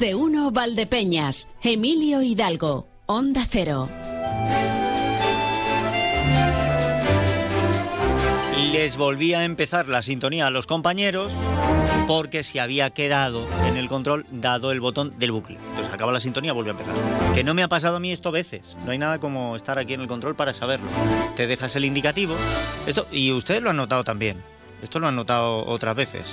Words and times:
de 0.00 0.14
uno 0.14 0.50
Valdepeñas, 0.50 1.50
Emilio 1.62 2.22
Hidalgo, 2.22 2.88
Onda 3.04 3.42
Cero. 3.46 3.86
Les 8.72 8.96
volví 8.96 9.34
a 9.34 9.44
empezar 9.44 9.88
la 9.88 10.00
sintonía 10.00 10.46
a 10.46 10.50
los 10.50 10.66
compañeros 10.66 11.34
porque 12.08 12.42
se 12.42 12.60
había 12.60 12.88
quedado 12.88 13.46
en 13.68 13.76
el 13.76 13.88
control 13.88 14.24
dado 14.30 14.72
el 14.72 14.80
botón 14.80 15.18
del 15.18 15.32
bucle. 15.32 15.58
Entonces 15.68 15.92
acaba 15.92 16.12
la 16.12 16.20
sintonía, 16.20 16.54
vuelve 16.54 16.70
a 16.70 16.72
empezar. 16.72 16.94
Que 17.34 17.44
no 17.44 17.52
me 17.52 17.62
ha 17.62 17.68
pasado 17.68 17.96
a 17.96 18.00
mí 18.00 18.10
esto 18.10 18.32
veces. 18.32 18.62
No 18.86 18.92
hay 18.92 18.98
nada 18.98 19.20
como 19.20 19.54
estar 19.54 19.78
aquí 19.78 19.92
en 19.92 20.00
el 20.00 20.08
control 20.08 20.34
para 20.34 20.54
saberlo. 20.54 20.88
Te 21.36 21.46
dejas 21.46 21.76
el 21.76 21.84
indicativo. 21.84 22.36
Esto, 22.86 23.06
y 23.12 23.32
ustedes 23.32 23.60
lo 23.60 23.68
han 23.68 23.76
notado 23.76 24.02
también. 24.02 24.42
Esto 24.82 24.98
lo 24.98 25.08
han 25.08 25.16
notado 25.16 25.66
otras 25.66 25.94
veces. 25.94 26.24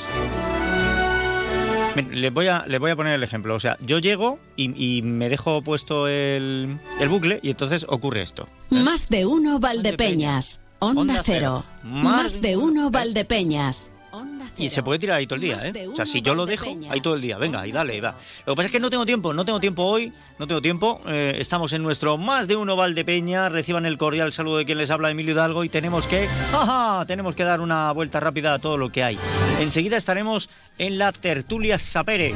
Les 2.04 2.34
voy, 2.34 2.48
a, 2.48 2.66
les 2.68 2.80
voy 2.80 2.92
a 2.92 2.96
poner 2.96 3.14
el 3.14 3.24
ejemplo. 3.24 3.56
O 3.56 3.60
sea, 3.60 3.78
yo 3.82 4.00
llego 4.00 4.40
y, 4.56 4.98
y 4.98 5.02
me 5.02 5.30
dejo 5.30 5.62
puesto 5.62 6.08
el, 6.08 6.78
el, 7.00 7.10
bucle 7.10 7.40
y 7.42 7.50
entonces 7.50 7.86
ocurre 7.90 8.22
esto. 8.22 8.48
Más 8.70 9.10
de 9.10 9.26
uno 9.26 9.60
Valdepeñas. 9.60 10.62
Onda, 10.80 11.02
Onda 11.02 11.22
cero. 11.24 11.64
cero. 11.66 11.92
Más, 11.92 12.42
de 12.42 12.56
uno 12.56 12.92
Valdepeñas. 12.92 13.92
Y 14.58 14.70
se 14.70 14.82
puede 14.82 15.00
tirar 15.00 15.18
ahí 15.18 15.28
todo 15.28 15.36
el 15.36 15.42
día, 15.42 15.58
¿eh? 15.64 15.88
O 15.88 15.96
sea, 15.96 16.06
si 16.06 16.22
yo 16.22 16.34
lo 16.34 16.46
dejo, 16.46 16.66
ahí 16.90 17.02
todo 17.02 17.16
el 17.16 17.22
día. 17.22 17.38
Venga, 17.38 17.68
y 17.68 17.72
dale, 17.72 17.96
y 17.96 18.00
va. 18.00 18.16
Lo 18.46 18.54
que 18.54 18.56
pasa 18.56 18.66
es 18.68 18.72
que 18.72 18.80
no 18.80 18.90
tengo 18.90 19.06
tiempo, 19.06 19.34
no 19.34 19.46
tengo 19.46 19.60
tiempo 19.60 19.84
hoy, 19.84 20.12
no 20.40 20.48
tengo 20.48 20.62
tiempo. 20.62 21.02
Eh, 21.08 21.38
estamos 21.40 21.74
en 21.74 21.84
nuestro 21.84 22.18
más 22.18 22.48
de 22.48 22.56
uno 22.56 22.76
Valdepeña. 22.76 23.50
Reciban 23.50 23.86
el 23.86 23.98
cordial 23.98 24.32
saludo 24.32 24.58
de 24.58 24.66
quien 24.66 24.78
les 24.78 24.92
habla, 24.92 25.10
Emilio 25.10 25.34
Hidalgo, 25.34 25.64
y 25.64 25.70
tenemos 25.70 26.06
que, 26.06 26.28
¡jaja! 26.52 27.06
Tenemos 27.06 27.36
que 27.36 27.44
dar 27.44 27.62
una 27.62 27.92
vuelta 27.92 28.20
rápida 28.20 28.54
a 28.54 28.60
todo 28.60 28.78
lo 28.78 28.92
que 28.92 29.04
hay. 29.04 29.18
Enseguida 29.60 29.98
estaremos 29.98 30.50
en 30.78 30.98
la 30.98 31.12
tertulia 31.12 31.78
Sapere. 31.78 32.34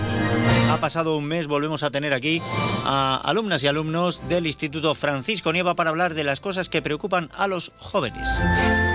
Ha 0.72 0.78
pasado 0.78 1.18
un 1.18 1.26
mes, 1.26 1.48
volvemos 1.48 1.84
a 1.84 1.92
tener 1.92 2.14
aquí 2.14 2.42
a 2.86 3.22
alumnas 3.24 3.64
y 3.64 3.68
alumnos 3.68 4.28
del 4.30 4.48
Instituto 4.48 4.96
Francisco 4.96 5.52
Nieva 5.52 5.76
para 5.76 5.90
hablar 5.90 6.14
de 6.14 6.24
las 6.24 6.40
cosas 6.40 6.70
que 6.70 6.82
preocupan 6.82 7.30
a 7.36 7.48
los 7.48 7.74
jóvenes. 7.78 8.28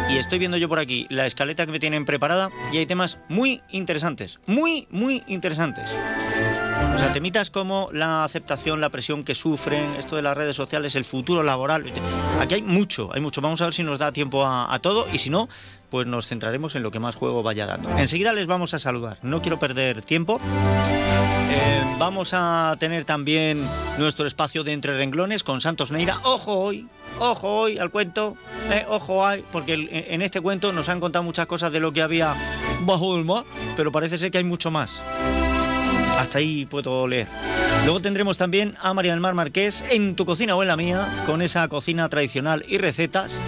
Y 0.09 0.17
estoy 0.17 0.39
viendo 0.39 0.57
yo 0.57 0.69
por 0.69 0.79
aquí 0.79 1.07
la 1.11 1.27
escaleta 1.27 1.67
que 1.67 1.73
me 1.73 1.79
tienen 1.79 2.05
preparada 2.05 2.51
y 2.73 2.79
hay 2.79 2.87
temas 2.87 3.19
muy 3.29 3.61
interesantes, 3.70 4.39
muy, 4.47 4.89
muy 4.91 5.23
interesantes. 5.27 5.95
O 6.97 6.98
sea, 6.98 7.12
temitas 7.12 7.50
como 7.50 7.91
la 7.92 8.25
aceptación, 8.25 8.80
la 8.80 8.89
presión 8.89 9.22
que 9.22 9.34
sufren, 9.34 9.84
esto 9.98 10.16
de 10.16 10.22
las 10.22 10.34
redes 10.34 10.56
sociales, 10.56 10.94
el 10.94 11.05
futuro 11.05 11.42
laboral. 11.42 11.84
Aquí 12.41 12.55
hay 12.55 12.62
mucho, 12.62 13.11
hay 13.12 13.20
mucho. 13.20 13.42
Vamos 13.42 13.61
a 13.61 13.64
ver 13.64 13.75
si 13.75 13.83
nos 13.83 13.98
da 13.98 14.12
tiempo 14.12 14.47
a, 14.47 14.78
todo 14.80 15.06
y 15.12 15.19
si 15.19 15.28
no, 15.28 15.47
pues 15.91 16.06
nos 16.06 16.27
centraremos 16.27 16.74
en 16.74 16.83
lo 16.83 16.91
que 16.91 16.98
más 16.98 17.14
juego 17.14 17.42
vaya 17.42 17.67
dando. 17.67 17.91
Enseguida 17.98 18.33
les 18.33 18.47
vamos 18.47 18.72
a 18.72 18.78
saludar, 18.78 19.19
no 19.20 19.42
quiero 19.42 19.58
perder 19.58 20.00
tiempo. 20.00 20.41
Eh, 21.50 21.84
vamos 21.98 22.30
a 22.33 22.74
tener 22.78 23.05
también 23.05 23.62
nuestro 23.98 24.27
espacio 24.27 24.64
de 24.64 24.72
entre 24.72 24.97
renglones 24.97 25.42
con 25.42 25.61
Santos 25.61 25.91
Neira. 25.91 26.19
Ojo 26.24 26.55
hoy, 26.55 26.89
ojo 27.19 27.58
hoy 27.58 27.77
al 27.77 27.91
cuento, 27.91 28.39
eh, 28.70 28.86
ojo 28.89 29.17
hoy, 29.17 29.44
porque 29.52 29.74
en 29.91 30.22
este 30.22 30.41
cuento 30.41 30.72
nos 30.72 30.89
han 30.89 31.00
contado 31.00 31.22
muchas 31.22 31.44
cosas 31.44 31.70
de 31.72 31.80
lo 31.80 31.92
que 31.92 32.00
había 32.00 32.34
bajo 32.86 33.14
el 33.17 33.27
mar, 33.27 33.44
pero 33.77 33.92
parece 33.92 34.17
ser 34.17 34.30
que 34.30 34.39
hay 34.39 34.44
mucho 34.44 34.70
más. 34.70 35.02
Hasta 36.19 36.39
ahí 36.39 36.67
puedo 36.67 37.06
leer. 37.06 37.27
Luego 37.84 38.00
tendremos 38.00 38.36
también 38.36 38.75
a 38.81 38.95
María 38.95 39.12
del 39.12 39.20
Mar 39.20 39.34
Marqués 39.34 39.84
en 39.91 40.17
tu 40.17 40.27
cocina 40.27 40.56
o 40.56 40.62
en 40.62 40.69
la 40.69 40.77
mía, 40.77 41.08
con 41.27 41.42
esa 41.42 41.69
cocina 41.69 42.08
tradicional 42.08 42.64
y 42.69 42.78
recetas. 42.78 43.41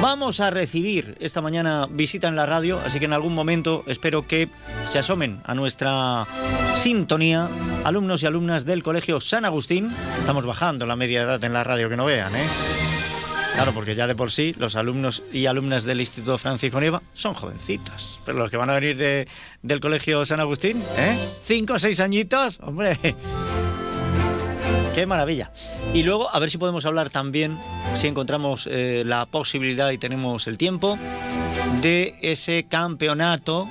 Vamos 0.00 0.40
a 0.40 0.50
recibir 0.50 1.16
esta 1.20 1.42
mañana 1.42 1.86
visita 1.90 2.26
en 2.26 2.34
la 2.34 2.46
radio, 2.46 2.80
así 2.84 2.98
que 2.98 3.04
en 3.04 3.12
algún 3.12 3.34
momento 3.34 3.84
espero 3.86 4.26
que 4.26 4.48
se 4.88 4.98
asomen 4.98 5.42
a 5.44 5.54
nuestra 5.54 6.26
sintonía 6.74 7.48
alumnos 7.84 8.22
y 8.22 8.26
alumnas 8.26 8.64
del 8.64 8.82
Colegio 8.82 9.20
San 9.20 9.44
Agustín. 9.44 9.90
Estamos 10.18 10.46
bajando 10.46 10.86
la 10.86 10.96
media 10.96 11.22
edad 11.22 11.44
en 11.44 11.52
la 11.52 11.64
radio, 11.64 11.90
que 11.90 11.98
no 11.98 12.06
vean, 12.06 12.34
¿eh? 12.34 12.46
Claro, 13.54 13.72
porque 13.74 13.94
ya 13.94 14.06
de 14.06 14.14
por 14.14 14.30
sí 14.30 14.54
los 14.56 14.76
alumnos 14.76 15.22
y 15.32 15.46
alumnas 15.46 15.84
del 15.84 16.00
Instituto 16.00 16.38
Francisco 16.38 16.80
Nieva 16.80 17.02
son 17.12 17.34
jovencitas. 17.34 18.20
Pero 18.24 18.38
los 18.38 18.50
que 18.50 18.56
van 18.56 18.70
a 18.70 18.74
venir 18.74 18.96
de, 18.96 19.28
del 19.62 19.80
Colegio 19.80 20.24
San 20.24 20.40
Agustín, 20.40 20.82
¿eh? 20.96 21.16
Cinco 21.40 21.74
o 21.74 21.78
seis 21.78 22.00
añitos, 22.00 22.58
hombre. 22.60 22.98
Qué 24.94 25.06
maravilla. 25.06 25.52
Y 25.94 26.02
luego, 26.02 26.34
a 26.34 26.38
ver 26.38 26.50
si 26.50 26.58
podemos 26.58 26.84
hablar 26.84 27.10
también, 27.10 27.58
si 27.94 28.06
encontramos 28.06 28.68
eh, 28.70 29.02
la 29.06 29.26
posibilidad 29.26 29.90
y 29.90 29.98
tenemos 29.98 30.46
el 30.46 30.58
tiempo, 30.58 30.98
de 31.80 32.14
ese 32.22 32.64
campeonato 32.68 33.68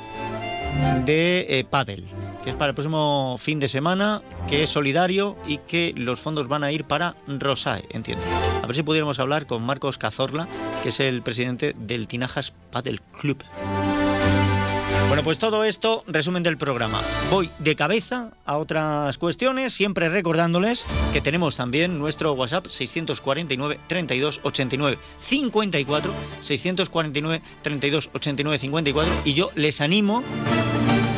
de 1.05 1.45
eh, 1.49 1.65
pádel, 1.69 2.05
es 2.49 2.55
para 2.55 2.69
el 2.69 2.75
próximo 2.75 3.37
fin 3.39 3.59
de 3.59 3.69
semana, 3.69 4.21
que 4.47 4.63
es 4.63 4.69
solidario 4.69 5.35
y 5.47 5.59
que 5.59 5.93
los 5.95 6.19
fondos 6.19 6.47
van 6.47 6.63
a 6.63 6.71
ir 6.71 6.83
para 6.83 7.15
Rosae, 7.27 7.85
entiendo. 7.91 8.23
A 8.63 8.67
ver 8.67 8.75
si 8.75 8.83
pudiéramos 8.83 9.19
hablar 9.19 9.45
con 9.45 9.63
Marcos 9.63 9.97
Cazorla, 9.97 10.47
que 10.83 10.89
es 10.89 10.99
el 10.99 11.21
presidente 11.21 11.75
del 11.77 12.07
Tinajas 12.07 12.53
Padel 12.71 13.01
Club. 13.01 13.43
Bueno, 15.09 15.23
pues 15.23 15.39
todo 15.39 15.63
esto, 15.63 16.03
resumen 16.07 16.43
del 16.43 16.57
programa. 16.57 17.01
Voy 17.31 17.49
de 17.57 17.75
cabeza 17.75 18.29
a 18.45 18.57
otras 18.57 19.17
cuestiones, 19.17 19.73
siempre 19.73 20.07
recordándoles 20.07 20.85
que 21.13 21.19
tenemos 21.19 21.55
también 21.55 21.97
nuestro 21.97 22.33
WhatsApp 22.33 22.67
649 22.67 23.79
32 23.87 24.39
89 24.43 24.99
54, 25.17 26.13
649 26.41 27.41
32 27.63 28.09
89 28.13 28.59
54 28.59 29.13
y 29.25 29.33
yo 29.33 29.49
les 29.55 29.81
animo 29.81 30.23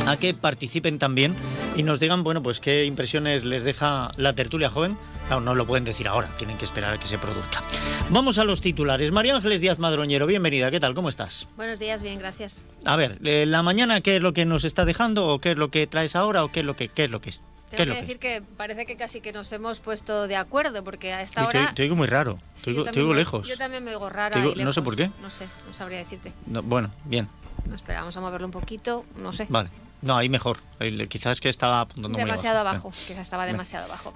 a 0.06 0.16
que 0.16 0.34
participen 0.34 0.98
también 0.98 1.34
y 1.76 1.82
nos 1.82 2.00
digan, 2.00 2.24
bueno, 2.24 2.42
pues 2.42 2.60
qué 2.60 2.84
impresiones 2.84 3.44
les 3.44 3.64
deja 3.64 4.10
la 4.16 4.32
tertulia 4.34 4.68
joven. 4.70 4.96
No, 5.30 5.40
no 5.40 5.54
lo 5.54 5.66
pueden 5.66 5.84
decir 5.84 6.08
ahora, 6.08 6.28
tienen 6.36 6.58
que 6.58 6.64
esperar 6.64 6.92
a 6.94 6.98
que 6.98 7.06
se 7.06 7.18
produzca. 7.18 7.62
Vamos 8.10 8.38
a 8.38 8.44
los 8.44 8.60
titulares. 8.60 9.12
María 9.12 9.34
Ángeles 9.36 9.60
Díaz 9.60 9.78
Madroñero, 9.78 10.26
bienvenida, 10.26 10.70
¿qué 10.70 10.80
tal? 10.80 10.94
¿Cómo 10.94 11.08
estás? 11.08 11.48
Buenos 11.56 11.78
días, 11.78 12.02
bien, 12.02 12.18
gracias. 12.18 12.62
A 12.84 12.96
ver, 12.96 13.18
eh, 13.24 13.46
la 13.46 13.62
mañana, 13.62 14.00
¿qué 14.00 14.16
es 14.16 14.22
lo 14.22 14.32
que 14.32 14.44
nos 14.44 14.64
está 14.64 14.84
dejando 14.84 15.26
o 15.28 15.38
qué 15.38 15.52
es 15.52 15.56
lo 15.56 15.70
que 15.70 15.86
traes 15.86 16.16
ahora 16.16 16.44
o 16.44 16.48
qué 16.50 16.60
es 16.60 16.66
lo 16.66 16.74
que, 16.76 16.88
qué 16.88 17.04
es, 17.04 17.10
lo 17.10 17.20
que 17.20 17.30
es? 17.30 17.40
Tengo 17.70 17.94
que 17.94 18.00
decir 18.02 18.18
que, 18.18 18.42
parece 18.58 18.84
que 18.84 18.96
casi 18.98 19.22
que 19.22 19.32
nos 19.32 19.50
hemos 19.52 19.80
puesto 19.80 20.26
de 20.28 20.36
acuerdo, 20.36 20.84
porque 20.84 21.14
a 21.14 21.22
esta 21.22 21.46
hora... 21.46 21.72
Te, 21.74 21.82
oigo 21.84 21.96
muy 21.96 22.06
raro, 22.06 22.38
Sí, 22.54 22.64
te, 22.64 22.70
oigo, 22.72 22.84
te 22.84 23.00
oigo 23.00 23.14
lejos. 23.14 23.48
Yo 23.48 23.56
también 23.56 23.82
me 23.82 23.92
oigo 23.92 24.10
rara 24.10 24.30
Te 24.32 24.40
oigo- 24.40 24.52
y 24.52 24.56
lejos. 24.56 24.64
no 24.66 24.72
sé 24.74 24.82
por 24.82 24.96
qué. 24.96 25.10
No 25.22 25.30
sé, 25.30 25.46
no 25.66 25.72
sabría 25.72 25.98
decirte. 25.98 26.32
No, 26.46 26.62
bueno, 26.62 26.90
bien, 27.06 27.28
espera, 27.74 28.00
vamos 28.00 28.14
a 28.18 28.20
moverlo 28.20 28.46
un 28.46 28.50
poquito, 28.52 29.06
no 29.16 29.32
sé. 29.32 29.46
vale. 29.48 29.70
No, 30.02 30.16
ahí 30.16 30.28
mejor. 30.28 30.58
Ahí 30.80 31.06
quizás 31.06 31.40
que 31.40 31.48
estaba 31.48 31.80
apuntando 31.80 32.18
muy 32.18 32.24
demasiado 32.24 32.58
abajo. 32.58 32.88
abajo, 32.88 32.90
quizás 33.06 33.20
estaba 33.20 33.46
demasiado 33.46 33.86
abajo. 33.86 34.12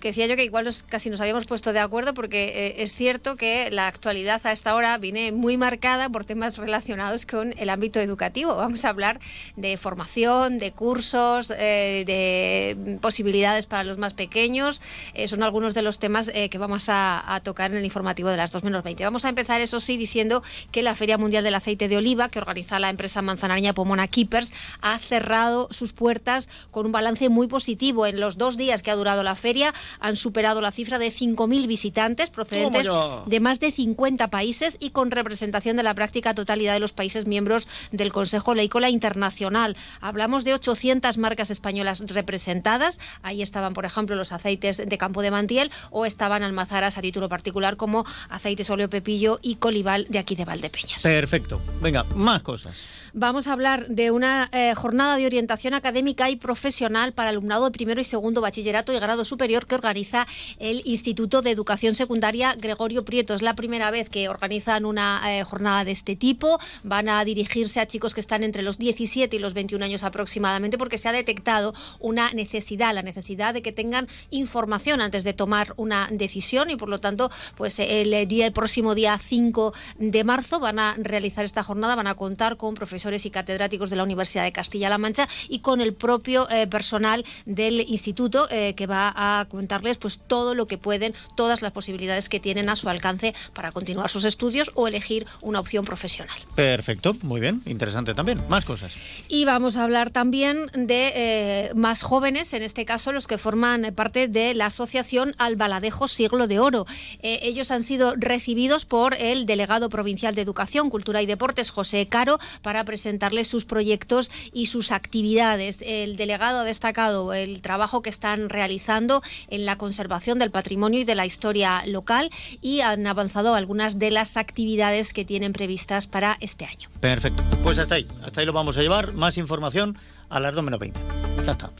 Que 0.00 0.08
decía 0.08 0.26
yo 0.26 0.36
que 0.36 0.44
igual 0.44 0.68
casi 0.88 1.10
nos 1.10 1.20
habíamos 1.20 1.46
puesto 1.46 1.72
de 1.72 1.80
acuerdo 1.80 2.14
porque 2.14 2.44
eh, 2.44 2.82
es 2.82 2.92
cierto 2.92 3.36
que 3.36 3.68
la 3.72 3.88
actualidad 3.88 4.40
a 4.44 4.52
esta 4.52 4.76
hora 4.76 4.96
viene 4.98 5.32
muy 5.32 5.56
marcada 5.56 6.08
por 6.08 6.24
temas 6.24 6.56
relacionados 6.56 7.26
con 7.26 7.52
el 7.58 7.68
ámbito 7.68 7.98
educativo. 7.98 8.54
Vamos 8.54 8.84
a 8.84 8.90
hablar 8.90 9.18
de 9.56 9.76
formación, 9.76 10.58
de 10.58 10.70
cursos, 10.70 11.50
eh, 11.50 12.04
de 12.06 12.98
posibilidades 13.00 13.66
para 13.66 13.82
los 13.82 13.98
más 13.98 14.14
pequeños. 14.14 14.80
Eh, 15.14 15.26
son 15.26 15.42
algunos 15.42 15.74
de 15.74 15.82
los 15.82 15.98
temas 15.98 16.28
que 16.28 16.58
vamos 16.58 16.88
a, 16.88 17.34
a 17.34 17.40
tocar 17.40 17.72
en 17.72 17.78
el 17.78 17.84
informativo 17.84 18.28
de 18.28 18.36
las 18.36 18.52
2 18.52 18.62
menos 18.62 18.84
20. 18.84 19.02
Vamos 19.02 19.24
a 19.24 19.28
empezar, 19.28 19.60
eso 19.60 19.80
sí, 19.80 19.96
diciendo 19.96 20.42
que 20.70 20.82
la 20.82 20.94
Feria 20.94 21.18
Mundial 21.18 21.42
del 21.42 21.54
Aceite 21.54 21.88
de 21.88 21.96
Oliva, 21.96 22.28
que 22.28 22.38
organiza 22.38 22.78
la 22.78 22.90
empresa 22.90 23.22
manzanareña 23.22 23.72
Pomona 23.72 24.06
Keepers, 24.06 24.52
ha 24.80 24.98
cerrado 24.98 25.68
sus 25.72 25.92
puertas 25.92 26.48
con 26.70 26.86
un 26.86 26.92
balance 26.92 27.28
muy 27.28 27.48
positivo. 27.48 28.06
En 28.06 28.20
los 28.20 28.38
dos 28.38 28.56
días 28.56 28.82
que 28.82 28.90
ha 28.90 28.94
durado 28.94 29.22
la 29.22 29.34
feria 29.34 29.74
han 30.00 30.16
superado 30.16 30.60
la 30.60 30.70
cifra 30.70 30.98
de 30.98 31.08
5.000 31.08 31.66
visitantes 31.66 32.30
procedentes 32.30 32.88
de 33.26 33.40
más 33.40 33.60
de 33.60 33.72
50 33.72 34.28
países 34.28 34.76
y 34.80 34.90
con 34.90 35.10
representación 35.10 35.76
de 35.76 35.82
la 35.82 35.94
práctica 35.94 36.34
totalidad 36.34 36.74
de 36.74 36.80
los 36.80 36.92
países 36.92 37.26
miembros 37.26 37.68
del 37.92 38.12
Consejo 38.12 38.54
Leícola 38.54 38.90
Internacional. 38.90 39.76
Hablamos 40.00 40.44
de 40.44 40.54
800 40.54 41.18
marcas 41.18 41.50
españolas 41.50 42.02
representadas. 42.06 42.98
Ahí 43.22 43.42
estaban, 43.42 43.74
por 43.74 43.84
ejemplo, 43.84 44.16
los 44.16 44.32
aceites 44.32 44.76
de 44.76 44.98
Campo 44.98 45.22
de 45.22 45.30
Mantiel 45.30 45.70
o 45.90 46.06
estaban 46.06 46.42
almazaras 46.42 46.98
a 46.98 47.02
título 47.02 47.28
particular 47.28 47.76
como 47.76 48.04
aceites 48.28 48.70
óleo 48.70 48.88
pepillo 48.88 49.38
y 49.42 49.56
colival 49.56 50.06
de 50.08 50.18
aquí 50.18 50.34
de 50.34 50.44
Valdepeñas. 50.44 51.02
Perfecto. 51.02 51.60
Venga, 51.80 52.04
más 52.14 52.42
cosas. 52.42 52.78
Vamos 53.14 53.46
a 53.46 53.52
hablar 53.52 53.88
de 53.88 54.10
una 54.10 54.48
eh, 54.52 54.74
jornada 54.76 55.16
de 55.16 55.26
orientación 55.26 55.74
académica 55.74 56.30
y 56.30 56.36
profesional 56.36 57.12
para 57.12 57.30
alumnado 57.30 57.64
de 57.64 57.70
primero 57.70 58.00
y 58.00 58.04
segundo 58.04 58.40
bachillerato 58.40 58.92
y 58.92 58.98
grado 58.98 59.24
superior 59.24 59.66
que 59.66 59.77
organiza 59.78 60.26
el 60.58 60.82
Instituto 60.84 61.42
de 61.42 61.50
Educación 61.50 61.94
Secundaria 61.94 62.54
Gregorio 62.54 63.04
Prieto. 63.04 63.34
Es 63.34 63.42
la 63.42 63.54
primera 63.54 63.90
vez 63.90 64.08
que 64.08 64.28
organizan 64.28 64.84
una 64.84 65.20
eh, 65.26 65.44
jornada 65.44 65.84
de 65.84 65.92
este 65.92 66.16
tipo. 66.16 66.58
Van 66.82 67.08
a 67.08 67.24
dirigirse 67.24 67.80
a 67.80 67.86
chicos 67.86 68.14
que 68.14 68.20
están 68.20 68.42
entre 68.42 68.62
los 68.62 68.78
17 68.78 69.34
y 69.34 69.38
los 69.38 69.54
21 69.54 69.84
años 69.84 70.02
aproximadamente 70.02 70.78
porque 70.78 70.98
se 70.98 71.08
ha 71.08 71.12
detectado 71.12 71.74
una 72.00 72.32
necesidad, 72.32 72.94
la 72.94 73.02
necesidad 73.02 73.54
de 73.54 73.62
que 73.62 73.72
tengan 73.72 74.08
información 74.30 75.00
antes 75.00 75.24
de 75.24 75.32
tomar 75.32 75.74
una 75.76 76.08
decisión 76.10 76.70
y 76.70 76.76
por 76.76 76.88
lo 76.88 77.00
tanto, 77.00 77.30
pues 77.56 77.78
el, 77.78 78.28
día, 78.28 78.46
el 78.46 78.52
próximo 78.52 78.94
día 78.94 79.16
5 79.18 79.72
de 79.98 80.24
marzo 80.24 80.60
van 80.60 80.78
a 80.78 80.94
realizar 80.98 81.44
esta 81.44 81.62
jornada, 81.62 81.94
van 81.94 82.06
a 82.06 82.14
contar 82.14 82.56
con 82.56 82.74
profesores 82.74 83.26
y 83.26 83.30
catedráticos 83.30 83.90
de 83.90 83.96
la 83.96 84.02
Universidad 84.02 84.44
de 84.44 84.52
Castilla-La 84.52 84.98
Mancha 84.98 85.28
y 85.48 85.60
con 85.60 85.80
el 85.80 85.94
propio 85.94 86.48
eh, 86.50 86.66
personal 86.66 87.24
del 87.46 87.80
instituto 87.80 88.48
eh, 88.50 88.74
que 88.74 88.86
va 88.86 89.12
a 89.14 89.46
contarles 89.68 89.98
pues 89.98 90.18
todo 90.18 90.54
lo 90.54 90.66
que 90.66 90.78
pueden, 90.78 91.12
todas 91.36 91.60
las 91.60 91.72
posibilidades 91.72 92.30
que 92.30 92.40
tienen 92.40 92.70
a 92.70 92.76
su 92.76 92.88
alcance 92.88 93.34
para 93.52 93.70
continuar 93.70 94.08
sus 94.08 94.24
estudios 94.24 94.70
o 94.74 94.88
elegir 94.88 95.26
una 95.42 95.60
opción 95.60 95.84
profesional. 95.84 96.38
Perfecto, 96.54 97.14
muy 97.20 97.38
bien, 97.38 97.60
interesante 97.66 98.14
también. 98.14 98.42
Más 98.48 98.64
cosas. 98.64 98.92
Y 99.28 99.44
vamos 99.44 99.76
a 99.76 99.84
hablar 99.84 100.10
también 100.10 100.70
de 100.72 101.12
eh, 101.14 101.70
más 101.74 102.00
jóvenes, 102.00 102.54
en 102.54 102.62
este 102.62 102.86
caso 102.86 103.12
los 103.12 103.26
que 103.26 103.36
forman 103.36 103.92
parte 103.94 104.26
de 104.26 104.54
la 104.54 104.66
asociación 104.66 105.34
Albaladejo 105.36 106.08
Siglo 106.08 106.46
de 106.46 106.58
Oro. 106.60 106.86
ellos 107.20 107.70
han 107.70 107.82
sido 107.82 108.14
recibidos 108.16 108.86
por 108.86 109.14
el 109.14 109.44
delegado 109.44 109.90
provincial 109.90 110.34
de 110.34 110.40
Educación, 110.40 110.88
Cultura 110.88 111.20
y 111.20 111.26
Deportes, 111.26 111.68
José 111.68 112.06
Caro, 112.06 112.38
para 112.62 112.84
presentarles 112.84 113.48
sus 113.48 113.66
proyectos 113.66 114.30
y 114.54 114.66
sus 114.66 114.92
actividades. 114.92 115.80
El 115.82 116.16
delegado 116.16 116.60
ha 116.60 116.64
destacado 116.64 117.34
el 117.34 117.60
trabajo 117.60 118.00
que 118.00 118.08
están 118.08 118.48
realizando 118.48 119.20
en 119.58 119.66
la 119.66 119.76
conservación 119.76 120.38
del 120.38 120.50
patrimonio 120.50 121.00
y 121.00 121.04
de 121.04 121.14
la 121.14 121.26
historia 121.26 121.82
local 121.86 122.30
y 122.62 122.80
han 122.80 123.06
avanzado 123.06 123.54
algunas 123.54 123.98
de 123.98 124.10
las 124.10 124.36
actividades 124.36 125.12
que 125.12 125.24
tienen 125.24 125.52
previstas 125.52 126.06
para 126.06 126.36
este 126.40 126.64
año. 126.64 126.88
Perfecto. 127.00 127.42
Pues 127.62 127.78
hasta 127.78 127.96
ahí. 127.96 128.06
Hasta 128.22 128.40
ahí 128.40 128.46
lo 128.46 128.52
vamos 128.52 128.76
a 128.76 128.80
llevar. 128.80 129.12
Más 129.12 129.36
información 129.36 129.96
a 130.28 130.40
las 130.40 130.54
2 130.54 130.64
menos 130.64 130.80
20. 130.80 131.00
Ya 131.44 131.52
está. 131.52 131.70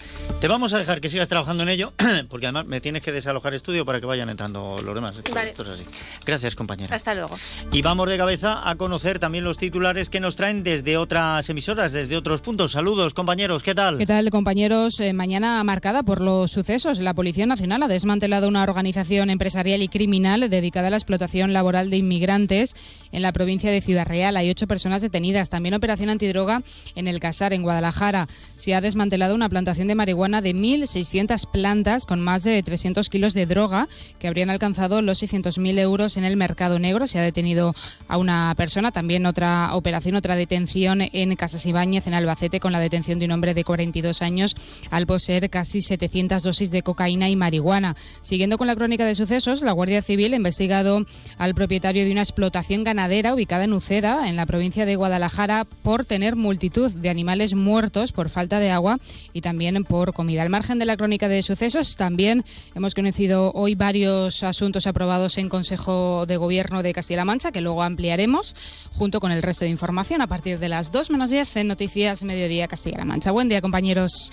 Te 0.41 0.49
vamos 0.49 0.73
a 0.73 0.79
dejar 0.79 1.01
que 1.01 1.09
sigas 1.09 1.29
trabajando 1.29 1.65
en 1.65 1.69
ello, 1.69 1.93
porque 2.29 2.47
además 2.47 2.67
me 2.67 2.81
tienes 2.81 3.03
que 3.03 3.13
desalojar 3.13 3.55
estudio 3.55 3.85
para 3.85 4.01
que 4.01 4.07
vayan 4.07 4.29
entrando 4.31 4.81
los 4.83 4.95
demás. 4.95 5.17
Vale. 5.35 5.53
así. 5.59 5.85
Gracias, 6.25 6.55
compañera. 6.55 6.95
Hasta 6.95 7.15
luego. 7.15 7.37
Y 7.73 7.83
vamos 7.83 8.09
de 8.09 8.17
cabeza 8.17 8.69
a 8.69 8.77
conocer 8.77 9.19
también 9.19 9.45
los 9.45 9.59
titulares 9.59 10.09
que 10.09 10.21
nos 10.21 10.37
traen 10.37 10.63
desde 10.63 10.97
otras 10.97 11.49
emisoras, 11.51 11.93
desde 11.93 12.17
otros 12.17 12.41
puntos. 12.41 12.73
Saludos, 12.73 13.15
compañeros, 13.15 13.63
¿qué 13.63 13.75
tal? 13.75 13.99
¿Qué 13.99 14.07
tal, 14.07 14.31
compañeros? 14.31 15.01
Eh, 15.01 15.13
mañana 15.13 15.63
marcada 15.65 16.03
por 16.03 16.21
los 16.21 16.51
sucesos. 16.53 17.01
La 17.01 17.15
Policía 17.15 17.47
Nacional 17.47 17.83
ha 17.83 17.89
desmantelado 17.89 18.49
una 18.49 18.63
organización 18.63 19.31
empresarial 19.31 19.83
y 19.83 19.89
criminal 19.89 20.49
dedicada 20.49 20.89
a 20.89 20.91
la 20.91 20.97
explotación 20.97 21.53
laboral 21.53 21.91
de 21.91 21.97
inmigrantes 21.97 22.75
en 23.11 23.23
la 23.23 23.33
provincia 23.33 23.71
de 23.71 23.81
Ciudad 23.81 24.07
Real. 24.07 24.37
Hay 24.37 24.51
ocho 24.51 24.67
personas 24.67 25.03
detenidas. 25.03 25.51
También 25.51 25.75
operación 25.75 26.11
antidroga 26.11 26.63
en 26.95 27.09
el 27.09 27.21
Casar, 27.21 27.53
en 27.53 27.63
Guadalajara 27.63 28.29
se 28.57 28.75
ha 28.75 28.81
desmantelado 28.81 29.35
una 29.35 29.49
plantación 29.49 29.89
de 29.89 29.95
marihuana 29.95 30.41
de 30.41 30.55
1.600 30.55 31.51
plantas 31.51 32.07
con 32.07 32.21
más 32.21 32.43
de 32.45 32.63
300 32.63 33.09
kilos 33.09 33.35
de 33.35 33.47
droga 33.47 33.89
que 34.19 34.29
habrían 34.29 34.51
alcanzado 34.51 35.01
los 35.03 35.23
600.000 35.23 35.79
euros 35.79 36.17
en 36.17 36.25
el 36.25 36.37
mercado 36.37 36.79
negro. 36.79 37.07
Se 37.07 37.19
ha 37.19 37.23
detenido 37.23 37.75
a 38.09 38.17
una 38.17 38.55
persona, 38.57 38.91
también 38.91 39.27
otra 39.27 39.71
operación, 39.75 40.17
otra 40.17 40.37
detención 40.37 41.03
en 41.03 41.37
Casas 41.37 41.67
Ibáñez, 41.67 42.07
en 42.07 42.15
Albacete, 42.15 42.61
con 42.61 42.73
la 42.73 42.81
detención 42.81 43.19
de 43.19 43.27
un 43.27 43.33
hombre 43.33 43.55
de 43.55 43.65
42 43.65 44.23
años 44.23 44.57
al 44.91 45.07
poseer 45.07 45.51
casi 45.51 45.81
700 45.81 46.43
dosis 46.43 46.71
de 46.71 46.83
cocaína 46.83 47.29
y 47.29 47.37
marihuana. 47.37 47.95
Siguiendo 48.21 48.59
con 48.59 48.67
la 48.67 48.77
crónica 48.77 49.05
de 49.05 49.15
sucesos, 49.15 49.63
la 49.63 49.73
Guardia 49.73 50.03
Civil 50.03 50.33
ha 50.33 50.37
investigado 50.37 51.05
al 51.39 51.55
propietario 51.55 52.05
de 52.05 52.13
una 52.13 52.23
explotación 52.23 52.85
ganadera 52.85 53.35
ubicada 53.35 53.65
en 53.65 53.73
Uceda, 53.73 54.29
en 54.29 54.37
la 54.37 54.47
provincia 54.47 54.87
de 54.87 54.97
Guadalajara, 54.97 55.67
por 55.83 56.05
tener 56.05 56.37
multitud 56.37 56.91
de 56.91 57.11
animales 57.11 57.55
muertos 57.55 58.13
por 58.13 58.28
falta 58.29 58.59
de 58.61 58.71
agua 58.71 58.99
y 59.33 59.41
también 59.41 59.85
por 59.85 60.13
comida. 60.13 60.43
Al 60.43 60.51
margen 60.51 60.79
de 60.79 60.85
la 60.85 60.97
crónica 60.97 61.29
de 61.29 61.43
sucesos, 61.43 61.97
también 61.97 62.45
hemos 62.75 62.95
conocido 62.95 63.53
hoy 63.55 63.75
varios 63.75 64.43
asuntos 64.43 64.87
aprobados 64.87 65.39
en 65.39 65.49
Consejo 65.49 66.27
de 66.27 66.37
Gobierno 66.37 66.83
de 66.83 66.93
Castilla-La 66.93 67.25
Mancha, 67.25 67.53
que 67.53 67.61
luego 67.61 67.83
ampliaremos, 67.83 68.55
junto 68.93 69.21
con 69.21 69.33
el 69.33 69.43
resto 69.43 69.65
de 69.65 69.71
información 69.71 70.21
a 70.21 70.27
partir 70.27 70.59
de 70.59 70.69
las 70.69 70.93
2 70.93 71.11
menos 71.11 71.31
10 71.31 71.57
en 71.57 71.69
Noticias 71.69 72.23
Mediodía 72.25 72.69
Castilla-La 72.69 73.05
Mancha. 73.05 73.31
Buen 73.31 73.49
día, 73.49 73.61
compañeros. 73.61 74.31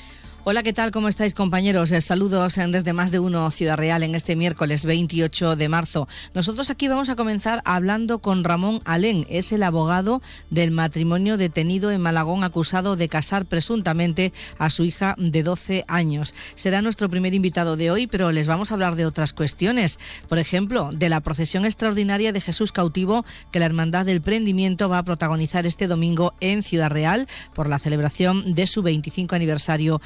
Hola, 0.47 0.61
¿qué 0.61 0.73
tal? 0.73 0.91
¿Cómo 0.91 1.07
estáis, 1.07 1.33
compañeros? 1.33 1.91
Eh, 1.91 2.01
saludos 2.01 2.59
eh, 2.59 2.67
desde 2.67 2.93
más 2.93 3.09
de 3.09 3.17
uno 3.17 3.49
Ciudad 3.49 3.77
Real 3.77 4.03
en 4.03 4.13
este 4.13 4.35
miércoles 4.35 4.85
28 4.85 5.55
de 5.55 5.69
marzo. 5.69 6.07
Nosotros 6.35 6.69
aquí 6.69 6.87
vamos 6.87 7.09
a 7.09 7.15
comenzar 7.15 7.63
hablando 7.65 8.19
con 8.19 8.43
Ramón 8.43 8.79
Alén. 8.85 9.25
Es 9.27 9.51
el 9.53 9.63
abogado 9.63 10.21
del 10.51 10.69
matrimonio 10.69 11.37
detenido 11.37 11.89
en 11.89 11.99
Malagón 11.99 12.43
acusado 12.43 12.95
de 12.95 13.09
casar 13.09 13.47
presuntamente 13.47 14.33
a 14.59 14.69
su 14.69 14.83
hija 14.83 15.15
de 15.17 15.41
12 15.41 15.83
años. 15.87 16.35
Será 16.53 16.83
nuestro 16.83 17.09
primer 17.09 17.33
invitado 17.33 17.75
de 17.75 17.89
hoy, 17.89 18.05
pero 18.05 18.31
les 18.31 18.45
vamos 18.45 18.69
a 18.69 18.75
hablar 18.75 18.95
de 18.95 19.07
otras 19.07 19.33
cuestiones. 19.33 19.97
Por 20.29 20.37
ejemplo, 20.37 20.91
de 20.93 21.09
la 21.09 21.21
procesión 21.21 21.65
extraordinaria 21.65 22.31
de 22.31 22.41
Jesús 22.41 22.71
cautivo 22.71 23.25
que 23.49 23.57
la 23.57 23.65
Hermandad 23.65 24.05
del 24.05 24.21
Prendimiento 24.21 24.89
va 24.89 24.99
a 24.99 25.03
protagonizar 25.03 25.65
este 25.65 25.87
domingo 25.87 26.35
en 26.39 26.61
Ciudad 26.61 26.91
Real 26.91 27.27
por 27.55 27.67
la 27.67 27.79
celebración 27.79 28.53
de 28.53 28.67
su 28.67 28.83
25 28.83 29.33
aniversario 29.33 29.99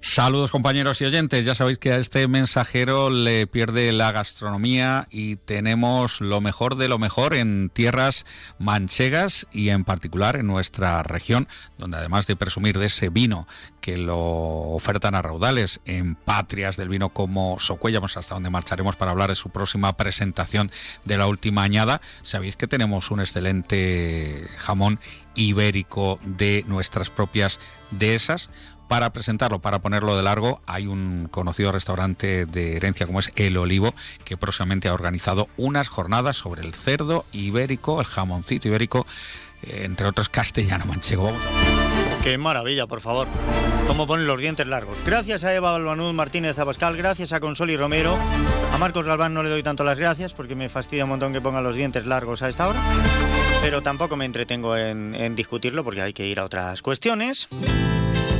Saludos 0.00 0.50
compañeros 0.50 1.00
y 1.00 1.04
oyentes, 1.04 1.44
ya 1.44 1.54
sabéis 1.54 1.78
que 1.78 1.92
a 1.92 1.98
este 1.98 2.26
mensajero 2.28 3.10
le 3.10 3.46
pierde 3.46 3.92
la 3.92 4.12
gastronomía 4.12 5.06
y 5.10 5.36
tenemos 5.36 6.20
lo 6.20 6.40
mejor 6.40 6.76
de 6.76 6.88
lo 6.88 6.98
mejor 6.98 7.34
en 7.34 7.70
tierras 7.72 8.26
manchegas 8.58 9.46
y 9.52 9.70
en 9.70 9.84
particular 9.84 10.36
en 10.36 10.46
nuestra 10.46 11.02
región, 11.02 11.48
donde 11.78 11.96
además 11.96 12.26
de 12.26 12.36
presumir 12.36 12.78
de 12.78 12.86
ese 12.86 13.08
vino 13.08 13.46
que 13.80 13.96
lo 13.96 14.18
ofertan 14.18 15.14
a 15.14 15.22
raudales 15.22 15.80
en 15.84 16.14
patrias 16.14 16.76
del 16.76 16.88
vino 16.88 17.08
como 17.10 17.58
Socuellamos, 17.58 18.16
hasta 18.16 18.34
donde 18.34 18.50
marcharemos 18.50 18.96
para 18.96 19.12
hablar 19.12 19.30
de 19.30 19.34
su 19.34 19.50
próxima 19.50 19.96
presentación 19.96 20.70
de 21.04 21.18
la 21.18 21.26
última 21.26 21.62
añada, 21.62 22.00
sabéis 22.22 22.56
que 22.56 22.66
tenemos 22.66 23.10
un 23.10 23.20
excelente 23.20 24.46
jamón 24.58 25.00
ibérico 25.34 26.18
de 26.24 26.64
nuestras 26.66 27.10
propias 27.10 27.60
dehesas 27.90 28.50
para 28.88 29.12
presentarlo, 29.12 29.60
para 29.60 29.80
ponerlo 29.80 30.16
de 30.16 30.22
largo, 30.22 30.60
hay 30.66 30.86
un 30.86 31.28
conocido 31.30 31.70
restaurante 31.70 32.46
de 32.46 32.76
herencia 32.76 33.06
como 33.06 33.20
es 33.20 33.30
El 33.36 33.56
Olivo, 33.56 33.94
que 34.24 34.36
próximamente 34.36 34.88
ha 34.88 34.94
organizado 34.94 35.48
unas 35.56 35.88
jornadas 35.88 36.36
sobre 36.36 36.62
el 36.62 36.74
cerdo 36.74 37.24
ibérico, 37.32 38.00
el 38.00 38.06
jamoncito 38.06 38.68
ibérico, 38.68 39.06
eh, 39.62 39.82
entre 39.84 40.06
otros 40.06 40.28
castellano 40.28 40.86
manchego. 40.86 41.30
Qué 42.22 42.38
maravilla, 42.38 42.86
por 42.86 43.00
favor. 43.00 43.28
Cómo 43.86 44.06
ponen 44.06 44.26
los 44.26 44.38
dientes 44.38 44.66
largos. 44.66 44.98
Gracias 45.06 45.44
a 45.44 45.54
Eva 45.54 45.72
Balbanud 45.72 46.12
Martínez 46.12 46.58
Abascal, 46.58 46.96
gracias 46.96 47.32
a 47.32 47.40
Consoli 47.40 47.76
Romero. 47.76 48.18
A 48.72 48.78
Marcos 48.78 49.06
Galván 49.06 49.32
no 49.32 49.42
le 49.42 49.48
doy 49.48 49.62
tanto 49.62 49.84
las 49.84 49.98
gracias 49.98 50.34
porque 50.34 50.54
me 50.54 50.68
fastidia 50.68 51.04
un 51.04 51.10
montón 51.10 51.32
que 51.32 51.40
pongan 51.40 51.64
los 51.64 51.76
dientes 51.76 52.06
largos 52.06 52.42
a 52.42 52.48
esta 52.48 52.68
hora. 52.68 52.80
Pero 53.62 53.82
tampoco 53.82 54.16
me 54.16 54.24
entretengo 54.24 54.76
en 54.76 55.34
discutirlo 55.36 55.84
porque 55.84 56.02
hay 56.02 56.12
que 56.12 56.26
ir 56.26 56.38
a 56.38 56.44
otras 56.44 56.82
cuestiones 56.82 57.48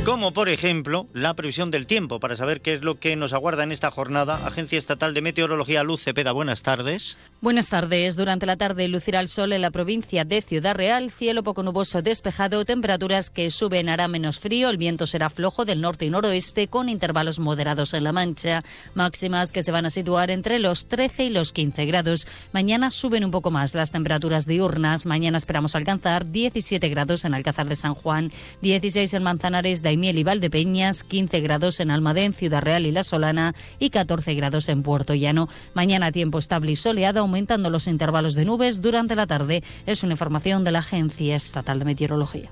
como 0.09 0.31
por 0.31 0.49
ejemplo 0.49 1.05
la 1.13 1.35
previsión 1.35 1.69
del 1.69 1.85
tiempo 1.85 2.19
para 2.19 2.35
saber 2.35 2.61
qué 2.61 2.73
es 2.73 2.81
lo 2.81 2.99
que 2.99 3.15
nos 3.15 3.31
aguarda 3.31 3.61
en 3.61 3.71
esta 3.71 3.91
jornada. 3.91 4.43
Agencia 4.47 4.79
Estatal 4.79 5.13
de 5.13 5.21
Meteorología 5.21 5.83
Luz 5.83 6.01
Cepeda, 6.01 6.31
buenas 6.31 6.63
tardes. 6.63 7.19
Buenas 7.41 7.69
tardes. 7.69 8.15
Durante 8.15 8.47
la 8.47 8.55
tarde 8.55 8.87
lucirá 8.87 9.19
el 9.19 9.27
sol 9.27 9.53
en 9.53 9.61
la 9.61 9.69
provincia 9.69 10.25
de 10.25 10.41
Ciudad 10.41 10.73
Real, 10.73 11.11
cielo 11.11 11.43
poco 11.43 11.61
nuboso 11.61 12.01
despejado, 12.01 12.65
temperaturas 12.65 13.29
que 13.29 13.51
suben 13.51 13.87
hará 13.87 14.07
menos 14.07 14.39
frío, 14.39 14.71
el 14.71 14.77
viento 14.77 15.05
será 15.05 15.29
flojo 15.29 15.63
del 15.63 15.79
norte 15.79 16.05
y 16.05 16.09
noroeste 16.09 16.67
con 16.67 16.89
intervalos 16.89 17.37
moderados 17.37 17.93
en 17.93 18.03
la 18.03 18.11
mancha, 18.11 18.63
máximas 18.95 19.51
que 19.51 19.61
se 19.61 19.71
van 19.71 19.85
a 19.85 19.91
situar 19.91 20.31
entre 20.31 20.57
los 20.57 20.87
13 20.87 21.25
y 21.25 21.29
los 21.29 21.51
15 21.51 21.85
grados. 21.85 22.25
Mañana 22.51 22.89
suben 22.89 23.25
un 23.25 23.31
poco 23.31 23.51
más 23.51 23.75
las 23.75 23.91
temperaturas 23.91 24.47
diurnas, 24.47 25.05
mañana 25.05 25.37
esperamos 25.37 25.75
alcanzar 25.75 26.31
17 26.31 26.89
grados 26.89 27.25
en 27.25 27.35
Alcázar 27.35 27.67
de 27.67 27.75
San 27.75 27.93
Juan, 27.93 28.31
16 28.63 29.13
en 29.13 29.21
Manzanares 29.21 29.83
de 29.83 29.98
Daimiel 29.99 30.17
y 30.17 30.23
Valdepeñas, 30.23 31.03
15 31.03 31.41
grados 31.41 31.81
en 31.81 31.91
Almadén, 31.91 32.31
Ciudad 32.31 32.61
Real 32.61 32.85
y 32.85 32.93
La 32.93 33.03
Solana 33.03 33.53
y 33.79 33.89
14 33.89 34.33
grados 34.33 34.69
en 34.69 34.81
Puerto 34.81 35.13
Llano. 35.13 35.49
Mañana 35.73 36.13
tiempo 36.13 36.39
estable 36.39 36.71
y 36.71 36.77
soleado, 36.77 37.19
aumentando 37.19 37.69
los 37.69 37.85
intervalos 37.85 38.33
de 38.33 38.45
nubes 38.45 38.81
durante 38.81 39.17
la 39.17 39.27
tarde. 39.27 39.61
Es 39.85 40.03
una 40.03 40.13
información 40.13 40.63
de 40.63 40.71
la 40.71 40.79
Agencia 40.79 41.35
Estatal 41.35 41.79
de 41.79 41.85
Meteorología. 41.85 42.49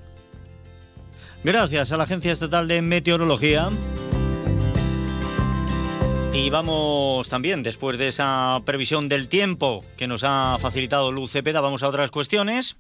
Gracias 1.46 1.94
a 1.94 1.96
la 1.96 2.04
Agencia 2.04 2.34
Estatal 2.34 2.68
de 2.68 2.82
Meteorología. 2.82 3.70
Y 6.34 6.50
vamos 6.50 7.30
también, 7.30 7.64
después 7.64 7.98
de 7.98 8.10
esa 8.10 8.62
previsión 8.66 9.08
del 9.08 9.30
tiempo 9.30 9.86
que 9.96 10.08
nos 10.08 10.26
ha 10.26 10.58
facilitado 10.60 11.14
Luz 11.14 11.32
Cepeda, 11.32 11.62
vamos 11.62 11.82
a 11.82 11.88
otras 11.88 12.12
cuestiones 12.12 12.76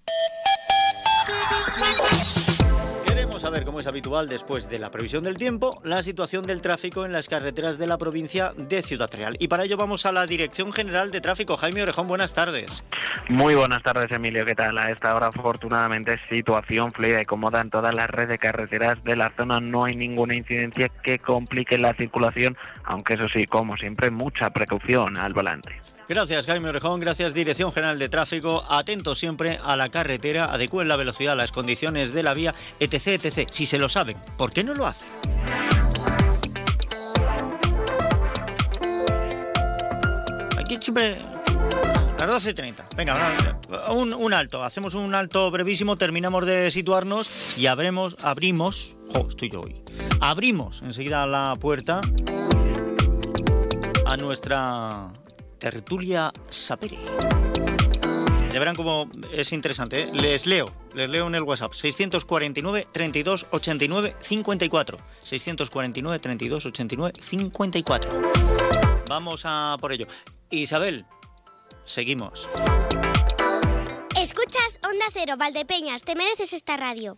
Vamos 3.38 3.53
a 3.53 3.56
ver 3.56 3.65
cómo 3.65 3.79
es 3.79 3.86
habitual 3.86 4.27
después 4.27 4.67
de 4.67 4.79
la 4.79 4.89
previsión 4.89 5.24
del 5.24 5.38
tiempo 5.38 5.79
la 5.84 6.01
situación 6.01 6.48
del 6.48 6.63
tráfico 6.63 7.06
en 7.06 7.12
las 7.12 7.29
carreteras 7.29 7.77
de 7.77 7.86
la 7.86 8.00
provincia 8.00 8.51
de 8.58 8.82
Ciudad 8.82 9.12
Real. 9.13 9.36
Y 9.38 9.48
para 9.48 9.65
ello 9.65 9.77
vamos 9.77 10.08
a 10.08 10.12
la 10.12 10.25
Dirección 10.25 10.74
General 10.74 11.12
de 11.12 11.22
Tráfico. 11.22 11.56
Jaime 11.56 11.84
Orejón, 11.84 12.08
buenas 12.08 12.34
tardes. 12.34 12.84
Muy 13.29 13.53
buenas 13.53 13.84
tardes, 13.84 14.08
Emilio. 14.10 14.44
¿Qué 14.44 14.56
tal? 14.56 14.75
A 14.79 14.89
esta 14.89 15.13
hora, 15.13 15.27
afortunadamente, 15.27 16.17
situación 16.29 16.91
fluida 16.94 17.22
y 17.22 17.25
cómoda 17.25 17.62
en 17.62 17.70
toda 17.70 17.91
la 17.91 18.08
red 18.08 18.27
de 18.27 18.39
carreteras 18.39 18.96
de 19.03 19.15
la 19.15 19.32
zona. 19.38 19.60
No 19.60 19.86
hay 19.86 19.96
ninguna 19.96 20.34
incidencia 20.34 20.89
que 21.03 21.20
complique 21.20 21.77
la 21.77 21.94
circulación, 21.94 22.58
aunque 22.88 23.15
eso 23.15 23.25
sí, 23.34 23.46
como 23.46 23.75
siempre, 23.75 24.10
mucha 24.10 24.50
precaución 24.50 25.17
al 25.17 25.34
volante. 25.34 25.79
Gracias 26.08 26.46
Jaime 26.46 26.70
Orejón, 26.70 27.01
gracias 27.01 27.34
Dirección 27.34 27.74
General 27.74 28.00
de 28.00 28.08
Tráfico. 28.08 28.63
Atentos 28.70 29.20
siempre 29.20 29.60
a 29.62 29.75
la 29.75 29.89
carretera, 29.89 30.46
adecúen 30.46 30.88
la 30.88 30.96
velocidad, 30.96 31.36
las 31.36 31.51
condiciones 31.51 32.13
de 32.13 32.24
la 32.24 32.34
vía, 32.34 32.56
etc, 32.79 33.25
etc. 33.25 33.50
Si 33.51 33.65
se 33.65 33.77
lo 33.77 33.89
saben, 33.89 34.17
¿por 34.38 34.53
qué 34.53 34.63
no 34.63 34.74
lo 34.74 34.86
hacen? 34.86 35.10
Aquí 40.58 40.77
siempre... 40.82 41.22
Las 42.17 42.48
12.30. 42.48 42.96
Venga, 42.96 43.60
un, 43.91 44.12
un, 44.12 44.34
alto. 44.34 44.63
Hacemos 44.63 44.96
un 44.96 45.13
alto 45.13 45.51
brevísimo, 45.51 45.98
terminamos 45.98 46.48
de 46.48 46.72
situarnos 46.72 47.58
y 47.60 47.67
abremos, 47.67 48.17
abrimos... 48.24 48.96
¡Jo, 49.10 49.27
estoy 49.29 49.51
yo 49.51 49.62
hoy! 49.62 49.84
Abrimos 50.20 50.82
enseguida 50.82 51.27
la 51.27 51.56
puerta 51.60 52.01
a 54.08 54.16
nuestra 54.16 55.12
tertulia 55.60 56.32
sapere. 56.50 56.98
Ya 58.54 58.60
verán 58.60 58.76
cómo 58.76 59.12
es 59.34 59.52
interesante. 59.52 60.04
¿eh? 60.04 60.10
Les 60.14 60.48
leo, 60.48 60.72
les 60.96 61.10
leo 61.10 61.28
en 61.28 61.36
el 61.36 61.44
WhatsApp. 61.44 61.74
649 61.74 62.88
32 62.92 63.48
89 63.52 64.16
54. 64.20 64.98
649 65.22 66.20
32 66.20 66.66
89 66.66 67.14
54. 67.20 68.22
Vamos 69.10 69.42
a 69.46 69.78
por 69.80 69.92
ello. 69.92 70.08
Isabel, 70.50 71.06
seguimos. 71.84 72.48
Escuchas 74.18 74.80
Onda 74.84 75.06
Cero, 75.12 75.36
Valdepeñas. 75.38 76.04
Te 76.04 76.16
mereces 76.16 76.54
esta 76.54 76.78
radio. 76.78 77.18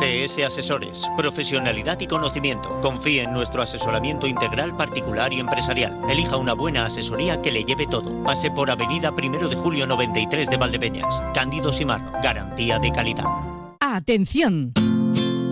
CS 0.00 0.38
Asesores, 0.46 1.02
profesionalidad 1.14 2.00
y 2.00 2.06
conocimiento. 2.06 2.80
Confíe 2.80 3.24
en 3.24 3.34
nuestro 3.34 3.60
asesoramiento 3.60 4.26
integral 4.26 4.74
particular 4.74 5.30
y 5.30 5.40
empresarial. 5.40 6.00
Elija 6.08 6.38
una 6.38 6.54
buena 6.54 6.86
asesoría 6.86 7.42
que 7.42 7.52
le 7.52 7.64
lleve 7.64 7.86
todo. 7.86 8.24
Pase 8.24 8.50
por 8.50 8.70
Avenida 8.70 9.14
Primero 9.14 9.46
de 9.46 9.56
Julio 9.56 9.86
93 9.86 10.48
de 10.48 10.56
Valdepeñas. 10.56 11.20
Cándido 11.34 11.70
Simar, 11.70 12.00
garantía 12.22 12.78
de 12.78 12.90
calidad. 12.90 13.26
¡Atención! 13.78 14.72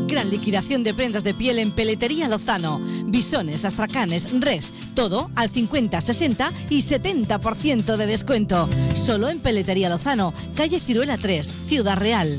Gran 0.07 0.31
liquidación 0.31 0.83
de 0.83 0.95
prendas 0.95 1.25
de 1.25 1.35
piel 1.35 1.59
en 1.59 1.71
Peletería 1.71 2.27
Lozano. 2.27 2.81
Bisones, 3.05 3.67
astracanes, 3.67 4.41
res, 4.41 4.73
todo 4.95 5.31
al 5.35 5.51
50, 5.51 6.01
60 6.01 6.53
y 6.71 6.81
70% 6.81 7.97
de 7.97 8.07
descuento. 8.07 8.67
Solo 8.95 9.29
en 9.29 9.41
Peletería 9.41 9.91
Lozano, 9.91 10.33
calle 10.57 10.81
Ciruela 10.81 11.19
3, 11.19 11.53
Ciudad 11.67 11.99
Real. 11.99 12.39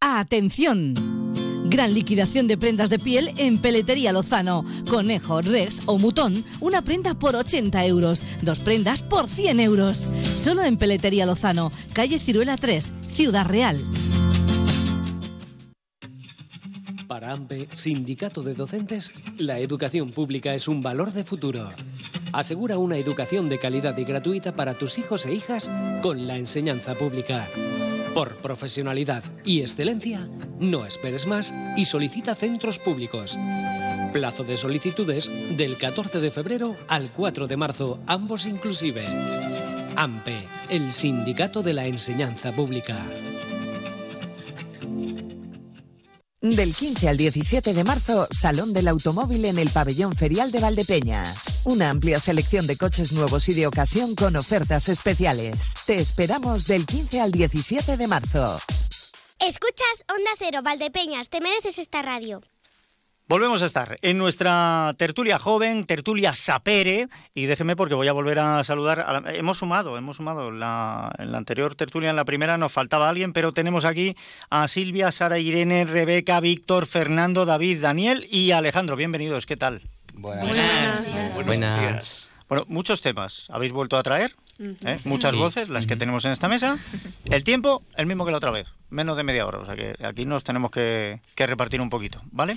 ¡Atención! 0.00 0.94
Gran 1.68 1.92
liquidación 1.92 2.46
de 2.46 2.56
prendas 2.56 2.88
de 2.88 3.00
piel 3.00 3.32
en 3.36 3.58
Peletería 3.58 4.12
Lozano. 4.12 4.64
Conejo, 4.88 5.42
Rex 5.42 5.82
o 5.86 5.98
Mutón, 5.98 6.44
una 6.60 6.82
prenda 6.82 7.14
por 7.14 7.34
80 7.34 7.84
euros, 7.84 8.24
dos 8.42 8.60
prendas 8.60 9.02
por 9.02 9.28
100 9.28 9.58
euros. 9.60 10.08
Solo 10.34 10.62
en 10.62 10.76
Peletería 10.76 11.26
Lozano, 11.26 11.72
calle 11.92 12.20
Ciruela 12.20 12.56
3, 12.56 12.94
Ciudad 13.10 13.46
Real. 13.46 13.76
Para 17.08 17.32
AMPE, 17.32 17.68
Sindicato 17.72 18.42
de 18.42 18.54
Docentes, 18.54 19.12
la 19.36 19.58
educación 19.58 20.12
pública 20.12 20.54
es 20.54 20.68
un 20.68 20.80
valor 20.80 21.12
de 21.12 21.24
futuro. 21.24 21.70
Asegura 22.32 22.78
una 22.78 22.98
educación 22.98 23.48
de 23.48 23.58
calidad 23.58 23.98
y 23.98 24.04
gratuita 24.04 24.54
para 24.54 24.74
tus 24.74 24.98
hijos 24.98 25.26
e 25.26 25.34
hijas 25.34 25.68
con 26.02 26.26
la 26.28 26.36
enseñanza 26.36 26.94
pública. 26.94 27.48
Por 28.18 28.34
profesionalidad 28.38 29.22
y 29.44 29.60
excelencia, 29.60 30.28
no 30.58 30.84
esperes 30.84 31.28
más 31.28 31.54
y 31.76 31.84
solicita 31.84 32.34
centros 32.34 32.80
públicos. 32.80 33.38
Plazo 34.12 34.42
de 34.42 34.56
solicitudes 34.56 35.30
del 35.56 35.78
14 35.78 36.18
de 36.18 36.32
febrero 36.32 36.74
al 36.88 37.12
4 37.12 37.46
de 37.46 37.56
marzo, 37.56 38.00
ambos 38.08 38.46
inclusive. 38.46 39.06
AMPE, 39.94 40.36
el 40.68 40.90
Sindicato 40.90 41.62
de 41.62 41.74
la 41.74 41.86
Enseñanza 41.86 42.50
Pública. 42.50 42.96
Del 46.40 46.72
15 46.72 47.08
al 47.08 47.16
17 47.16 47.74
de 47.74 47.82
marzo, 47.82 48.28
Salón 48.30 48.72
del 48.72 48.86
Automóvil 48.86 49.44
en 49.46 49.58
el 49.58 49.70
Pabellón 49.70 50.14
Ferial 50.14 50.52
de 50.52 50.60
Valdepeñas. 50.60 51.58
Una 51.64 51.90
amplia 51.90 52.20
selección 52.20 52.68
de 52.68 52.76
coches 52.76 53.12
nuevos 53.12 53.48
y 53.48 53.54
de 53.54 53.66
ocasión 53.66 54.14
con 54.14 54.36
ofertas 54.36 54.88
especiales. 54.88 55.74
Te 55.84 55.98
esperamos 55.98 56.68
del 56.68 56.86
15 56.86 57.20
al 57.20 57.32
17 57.32 57.96
de 57.96 58.06
marzo. 58.06 58.60
Escuchas 59.40 60.04
Onda 60.08 60.30
Cero, 60.38 60.60
Valdepeñas. 60.62 61.28
Te 61.28 61.40
mereces 61.40 61.76
esta 61.80 62.02
radio. 62.02 62.40
Volvemos 63.28 63.60
a 63.60 63.66
estar 63.66 63.98
en 64.00 64.16
nuestra 64.16 64.94
tertulia 64.96 65.38
joven, 65.38 65.84
tertulia 65.84 66.34
sapere, 66.34 67.08
y 67.34 67.44
déjeme 67.44 67.76
porque 67.76 67.94
voy 67.94 68.08
a 68.08 68.14
volver 68.14 68.38
a 68.38 68.64
saludar. 68.64 69.00
A 69.00 69.20
la, 69.20 69.34
hemos 69.34 69.58
sumado, 69.58 69.98
hemos 69.98 70.16
sumado 70.16 70.50
la, 70.50 71.12
en 71.18 71.30
la 71.32 71.36
anterior 71.36 71.74
tertulia, 71.74 72.08
en 72.08 72.16
la 72.16 72.24
primera 72.24 72.56
nos 72.56 72.72
faltaba 72.72 73.06
alguien, 73.06 73.34
pero 73.34 73.52
tenemos 73.52 73.84
aquí 73.84 74.16
a 74.48 74.66
Silvia, 74.66 75.12
Sara, 75.12 75.38
Irene, 75.38 75.84
Rebeca, 75.84 76.40
Víctor, 76.40 76.86
Fernando, 76.86 77.44
David, 77.44 77.82
Daniel 77.82 78.26
y 78.30 78.52
Alejandro. 78.52 78.96
Bienvenidos, 78.96 79.44
¿qué 79.44 79.58
tal? 79.58 79.82
Buenas. 80.14 80.46
Buenas. 80.46 81.30
Buenos 81.34 81.46
Buenas. 81.46 82.30
Bueno, 82.48 82.64
muchos 82.68 83.02
temas. 83.02 83.48
¿Habéis 83.50 83.72
vuelto 83.72 83.98
a 83.98 84.02
traer? 84.02 84.34
¿Eh? 84.58 84.96
Sí. 84.98 85.08
Muchas 85.08 85.34
voces, 85.34 85.68
las 85.68 85.86
que 85.86 85.96
tenemos 85.96 86.24
en 86.24 86.32
esta 86.32 86.48
mesa. 86.48 86.78
El 87.24 87.44
tiempo, 87.44 87.82
el 87.96 88.06
mismo 88.06 88.24
que 88.24 88.32
la 88.32 88.38
otra 88.38 88.50
vez, 88.50 88.72
menos 88.90 89.16
de 89.16 89.22
media 89.22 89.46
hora. 89.46 89.58
O 89.58 89.64
sea 89.64 89.76
que 89.76 89.94
aquí 90.04 90.24
nos 90.24 90.44
tenemos 90.44 90.70
que, 90.70 91.20
que 91.34 91.46
repartir 91.46 91.80
un 91.80 91.90
poquito, 91.90 92.20
¿vale? 92.32 92.56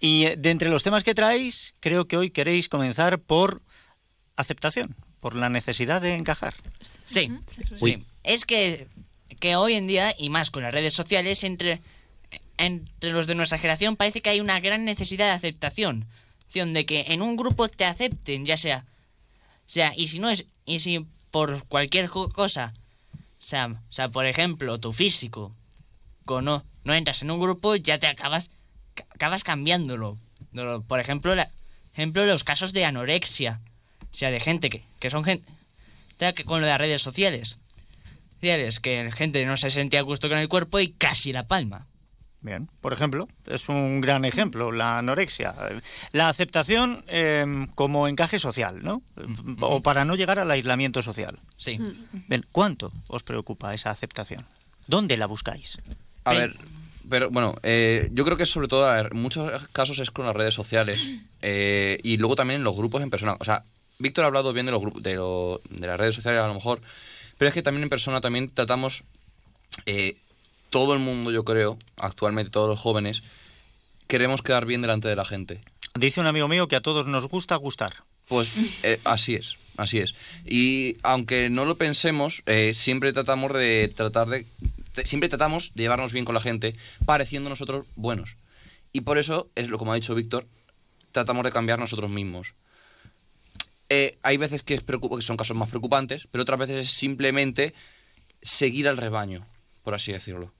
Y 0.00 0.34
de 0.36 0.50
entre 0.50 0.68
los 0.68 0.82
temas 0.82 1.04
que 1.04 1.14
traéis, 1.14 1.74
creo 1.80 2.06
que 2.06 2.16
hoy 2.16 2.30
queréis 2.30 2.68
comenzar 2.68 3.18
por 3.18 3.60
aceptación, 4.36 4.96
por 5.20 5.36
la 5.36 5.48
necesidad 5.48 6.00
de 6.00 6.14
encajar. 6.14 6.54
Sí, 6.80 7.30
sí. 7.76 8.06
Es 8.22 8.44
que, 8.46 8.88
que 9.38 9.56
hoy 9.56 9.74
en 9.74 9.86
día, 9.86 10.14
y 10.18 10.30
más 10.30 10.50
con 10.50 10.62
las 10.62 10.72
redes 10.72 10.94
sociales, 10.94 11.44
entre, 11.44 11.82
entre 12.56 13.12
los 13.12 13.26
de 13.26 13.34
nuestra 13.34 13.58
generación 13.58 13.96
parece 13.96 14.22
que 14.22 14.30
hay 14.30 14.40
una 14.40 14.60
gran 14.60 14.84
necesidad 14.84 15.26
de 15.26 15.32
aceptación. 15.32 16.06
De 16.54 16.86
que 16.86 17.06
en 17.08 17.20
un 17.20 17.34
grupo 17.34 17.66
te 17.66 17.84
acepten, 17.84 18.46
ya 18.46 18.56
sea. 18.56 18.84
O 19.66 19.70
sea, 19.70 19.92
y 19.96 20.06
si 20.06 20.20
no 20.20 20.30
es. 20.30 20.44
Y 20.64 20.78
si 20.78 21.04
por 21.34 21.64
cualquier 21.66 22.08
cosa. 22.10 22.72
O 23.16 23.42
sea, 23.42 23.66
o 23.66 23.92
sea, 23.92 24.08
por 24.08 24.24
ejemplo, 24.24 24.78
tu 24.78 24.92
físico. 24.92 25.52
No, 26.28 26.64
no 26.84 26.94
entras 26.94 27.22
en 27.22 27.32
un 27.32 27.40
grupo, 27.40 27.74
ya 27.74 27.98
te 27.98 28.06
acabas. 28.06 28.50
Acabas 29.10 29.42
cambiándolo. 29.42 30.16
Por 30.86 31.00
ejemplo, 31.00 31.34
ejemplo, 31.92 32.24
los 32.24 32.44
casos 32.44 32.72
de 32.72 32.84
anorexia. 32.84 33.60
O 34.12 34.14
sea, 34.14 34.30
de 34.30 34.38
gente 34.38 34.70
que, 34.70 34.84
que 35.00 35.10
son 35.10 35.24
gente. 35.24 35.44
Que 36.18 36.44
con 36.44 36.62
las 36.62 36.78
redes 36.78 37.02
sociales. 37.02 37.58
Sociales, 38.34 38.78
que 38.78 39.10
gente 39.12 39.44
no 39.44 39.56
se 39.56 39.72
sentía 39.72 39.98
a 39.98 40.04
gusto 40.04 40.28
con 40.28 40.38
el 40.38 40.48
cuerpo 40.48 40.78
y 40.78 40.92
casi 40.92 41.32
la 41.32 41.48
palma. 41.48 41.88
Bien, 42.44 42.68
por 42.82 42.92
ejemplo, 42.92 43.26
es 43.46 43.70
un 43.70 44.02
gran 44.02 44.26
ejemplo, 44.26 44.70
la 44.70 44.98
anorexia. 44.98 45.54
La 46.12 46.28
aceptación 46.28 47.02
em, 47.08 47.68
como 47.68 48.06
encaje 48.06 48.38
social, 48.38 48.82
¿no? 48.84 49.00
O 49.60 49.82
para 49.82 50.04
no 50.04 50.14
llegar 50.14 50.38
al 50.38 50.50
aislamiento 50.50 51.00
social. 51.00 51.38
Sí. 51.56 51.80
Bien, 52.28 52.44
¿Cuánto 52.52 52.92
os 53.08 53.22
preocupa 53.22 53.72
esa 53.72 53.90
aceptación? 53.90 54.44
¿Dónde 54.86 55.16
la 55.16 55.24
buscáis? 55.26 55.78
A 56.24 56.34
ver, 56.34 56.54
pero 57.08 57.30
bueno, 57.30 57.54
eh, 57.62 58.10
yo 58.12 58.26
creo 58.26 58.36
que 58.36 58.44
sobre 58.44 58.68
todo, 58.68 58.86
a 58.90 58.94
ver, 58.96 59.08
en 59.12 59.22
muchos 59.22 59.50
casos 59.72 59.98
es 59.98 60.10
con 60.10 60.26
las 60.26 60.36
redes 60.36 60.54
sociales 60.54 61.00
eh, 61.40 61.98
y 62.02 62.18
luego 62.18 62.36
también 62.36 62.60
en 62.60 62.64
los 62.64 62.76
grupos 62.76 63.02
en 63.02 63.08
persona. 63.08 63.36
O 63.40 63.44
sea, 63.46 63.64
Víctor 63.98 64.24
ha 64.24 64.26
hablado 64.26 64.52
bien 64.52 64.66
de 64.66 64.72
los 64.72 64.82
grupos, 64.82 65.02
de, 65.02 65.14
lo- 65.14 65.62
de 65.70 65.86
las 65.86 65.98
redes 65.98 66.14
sociales 66.14 66.42
a 66.42 66.46
lo 66.46 66.52
mejor, 66.54 66.82
pero 67.38 67.48
es 67.48 67.54
que 67.54 67.62
también 67.62 67.84
en 67.84 67.88
persona 67.88 68.20
también 68.20 68.50
tratamos 68.50 69.02
eh, 69.86 70.16
todo 70.74 70.92
el 70.92 70.98
mundo, 70.98 71.30
yo 71.30 71.44
creo, 71.44 71.78
actualmente 71.96 72.50
todos 72.50 72.68
los 72.68 72.80
jóvenes, 72.80 73.22
queremos 74.08 74.42
quedar 74.42 74.66
bien 74.66 74.82
delante 74.82 75.06
de 75.06 75.14
la 75.14 75.24
gente. 75.24 75.60
Dice 75.94 76.20
un 76.20 76.26
amigo 76.26 76.48
mío 76.48 76.66
que 76.66 76.74
a 76.74 76.80
todos 76.80 77.06
nos 77.06 77.28
gusta 77.28 77.54
gustar. 77.54 77.92
Pues 78.26 78.52
eh, 78.82 78.98
así 79.04 79.36
es, 79.36 79.54
así 79.76 79.98
es. 79.98 80.16
Y 80.44 80.96
aunque 81.04 81.48
no 81.48 81.64
lo 81.64 81.76
pensemos, 81.76 82.42
eh, 82.46 82.72
siempre 82.74 83.12
tratamos 83.12 83.52
de 83.52 83.92
tratar 83.94 84.26
de, 84.28 84.46
de- 84.96 85.06
siempre 85.06 85.28
tratamos 85.28 85.70
de 85.76 85.84
llevarnos 85.84 86.12
bien 86.12 86.24
con 86.24 86.34
la 86.34 86.40
gente, 86.40 86.74
pareciendo 87.06 87.48
nosotros 87.48 87.86
buenos. 87.94 88.36
Y 88.92 89.02
por 89.02 89.16
eso 89.18 89.48
es 89.54 89.68
lo 89.68 89.78
como 89.78 89.92
ha 89.92 89.94
dicho 89.94 90.16
Víctor, 90.16 90.44
tratamos 91.12 91.44
de 91.44 91.52
cambiar 91.52 91.78
nosotros 91.78 92.10
mismos. 92.10 92.54
Eh, 93.90 94.18
hay 94.24 94.38
veces 94.38 94.64
que, 94.64 94.74
es 94.74 94.84
preocup- 94.84 95.18
que 95.18 95.22
son 95.22 95.36
casos 95.36 95.56
más 95.56 95.68
preocupantes, 95.68 96.26
pero 96.32 96.42
otras 96.42 96.58
veces 96.58 96.86
es 96.86 96.90
simplemente 96.92 97.74
seguir 98.42 98.88
al 98.88 98.96
rebaño, 98.96 99.46
por 99.84 99.94
así 99.94 100.10
decirlo. 100.10 100.52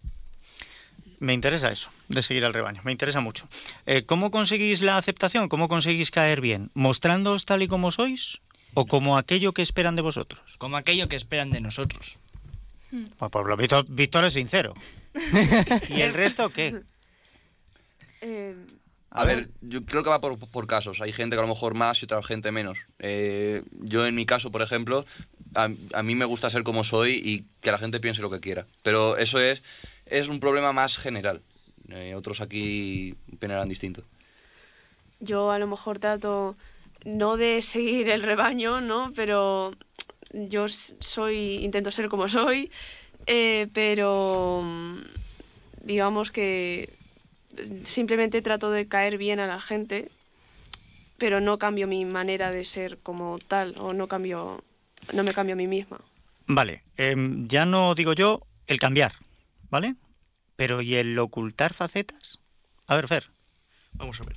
Me 1.18 1.32
interesa 1.32 1.72
eso, 1.72 1.90
de 2.08 2.22
seguir 2.22 2.44
al 2.44 2.52
rebaño, 2.52 2.82
me 2.84 2.92
interesa 2.92 3.20
mucho. 3.20 3.48
Eh, 3.86 4.04
¿Cómo 4.04 4.30
conseguís 4.30 4.82
la 4.82 4.98
aceptación? 4.98 5.48
¿Cómo 5.48 5.68
conseguís 5.68 6.10
caer 6.10 6.40
bien? 6.40 6.70
¿Mostrándoos 6.74 7.46
tal 7.46 7.62
y 7.62 7.68
como 7.68 7.90
sois? 7.90 8.40
¿O 8.74 8.86
como 8.86 9.16
aquello 9.16 9.52
que 9.52 9.62
esperan 9.62 9.96
de 9.96 10.02
vosotros? 10.02 10.56
Como 10.58 10.76
aquello 10.76 11.08
que 11.08 11.16
esperan 11.16 11.50
de 11.50 11.60
nosotros. 11.60 12.18
Bueno, 12.90 13.30
pues 13.30 13.46
lo 13.46 13.56
Víctor, 13.56 13.86
Víctor 13.88 14.24
es 14.24 14.34
sincero. 14.34 14.74
¿Y 15.88 16.02
el 16.02 16.12
resto 16.12 16.50
qué? 16.50 16.80
Eh, 18.20 18.54
A 19.16 19.24
ver, 19.24 19.48
yo 19.62 19.84
creo 19.86 20.02
que 20.02 20.10
va 20.10 20.20
por, 20.20 20.36
por 20.38 20.66
casos. 20.66 21.00
Hay 21.00 21.12
gente 21.12 21.36
que 21.36 21.40
a 21.40 21.42
lo 21.46 21.48
mejor 21.48 21.74
más 21.74 22.02
y 22.02 22.04
otra 22.04 22.22
gente 22.22 22.50
menos. 22.50 22.78
Eh, 22.98 23.62
yo 23.80 24.04
en 24.06 24.14
mi 24.14 24.26
caso, 24.26 24.50
por 24.50 24.60
ejemplo, 24.60 25.06
a, 25.54 25.68
a 25.94 26.02
mí 26.02 26.14
me 26.16 26.24
gusta 26.24 26.50
ser 26.50 26.64
como 26.64 26.82
soy 26.82 27.20
y 27.24 27.44
que 27.60 27.70
la 27.70 27.78
gente 27.78 28.00
piense 28.00 28.22
lo 28.22 28.28
que 28.30 28.40
quiera. 28.40 28.66
Pero 28.82 29.16
eso 29.16 29.38
es, 29.38 29.62
es 30.06 30.26
un 30.28 30.40
problema 30.40 30.72
más 30.72 30.98
general. 30.98 31.40
Eh, 31.90 32.14
otros 32.16 32.40
aquí 32.40 33.14
operarán 33.32 33.68
distinto. 33.68 34.02
yo 35.20 35.50
a 35.50 35.58
lo 35.58 35.66
mejor 35.66 35.98
trato 35.98 36.56
no 37.04 37.36
de 37.36 37.62
seguir 37.62 38.08
el 38.10 38.22
rebaño, 38.22 38.80
¿no? 38.80 39.12
Pero 39.14 39.72
yo 40.32 40.66
soy, 40.68 41.56
intento 41.62 41.90
ser 41.90 42.08
como 42.08 42.26
soy, 42.28 42.70
eh, 43.26 43.68
pero 43.72 44.62
mm, 44.64 44.96
digamos 45.82 46.30
que 46.30 46.90
simplemente 47.84 48.42
trato 48.42 48.70
de 48.70 48.86
caer 48.86 49.18
bien 49.18 49.40
a 49.40 49.46
la 49.46 49.60
gente, 49.60 50.10
pero 51.18 51.40
no 51.40 51.58
cambio 51.58 51.86
mi 51.86 52.04
manera 52.04 52.50
de 52.50 52.64
ser 52.64 52.98
como 52.98 53.38
tal, 53.38 53.74
o 53.78 53.92
no 53.92 54.08
cambio, 54.08 54.62
no 55.12 55.24
me 55.24 55.32
cambio 55.32 55.54
a 55.54 55.56
mí 55.56 55.66
misma. 55.66 56.00
Vale, 56.46 56.82
em, 56.96 57.48
ya 57.48 57.64
no 57.64 57.94
digo 57.94 58.12
yo 58.12 58.46
el 58.66 58.78
cambiar, 58.78 59.14
¿vale? 59.70 59.94
Pero 60.56 60.82
¿y 60.82 60.96
el 60.96 61.18
ocultar 61.18 61.72
facetas? 61.72 62.38
A 62.86 62.96
ver, 62.96 63.08
Fer. 63.08 63.30
Vamos 63.94 64.20
a 64.20 64.24
ver. 64.24 64.36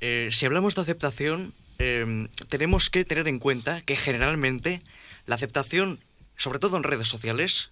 Eh, 0.00 0.28
si 0.30 0.46
hablamos 0.46 0.74
de 0.74 0.82
aceptación, 0.82 1.54
eh, 1.78 2.28
tenemos 2.48 2.90
que 2.90 3.04
tener 3.04 3.26
en 3.28 3.38
cuenta 3.38 3.80
que 3.82 3.96
generalmente 3.96 4.82
la 5.26 5.34
aceptación, 5.34 5.98
sobre 6.36 6.58
todo 6.58 6.76
en 6.76 6.82
redes 6.82 7.08
sociales, 7.08 7.70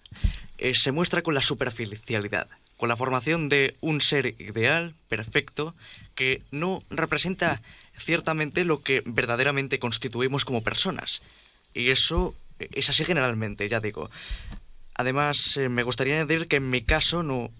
eh, 0.57 0.73
se 0.73 0.91
muestra 0.91 1.21
con 1.21 1.33
la 1.33 1.41
superficialidad, 1.41 2.47
con 2.77 2.89
la 2.89 2.95
formación 2.95 3.49
de 3.49 3.75
un 3.81 4.01
ser 4.01 4.35
ideal, 4.39 4.93
perfecto, 5.07 5.75
que 6.15 6.41
no 6.51 6.83
representa 6.89 7.61
ciertamente 7.97 8.65
lo 8.65 8.81
que 8.81 9.03
verdaderamente 9.05 9.79
constituimos 9.79 10.45
como 10.45 10.63
personas. 10.63 11.21
Y 11.73 11.89
eso 11.89 12.35
es 12.59 12.89
así 12.89 13.03
generalmente, 13.03 13.67
ya 13.69 13.79
digo. 13.79 14.09
Además, 14.95 15.57
eh, 15.57 15.69
me 15.69 15.83
gustaría 15.83 16.15
añadir 16.15 16.47
que 16.47 16.57
en 16.57 16.69
mi 16.69 16.81
caso 16.81 17.23
no, 17.23 17.51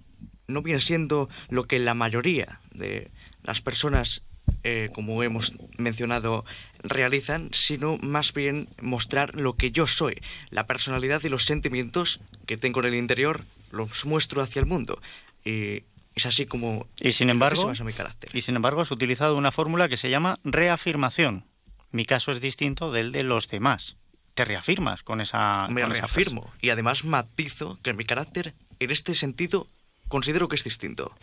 no 0.48 0.62
viene 0.62 0.82
siendo 0.82 1.30
lo 1.50 1.66
que 1.66 1.80
la 1.80 1.94
mayoría 1.94 2.60
de 2.74 3.10
las 3.44 3.62
personas, 3.62 4.24
eh, 4.64 4.90
como 4.94 5.24
hemos 5.24 5.54
mencionado, 5.78 6.46
realizan, 6.84 7.50
sino 7.54 7.98
más 7.98 8.34
bien 8.34 8.68
mostrar 8.82 9.36
lo 9.36 9.54
que 9.54 9.72
yo 9.72 9.88
soy, 9.88 10.22
la 10.50 10.68
personalidad 10.68 11.22
y 11.24 11.30
los 11.30 11.46
sentimientos 11.46 12.20
que 12.46 12.58
tengo 12.58 12.82
en 12.82 12.88
el 12.88 12.96
interior, 12.96 13.46
los 13.74 14.06
muestro 14.06 14.42
hacia 14.42 14.60
el 14.60 14.66
mundo. 14.66 15.02
Y 15.44 15.84
es 16.16 16.26
así 16.26 16.46
como... 16.46 16.88
Y 17.00 17.12
sin 17.12 17.30
embargo, 17.30 17.72
mi 17.84 17.94
carácter. 17.94 18.30
y 18.34 18.42
sin 18.42 18.56
embargo 18.56 18.82
has 18.82 18.92
utilizado 18.92 19.36
una 19.36 19.52
fórmula 19.52 19.90
que 19.90 19.98
se 19.98 20.10
llama 20.10 20.40
reafirmación. 20.44 21.46
Mi 21.92 22.06
caso 22.06 22.32
es 22.32 22.42
distinto 22.42 22.92
del 22.92 23.12
de 23.12 23.24
los 23.24 23.48
demás. 23.48 23.98
Te 24.34 24.46
reafirmas 24.46 25.04
con 25.04 25.22
esa 25.22 25.68
Me 25.70 25.82
con 25.82 25.92
esa 25.92 26.02
reafirmo 26.02 26.52
y 26.60 26.72
además 26.72 27.04
matizo 27.04 27.78
que 27.84 27.94
mi 27.94 28.04
carácter, 28.04 28.54
en 28.80 28.90
este 28.90 29.14
sentido, 29.14 29.68
considero 30.08 30.48
que 30.48 30.56
es 30.56 30.64
distinto. 30.64 31.16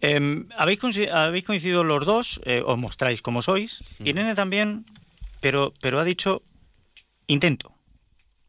Em, 0.00 0.48
¿habéis, 0.56 0.80
habéis 1.12 1.44
coincidido 1.44 1.82
los 1.82 2.04
dos, 2.06 2.40
eh, 2.44 2.62
os 2.64 2.78
mostráis 2.78 3.22
como 3.22 3.42
sois. 3.42 3.82
Irene 3.98 4.34
también, 4.34 4.86
pero, 5.40 5.74
pero 5.80 5.98
ha 5.98 6.04
dicho 6.04 6.42
intento. 7.26 7.73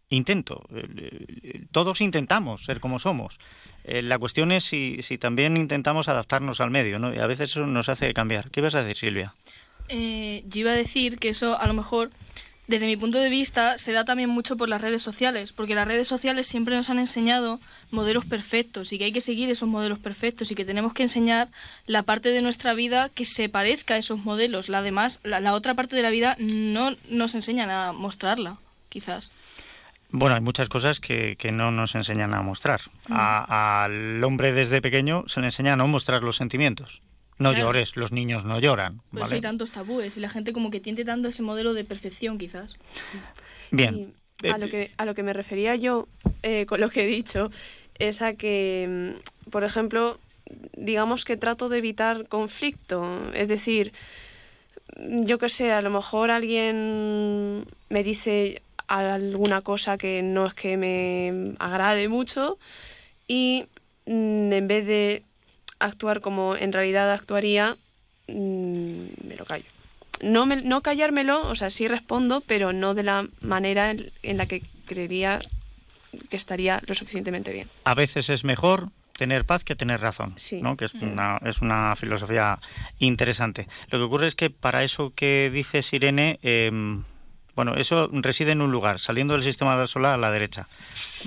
Intento. 0.10 0.64
Eh, 0.74 0.88
eh, 1.44 1.66
Todos 1.72 2.02
intentamos 2.02 2.64
ser 2.66 2.80
como 2.80 3.00
somos. 3.00 3.40
Eh, 3.84 4.02
la 4.02 4.20
cuestión 4.20 4.52
es 4.52 4.64
si, 4.64 4.98
si 5.02 5.18
también 5.18 5.58
intentamos 5.58 6.08
adaptarnos 6.08 6.62
al 6.62 6.70
medio, 6.72 7.00
¿no? 7.00 7.14
Y 7.14 7.18
a 7.18 7.28
veces 7.28 7.52
eso 7.52 7.66
nos 7.66 7.90
hace 7.90 8.14
cambiar. 8.14 8.52
¿Qué 8.52 8.60
ibas 8.60 8.76
a 8.76 8.84
decir, 8.84 8.98
Silvia? 8.98 9.34
Eh, 9.90 10.44
yo 10.48 10.62
iba 10.62 10.72
a 10.72 10.76
decir 10.76 11.18
que 11.18 11.30
eso 11.30 11.60
a 11.60 11.68
lo 11.68 11.74
mejor, 11.74 12.12
desde 12.68 12.86
mi 12.86 12.98
punto 12.98 13.20
de 13.20 13.30
vista, 13.30 13.78
se 13.78 13.92
da 13.92 14.06
también 14.06 14.30
mucho 14.30 14.58
por 14.58 14.70
las 14.70 14.82
redes 14.82 15.02
sociales, 15.02 15.52
porque 15.52 15.76
las 15.76 15.88
redes 15.88 16.08
sociales 16.08 16.48
siempre 16.48 16.76
nos 16.76 16.90
han 16.90 17.00
enseñado 17.00 17.60
modelos 17.92 18.26
perfectos 18.26 18.94
y 18.94 18.98
que 18.98 19.06
hay 19.06 19.12
que 19.12 19.22
seguir 19.22 19.50
esos 19.50 19.70
modelos 19.70 20.00
perfectos 20.00 20.52
y 20.52 20.56
que 20.56 20.66
tenemos 20.66 20.94
que 20.94 21.04
enseñar 21.04 21.50
la 21.86 22.04
parte 22.04 22.30
de 22.30 22.42
nuestra 22.42 22.74
vida 22.74 23.10
que 23.14 23.26
se 23.26 23.50
parezca 23.50 23.96
a 23.96 23.98
esos 23.98 24.20
modelos. 24.24 24.70
La 24.70 24.82
demás, 24.82 25.20
la, 25.24 25.40
la 25.40 25.54
otra 25.54 25.74
parte 25.74 25.96
de 25.96 26.04
la 26.04 26.10
vida 26.10 26.36
no 26.40 26.96
nos 27.10 27.36
enseñan 27.36 27.70
a 27.70 27.92
mostrarla, 27.92 28.58
quizás. 28.90 29.32
Bueno, 30.18 30.36
hay 30.36 30.42
muchas 30.42 30.70
cosas 30.70 31.00
que, 31.00 31.36
que 31.36 31.52
no 31.52 31.72
nos 31.72 31.94
enseñan 31.96 32.34
a 32.34 32.42
mostrar. 32.42 32.80
A- 33.10 33.84
al 33.84 34.24
hombre 34.24 34.52
desde 34.54 34.82
pequeño 34.82 35.26
se 35.28 35.42
le 35.42 35.48
enseña 35.48 35.74
a 35.74 35.76
no 35.76 35.88
mostrar 35.88 36.24
los 36.24 36.38
sentimientos. 36.38 37.02
No 37.38 37.50
Claro. 37.52 37.66
llores, 37.68 37.98
los 37.98 38.14
niños 38.14 38.46
no 38.46 38.60
lloran. 38.60 39.02
¿vale? 39.12 39.36
hay 39.36 39.42
tantos 39.42 39.72
tabúes 39.72 40.16
y 40.16 40.22
la 40.22 40.30
gente 40.30 40.54
como 40.54 40.72
que 40.72 40.80
tiende 40.80 41.04
dando 41.04 41.28
ese 41.28 41.42
modelo 41.42 41.74
de 41.74 41.84
perfección, 41.84 42.38
quizás. 42.38 42.78
Bien. 43.72 44.14
Y 44.42 44.48
a 44.48 44.58
lo 44.58 44.70
que, 44.70 44.92
a 44.98 45.04
lo 45.06 45.16
que 45.16 45.24
me 45.24 45.34
refería 45.34 45.76
yo 45.76 46.08
eh, 46.44 46.66
con 46.66 46.80
lo 46.80 46.90
que 46.90 47.04
he 47.04 47.08
dicho 47.08 47.52
es 48.00 48.22
a 48.22 48.36
que, 48.36 49.14
mm, 49.48 49.50
por 49.50 49.66
ejemplo, 49.66 50.18
digamos 50.78 51.26
que 51.26 51.36
trato 51.36 51.68
de 51.68 51.80
evitar 51.80 52.28
conflicto. 52.30 53.20
Es 53.34 53.50
decir, 53.50 53.92
yo 54.98 55.38
qué 55.40 55.50
sé, 55.50 55.74
a 55.74 55.82
lo 55.82 55.90
mejor 55.90 56.32
alguien 56.32 57.66
me 57.90 58.04
dice 58.04 58.62
alguna 58.88 59.62
cosa 59.62 59.98
que 59.98 60.22
no 60.22 60.46
es 60.46 60.54
que 60.54 60.78
me 60.78 61.54
agrade 61.60 62.08
mucho 62.10 62.58
y 63.28 63.66
mm, 64.06 64.52
en 64.54 64.68
vez 64.68 64.86
de 64.86 65.24
actuar 65.80 66.22
como 66.22 66.56
en 66.56 66.72
realidad 66.74 67.12
actuaría, 67.12 67.76
mm, 68.28 69.04
me 69.28 69.36
lo 69.38 69.46
callo. 69.46 69.66
No, 70.22 70.46
me- 70.46 70.62
no 70.62 70.82
callármelo, 70.82 71.42
o 71.48 71.56
sea, 71.56 71.70
sí 71.70 71.88
respondo, 71.88 72.42
pero 72.48 72.72
no 72.74 72.94
de 72.94 73.04
la 73.04 73.28
manera 73.42 73.92
en, 73.92 74.10
en 74.24 74.38
la 74.38 74.46
que 74.46 74.62
creería 74.86 75.40
que 76.30 76.38
estaría 76.38 76.82
lo 76.88 76.96
suficientemente 76.96 77.52
bien. 77.52 77.68
A 77.84 77.94
veces 77.96 78.30
es 78.30 78.46
mejor 78.46 78.88
tener 79.18 79.44
paz 79.46 79.64
que 79.64 79.76
tener 79.76 80.00
razón, 80.02 80.34
Sí. 80.38 80.62
¿no? 80.62 80.78
que 80.78 80.86
es 80.86 80.94
una, 80.96 81.40
es 81.46 81.62
una 81.62 81.96
filosofía 81.96 82.60
interesante. 83.00 83.68
Lo 83.90 83.98
que 84.00 84.04
ocurre 84.06 84.28
es 84.28 84.36
que 84.36 84.50
para 84.50 84.84
eso 84.84 85.12
que 85.16 85.50
dices, 85.54 85.92
Irene, 85.94 86.40
em, 86.44 87.04
bueno, 87.56 87.76
eso 87.76 88.10
reside 88.12 88.52
en 88.52 88.62
un 88.62 88.72
lugar, 88.72 89.00
saliendo 89.00 89.34
del 89.34 89.44
sistema 89.44 89.86
solar 89.88 90.14
a 90.14 90.18
la 90.18 90.32
derecha. 90.32 90.68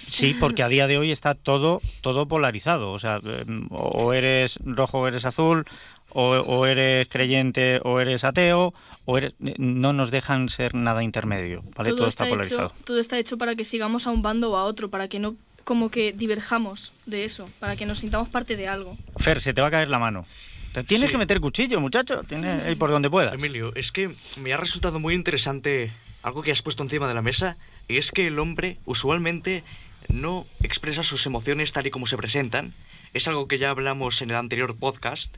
Sí, 0.09 0.37
porque 0.39 0.63
a 0.63 0.69
día 0.69 0.87
de 0.87 0.99
hoy 0.99 1.11
está 1.11 1.35
todo, 1.35 1.81
todo 2.03 2.27
polarizado. 2.29 2.93
O 2.93 2.99
sea, 2.99 3.21
em, 3.25 3.67
o 3.71 4.13
eres 4.13 4.59
rojo 4.65 5.01
o 5.01 5.09
eres 5.09 5.25
azul, 5.25 5.65
o, 6.11 6.31
o 6.31 6.67
eres 6.67 7.09
creyente 7.09 7.81
o 7.85 8.01
eres 8.01 8.25
ateo, 8.25 8.73
o 9.05 9.19
eres, 9.19 9.35
no 9.39 9.93
nos 9.93 10.11
dejan 10.11 10.49
ser 10.49 10.75
nada 10.75 11.03
intermedio, 11.03 11.63
¿vale? 11.77 11.93
Todo, 11.95 12.09
está, 12.09 12.27
polarizado. 12.29 12.69
Hecho, 12.69 12.85
todo 12.85 12.99
está 13.01 13.19
hecho 13.19 13.39
para 13.39 13.55
que 13.57 13.65
sigamos 13.65 14.07
a 14.07 14.11
un 14.11 14.23
bando 14.23 14.51
o 14.51 14.57
a 14.57 14.65
otro, 14.65 14.91
para 14.91 15.09
que 15.09 15.19
no 15.19 15.37
como 15.65 15.91
que 15.91 16.13
diverjamos 16.15 16.93
de 17.05 17.27
eso, 17.27 17.47
para 17.61 17.77
que 17.77 17.85
nos 17.85 17.99
sintamos 17.99 18.29
parte 18.31 18.57
de 18.57 18.69
algo. 18.69 18.97
Fer, 19.19 19.41
se 19.43 19.53
te 19.53 19.61
va 19.61 19.67
a 19.67 19.71
caer 19.71 19.91
la 19.91 19.99
mano. 19.99 20.25
Te 20.73 20.83
tienes 20.83 21.09
Sí. 21.09 21.13
que 21.13 21.19
meter 21.19 21.41
cuchillo, 21.41 21.81
muchacho. 21.81 22.23
Tienes 22.25 22.65
ahí 22.65 22.75
por 22.75 22.91
donde 22.91 23.11
puedas. 23.11 23.35
Emilio, 23.35 23.75
es 23.75 23.93
que 23.93 24.15
me 24.37 24.53
ha 24.53 24.57
resultado 24.57 24.99
muy 25.01 25.15
interesante 25.15 25.93
algo 26.29 26.43
que 26.43 26.53
has 26.53 26.63
puesto 26.63 26.83
encima 26.83 27.09
de 27.09 27.15
la 27.15 27.23
mesa, 27.23 27.57
y 27.89 27.97
es 27.97 28.13
que 28.13 28.27
el 28.27 28.39
hombre 28.39 28.79
usualmente 28.85 29.65
no 30.09 30.47
expresa 30.63 31.03
sus 31.03 31.27
emociones 31.27 31.73
tal 31.73 31.87
y 31.87 31.91
como 31.91 32.07
se 32.07 32.17
presentan. 32.17 32.73
Es 33.15 33.29
algo 33.29 33.49
que 33.49 33.59
ya 33.59 33.71
hablamos 33.71 34.23
en 34.23 34.31
el 34.31 34.37
anterior 34.37 34.77
podcast 34.77 35.37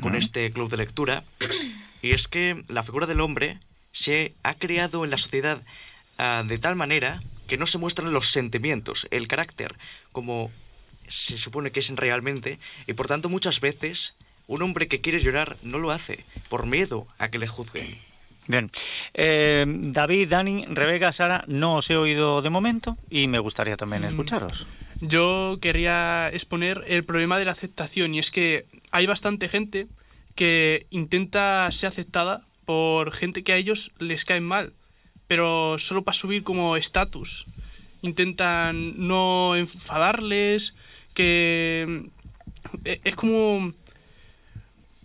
con 0.00 0.14
este 0.14 0.50
club 0.52 0.70
de 0.70 0.76
lectura, 0.76 1.24
y 2.02 2.12
es 2.12 2.28
que 2.28 2.62
la 2.68 2.84
figura 2.84 3.06
del 3.06 3.20
hombre 3.20 3.58
se 3.92 4.32
ha 4.44 4.54
creado 4.54 5.04
en 5.04 5.10
la 5.10 5.18
sociedad 5.18 5.60
ah, 6.18 6.44
de 6.46 6.58
tal 6.58 6.76
manera 6.76 7.20
que 7.48 7.58
no 7.58 7.66
se 7.66 7.78
muestran 7.78 8.12
los 8.12 8.30
sentimientos, 8.30 9.08
el 9.10 9.26
carácter, 9.26 9.74
como 10.12 10.52
se 11.08 11.36
supone 11.36 11.72
que 11.72 11.80
es 11.80 11.90
realmente, 11.96 12.60
y 12.86 12.92
por 12.92 13.08
tanto 13.08 13.28
muchas 13.28 13.60
veces 13.60 14.14
un 14.46 14.62
hombre 14.62 14.86
que 14.86 15.00
quiere 15.00 15.18
llorar 15.18 15.56
no 15.62 15.78
lo 15.78 15.90
hace 15.90 16.24
por 16.48 16.66
miedo 16.66 17.08
a 17.18 17.28
que 17.28 17.38
le 17.38 17.48
juzguen. 17.48 18.07
Bien. 18.48 18.70
Eh, 19.14 19.64
David, 19.68 20.28
Dani, 20.30 20.64
Rebeca, 20.68 21.12
Sara, 21.12 21.44
no 21.46 21.76
os 21.76 21.88
he 21.90 21.96
oído 21.96 22.42
de 22.42 22.50
momento 22.50 22.96
y 23.10 23.28
me 23.28 23.38
gustaría 23.38 23.76
también 23.76 24.02
Mm. 24.02 24.06
escucharos. 24.08 24.66
Yo 25.00 25.58
querría 25.60 26.28
exponer 26.32 26.82
el 26.88 27.04
problema 27.04 27.38
de 27.38 27.44
la 27.44 27.52
aceptación 27.52 28.14
y 28.14 28.18
es 28.18 28.30
que 28.32 28.64
hay 28.90 29.06
bastante 29.06 29.48
gente 29.48 29.86
que 30.34 30.86
intenta 30.90 31.68
ser 31.70 31.88
aceptada 31.88 32.42
por 32.64 33.12
gente 33.12 33.42
que 33.44 33.52
a 33.52 33.56
ellos 33.56 33.92
les 33.98 34.24
cae 34.24 34.40
mal, 34.40 34.72
pero 35.28 35.78
solo 35.78 36.02
para 36.02 36.16
subir 36.16 36.42
como 36.42 36.76
estatus. 36.76 37.46
Intentan 38.02 39.06
no 39.06 39.56
enfadarles, 39.56 40.74
que 41.14 42.08
eh, 42.84 43.00
es 43.04 43.14
como 43.14 43.72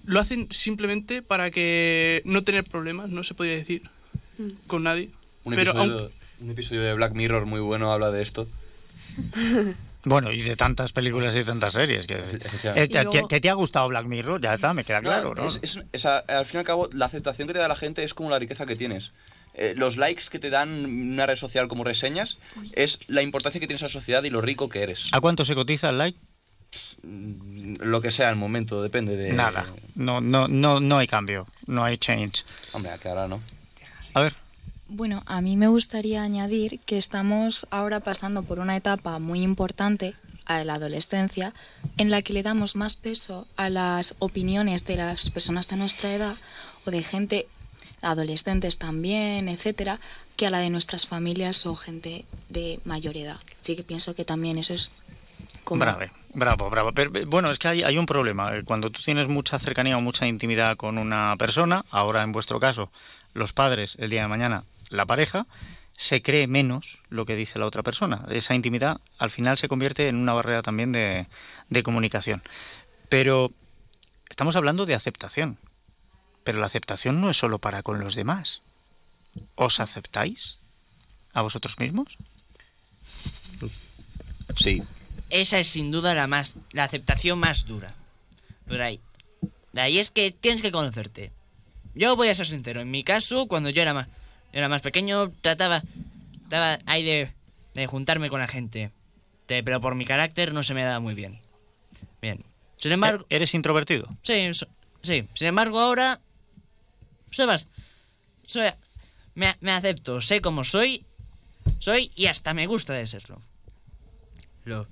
lo 0.05 0.19
hacen 0.19 0.47
simplemente 0.51 1.21
para 1.21 1.51
que 1.51 2.21
no 2.25 2.43
tener 2.43 2.63
problemas, 2.63 3.09
no 3.09 3.23
se 3.23 3.33
podría 3.33 3.55
decir 3.55 3.83
con 4.67 4.83
nadie. 4.83 5.09
Un 5.43 5.55
Pero 5.55 5.71
episodio, 5.71 5.99
aunque- 5.99 6.13
un 6.41 6.51
episodio 6.51 6.81
de 6.81 6.93
Black 6.93 7.13
Mirror 7.13 7.45
muy 7.45 7.59
bueno 7.61 7.91
habla 7.91 8.11
de 8.11 8.21
esto. 8.21 8.47
Bueno, 10.05 10.33
y 10.33 10.41
de 10.41 10.57
tantas 10.57 10.91
películas 10.91 11.33
y 11.33 11.45
tantas 11.45 11.71
series. 11.71 12.05
Que, 12.07 12.15
Eh, 12.15 12.89
luego- 13.05 13.27
te 13.29 13.49
ha 13.49 13.53
gustado 13.53 13.87
Black 13.87 14.05
Mirror? 14.05 14.41
Ya 14.41 14.53
está, 14.53 14.73
me 14.73 14.83
queda 14.83 14.99
claro, 14.99 15.33
¿no? 15.33 15.45
es- 15.47 15.79
es- 15.93 16.05
al 16.05 16.45
fin 16.45 16.55
y 16.55 16.59
al 16.59 16.65
cabo, 16.65 16.89
la 16.91 17.05
aceptación 17.05 17.47
que 17.47 17.53
te 17.53 17.59
da 17.59 17.69
la 17.69 17.75
gente 17.77 18.03
es 18.03 18.13
como 18.13 18.29
la 18.29 18.37
riqueza 18.37 18.65
que 18.65 18.75
tienes. 18.75 19.11
Eh, 19.53 19.75
los 19.77 19.95
likes 19.95 20.23
que 20.29 20.39
te 20.39 20.49
dan 20.49 20.83
una 20.85 21.25
red 21.25 21.37
social 21.37 21.69
como 21.69 21.85
reseñas 21.85 22.37
es 22.73 22.99
la 23.07 23.21
importancia 23.21 23.61
que 23.61 23.67
tienes 23.67 23.81
a 23.83 23.85
la 23.85 23.91
sociedad 23.93 24.21
y 24.25 24.29
lo 24.29 24.41
rico 24.41 24.67
que 24.67 24.81
eres. 24.83 25.07
¿A 25.13 25.21
cuánto 25.21 25.45
se 25.45 25.55
cotiza 25.55 25.91
el 25.91 25.97
like? 25.99 26.19
Mm, 27.03 27.75
Lo 27.81 28.01
que 28.01 28.11
sea 28.11 28.29
al 28.29 28.35
momento, 28.35 28.81
depende 28.81 29.15
de... 29.15 29.33
Nada. 29.33 29.65
No, 29.95 30.21
no, 30.21 30.47
no, 30.47 30.79
no 30.79 30.97
hay 30.97 31.07
cambio. 31.07 31.47
No 31.65 31.83
hay 31.83 31.97
change. 31.97 32.45
Hombre, 32.73 32.91
a 32.91 32.97
que 32.97 33.09
ahora 33.09 33.27
no. 33.27 33.41
A 34.13 34.21
ver. 34.21 34.35
Bueno, 34.87 35.23
a 35.25 35.41
mí 35.41 35.57
me 35.57 35.67
gustaría 35.67 36.23
añadir 36.23 36.79
que 36.85 36.97
estamos 36.97 37.67
ahora 37.71 37.99
pasando 37.99 38.43
por 38.43 38.59
una 38.59 38.75
etapa 38.75 39.17
muy 39.19 39.41
importante 39.41 40.13
a 40.45 40.63
la 40.63 40.75
adolescencia 40.75 41.53
en 41.97 42.11
la 42.11 42.21
que 42.21 42.33
le 42.33 42.43
damos 42.43 42.75
más 42.75 42.95
peso 42.95 43.47
a 43.55 43.69
las 43.69 44.15
opiniones 44.19 44.85
de 44.85 44.97
las 44.97 45.29
personas 45.29 45.67
de 45.67 45.77
nuestra 45.77 46.13
edad 46.13 46.35
o 46.85 46.91
de 46.91 47.01
gente 47.01 47.47
adolescentes 48.01 48.77
también, 48.77 49.47
etcétera, 49.47 49.99
que 50.35 50.47
a 50.47 50.49
la 50.49 50.59
de 50.59 50.69
nuestras 50.69 51.07
familias 51.07 51.65
o 51.65 51.75
gente 51.75 52.25
de 52.49 52.79
mayor 52.83 53.17
edad. 53.17 53.37
Así 53.61 53.75
que 53.75 53.83
pienso 53.83 54.13
que 54.15 54.25
también 54.25 54.57
eso 54.57 54.73
es 54.73 54.91
como 55.63 55.79
Bravo, 55.79 56.01
bravo, 56.33 56.69
bravo. 56.69 56.91
Pero, 56.93 57.11
eh, 57.19 57.25
bueno, 57.25 57.51
es 57.51 57.59
que 57.59 57.67
hay, 57.67 57.83
hay 57.83 57.97
un 57.97 58.05
problema. 58.05 58.55
Eh, 58.55 58.63
Cuando 58.63 58.89
tú 58.89 59.01
tienes 59.01 59.27
mucha 59.27 59.59
cercanía 59.59 59.97
o 59.97 60.01
mucha 60.01 60.27
intimidad 60.27 60.75
con 60.77 60.97
una 60.97 61.35
persona, 61.37 61.85
ahora 61.91 62.23
en 62.23 62.31
vuestro 62.31 62.59
caso, 62.59 62.91
los 63.33 63.53
padres, 63.53 63.95
el 63.99 64.09
día 64.09 64.23
de 64.23 64.27
mañana, 64.27 64.63
la 64.89 65.05
pareja, 65.05 65.45
se 65.95 66.21
cree 66.21 66.47
menos 66.47 66.99
lo 67.09 67.25
que 67.25 67.35
dice 67.35 67.59
la 67.59 67.65
otra 67.65 67.83
persona. 67.83 68.25
Esa 68.29 68.55
intimidad 68.55 68.99
al 69.17 69.29
final 69.29 69.57
se 69.57 69.67
convierte 69.67 70.07
en 70.07 70.15
una 70.15 70.33
barrera 70.33 70.61
también 70.61 70.91
de, 70.91 71.27
de 71.69 71.83
comunicación. 71.83 72.41
Pero 73.09 73.51
estamos 74.29 74.55
hablando 74.55 74.85
de 74.85 74.95
aceptación. 74.95 75.57
Pero 76.43 76.59
la 76.59 76.65
aceptación 76.65 77.21
no 77.21 77.29
es 77.29 77.37
solo 77.37 77.59
para 77.59 77.83
con 77.83 77.99
los 77.99 78.15
demás. 78.15 78.61
¿Os 79.55 79.79
aceptáis 79.79 80.57
a 81.33 81.41
vosotros 81.41 81.79
mismos? 81.79 82.17
Sí. 84.57 84.83
Esa 85.33 85.57
es 85.59 85.67
sin 85.67 85.89
duda 85.91 86.13
la 86.13 86.27
más 86.27 86.55
la 86.71 86.83
aceptación 86.83 87.39
más 87.39 87.65
dura. 87.65 87.93
Pero 88.67 88.83
ahí, 88.83 88.99
de 89.71 89.81
ahí 89.81 89.97
es 89.97 90.11
que 90.11 90.31
tienes 90.31 90.61
que 90.61 90.71
conocerte. 90.71 91.31
Yo 91.95 92.15
voy 92.15 92.29
a 92.29 92.35
ser 92.35 92.45
sincero, 92.45 92.81
en 92.81 92.91
mi 92.91 93.03
caso, 93.03 93.47
cuando 93.47 93.69
yo 93.71 93.81
era 93.81 93.93
más, 93.95 94.07
era 94.51 94.69
más 94.69 94.81
pequeño, 94.83 95.31
trataba, 95.41 95.81
trataba 96.49 96.77
ahí 96.85 97.03
de, 97.03 97.31
de 97.73 97.87
juntarme 97.87 98.29
con 98.29 98.39
la 98.41 98.47
gente. 98.47 98.91
Te- 99.47 99.63
pero 99.63 99.81
por 99.81 99.95
mi 99.95 100.05
carácter 100.05 100.53
no 100.53 100.61
se 100.61 100.75
me 100.75 100.83
daba 100.83 100.99
muy 100.99 101.15
bien. 101.15 101.39
Bien. 102.21 102.45
Sin 102.77 102.91
embargo... 102.91 103.25
¿Eres 103.29 103.53
introvertido? 103.55 104.07
Sí, 104.21 104.53
so- 104.53 104.67
sí. 105.01 105.27
Sin 105.33 105.47
embargo, 105.47 105.79
ahora... 105.79 106.19
Soy 107.31 107.47
más... 107.47 107.67
Soy, 108.45 108.69
me, 109.33 109.55
me 109.61 109.71
acepto, 109.71 110.21
sé 110.21 110.41
cómo 110.41 110.63
soy, 110.63 111.05
soy 111.79 112.11
y 112.15 112.27
hasta 112.27 112.53
me 112.53 112.67
gusta 112.67 112.93
de 112.93 113.07
serlo. 113.07 113.41
Lo, 114.65 114.87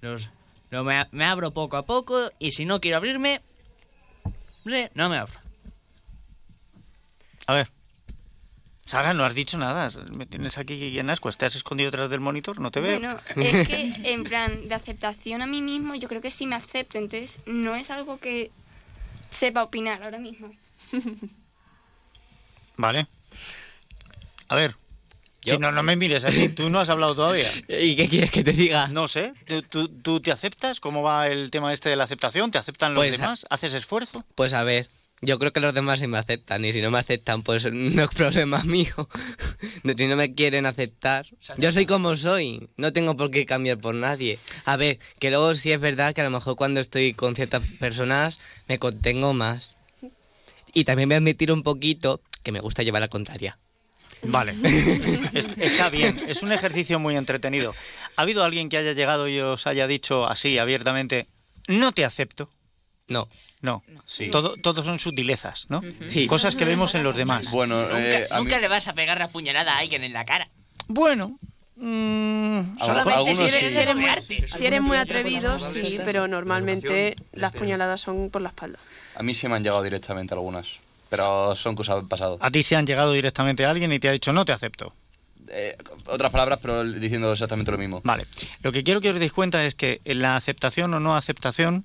los, 0.00 0.28
lo 0.70 0.84
me, 0.84 1.06
me 1.12 1.24
abro 1.24 1.52
poco 1.52 1.76
a 1.76 1.84
poco 1.84 2.30
y 2.38 2.52
si 2.52 2.64
no 2.64 2.80
quiero 2.80 2.96
abrirme, 2.98 3.40
no 4.94 5.08
me 5.08 5.16
abro. 5.16 5.40
A 7.46 7.54
ver. 7.54 7.70
Sara, 8.86 9.14
no 9.14 9.24
has 9.24 9.34
dicho 9.34 9.58
nada. 9.58 9.90
Me 10.10 10.26
tienes 10.26 10.58
aquí 10.58 10.98
en 10.98 11.10
ascuas. 11.10 11.36
¿Te 11.36 11.46
has 11.46 11.56
escondido 11.56 11.90
detrás 11.90 12.08
del 12.08 12.20
monitor? 12.20 12.60
No 12.60 12.70
te 12.70 12.80
veo. 12.80 12.98
Bueno, 13.00 13.18
es 13.34 13.68
que 13.68 14.12
en 14.12 14.22
plan 14.22 14.68
de 14.68 14.74
aceptación 14.74 15.42
a 15.42 15.46
mí 15.46 15.60
mismo, 15.60 15.96
yo 15.96 16.08
creo 16.08 16.20
que 16.20 16.30
sí 16.30 16.46
me 16.46 16.54
acepto, 16.54 16.98
entonces 16.98 17.40
no 17.46 17.74
es 17.74 17.90
algo 17.90 18.18
que 18.18 18.52
sepa 19.30 19.64
opinar 19.64 20.02
ahora 20.04 20.18
mismo. 20.18 20.52
Vale. 22.76 23.08
A 24.48 24.54
ver. 24.54 24.74
Si 25.54 25.58
no, 25.58 25.72
no 25.72 25.82
me 25.82 25.96
mires 25.96 26.24
así. 26.24 26.48
Tú 26.48 26.70
no 26.70 26.80
has 26.80 26.88
hablado 26.88 27.14
todavía. 27.14 27.50
¿Y 27.68 27.96
qué 27.96 28.08
quieres 28.08 28.30
que 28.30 28.42
te 28.42 28.52
diga? 28.52 28.88
No 28.88 29.08
sé. 29.08 29.32
¿Tú, 29.46 29.62
tú, 29.62 29.88
tú 29.88 30.20
te 30.20 30.32
aceptas? 30.32 30.80
¿Cómo 30.80 31.02
va 31.02 31.28
el 31.28 31.50
tema 31.50 31.72
este 31.72 31.88
de 31.88 31.96
la 31.96 32.04
aceptación? 32.04 32.50
¿Te 32.50 32.58
aceptan 32.58 32.94
los 32.94 33.00
Pues, 33.04 33.12
demás? 33.18 33.46
¿Haces 33.50 33.74
esfuerzo? 33.74 34.24
Pues 34.34 34.54
a 34.54 34.64
ver, 34.64 34.88
yo 35.22 35.38
creo 35.38 35.52
que 35.52 35.60
los 35.60 35.72
demás 35.72 36.00
sí 36.00 36.06
me 36.06 36.18
aceptan 36.18 36.64
y 36.64 36.72
si 36.72 36.82
no 36.82 36.90
me 36.90 36.98
aceptan, 36.98 37.42
pues 37.42 37.72
no 37.72 38.02
es 38.02 38.08
problema 38.10 38.62
mío. 38.64 39.08
si 39.96 40.06
no 40.06 40.16
me 40.16 40.34
quieren 40.34 40.66
aceptar, 40.66 41.26
yo 41.56 41.72
soy 41.72 41.86
como 41.86 42.14
soy, 42.16 42.68
no 42.76 42.92
tengo 42.92 43.16
por 43.16 43.30
qué 43.30 43.46
cambiar 43.46 43.78
por 43.78 43.94
nadie. 43.94 44.38
A 44.64 44.76
ver, 44.76 44.98
que 45.18 45.30
luego 45.30 45.54
sí 45.54 45.72
es 45.72 45.80
verdad 45.80 46.14
que 46.14 46.20
a 46.20 46.24
lo 46.24 46.30
mejor 46.30 46.56
cuando 46.56 46.80
estoy 46.80 47.14
con 47.14 47.34
ciertas 47.34 47.62
personas 47.78 48.38
me 48.68 48.78
contengo 48.78 49.32
más. 49.32 49.74
Y 50.74 50.84
también 50.84 51.08
voy 51.08 51.14
a 51.14 51.18
admitir 51.18 51.50
un 51.50 51.62
poquito 51.62 52.20
que 52.44 52.52
me 52.52 52.60
gusta 52.60 52.82
llevar 52.82 53.00
la 53.00 53.08
contraria. 53.08 53.58
Vale. 54.22 54.54
Es- 55.34 55.48
Está 55.56 55.90
bien. 55.90 56.20
Es 56.28 56.42
un 56.42 56.52
ejercicio 56.52 56.98
muy 56.98 57.16
entretenido. 57.16 57.74
¿Ha 58.16 58.22
habido 58.22 58.44
alguien 58.44 58.68
que 58.68 58.76
haya 58.78 58.92
llegado 58.92 59.28
y 59.28 59.38
os 59.40 59.66
haya 59.66 59.86
dicho 59.86 60.26
así 60.28 60.58
abiertamente, 60.58 61.26
no 61.68 61.92
te 61.92 62.04
acepto? 62.04 62.50
No. 63.08 63.28
No. 63.62 63.82
Sí. 64.06 64.30
Todo, 64.30 64.56
todo 64.56 64.84
son 64.84 64.98
sutilezas, 64.98 65.66
¿no? 65.68 65.80
Sí. 66.08 66.26
Cosas 66.26 66.54
que 66.56 66.64
vemos 66.64 66.94
en 66.94 67.02
los 67.02 67.16
demás. 67.16 67.50
Bueno, 67.50 67.82
Nunca, 67.82 67.98
eh, 68.00 68.28
mí- 68.42 68.50
le 68.60 68.68
vas 68.68 68.86
a 68.88 68.94
pegar 68.94 69.18
la 69.18 69.28
puñalada 69.28 69.74
a 69.74 69.78
alguien 69.78 70.04
en 70.04 70.12
la 70.12 70.24
cara. 70.24 70.48
Bueno. 70.88 71.38
mm, 71.76 72.78
Solamente 72.78 73.34
si 73.34 73.42
eres, 73.76 73.94
muy, 73.96 74.06
si 74.46 74.66
eres 74.66 74.80
muy 74.80 74.96
atrevido, 74.96 75.58
sí, 75.58 75.98
pero 76.04 76.26
normalmente 76.28 77.16
las 77.32 77.52
puñaladas 77.52 78.00
son 78.00 78.30
por 78.30 78.42
la 78.42 78.48
espalda. 78.50 78.78
a 79.14 79.22
mí 79.22 79.34
sí 79.34 79.48
me 79.48 79.56
han 79.56 79.62
llegado 79.62 79.82
directamente 79.82 80.34
algunas, 80.34 80.66
pero 81.08 81.54
son 81.56 81.74
cosas 81.74 81.96
del 81.96 82.06
pasado. 82.06 82.38
A 82.40 82.50
ti 82.50 82.62
se 82.62 82.76
han 82.76 82.86
llegado 82.86 83.12
directamente 83.12 83.64
a 83.64 83.70
alguien 83.70 83.92
y 83.92 83.98
te 83.98 84.08
ha 84.08 84.12
dicho, 84.12 84.32
no 84.32 84.44
te 84.44 84.52
acepto. 84.52 84.92
Eh, 85.48 85.76
otras 86.06 86.32
palabras, 86.32 86.58
pero 86.60 86.84
diciendo 86.84 87.32
exactamente 87.32 87.70
lo 87.70 87.78
mismo. 87.78 88.00
Vale. 88.04 88.26
Lo 88.62 88.72
que 88.72 88.82
quiero 88.82 89.00
que 89.00 89.10
os 89.10 89.18
deis 89.18 89.32
cuenta 89.32 89.64
es 89.64 89.74
que 89.74 90.00
la 90.04 90.36
aceptación 90.36 90.92
o 90.94 91.00
no 91.00 91.16
aceptación 91.16 91.84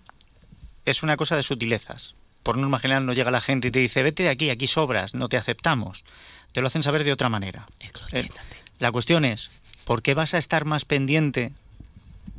es 0.85 1.03
una 1.03 1.17
cosa 1.17 1.35
de 1.35 1.43
sutilezas. 1.43 2.15
Por 2.43 2.57
norma 2.57 2.79
general 2.79 3.05
no 3.05 3.13
llega 3.13 3.29
la 3.29 3.41
gente 3.41 3.67
y 3.67 3.71
te 3.71 3.79
dice, 3.79 4.01
vete 4.01 4.23
de 4.23 4.29
aquí, 4.29 4.49
aquí 4.49 4.65
sobras, 4.65 5.13
no 5.13 5.29
te 5.29 5.37
aceptamos. 5.37 6.03
Te 6.53 6.61
lo 6.61 6.67
hacen 6.67 6.81
saber 6.81 7.03
de 7.03 7.11
otra 7.11 7.29
manera. 7.29 7.67
Eh, 8.13 8.27
la 8.79 8.91
cuestión 8.91 9.25
es, 9.25 9.51
¿por 9.85 10.01
qué 10.01 10.15
vas 10.15 10.33
a 10.33 10.39
estar 10.39 10.65
más 10.65 10.85
pendiente 10.85 11.51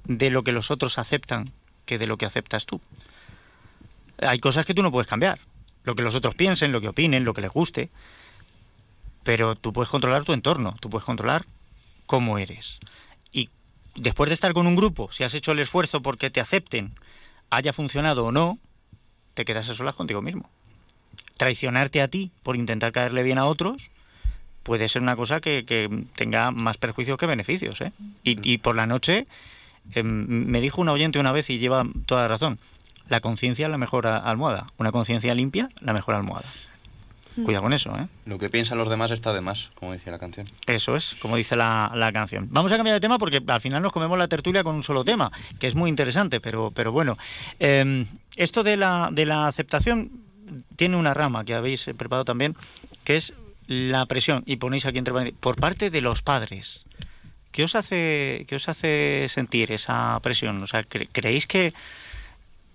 de 0.04 0.30
lo 0.30 0.42
que 0.42 0.50
los 0.50 0.72
otros 0.72 0.98
aceptan 0.98 1.52
que 1.86 1.98
de 1.98 2.08
lo 2.08 2.18
que 2.18 2.26
aceptas 2.26 2.66
tú? 2.66 2.80
Hay 4.18 4.40
cosas 4.40 4.66
que 4.66 4.74
tú 4.74 4.82
no 4.82 4.90
puedes 4.90 5.06
cambiar. 5.06 5.38
Lo 5.84 5.94
que 5.94 6.02
los 6.02 6.14
otros 6.14 6.34
piensen, 6.34 6.72
lo 6.72 6.80
que 6.80 6.88
opinen, 6.88 7.24
lo 7.24 7.34
que 7.34 7.40
les 7.40 7.50
guste. 7.50 7.90
Pero 9.22 9.54
tú 9.54 9.72
puedes 9.72 9.90
controlar 9.90 10.24
tu 10.24 10.32
entorno, 10.32 10.76
tú 10.80 10.90
puedes 10.90 11.04
controlar 11.04 11.44
cómo 12.06 12.38
eres. 12.38 12.80
Y 13.32 13.50
después 13.94 14.28
de 14.28 14.34
estar 14.34 14.52
con 14.52 14.66
un 14.66 14.76
grupo, 14.76 15.10
si 15.12 15.24
has 15.24 15.34
hecho 15.34 15.52
el 15.52 15.58
esfuerzo 15.58 16.02
porque 16.02 16.30
te 16.30 16.40
acepten, 16.40 16.92
haya 17.50 17.72
funcionado 17.72 18.26
o 18.26 18.32
no, 18.32 18.58
te 19.34 19.44
quedas 19.44 19.68
a 19.68 19.74
solas 19.74 19.94
contigo 19.94 20.22
mismo. 20.22 20.50
Traicionarte 21.36 22.02
a 22.02 22.08
ti 22.08 22.30
por 22.42 22.56
intentar 22.56 22.92
caerle 22.92 23.22
bien 23.22 23.38
a 23.38 23.46
otros 23.46 23.90
puede 24.62 24.88
ser 24.88 25.02
una 25.02 25.16
cosa 25.16 25.40
que, 25.40 26.06
tenga 26.14 26.50
más 26.50 26.76
perjuicios 26.76 27.18
que 27.18 27.26
beneficios. 27.26 27.80
¿eh? 27.80 27.92
Y, 28.22 28.52
y 28.52 28.58
por 28.58 28.76
la 28.76 28.86
noche, 28.86 29.26
em, 29.94 30.26
me 30.46 30.60
dijo 30.60 30.80
un 30.80 30.88
oyente 30.88 31.18
una 31.18 31.32
vez 31.32 31.50
y 31.50 31.58
lleva 31.58 31.84
toda 32.06 32.22
la 32.22 32.28
razón, 32.28 32.58
la 33.08 33.20
conciencia 33.20 33.66
es 33.66 33.70
la 33.70 33.78
mejor 33.78 34.06
almohada. 34.06 34.66
Una 34.78 34.90
conciencia 34.90 35.34
limpia, 35.34 35.68
la 35.80 35.92
mejor 35.92 36.14
almohada. 36.14 36.48
Cuidado 37.44 37.62
con 37.62 37.72
eso, 37.72 37.96
¿eh? 37.96 38.06
Lo 38.26 38.38
que 38.38 38.50
piensan 38.50 38.76
los 38.76 38.90
demás 38.90 39.10
está 39.10 39.32
de 39.32 39.40
más, 39.40 39.70
como 39.74 39.92
decía 39.92 40.12
la 40.12 40.18
canción. 40.18 40.46
Eso 40.66 40.96
es, 40.96 41.16
como 41.18 41.36
dice 41.36 41.56
la, 41.56 41.90
la 41.94 42.12
canción. 42.12 42.48
Vamos 42.50 42.70
a 42.72 42.76
cambiar 42.76 42.94
de 42.94 43.00
tema 43.00 43.18
porque 43.18 43.42
al 43.46 43.60
final 43.62 43.80
nos 43.82 43.90
comemos 43.90 44.18
la 44.18 44.28
tertulia 44.28 44.62
con 44.62 44.74
un 44.74 44.82
solo 44.82 45.02
tema, 45.02 45.32
que 45.58 45.66
es 45.66 45.74
muy 45.74 45.88
interesante, 45.88 46.40
pero, 46.40 46.70
pero 46.74 46.92
bueno. 46.92 47.16
Eh, 47.58 48.04
esto 48.36 48.62
de 48.62 48.76
la, 48.76 49.08
de 49.10 49.24
la 49.24 49.46
aceptación 49.46 50.10
tiene 50.76 50.96
una 50.96 51.14
rama 51.14 51.46
que 51.46 51.54
habéis 51.54 51.84
preparado 51.96 52.26
también, 52.26 52.54
que 53.04 53.16
es 53.16 53.32
la 53.66 54.04
presión, 54.04 54.42
y 54.44 54.56
ponéis 54.56 54.84
aquí 54.84 54.98
entre 54.98 55.14
paréntesis, 55.14 55.40
por 55.40 55.56
parte 55.56 55.88
de 55.88 56.02
los 56.02 56.20
padres. 56.20 56.84
¿Qué 57.50 57.64
os 57.64 57.74
hace, 57.76 58.44
qué 58.46 58.56
os 58.56 58.68
hace 58.68 59.26
sentir 59.28 59.72
esa 59.72 60.20
presión? 60.22 60.62
O 60.62 60.66
sea, 60.66 60.82
cre- 60.82 61.08
¿creéis 61.12 61.46
que, 61.46 61.72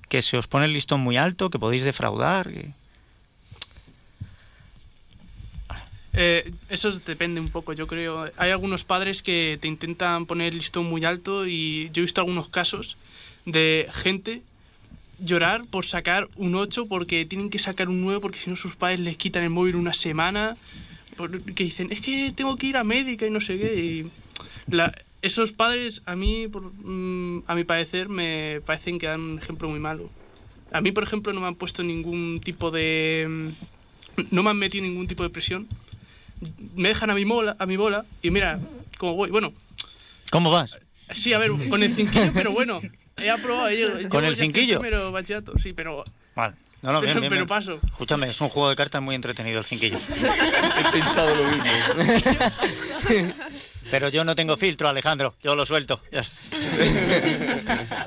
que 0.09 0.21
se 0.21 0.37
os 0.37 0.47
pone 0.47 0.65
el 0.65 0.73
listón 0.73 1.01
muy 1.01 1.17
alto, 1.17 1.49
que 1.49 1.59
podéis 1.59 1.83
defraudar? 1.83 2.49
Que- 2.49 2.71
Eh, 6.19 6.51
eso 6.69 6.91
depende 6.91 7.39
un 7.39 7.47
poco, 7.47 7.73
yo 7.73 7.85
creo. 7.85 8.31
Hay 8.37 8.49
algunos 8.49 8.83
padres 8.83 9.21
que 9.21 9.57
te 9.61 9.67
intentan 9.67 10.25
poner 10.25 10.47
el 10.53 10.57
listón 10.57 10.85
muy 10.89 11.05
alto 11.05 11.45
y 11.45 11.89
yo 11.93 12.01
he 12.01 12.05
visto 12.05 12.21
algunos 12.21 12.49
casos 12.49 12.97
de 13.45 13.87
gente 13.93 14.41
llorar 15.19 15.61
por 15.69 15.85
sacar 15.85 16.27
un 16.35 16.55
8 16.55 16.87
porque 16.87 17.25
tienen 17.25 17.49
que 17.51 17.59
sacar 17.59 17.87
un 17.89 18.01
9 18.01 18.19
porque 18.19 18.39
si 18.39 18.49
no 18.49 18.55
sus 18.55 18.75
padres 18.75 18.99
les 18.99 19.15
quitan 19.17 19.43
el 19.43 19.49
móvil 19.51 19.75
una 19.75 19.93
semana. 19.93 20.57
por- 21.17 21.41
que 21.41 21.63
dicen, 21.63 21.91
es 21.91 21.99
que 22.01 22.31
tengo 22.35 22.57
que 22.57 22.67
ir 22.67 22.77
a 22.77 22.83
médica 22.83 23.25
y 23.25 23.31
no 23.31 23.41
sé 23.41 23.57
qué. 23.57 23.73
Y 23.75 24.11
la- 24.71 24.93
esos 25.21 25.51
padres, 25.51 26.01
a 26.05 26.15
mí, 26.15 26.47
por- 26.47 26.71
mm, 26.73 27.43
a 27.47 27.55
mi 27.55 27.63
parecer, 27.63 28.09
me 28.09 28.61
parecen 28.65 28.99
que 28.99 29.07
dan 29.07 29.21
un 29.21 29.37
ejemplo 29.39 29.67
muy 29.69 29.79
malo. 29.79 30.09
A 30.71 30.81
mí, 30.81 30.91
por 30.91 31.03
ejemplo, 31.03 31.31
no 31.33 31.41
me 31.41 31.47
han 31.47 31.55
puesto 31.55 31.83
ningún 31.83 32.39
tipo 32.43 32.71
de... 32.71 33.25
mm, 33.27 34.25
No 34.31 34.43
me 34.43 34.49
han 34.49 34.57
metido 34.57 34.83
ningún 34.83 35.07
tipo 35.07 35.23
de 35.23 35.29
presión 35.29 35.67
me 36.75 36.89
dejan 36.89 37.09
a 37.09 37.15
mi 37.15 37.23
bola, 37.23 37.55
a 37.59 37.65
mi 37.65 37.77
bola 37.77 38.05
y 38.21 38.29
mira 38.29 38.59
cómo 38.99 39.15
voy. 39.15 39.29
Bueno, 39.31 39.53
¿Cómo 40.31 40.51
vas? 40.51 40.77
sí, 41.13 41.33
a 41.33 41.39
ver, 41.39 41.51
con 41.69 41.81
el 41.81 41.91
cinquillo, 41.93 42.31
pero 42.33 42.51
bueno, 42.51 42.79
he 43.17 43.29
aprobado. 43.29 43.69
Llego, 43.71 44.09
¿Con 44.09 44.23
el 44.25 44.33
hasta 44.33 44.43
cinquillo? 44.43 44.79
Primero 44.79 45.11
bachillerato, 45.11 45.57
sí, 45.57 45.73
pero 45.73 46.03
Vale. 46.35 46.55
No, 46.81 46.91
no, 46.93 47.01
bien, 47.01 47.13
Pero- 47.13 47.21
bien, 47.21 47.29
pero 47.31 47.41
bien. 47.41 47.47
paso. 47.47 47.79
Escúchame, 47.85 48.29
es 48.29 48.39
un 48.41 48.49
juego 48.49 48.69
de 48.69 48.75
cartas 48.75 49.01
muy 49.01 49.15
entretenido 49.15 49.59
el 49.59 49.65
cinquillo. 49.65 49.97
He 50.79 50.91
pensado 50.91 51.33
lo 51.35 51.43
mismo. 51.45 51.63
Pero 53.89 54.09
yo 54.09 54.25
no 54.25 54.35
tengo 54.35 54.57
filtro, 54.57 54.89
Alejandro. 54.89 55.33
Yo 55.41 55.55
lo 55.55 55.65
suelto. 55.65 56.01
Ya. 56.11 56.21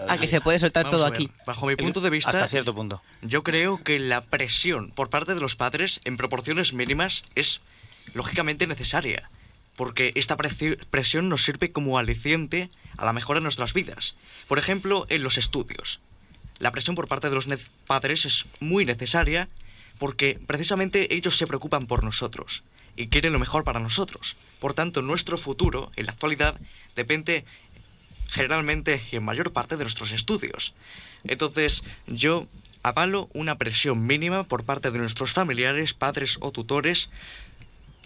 Ah, 0.09 0.18
que 0.18 0.28
se 0.28 0.40
puede 0.42 0.59
soltar 0.59 0.85
Vamos 0.85 0.98
todo 0.98 1.06
a 1.06 1.11
ver, 1.11 1.16
aquí. 1.16 1.30
Bajo 1.46 1.66
mi 1.66 1.74
punto 1.76 2.00
de 2.02 2.11
vista, 2.11 2.30
Hasta 2.30 2.48
cierto 2.48 2.74
punto. 2.74 3.02
yo 3.22 3.42
creo 3.42 3.83
que 3.83 3.98
la 3.98 4.20
presión 4.20 4.90
por 4.90 5.09
parte 5.09 5.35
de 5.35 5.40
los 5.40 5.56
padres 5.56 6.00
en 6.04 6.16
proporciones 6.18 6.74
mínimas 6.74 7.24
es 7.35 7.62
lógicamente 8.12 8.66
necesaria, 8.66 9.30
porque 9.76 10.12
esta 10.16 10.37
presión 10.37 11.28
nos 11.30 11.44
sirve 11.44 11.70
como 11.70 11.98
aliciente 11.98 12.68
a 12.98 13.06
la 13.06 13.12
mejora 13.14 13.38
de 13.40 13.44
nuestras 13.44 13.72
vidas. 13.72 14.16
Por 14.48 14.59
ejemplo, 14.59 15.06
en 15.09 15.22
los 15.22 15.38
estudios. 15.38 16.00
La 16.60 16.70
presión 16.70 16.94
por 16.94 17.08
parte 17.08 17.28
de 17.28 17.34
los 17.34 17.48
padres 17.86 18.26
es 18.26 18.46
muy 18.60 18.84
necesaria 18.84 19.48
porque 19.98 20.38
precisamente 20.46 21.14
ellos 21.14 21.36
se 21.36 21.46
preocupan 21.46 21.86
por 21.86 22.04
nosotros 22.04 22.62
y 22.96 23.08
quieren 23.08 23.32
lo 23.32 23.38
mejor 23.38 23.64
para 23.64 23.80
nosotros. 23.80 24.36
Por 24.60 24.74
tanto, 24.74 25.02
nuestro 25.02 25.38
futuro, 25.38 25.90
en 25.96 26.06
la 26.06 26.12
actualidad, 26.12 26.60
depende 26.94 27.44
generalmente 28.28 29.02
y 29.10 29.16
en 29.16 29.24
mayor 29.24 29.52
parte 29.52 29.76
de 29.76 29.84
nuestros 29.84 30.12
estudios. 30.12 30.74
Entonces, 31.24 31.82
yo 32.06 32.46
avalo 32.82 33.28
una 33.32 33.56
presión 33.56 34.06
mínima 34.06 34.44
por 34.44 34.64
parte 34.64 34.90
de 34.90 34.98
nuestros 34.98 35.32
familiares, 35.32 35.94
padres 35.94 36.38
o 36.40 36.52
tutores 36.52 37.10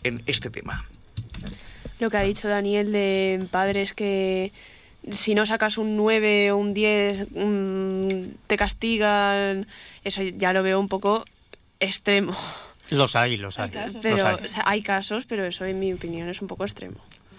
en 0.05 0.23
este 0.27 0.51
tema. 0.51 0.85
Lo 2.01 2.11
que 2.11 2.17
ha 2.17 2.23
dicho 2.23 2.49
Daniel 2.49 2.93
de 2.93 3.47
padres 3.51 3.95
que 3.95 4.53
si 5.11 5.35
no 5.35 5.45
sacas 5.47 5.79
un 5.79 5.97
9 5.97 6.53
o 6.53 6.57
un 6.57 6.73
10 6.75 7.29
mm, 7.33 8.09
te 8.47 8.57
castigan, 8.57 9.67
eso 10.05 10.23
ya 10.23 10.53
lo 10.53 10.63
veo 10.63 10.81
un 10.81 10.89
poco 10.89 11.25
extremo. 11.81 12.35
Los 12.91 13.17
hay, 13.17 13.37
los 13.37 13.59
hay. 13.59 13.71
Pero 14.03 14.17
los 14.19 14.27
hay. 14.27 14.45
o 14.45 14.49
sea, 14.49 14.63
hay 14.67 14.83
casos, 14.83 15.25
pero 15.27 15.45
eso 15.45 15.65
en 15.65 15.79
mi 15.81 15.93
opinión 15.93 16.29
es 16.29 16.41
un 16.43 16.49
poco 16.49 16.65
extremo. 16.65 16.97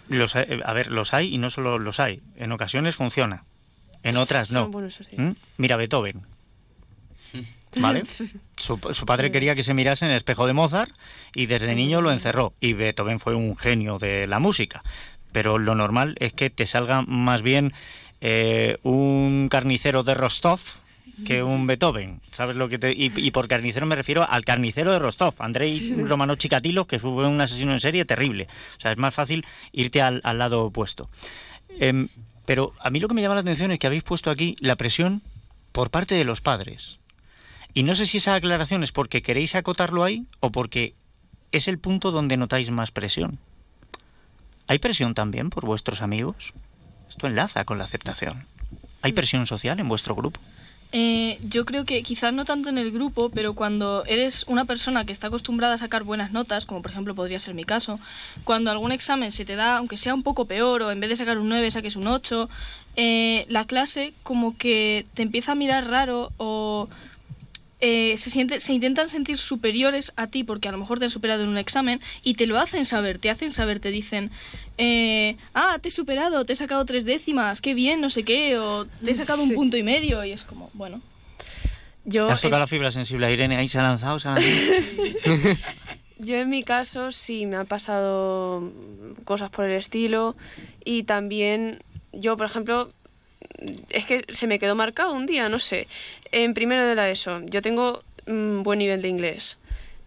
Los 0.10 0.36
hay- 0.36 0.60
a 0.64 0.74
ver, 0.74 0.92
los 0.92 1.14
hay 1.14 1.34
y 1.34 1.38
no 1.38 1.50
solo 1.50 1.80
los 1.80 2.00
hay. 2.00 2.22
En 2.36 2.52
ocasiones 2.52 2.96
funciona, 2.96 3.44
en 4.04 4.18
otras 4.18 4.52
no. 4.52 4.68
Bueno, 4.70 4.88
eso 4.88 5.04
sí. 5.04 5.16
¿Mm? 5.18 5.36
Mira 5.58 5.78
Beethoven. 5.78 6.22
¿Vale? 7.80 8.04
Su, 8.58 8.80
su 8.92 9.06
padre 9.06 9.32
quería 9.32 9.54
que 9.54 9.64
se 9.64 9.74
mirase 9.74 10.06
en 10.06 10.12
el 10.12 10.18
espejo 10.18 10.48
de 10.48 10.54
Mozart 10.54 10.92
y 11.34 11.46
desde 11.48 11.76
niño 11.76 12.02
lo 12.02 12.10
encerró. 12.12 12.54
Y 12.62 12.72
Beethoven 12.74 13.20
fue 13.20 13.36
un 13.36 13.58
genio 13.58 13.98
de 14.00 14.28
la 14.28 14.40
música. 14.40 14.82
Pero 15.36 15.58
lo 15.58 15.76
normal 15.76 16.16
es 16.22 16.32
que 16.32 16.50
te 16.50 16.66
salga 16.66 17.02
más 17.02 17.42
bien 17.42 17.74
eh, 18.22 18.78
un 18.84 19.50
carnicero 19.52 20.02
de 20.04 20.14
Rostov 20.14 20.62
que 21.26 21.44
un 21.44 21.68
Beethoven. 21.68 22.22
¿Sabes 22.32 22.56
lo 22.56 22.70
que 22.70 22.80
te.? 22.80 22.94
Y, 22.94 23.12
y 23.14 23.32
por 23.32 23.50
carnicero 23.50 23.86
me 23.86 23.98
refiero 23.98 24.26
al 24.30 24.46
carnicero 24.46 24.94
de 24.94 25.00
Rostov, 25.00 25.34
Andrei 25.40 25.94
Romano 26.08 26.38
Chikatilo, 26.38 26.88
que 26.88 27.00
fue 27.00 27.28
un 27.28 27.42
asesino 27.42 27.74
en 27.74 27.82
serie 27.82 28.06
terrible. 28.06 28.48
O 28.78 28.80
sea, 28.80 28.94
es 28.94 28.98
más 28.98 29.14
fácil 29.14 29.46
irte 29.74 30.02
al, 30.02 30.22
al 30.24 30.38
lado 30.38 30.64
opuesto. 30.64 31.10
Em, 31.68 32.08
pero 32.46 32.72
a 32.80 32.90
mí 32.90 33.02
lo 33.02 33.10
que 33.10 33.14
me 33.14 33.22
llama 33.22 33.36
la 33.36 33.42
atención 33.42 33.72
es 33.72 33.80
que 33.80 33.88
habéis 33.88 34.04
puesto 34.04 34.32
aquí 34.32 34.56
la 34.62 34.78
presión 34.78 35.22
por 35.74 35.90
parte 35.90 36.16
de 36.16 36.24
los 36.24 36.40
padres. 36.40 37.00
Y 37.74 37.84
no 37.84 37.94
sé 37.96 38.06
si 38.06 38.20
esa 38.20 38.36
aclaración 38.36 38.84
es 38.84 38.94
porque 38.94 39.22
queréis 39.22 39.54
acotarlo 39.56 40.06
ahí 40.06 40.28
o 40.40 40.54
porque 40.54 40.96
es 41.52 41.68
el 41.68 41.78
punto 41.78 42.12
donde 42.12 42.38
notáis 42.38 42.72
más 42.72 42.92
presión. 42.92 43.38
¿Hay 44.68 44.80
presión 44.80 45.14
también 45.14 45.50
por 45.50 45.66
vuestros 45.66 46.02
amigos? 46.02 46.54
Esto 47.10 47.28
enlaza 47.28 47.66
con 47.66 47.78
la 47.78 47.84
aceptación. 47.84 48.48
¿Hay 49.02 49.14
presión 49.14 49.46
social 49.46 49.80
en 49.80 49.88
vuestro 49.88 50.16
grupo? 50.16 50.40
Eh, 50.92 51.40
yo 51.44 51.66
creo 51.66 51.84
que 51.84 52.02
quizás 52.04 52.34
no 52.34 52.46
tanto 52.46 52.70
en 52.70 52.78
el 52.78 52.90
grupo, 52.92 53.30
pero 53.30 53.54
cuando 53.54 54.06
eres 54.06 54.46
una 54.48 54.66
persona 54.66 55.06
que 55.06 55.12
está 55.12 55.28
acostumbrada 55.28 55.74
a 55.74 55.78
sacar 55.78 56.04
buenas 56.04 56.32
notas, 56.32 56.66
como 56.66 56.82
por 56.82 56.92
ejemplo 56.92 57.14
podría 57.14 57.38
ser 57.38 57.54
mi 57.54 57.66
caso, 57.66 58.00
cuando 58.46 58.72
algún 58.72 58.92
examen 58.92 59.32
se 59.32 59.46
te 59.46 59.56
da, 59.56 59.78
aunque 59.78 59.98
sea 59.98 60.14
un 60.14 60.24
poco 60.24 60.46
peor, 60.46 60.84
o 60.84 60.92
en 60.92 61.00
vez 61.00 61.10
de 61.10 61.18
sacar 61.18 61.38
un 61.38 61.50
9 61.50 61.70
saques 61.70 61.98
un 61.98 62.08
8, 62.08 62.50
eh, 62.96 63.46
la 63.50 63.66
clase 63.66 64.14
como 64.24 64.58
que 64.58 65.06
te 65.14 65.22
empieza 65.22 65.52
a 65.52 65.56
mirar 65.56 65.90
raro 65.90 66.32
o 66.38 66.88
eh, 67.88 68.18
se, 68.18 68.32
siente, 68.32 68.60
se 68.60 68.74
intentan 68.74 69.10
sentir 69.10 69.38
superiores 69.38 70.12
a 70.16 70.26
ti 70.26 70.44
porque 70.44 70.68
a 70.68 70.72
lo 70.72 70.80
mejor 70.80 70.98
te 70.98 71.06
han 71.06 71.12
superado 71.12 71.44
en 71.44 71.50
un 71.50 71.60
examen 71.60 72.02
y 72.24 72.34
te 72.34 72.48
lo 72.48 72.58
hacen 72.58 72.84
saber, 72.84 73.20
te 73.20 73.30
hacen 73.30 73.54
saber, 73.54 73.80
te 73.80 73.92
dicen, 73.92 74.32
eh, 74.80 75.38
ah, 75.54 75.78
te 75.80 75.90
he 75.90 75.92
superado, 75.92 76.46
te 76.46 76.54
he 76.54 76.56
sacado 76.56 76.84
tres 76.86 77.06
décimas, 77.06 77.62
qué 77.62 77.76
bien, 77.76 78.02
no 78.02 78.10
sé 78.10 78.24
qué, 78.24 78.58
o 78.58 78.86
te 78.86 79.12
he 79.12 79.16
sacado 79.16 79.44
un 79.44 79.54
punto 79.54 79.78
y 79.78 79.84
medio 79.84 80.26
y 80.26 80.32
es 80.32 80.44
como, 80.46 80.72
bueno. 80.74 81.00
Yo, 82.06 82.26
¿Te 82.26 82.34
has 82.34 82.42
tocado 82.42 82.62
la 82.62 82.68
fibra 82.68 82.92
sensible 82.92 83.28
a 83.28 83.32
Irene? 83.32 83.56
Ahí 83.56 83.70
se 83.70 83.78
ha 83.78 83.84
lanzado, 83.84 84.18
se 84.18 84.30
ha 84.30 84.34
lanzado. 84.34 84.58
yo 86.18 86.38
en 86.38 86.50
mi 86.50 86.64
caso 86.64 87.12
sí 87.12 87.46
me 87.46 87.56
han 87.56 87.68
pasado 87.68 88.72
cosas 89.26 89.52
por 89.52 89.66
el 89.66 89.78
estilo 89.78 90.36
y 90.84 91.04
también 91.04 91.84
yo, 92.14 92.36
por 92.36 92.48
ejemplo, 92.48 92.90
es 93.90 94.06
que 94.06 94.26
se 94.30 94.48
me 94.48 94.60
quedó 94.60 94.76
marcado 94.76 95.14
un 95.14 95.26
día, 95.26 95.50
no 95.50 95.60
sé. 95.60 95.88
En 96.32 96.54
primero 96.54 96.86
de 96.86 96.96
la 96.96 97.10
ESO, 97.10 97.42
yo 97.46 97.62
tengo 97.62 98.04
mm, 98.28 98.64
buen 98.64 98.80
nivel 98.80 99.02
de 99.02 99.10
inglés. 99.10 99.58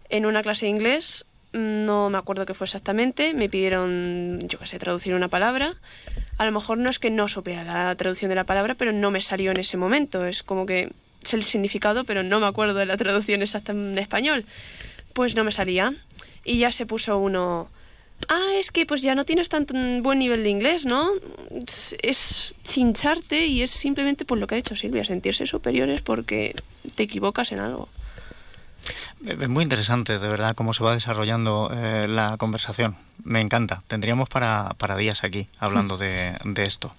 En 0.09 0.25
una 0.25 0.41
clase 0.41 0.65
de 0.65 0.71
inglés, 0.71 1.25
mm, 1.53 1.85
no 1.85 2.09
me 2.09 2.17
acuerdo 2.17 2.45
qué 2.45 2.53
fue 2.53 2.65
exactamente, 2.65 3.33
me 3.33 3.49
pidieron, 3.49 4.39
yo 4.43 4.59
qué 4.59 4.65
sé, 4.65 4.79
traducir 4.79 5.13
una 5.13 5.27
palabra. 5.27 5.75
A 6.37 6.45
lo 6.45 6.51
mejor 6.51 6.77
no 6.77 6.89
es 6.89 6.99
que 6.99 7.09
no 7.09 7.27
supiera 7.27 7.63
la 7.63 7.95
traducción 7.95 8.29
de 8.29 8.35
la 8.35 8.43
palabra, 8.43 8.75
pero 8.75 8.91
no 8.91 9.11
me 9.11 9.21
salió 9.21 9.51
en 9.51 9.59
ese 9.59 9.77
momento. 9.77 10.25
Es 10.25 10.43
como 10.43 10.65
que 10.65 10.91
sé 11.23 11.35
el 11.35 11.43
significado, 11.43 12.03
pero 12.05 12.23
no 12.23 12.39
me 12.39 12.47
acuerdo 12.47 12.75
de 12.75 12.85
la 12.85 12.97
traducción 12.97 13.41
exacta 13.41 13.71
en 13.71 13.97
español. 13.97 14.45
Pues 15.13 15.35
no 15.35 15.43
me 15.43 15.51
salía. 15.51 15.93
Y 16.45 16.57
ya 16.59 16.71
se 16.71 16.85
puso 16.85 17.17
uno, 17.17 17.69
ah, 18.27 18.51
es 18.55 18.71
que 18.71 18.85
pues 18.85 19.01
ya 19.01 19.15
no 19.15 19.25
tienes 19.25 19.49
tan 19.49 19.65
tan 19.65 20.03
buen 20.03 20.19
nivel 20.19 20.43
de 20.43 20.49
inglés, 20.49 20.85
¿no? 20.85 21.11
Es, 21.65 21.95
es 22.01 22.55
chincharte 22.63 23.45
y 23.47 23.61
es 23.61 23.71
simplemente 23.71 24.25
por 24.25 24.37
lo 24.37 24.47
que 24.47 24.55
ha 24.55 24.57
dicho 24.57 24.75
Silvia, 24.75 25.03
sentirse 25.03 25.45
superiores 25.45 26.01
porque 26.01 26.55
te 26.95 27.03
equivocas 27.03 27.51
en 27.51 27.59
algo. 27.59 27.87
Es 29.25 29.49
muy 29.49 29.63
interesante, 29.63 30.17
de 30.17 30.27
verdad, 30.27 30.55
cómo 30.55 30.73
se 30.73 30.83
va 30.83 30.93
desarrollando 30.93 31.69
eh, 31.73 32.07
la 32.07 32.37
conversación. 32.37 32.95
Me 33.23 33.41
encanta. 33.41 33.83
Tendríamos 33.87 34.29
para, 34.29 34.75
para 34.77 34.95
días 34.95 35.23
aquí 35.23 35.45
hablando 35.59 35.97
de, 35.97 36.37
de 36.45 36.65
esto. 36.65 36.91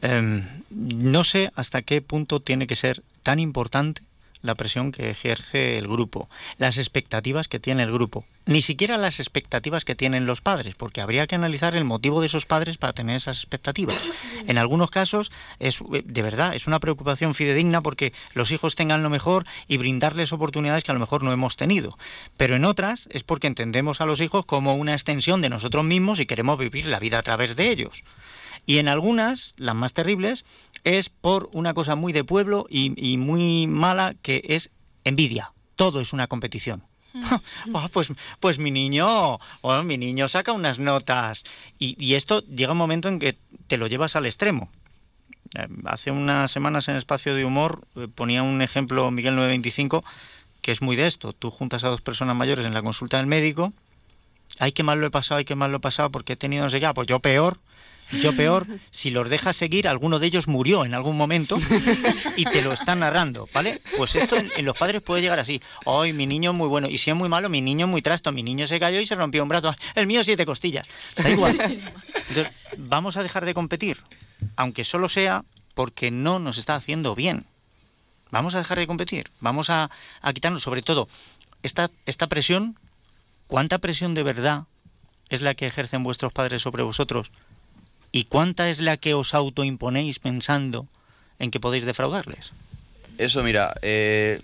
Em, 0.00 0.42
no 0.70 1.24
sé 1.24 1.50
hasta 1.54 1.82
qué 1.82 2.00
punto 2.00 2.40
tiene 2.40 2.66
que 2.66 2.76
ser 2.76 3.02
tan 3.22 3.38
importante 3.38 4.02
la 4.42 4.54
presión 4.54 4.92
que 4.92 5.10
ejerce 5.10 5.78
el 5.78 5.88
grupo, 5.88 6.28
las 6.58 6.78
expectativas 6.78 7.48
que 7.48 7.60
tiene 7.60 7.82
el 7.82 7.92
grupo, 7.92 8.24
ni 8.46 8.62
siquiera 8.62 8.98
las 8.98 9.20
expectativas 9.20 9.84
que 9.84 9.94
tienen 9.94 10.26
los 10.26 10.40
padres, 10.40 10.74
porque 10.74 11.00
habría 11.00 11.26
que 11.26 11.34
analizar 11.34 11.76
el 11.76 11.84
motivo 11.84 12.20
de 12.20 12.26
esos 12.26 12.46
padres 12.46 12.76
para 12.76 12.92
tener 12.92 13.16
esas 13.16 13.38
expectativas. 13.38 13.96
En 14.46 14.58
algunos 14.58 14.90
casos 14.90 15.32
es 15.58 15.80
de 15.90 16.22
verdad 16.22 16.54
es 16.54 16.66
una 16.66 16.80
preocupación 16.80 17.34
fidedigna 17.34 17.80
porque 17.80 18.12
los 18.34 18.50
hijos 18.50 18.74
tengan 18.74 19.02
lo 19.02 19.10
mejor 19.10 19.46
y 19.68 19.76
brindarles 19.76 20.32
oportunidades 20.32 20.84
que 20.84 20.90
a 20.90 20.94
lo 20.94 21.00
mejor 21.00 21.22
no 21.22 21.32
hemos 21.32 21.56
tenido, 21.56 21.96
pero 22.36 22.56
en 22.56 22.64
otras 22.64 23.08
es 23.10 23.22
porque 23.22 23.46
entendemos 23.46 24.00
a 24.00 24.06
los 24.06 24.20
hijos 24.20 24.44
como 24.44 24.74
una 24.74 24.92
extensión 24.92 25.40
de 25.40 25.48
nosotros 25.48 25.84
mismos 25.84 26.20
y 26.20 26.26
queremos 26.26 26.58
vivir 26.58 26.86
la 26.86 26.98
vida 26.98 27.18
a 27.18 27.22
través 27.22 27.56
de 27.56 27.70
ellos. 27.70 28.02
Y 28.66 28.78
en 28.78 28.88
algunas, 28.88 29.54
las 29.56 29.74
más 29.74 29.92
terribles, 29.92 30.44
es 30.84 31.08
por 31.08 31.48
una 31.52 31.74
cosa 31.74 31.94
muy 31.96 32.12
de 32.12 32.24
pueblo 32.24 32.66
y, 32.68 33.16
muy 33.16 33.66
mala 33.66 34.14
que 34.22 34.42
es 34.48 34.70
envidia. 35.04 35.52
Todo 35.76 36.00
es 36.00 36.12
una 36.12 36.26
competición. 36.26 36.84
Ah, 37.74 37.88
pues, 37.92 38.08
pues 38.40 38.58
mi 38.58 38.70
niño, 38.70 39.38
oh, 39.60 39.82
mi 39.82 39.98
niño 39.98 40.28
saca 40.28 40.52
unas 40.52 40.78
notas. 40.78 41.44
Y, 41.78 42.14
esto 42.14 42.40
llega 42.46 42.72
un 42.72 42.78
momento 42.78 43.08
en 43.08 43.18
que 43.18 43.36
te 43.66 43.76
lo 43.76 43.86
llevas 43.86 44.16
al 44.16 44.26
extremo. 44.26 44.70
Eh, 45.54 45.68
hace 45.84 46.10
unas 46.10 46.50
semanas 46.50 46.88
en 46.88 46.96
Espacio 46.96 47.34
de 47.34 47.44
Humor 47.44 47.86
eh, 47.96 48.08
ponía 48.08 48.42
un 48.42 48.62
ejemplo 48.62 49.10
Miguel 49.10 49.36
925 49.36 50.02
que 50.62 50.72
es 50.72 50.80
muy 50.80 50.96
de 50.96 51.06
esto. 51.06 51.34
Tú 51.34 51.50
juntas 51.50 51.84
a 51.84 51.88
dos 51.88 52.00
personas 52.00 52.36
mayores 52.36 52.64
en 52.64 52.72
la 52.72 52.82
consulta 52.82 53.18
del 53.18 53.26
médico. 53.26 53.72
Ay, 54.58 54.72
qué 54.72 54.82
mal 54.82 55.00
lo 55.00 55.06
he 55.08 55.10
pasado, 55.10 55.38
ay, 55.38 55.44
qué 55.44 55.56
mal 55.56 55.70
lo 55.70 55.78
he 55.78 55.80
pasado 55.80 56.10
porque 56.10 56.34
he 56.34 56.36
tenido 56.36 56.64
no 56.64 56.70
sé 56.70 56.80
qué. 56.80 56.88
Pues 56.94 57.08
yo 57.08 57.20
peor. 57.20 57.58
Yo 58.20 58.36
peor, 58.36 58.66
si 58.90 59.10
los 59.10 59.28
dejas 59.30 59.56
seguir, 59.56 59.88
alguno 59.88 60.18
de 60.18 60.26
ellos 60.26 60.48
murió 60.48 60.84
en 60.84 60.94
algún 60.94 61.16
momento 61.16 61.58
y 62.36 62.44
te 62.44 62.62
lo 62.62 62.72
están 62.72 63.00
narrando, 63.00 63.48
¿vale? 63.52 63.80
Pues 63.96 64.14
esto 64.14 64.36
en, 64.36 64.64
los 64.64 64.76
padres 64.76 65.00
puede 65.00 65.22
llegar 65.22 65.38
así. 65.38 65.60
Hoy 65.84 66.12
mi 66.12 66.26
niño 66.26 66.50
es 66.50 66.56
muy 66.56 66.68
bueno. 66.68 66.88
Y 66.88 66.98
si 66.98 67.10
es 67.10 67.16
muy 67.16 67.28
malo, 67.28 67.48
mi 67.48 67.60
niño 67.60 67.86
es 67.86 67.90
muy 67.90 68.02
trasto. 68.02 68.32
Mi 68.32 68.42
niño 68.42 68.66
se 68.66 68.78
cayó 68.78 69.00
y 69.00 69.06
se 69.06 69.14
rompió 69.14 69.42
un 69.42 69.48
brazo. 69.48 69.74
El 69.94 70.06
mío 70.06 70.22
siete 70.24 70.44
costillas. 70.44 70.86
Da 71.16 71.30
igual. 71.30 71.58
vamos 72.76 73.16
a 73.16 73.22
dejar 73.22 73.44
de 73.44 73.54
competir, 73.54 73.98
aunque 74.56 74.84
solo 74.84 75.08
sea 75.08 75.44
porque 75.74 76.10
no 76.10 76.38
nos 76.38 76.58
está 76.58 76.74
haciendo 76.74 77.14
bien. 77.14 77.46
Vamos 78.30 78.54
a 78.54 78.58
dejar 78.58 78.78
de 78.78 78.86
competir. 78.86 79.30
Vamos 79.40 79.70
a, 79.70 79.90
a 80.20 80.32
quitarnos, 80.32 80.62
sobre 80.62 80.82
todo, 80.82 81.08
esta, 81.62 81.90
esta 82.06 82.26
presión. 82.26 82.78
¿Cuánta 83.46 83.78
presión 83.78 84.14
de 84.14 84.22
verdad 84.22 84.64
es 85.28 85.42
la 85.42 85.54
que 85.54 85.66
ejercen 85.66 86.02
vuestros 86.02 86.32
padres 86.32 86.62
sobre 86.62 86.82
vosotros? 86.82 87.30
¿Y 88.12 88.24
cuánta 88.24 88.68
es 88.68 88.78
la 88.78 88.98
que 88.98 89.14
os 89.14 89.34
autoimponéis 89.34 90.18
pensando 90.18 90.86
en 91.38 91.50
que 91.50 91.60
podéis 91.60 91.86
defraudarles? 91.86 92.52
Eso, 93.16 93.42
mira, 93.42 93.74
eh, 93.80 94.40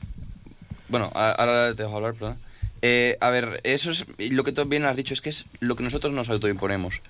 bueno, 0.88 1.10
ahora 1.14 1.74
te 1.74 1.82
dejo 1.82 1.96
hablar, 1.96 2.14
perdón. 2.14 2.38
Eh, 2.80 3.18
a 3.20 3.30
ver, 3.30 3.60
eso 3.64 3.90
es 3.90 4.06
lo 4.18 4.44
que 4.44 4.52
tú 4.52 4.64
bien 4.64 4.84
has 4.84 4.96
dicho, 4.96 5.12
es 5.12 5.20
que 5.20 5.30
es 5.30 5.44
lo 5.60 5.76
que 5.76 5.82
nosotros 5.82 6.12
nos 6.12 6.30
autoimponemos. 6.30 7.02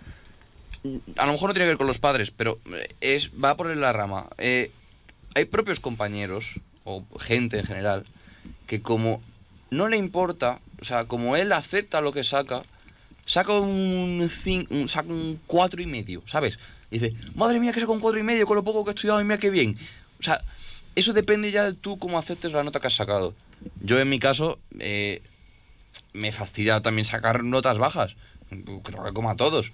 A 1.17 1.27
lo 1.27 1.33
mejor 1.33 1.51
no 1.51 1.55
tiene 1.55 1.67
que 1.67 1.71
ver 1.71 1.79
con 1.79 1.87
los 1.87 1.99
padres, 1.99 2.31
pero 2.31 2.59
es 3.01 3.31
va 3.33 3.57
por 3.57 3.75
la 3.77 3.93
rama. 3.93 4.27
Eh, 4.39 4.71
hay 5.35 5.45
propios 5.45 5.79
compañeros, 5.79 6.55
o 6.85 7.05
gente 7.21 7.59
en 7.59 7.67
general, 7.67 8.05
que 8.67 8.81
como 8.81 9.23
no 9.71 9.89
le 9.89 9.97
importa, 9.97 10.59
o 10.81 10.85
sea, 10.85 11.05
como 11.05 11.37
él 11.37 11.53
acepta 11.53 12.01
lo 12.01 12.13
que 12.13 12.25
saca, 12.25 12.63
saca 13.29 13.53
un, 13.53 14.29
saca 14.89 15.09
un 15.09 15.39
cuatro 15.47 15.81
y 15.81 15.87
medio, 15.87 16.23
¿sabes? 16.27 16.59
Y 16.91 16.99
dice, 16.99 17.15
madre 17.37 17.61
mía, 17.61 17.73
que 17.73 17.81
saca 17.81 17.93
un 17.93 18.01
cuatro 18.01 18.19
y 18.19 18.25
medio 18.25 18.47
con 18.47 18.57
lo 18.57 18.65
poco 18.65 18.85
que 18.85 18.91
he 18.91 18.95
estudiado, 18.95 19.21
y 19.21 19.25
mira 19.25 19.39
qué 19.39 19.51
bien. 19.51 19.79
O 20.19 20.23
sea, 20.23 20.43
eso 20.97 21.13
depende 21.13 21.53
ya 21.53 21.65
de 21.65 21.75
tú 21.75 21.99
cómo 21.99 22.19
aceptes 22.19 22.53
la 22.53 22.65
nota 22.65 22.81
que 22.81 22.87
has 22.89 22.97
sacado. 22.97 23.35
Yo 23.81 24.01
en 24.01 24.09
mi 24.09 24.19
caso, 24.19 24.59
eh, 24.81 25.21
me 26.15 26.33
fastidia 26.33 26.81
también 26.81 27.05
sacar 27.05 27.45
notas 27.45 27.79
bajas. 27.79 28.17
Creo 28.83 29.05
que 29.05 29.13
como 29.13 29.31
a 29.31 29.37
todos. 29.37 29.73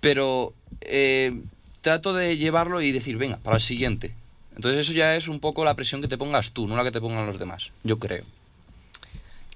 Pero 0.00 0.52
eh, 0.80 1.40
trato 1.80 2.12
de 2.12 2.36
llevarlo 2.36 2.82
y 2.82 2.92
decir, 2.92 3.16
venga, 3.16 3.36
para 3.38 3.56
el 3.56 3.62
siguiente. 3.62 4.12
Entonces 4.56 4.80
eso 4.80 4.92
ya 4.92 5.14
es 5.14 5.28
un 5.28 5.38
poco 5.38 5.64
la 5.64 5.74
presión 5.74 6.02
que 6.02 6.08
te 6.08 6.18
pongas 6.18 6.50
tú, 6.50 6.66
no 6.66 6.76
la 6.76 6.82
que 6.82 6.90
te 6.90 7.00
pongan 7.00 7.26
los 7.26 7.38
demás. 7.38 7.70
Yo 7.84 7.98
creo. 8.00 8.24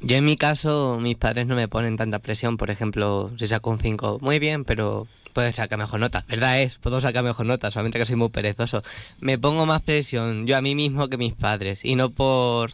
Yo 0.04 0.16
en 0.16 0.24
mi 0.24 0.36
caso, 0.36 0.98
mis 1.00 1.16
padres 1.16 1.46
no 1.46 1.54
me 1.54 1.68
ponen 1.68 1.96
tanta 1.96 2.18
presión. 2.18 2.56
Por 2.56 2.70
ejemplo, 2.70 3.30
si 3.38 3.46
saco 3.46 3.70
un 3.70 3.78
5, 3.78 4.18
muy 4.20 4.40
bien, 4.40 4.64
pero 4.64 5.06
puedes 5.32 5.54
sacar 5.54 5.78
mejor 5.78 6.00
nota. 6.00 6.24
Verdad 6.28 6.60
es, 6.60 6.76
puedo 6.78 7.00
sacar 7.00 7.22
mejor 7.22 7.46
nota, 7.46 7.70
solamente 7.70 8.00
que 8.00 8.06
soy 8.06 8.16
muy 8.16 8.28
perezoso. 8.28 8.82
Me 9.20 9.38
pongo 9.38 9.64
más 9.64 9.80
presión 9.82 10.46
yo 10.46 10.56
a 10.56 10.62
mí 10.62 10.74
mismo 10.74 11.08
que 11.08 11.18
mis 11.18 11.34
padres. 11.34 11.84
Y 11.84 11.94
no 11.94 12.10
por. 12.10 12.72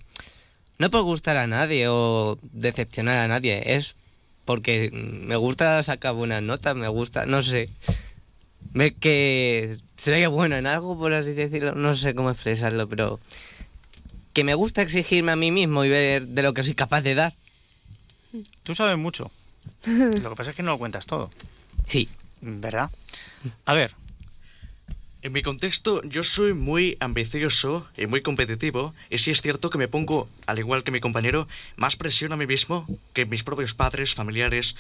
No 0.79 0.91
por 0.91 1.03
gustar 1.03 1.37
a 1.37 1.47
nadie 1.47 1.89
o 1.89 2.39
decepcionar 2.43 3.19
a 3.19 3.29
nadie. 3.29 3.75
Es 3.77 3.95
porque 4.47 4.91
me 4.93 5.37
gusta 5.37 5.83
sacar 5.83 6.15
buenas 6.15 6.43
notas, 6.43 6.75
me 6.77 6.89
gusta, 6.89 7.27
no 7.27 7.43
sé. 7.43 7.69
Ve 8.73 8.95
que 8.95 9.77
sería 9.99 10.31
bueno 10.31 10.57
en 10.57 10.67
algo, 10.67 10.97
por 10.99 11.13
así 11.13 11.35
decirlo. 11.35 11.75
No 11.75 11.95
sé 11.95 12.15
cómo 12.15 12.31
expresarlo, 12.31 12.89
pero 12.89 13.21
que 14.39 14.45
me 14.45 14.55
gusta 14.55 14.83
exigirme 14.83 15.33
a 15.33 15.37
mí 15.37 15.51
mismo 15.51 15.85
y 15.85 15.89
ver 15.89 16.29
de 16.29 16.43
lo 16.43 16.55
que 16.55 16.63
soy 16.63 16.75
capaz 16.75 17.01
de 17.01 17.17
dar. 17.17 17.35
Tú 18.63 18.77
sabes 18.77 18.97
mucho. 18.97 19.33
Lo 19.85 20.31
que 20.31 20.37
pasa 20.37 20.51
es 20.51 20.57
que 20.57 20.63
no 20.63 20.71
lo 20.71 20.79
cuentas 20.79 21.07
todo. 21.07 21.29
Sí. 21.89 22.09
¿Verdad? 22.41 22.89
A 23.65 23.75
ver. 23.75 23.97
En 25.23 25.33
mi 25.33 25.43
contexto, 25.43 26.05
yo 26.05 26.23
soy 26.23 26.53
muy 26.55 26.97
ambicioso 27.01 27.89
y 27.97 28.07
muy 28.07 28.21
competitivo, 28.23 28.95
y 29.11 29.19
sí 29.19 29.33
es 29.33 29.43
cierto 29.43 29.71
que 29.71 29.79
me 29.79 29.89
pongo, 29.89 30.29
al 30.47 30.61
igual 30.61 30.85
que 30.85 30.93
mi 30.93 31.01
compañero, 31.01 31.49
más 31.75 31.97
presión 31.97 32.33
a 32.33 32.37
mí 32.37 32.47
mismo 32.47 32.87
que 33.15 33.27
mis 33.27 33.43
propios 33.43 33.75
padres, 33.75 34.15
familiares 34.15 34.77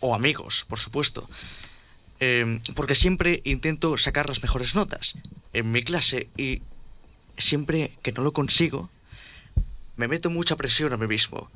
o, 0.00 0.14
amigos, 0.14 0.64
por 0.66 0.78
supuesto. 0.78 1.28
Em, 2.18 2.62
porque 2.74 2.94
siempre 2.94 3.42
intento 3.44 3.98
sacar 3.98 4.26
las 4.26 4.40
mejores 4.40 4.74
notas 4.74 5.16
en 5.52 5.70
mi 5.70 5.82
clase 5.82 6.28
y 6.38 6.62
siempre 7.40 7.92
que 8.02 8.12
no 8.12 8.22
lo 8.22 8.32
consigo, 8.32 8.90
me 9.96 10.08
meto 10.08 10.30
mucha 10.30 10.56
presión 10.56 10.92
a 10.92 10.96
mí 10.96 11.06
mismo. 11.06 11.50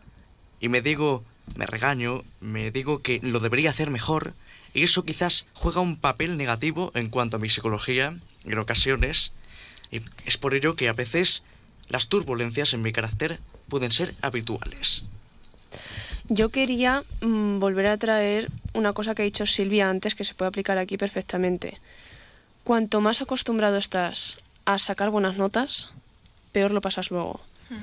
Y 0.60 0.68
me 0.68 0.82
digo, 0.82 1.24
me 1.56 1.66
regaño, 1.66 2.24
me 2.40 2.70
digo 2.70 3.02
que 3.02 3.20
lo 3.22 3.40
debería 3.40 3.70
hacer 3.70 3.90
mejor. 3.90 4.34
Y 4.72 4.82
eso 4.82 5.04
quizás 5.04 5.46
juega 5.54 5.80
un 5.80 5.96
papel 5.96 6.36
negativo 6.36 6.90
en 6.94 7.08
cuanto 7.08 7.36
a 7.36 7.40
mi 7.40 7.48
psicología, 7.48 8.18
en 8.44 8.58
ocasiones. 8.58 9.32
Es 10.26 10.36
por 10.36 10.54
ello 10.54 10.74
que 10.74 10.88
a 10.88 10.92
veces 10.92 11.42
las 11.88 12.08
turbulencias 12.08 12.74
en 12.74 12.82
mi 12.82 12.92
carácter 12.92 13.38
pueden 13.68 13.92
ser 13.92 14.14
habituales. 14.20 15.04
Yo 16.28 16.48
quería 16.48 17.04
mm, 17.20 17.58
volver 17.58 17.86
a 17.86 17.98
traer 17.98 18.50
una 18.72 18.92
cosa 18.92 19.14
que 19.14 19.22
ha 19.22 19.24
dicho 19.24 19.46
Silvia 19.46 19.90
antes 19.90 20.14
que 20.14 20.24
se 20.24 20.34
puede 20.34 20.48
aplicar 20.48 20.78
aquí 20.78 20.96
perfectamente. 20.96 21.78
Cuanto 22.64 23.00
más 23.02 23.20
acostumbrado 23.20 23.76
estás 23.76 24.38
a 24.64 24.78
sacar 24.78 25.10
buenas 25.10 25.36
notas, 25.36 25.92
peor 26.52 26.70
lo 26.70 26.80
pasas 26.80 27.10
luego. 27.10 27.40
Hmm. 27.70 27.82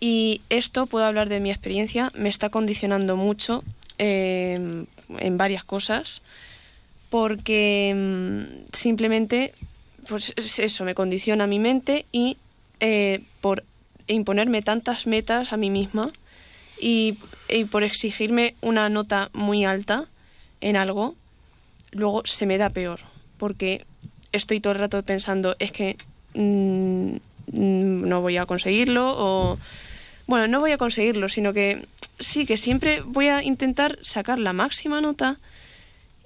Y 0.00 0.40
esto, 0.48 0.86
puedo 0.86 1.04
hablar 1.04 1.28
de 1.28 1.40
mi 1.40 1.50
experiencia, 1.50 2.10
me 2.14 2.28
está 2.28 2.50
condicionando 2.50 3.16
mucho 3.16 3.62
em, 3.98 4.86
en 5.18 5.36
varias 5.38 5.64
cosas, 5.64 6.22
porque 7.10 7.94
mm, 7.94 8.64
simplemente, 8.72 9.52
pues 10.08 10.34
eso, 10.36 10.84
me 10.84 10.94
condiciona 10.94 11.46
mi 11.46 11.58
mente 11.58 12.06
y 12.10 12.36
eh, 12.80 13.20
por 13.40 13.64
imponerme 14.08 14.62
tantas 14.62 15.06
metas 15.06 15.52
a 15.52 15.56
mí 15.56 15.70
misma 15.70 16.10
y, 16.80 17.16
y 17.48 17.64
por 17.64 17.84
exigirme 17.84 18.56
una 18.60 18.88
nota 18.88 19.30
muy 19.32 19.64
alta 19.64 20.06
en 20.60 20.76
algo, 20.76 21.14
luego 21.92 22.22
se 22.24 22.46
me 22.46 22.58
da 22.58 22.70
peor, 22.70 23.00
porque 23.38 23.84
estoy 24.32 24.60
todo 24.60 24.72
el 24.72 24.78
rato 24.80 25.02
pensando, 25.02 25.54
es 25.58 25.70
que 25.70 25.96
Mm, 26.34 27.16
no 27.52 28.20
voy 28.20 28.36
a 28.36 28.46
conseguirlo 28.46 29.14
o 29.16 29.58
bueno, 30.26 30.46
no 30.48 30.60
voy 30.60 30.70
a 30.70 30.78
conseguirlo, 30.78 31.28
sino 31.28 31.52
que 31.52 31.86
sí, 32.18 32.46
que 32.46 32.56
siempre 32.56 33.02
voy 33.04 33.28
a 33.28 33.42
intentar 33.42 33.98
sacar 34.00 34.38
la 34.38 34.52
máxima 34.52 35.00
nota 35.00 35.38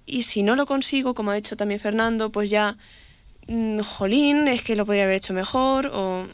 y 0.06 0.22
si 0.22 0.42
no 0.42 0.54
lo 0.54 0.66
consigo, 0.66 1.14
como 1.14 1.32
ha 1.32 1.34
dicho 1.34 1.56
también 1.56 1.80
Fernando, 1.80 2.30
pues 2.30 2.48
ya, 2.48 2.76
mm, 3.48 3.80
jolín, 3.80 4.46
es 4.48 4.62
que 4.62 4.76
lo 4.76 4.86
podría 4.86 5.04
haber 5.04 5.16
hecho 5.16 5.32
mejor 5.32 5.90
o, 5.92 6.26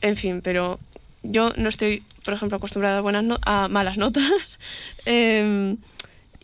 en 0.00 0.16
fin, 0.16 0.40
pero 0.42 0.80
yo 1.22 1.52
no 1.56 1.68
estoy, 1.68 2.02
por 2.24 2.34
ejemplo, 2.34 2.56
acostumbrada 2.56 2.98
a, 2.98 3.00
buenas 3.02 3.38
a 3.46 3.68
malas 3.68 3.96
notas. 3.96 4.58
Em, 5.06 5.76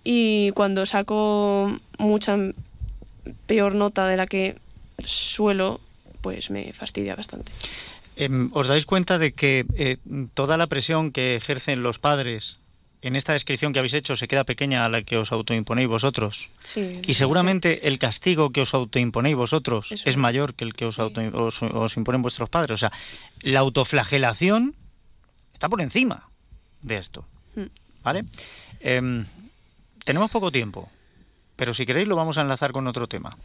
y 0.04 0.50
cuando 0.52 0.87
saco 0.87 1.78
mucha 1.98 2.37
peor 3.46 3.74
nota 3.74 4.06
de 4.06 4.16
la 4.16 4.26
que 4.26 4.56
suelo 5.04 5.80
pues 6.21 6.50
me 6.50 6.73
fastidia 6.73 7.16
bastante. 7.16 7.52
Em, 8.16 8.50
¿Os 8.52 8.68
dais 8.68 8.87
cuenta 8.87 9.18
de 9.18 9.33
que 9.33 9.64
eh, 9.75 9.96
toda 10.35 10.56
la 10.56 10.66
presión 10.66 11.12
que 11.12 11.37
ejercen 11.37 11.83
los 11.83 11.98
padres 11.98 12.60
en 13.02 13.16
esta 13.16 13.33
descripción 13.33 13.73
que 13.73 13.79
habéis 13.79 13.94
hecho 13.94 14.16
se 14.16 14.29
queda 14.29 14.44
pequeña 14.44 14.85
a 14.85 14.88
la 14.88 15.02
que 15.02 15.16
os 15.16 15.33
autoimponéis 15.33 15.88
vosotros. 15.88 16.50
Sí, 16.62 16.92
y 17.06 17.14
seguramente 17.14 17.88
el 17.88 17.98
castigo 17.98 18.50
que 18.50 18.60
os 18.60 18.75
autoimponéis 18.75 19.37
vosotros 19.37 19.92
es 20.04 20.16
mayor 20.16 20.54
que 20.54 20.64
el 20.64 20.75
que 20.75 20.85
os, 20.85 20.98
auto, 20.98 21.21
os, 21.33 21.62
os 21.62 21.96
imponen 21.96 22.23
vuestros 22.23 22.48
padres. 22.48 22.75
O 22.75 22.77
sea, 22.77 22.92
la 23.40 23.60
autoflagelación 23.60 24.75
está 25.52 25.68
por 25.68 25.81
encima 25.81 26.29
de 26.83 26.96
esto. 26.96 27.27
Mm. 27.54 27.66
¿Vale? 28.02 28.25
Em, 28.81 29.25
tenemos 30.04 30.31
poco 30.31 30.52
tiempo, 30.52 30.90
pero 31.56 31.73
si 31.73 31.87
queréis 31.87 32.08
lo 32.08 32.16
vamos 32.16 32.38
a 32.38 32.42
enlazar 32.42 32.73
con 32.73 32.87
otro 32.87 33.06
tema. 33.06 33.37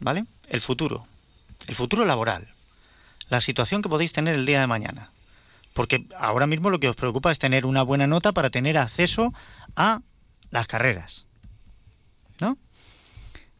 ¿Vale? 0.00 0.24
El 0.48 0.60
futuro. 0.60 1.06
El 1.68 1.74
futuro 1.74 2.04
laboral. 2.04 2.48
La 3.28 3.40
situación 3.40 3.82
que 3.82 3.88
podéis 3.88 4.12
tener 4.12 4.34
el 4.34 4.46
día 4.46 4.60
de 4.60 4.66
mañana. 4.66 5.10
Porque 5.72 6.06
ahora 6.16 6.46
mismo 6.46 6.70
lo 6.70 6.78
que 6.78 6.88
os 6.88 6.96
preocupa 6.96 7.32
es 7.32 7.38
tener 7.38 7.66
una 7.66 7.82
buena 7.82 8.06
nota 8.06 8.32
para 8.32 8.50
tener 8.50 8.78
acceso 8.78 9.32
a 9.76 10.02
las 10.50 10.66
carreras. 10.66 11.26
¿No? 12.40 12.56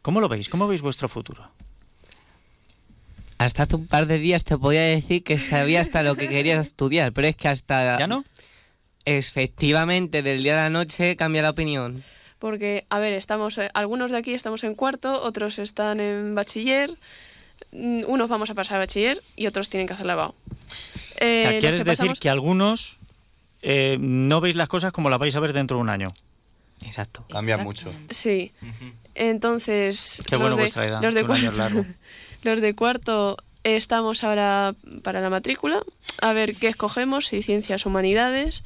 ¿Cómo 0.03 0.21
lo 0.21 0.29
veis? 0.29 0.49
¿Cómo 0.49 0.69
veis 0.69 0.81
vuestro 0.81 1.09
futuro? 1.09 1.51
Hasta 3.39 3.65
hace 3.65 3.77
un 3.77 3.87
par 3.87 4.07
de 4.07 4.19
días 4.19 4.45
te 4.45 4.57
podía 4.57 4.83
decir 4.83 5.25
que 5.25 5.39
sabía 5.39 5.81
hasta 5.81 6.03
lo 6.03 6.15
que 6.15 6.29
querías 6.29 6.67
estudiar, 6.67 7.13
pero 7.13 7.27
es 7.27 7.37
que 7.37 7.49
hasta... 7.49 7.99
¿Ya 7.99 8.07
no? 8.07 8.25
Efectivamente, 9.05 10.23
del 10.23 10.43
día 10.43 10.55
a 10.55 10.65
la 10.65 10.71
noche 10.71 11.17
cambia 11.17 11.43
la 11.43 11.51
opinión. 11.51 12.03
Porque, 12.39 12.87
a 12.91 12.99
ver, 12.99 13.13
estamos, 13.13 13.59
eh, 13.59 13.71
algunos 13.75 14.11
de 14.13 14.19
aquí 14.19 14.35
estamos 14.35 14.65
en 14.65 14.75
cuarto, 14.75 15.23
otros 15.23 15.59
están 15.59 16.01
en 16.01 16.35
bachiller, 16.35 16.97
unos 17.73 18.29
vamos 18.29 18.51
a 18.51 18.55
pasar 18.55 18.77
a 18.77 18.79
bachiller 18.81 19.23
y 19.37 19.47
otros 19.47 19.69
tienen 19.69 19.87
que 19.87 19.95
hacer 19.95 20.07
lavado. 20.07 20.35
Eh, 21.17 21.41
O 21.41 21.43
sea, 21.43 21.51
los 21.53 21.61
¿Quieres 21.61 21.81
que 21.81 21.85
decir 21.85 21.85
pasamos- 22.07 22.21
que 22.21 22.29
algunos 22.31 22.99
eh, 23.63 23.97
no 24.01 24.41
veis 24.41 24.57
las 24.57 24.69
cosas 24.69 24.93
como 24.93 25.09
las 25.11 25.19
vais 25.19 25.35
a 25.37 25.41
ver 25.41 25.53
dentro 25.53 25.77
de 25.77 25.83
un 25.83 25.89
año? 25.91 26.15
Exacto. 26.83 27.25
Cambia 27.31 27.57
mucho. 27.59 27.91
Sí. 28.11 28.53
Entonces, 29.15 30.23
Qué 30.27 30.37
bueno 30.37 30.59
edad, 30.59 31.03
los 31.03 31.15
de 31.15 31.23
un 31.23 31.31
año 31.31 31.51
es 31.51 31.55
cuarto, 31.57 31.59
largo. 31.77 31.87
los 32.43 32.61
de 32.61 32.75
cuarto 32.75 33.37
estamos 33.63 34.25
ahora 34.25 34.75
para 35.03 35.21
la 35.21 35.31
matrícula, 35.31 35.83
a 36.21 36.33
ver 36.33 36.55
qué 36.57 36.69
escogemos, 36.69 37.27
si 37.27 37.43
ciencias, 37.43 37.87
humanidades. 37.87 38.65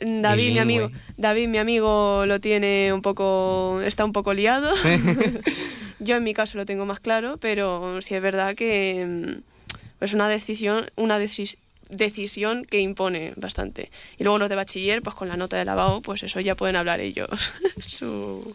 David, 0.00 0.52
mi 0.52 0.58
amigo, 0.58 0.90
David, 1.16 1.48
mi 1.48 1.58
amigo, 1.58 2.24
lo 2.26 2.40
tiene 2.40 2.92
un 2.92 3.02
poco, 3.02 3.80
está 3.84 4.04
un 4.04 4.12
poco 4.12 4.32
liado. 4.34 4.72
Yo 5.98 6.16
en 6.16 6.24
mi 6.24 6.32
caso 6.34 6.56
lo 6.56 6.64
tengo 6.66 6.86
más 6.86 7.00
claro, 7.00 7.36
pero 7.38 8.00
sí 8.00 8.14
es 8.14 8.22
verdad 8.22 8.54
que 8.54 9.04
mm, 9.06 10.02
es 10.04 10.14
una 10.14 10.28
decisión, 10.28 10.90
una 10.96 11.18
decis- 11.18 11.58
decisión 11.90 12.64
que 12.64 12.80
impone 12.80 13.34
bastante. 13.36 13.90
Y 14.18 14.24
luego 14.24 14.38
los 14.38 14.48
de 14.48 14.56
bachiller, 14.56 15.02
pues 15.02 15.14
con 15.14 15.28
la 15.28 15.36
nota 15.36 15.58
de 15.58 15.64
lavado, 15.66 16.00
pues 16.00 16.22
eso 16.22 16.40
ya 16.40 16.54
pueden 16.54 16.76
hablar 16.76 17.00
ellos. 17.00 17.28
Su... 17.86 18.54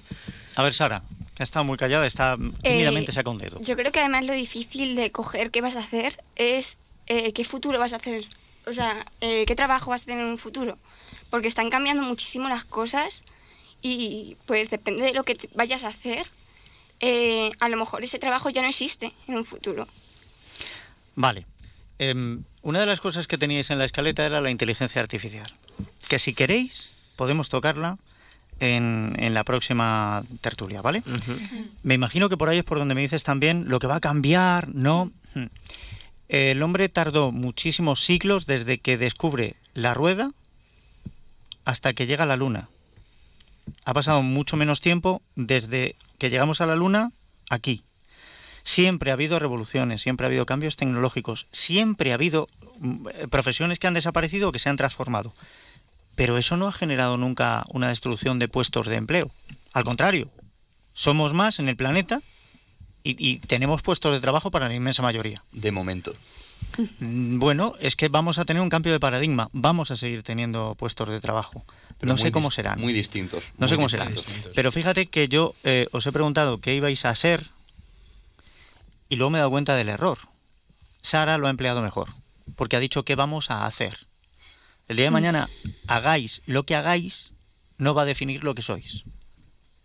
A 0.56 0.64
ver, 0.64 0.74
Sara, 0.74 1.04
que 1.36 1.44
ha 1.44 1.46
estado 1.46 1.66
muy 1.66 1.78
callada, 1.78 2.08
está 2.08 2.38
tímidamente 2.64 3.12
saca 3.12 3.30
un 3.30 3.38
dedo. 3.38 3.60
Yo 3.62 3.76
creo 3.76 3.92
que 3.92 4.00
además 4.00 4.26
lo 4.26 4.34
difícil 4.34 4.96
de 4.96 5.12
coger 5.12 5.52
qué 5.52 5.62
vas 5.62 5.76
a 5.76 5.80
hacer 5.80 6.18
es 6.38 6.80
eh, 7.08 7.34
qué 7.34 7.44
futuro 7.44 7.78
vas 7.78 7.94
a 7.94 7.98
hacer. 7.98 8.26
O 8.66 8.74
sea, 8.74 9.06
eh, 9.22 9.44
qué 9.46 9.56
trabajo 9.56 9.92
vas 9.92 10.04
a 10.04 10.06
tener 10.06 10.24
en 10.24 10.32
un 10.32 10.38
futuro. 10.40 10.80
Porque 11.30 11.48
están 11.48 11.70
cambiando 11.70 12.04
muchísimo 12.04 12.50
las 12.50 12.64
cosas 12.64 13.24
y 13.82 14.38
pues 14.46 14.70
depende 14.70 15.06
de 15.06 15.14
lo 15.14 15.24
que 15.24 15.38
vayas 15.54 15.84
a 15.84 15.90
hacer, 15.90 16.26
eh, 17.00 17.52
a 17.60 17.70
lo 17.70 17.78
mejor 17.78 18.04
ese 18.04 18.20
trabajo 18.20 18.50
ya 18.50 18.62
no 18.62 18.68
existe 18.68 19.14
en 19.28 19.36
un 19.36 19.46
futuro. 19.46 19.88
Vale. 21.16 21.46
Em, 22.00 22.44
una 22.62 22.80
de 22.80 22.86
las 22.86 23.00
cosas 23.00 23.28
que 23.28 23.38
teníais 23.38 23.70
en 23.72 23.78
la 23.78 23.86
escaleta 23.86 24.26
era 24.26 24.42
la 24.42 24.50
inteligencia 24.50 25.02
artificial. 25.02 25.50
Que 26.08 26.20
si 26.20 26.34
queréis, 26.34 26.94
podemos 27.16 27.50
tocarla 27.50 27.98
en, 28.60 29.16
en 29.20 29.34
la 29.34 29.44
próxima 29.44 30.24
tertulia, 30.42 30.82
¿vale? 30.82 31.04
Me 31.84 31.94
imagino 31.94 32.28
que 32.28 32.38
por 32.38 32.50
ahí 32.50 32.60
es 32.60 32.64
por 32.64 32.80
donde 32.80 32.96
me 32.96 33.02
dices 33.02 33.24
también 33.24 33.66
lo 33.68 33.80
que 33.80 33.88
va 33.88 33.96
a 33.96 34.02
cambiar, 34.02 34.70
¿no? 34.74 35.12
El 36.28 36.64
hombre 36.64 36.90
tardó 36.90 37.32
muchísimos 37.32 38.04
siglos 38.04 38.46
desde 38.46 38.78
que 38.78 38.98
descubre 38.98 39.56
la 39.74 39.94
rueda 39.94 40.32
hasta 41.66 41.94
que 41.94 42.06
llega 42.06 42.26
la 42.26 42.38
luna. 42.38 42.70
Ha 43.84 43.94
pasado 43.94 44.22
mucho 44.22 44.56
menos 44.56 44.80
tiempo 44.80 45.22
desde 45.36 45.96
que 46.18 46.30
llegamos 46.30 46.62
a 46.62 46.66
la 46.66 46.76
luna 46.76 47.12
aquí. 47.50 47.84
Siempre 48.64 49.12
ha 49.12 49.14
habido 49.14 49.38
revoluciones, 49.40 50.02
siempre 50.02 50.26
ha 50.26 50.30
habido 50.30 50.46
cambios 50.46 50.76
tecnológicos, 50.76 51.48
siempre 51.52 52.12
ha 52.12 52.16
habido 52.16 52.48
mm, 52.80 53.28
profesiones 53.30 53.80
que 53.80 53.88
han 53.88 53.94
desaparecido 53.94 54.50
o 54.50 54.52
que 54.52 54.60
se 54.60 54.70
han 54.70 54.78
transformado. 54.78 55.34
Pero 56.16 56.38
eso 56.38 56.56
no 56.56 56.68
ha 56.68 56.72
generado 56.72 57.18
nunca 57.18 57.64
una 57.72 57.90
destrucción 57.90 58.40
de 58.40 58.48
puestos 58.48 58.88
de 58.88 58.96
empleo. 58.96 59.32
Al 59.74 59.84
contrario, 59.84 60.30
somos 60.94 61.34
más 61.34 61.60
en 61.60 61.68
el 61.68 61.76
planeta 61.76 62.22
y, 63.04 63.16
y 63.20 63.40
tenemos 63.40 63.82
puestos 63.82 64.14
de 64.14 64.22
trabajo 64.22 64.50
para 64.50 64.68
la 64.68 64.76
inmensa 64.76 65.02
mayoría. 65.02 65.44
De 65.52 65.72
momento. 65.72 66.16
Mm, 67.00 67.40
Bueno, 67.40 67.74
es 67.80 67.96
que 67.96 68.10
vamos 68.10 68.38
a 68.38 68.46
tener 68.46 68.62
un 68.62 68.70
cambio 68.70 68.92
de 68.92 69.00
paradigma. 69.00 69.50
Vamos 69.54 69.92
a 69.92 69.96
seguir 69.96 70.24
teniendo 70.24 70.76
puestos 70.76 71.10
de 71.10 71.20
trabajo. 71.20 71.64
Pero 72.00 72.12
no 72.12 72.18
sé 72.18 72.32
cómo 72.32 72.52
serán. 72.52 72.80
Muy 72.80 72.94
distintos. 72.94 73.44
No 73.58 73.68
sé 73.68 73.76
cómo 73.76 73.88
serán. 73.90 74.14
Pero 74.54 74.72
fíjate 74.72 75.06
que 75.06 75.30
yo 75.30 75.56
eh, 75.64 75.88
os 75.92 76.06
he 76.06 76.12
preguntado 76.12 76.60
qué 76.60 76.76
ibais 76.76 77.06
a 77.06 77.10
hacer 77.10 77.46
y 79.08 79.16
luego 79.16 79.30
me 79.30 79.38
he 79.38 79.40
dado 79.40 79.52
cuenta 79.52 79.76
del 79.76 79.90
error. 79.90 80.18
Sara 81.02 81.38
lo 81.38 81.48
ha 81.48 81.52
empleado 81.52 81.82
mejor, 81.82 82.10
porque 82.56 82.76
ha 82.76 82.80
dicho 82.80 83.06
qué 83.06 83.16
vamos 83.16 83.52
a 83.52 83.66
hacer. 83.66 84.08
El 84.88 84.98
día 84.98 85.06
de 85.06 85.12
mañana 85.12 85.50
hagáis 85.88 86.42
lo 86.46 86.66
que 86.66 86.76
hagáis, 86.76 87.34
no 87.78 87.94
va 87.94 88.02
a 88.02 88.06
definir 88.06 88.44
lo 88.44 88.56
que 88.56 88.62
sois. 88.62 89.04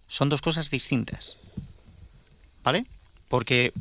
Son 0.09 0.29
dos 0.29 0.43
cosas 0.43 0.71
distintas. 0.71 1.37
¿Vale? 2.65 2.87
Porque 3.29 3.73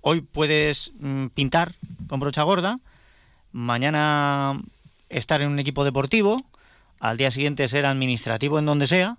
hoy 0.00 0.22
puedes 0.22 0.92
mm, 0.98 1.26
pintar 1.26 1.72
con 2.10 2.18
brocha 2.18 2.42
gorda, 2.42 2.80
mañana 3.52 4.60
estar 5.08 5.42
en 5.42 5.48
un 5.48 5.60
equipo 5.60 5.84
deportivo, 5.84 6.44
al 6.98 7.16
día 7.16 7.30
siguiente 7.30 7.68
ser 7.68 7.86
administrativo 7.86 8.58
en 8.58 8.66
donde 8.66 8.88
sea, 8.88 9.16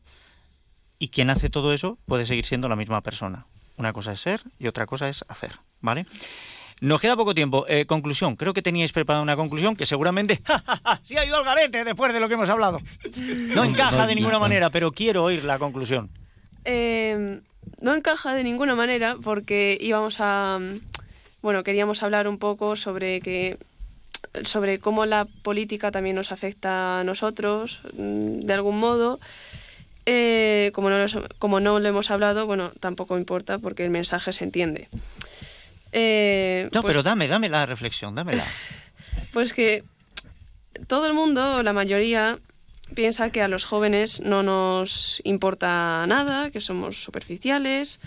y 1.00 1.08
quien 1.08 1.30
hace 1.30 1.50
todo 1.50 1.72
eso 1.72 1.98
puede 2.06 2.26
seguir 2.26 2.46
siendo 2.46 2.68
la 2.68 2.76
misma 2.76 3.02
persona. 3.02 3.48
Una 3.78 3.94
cosa 3.94 4.12
es 4.12 4.20
ser 4.20 4.42
y 4.60 4.68
otra 4.68 4.86
cosa 4.86 5.08
es 5.08 5.24
hacer, 5.30 5.52
¿vale? 5.80 6.06
Nos 6.82 7.00
queda 7.00 7.16
poco 7.16 7.34
tiempo. 7.34 7.66
Eh, 7.70 7.86
conclusión. 7.86 8.36
Creo 8.36 8.54
que 8.54 8.62
teníais 8.62 8.92
preparada 8.92 9.24
una 9.24 9.38
conclusión 9.38 9.78
que 9.78 9.86
seguramente 9.86 10.42
sí 11.04 11.16
ha 11.16 11.26
ido 11.26 11.38
al 11.38 11.46
garete 11.46 11.86
después 11.86 12.12
de 12.12 12.20
lo 12.20 12.28
que 12.28 12.34
hemos 12.34 12.50
hablado. 12.50 12.82
No 13.56 13.64
encaja 13.64 14.06
de 14.06 14.16
ninguna 14.16 14.40
manera, 14.40 14.70
pero 14.70 14.92
quiero 14.92 15.24
oír 15.24 15.46
la 15.46 15.60
conclusión. 15.60 16.10
Eh, 16.66 17.40
no 17.80 17.96
encaja 17.96 18.34
de 18.34 18.44
ninguna 18.44 18.76
manera 18.76 19.16
porque 19.22 19.78
íbamos 19.80 20.18
a 20.20 20.60
bueno 21.42 21.64
queríamos 21.64 22.04
hablar 22.04 22.28
un 22.28 22.38
poco 22.38 22.76
sobre 22.76 23.22
que 23.22 23.58
sobre 24.44 24.80
cómo 24.80 25.06
la 25.06 25.26
política 25.26 25.92
también 25.92 26.16
nos 26.16 26.32
afecta 26.32 27.00
a 27.00 27.04
nosotros 27.04 27.82
mm, 27.98 28.42
de 28.42 28.54
algún 28.54 28.78
modo 28.80 29.20
Eh, 30.08 30.72
como 30.74 30.90
no 30.90 30.98
los- 30.98 31.16
como 31.38 31.60
no 31.60 31.80
lo 31.80 31.88
hemos 31.88 32.10
hablado 32.10 32.48
bueno 32.48 32.72
tampoco 32.80 33.20
importa 33.20 33.60
porque 33.60 33.84
el 33.86 33.92
mensaje 33.92 34.34
se 34.34 34.44
entiende 34.44 34.90
Eh, 35.92 36.70
No, 36.74 36.82
pues- 36.82 36.92
pero 36.94 37.04
dame, 37.04 37.28
dame 37.28 37.50
la 37.50 37.66
reflexión, 37.68 38.16
dámela. 38.16 38.44
pues 39.34 39.54
que 39.54 39.84
todo 40.88 41.06
el 41.06 41.14
mundo, 41.14 41.62
la 41.64 41.74
mayoría, 41.74 42.40
piensa 42.96 43.30
que 43.30 43.42
a 43.44 43.48
los 43.48 43.64
jóvenes 43.66 44.22
no 44.22 44.42
nos 44.42 45.22
importa 45.24 46.06
nada, 46.08 46.50
que 46.50 46.62
somos 46.62 47.04
superficiales 47.04 48.00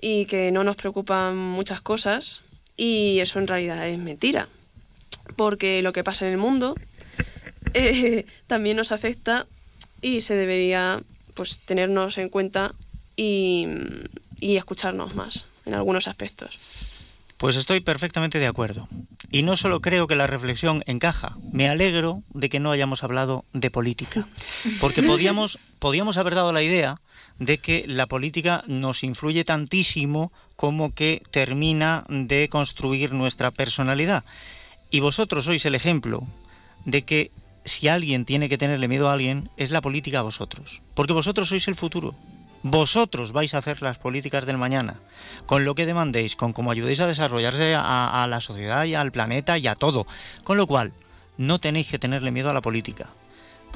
y 0.00 0.26
que 0.26 0.52
no 0.52 0.62
nos 0.64 0.76
preocupan 0.76 1.36
muchas 1.36 1.80
cosas. 1.80 2.42
Y 2.76 3.18
eso 3.20 3.38
en 3.38 3.46
realidad 3.46 3.86
es 3.88 3.98
mentira. 3.98 4.48
Porque 5.36 5.82
lo 5.82 5.92
que 5.92 6.04
pasa 6.04 6.26
en 6.26 6.32
el 6.32 6.38
mundo 6.38 6.74
eh, 7.74 8.26
también 8.46 8.76
nos 8.76 8.92
afecta 8.92 9.46
y 10.00 10.20
se 10.20 10.34
debería 10.34 11.02
pues 11.34 11.58
tenernos 11.60 12.18
en 12.18 12.28
cuenta 12.28 12.74
y, 13.16 13.66
y 14.40 14.56
escucharnos 14.56 15.14
más 15.14 15.46
en 15.66 15.74
algunos 15.74 16.08
aspectos. 16.08 16.58
Pues 17.36 17.56
estoy 17.56 17.80
perfectamente 17.80 18.38
de 18.38 18.46
acuerdo. 18.46 18.88
Y 19.30 19.42
no 19.42 19.56
solo 19.56 19.80
creo 19.80 20.06
que 20.06 20.14
la 20.14 20.26
reflexión 20.26 20.84
encaja, 20.86 21.36
me 21.50 21.68
alegro 21.68 22.22
de 22.32 22.48
que 22.48 22.60
no 22.60 22.70
hayamos 22.70 23.02
hablado 23.02 23.44
de 23.52 23.70
política. 23.70 24.26
Porque 24.80 25.02
podíamos, 25.02 25.58
podíamos 25.78 26.16
haber 26.16 26.36
dado 26.36 26.52
la 26.52 26.62
idea 26.62 27.00
de 27.38 27.58
que 27.58 27.84
la 27.86 28.06
política 28.06 28.62
nos 28.66 29.02
influye 29.02 29.44
tantísimo 29.44 30.32
como 30.56 30.94
que 30.94 31.22
termina 31.30 32.04
de 32.08 32.48
construir 32.48 33.12
nuestra 33.12 33.50
personalidad. 33.50 34.24
Y 34.90 35.00
vosotros 35.00 35.44
sois 35.44 35.64
el 35.66 35.74
ejemplo 35.74 36.22
de 36.84 37.02
que 37.02 37.30
si 37.64 37.88
alguien 37.88 38.24
tiene 38.24 38.48
que 38.48 38.58
tenerle 38.58 38.88
miedo 38.88 39.08
a 39.08 39.14
alguien, 39.14 39.50
es 39.56 39.70
la 39.70 39.80
política 39.80 40.20
a 40.20 40.22
vosotros. 40.22 40.82
Porque 40.94 41.12
vosotros 41.12 41.48
sois 41.48 41.66
el 41.68 41.74
futuro. 41.74 42.14
Vosotros 42.62 43.32
vais 43.32 43.52
a 43.54 43.58
hacer 43.58 43.82
las 43.82 43.98
políticas 43.98 44.46
del 44.46 44.56
mañana, 44.56 44.94
con 45.44 45.64
lo 45.64 45.74
que 45.74 45.84
demandéis, 45.84 46.34
con 46.34 46.54
cómo 46.54 46.70
ayudéis 46.70 47.00
a 47.00 47.06
desarrollarse 47.06 47.74
a, 47.74 48.22
a 48.22 48.26
la 48.26 48.40
sociedad 48.40 48.84
y 48.84 48.94
al 48.94 49.12
planeta 49.12 49.58
y 49.58 49.66
a 49.66 49.74
todo. 49.74 50.06
Con 50.44 50.56
lo 50.56 50.66
cual, 50.66 50.92
no 51.36 51.58
tenéis 51.58 51.88
que 51.88 51.98
tenerle 51.98 52.30
miedo 52.30 52.48
a 52.48 52.54
la 52.54 52.62
política, 52.62 53.08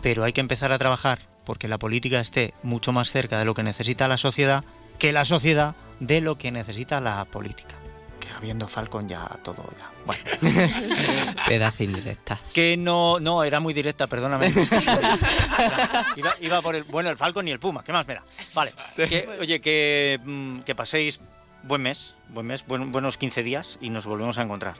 pero 0.00 0.24
hay 0.24 0.32
que 0.32 0.40
empezar 0.40 0.72
a 0.72 0.78
trabajar 0.78 1.18
porque 1.44 1.68
la 1.68 1.78
política 1.78 2.20
esté 2.20 2.54
mucho 2.62 2.92
más 2.92 3.10
cerca 3.10 3.38
de 3.38 3.44
lo 3.44 3.54
que 3.54 3.62
necesita 3.62 4.08
la 4.08 4.18
sociedad 4.18 4.64
que 4.98 5.12
la 5.12 5.24
sociedad 5.24 5.74
de 6.00 6.20
lo 6.20 6.36
que 6.38 6.50
necesita 6.50 7.00
la 7.00 7.24
política. 7.24 7.74
Que 8.20 8.28
habiendo 8.30 8.66
Falcon 8.68 9.08
ya 9.08 9.26
todo 9.42 9.64
ya. 9.78 9.90
Bueno. 10.04 10.22
Pedazo 11.48 11.84
indirecta. 11.84 12.38
Que 12.52 12.76
no, 12.76 13.18
no, 13.20 13.44
era 13.44 13.60
muy 13.60 13.74
directa, 13.74 14.06
perdóname. 14.06 14.48
iba, 16.16 16.34
iba 16.40 16.62
por 16.62 16.76
el, 16.76 16.84
bueno, 16.84 17.10
el 17.10 17.16
Falcon 17.16 17.46
y 17.48 17.50
el 17.50 17.58
Puma, 17.60 17.82
¿qué 17.84 17.92
más 17.92 18.06
me 18.06 18.14
da? 18.14 18.24
Vale. 18.54 18.72
Que, 18.96 19.28
oye, 19.40 19.60
que, 19.60 20.20
mm, 20.24 20.60
que 20.60 20.74
paséis 20.74 21.20
buen 21.62 21.82
mes, 21.82 22.14
buen 22.28 22.46
mes, 22.46 22.64
buen- 22.66 22.90
buenos 22.92 23.16
15 23.18 23.42
días 23.42 23.78
y 23.80 23.90
nos 23.90 24.06
volvemos 24.06 24.38
a 24.38 24.42
encontrar. 24.42 24.74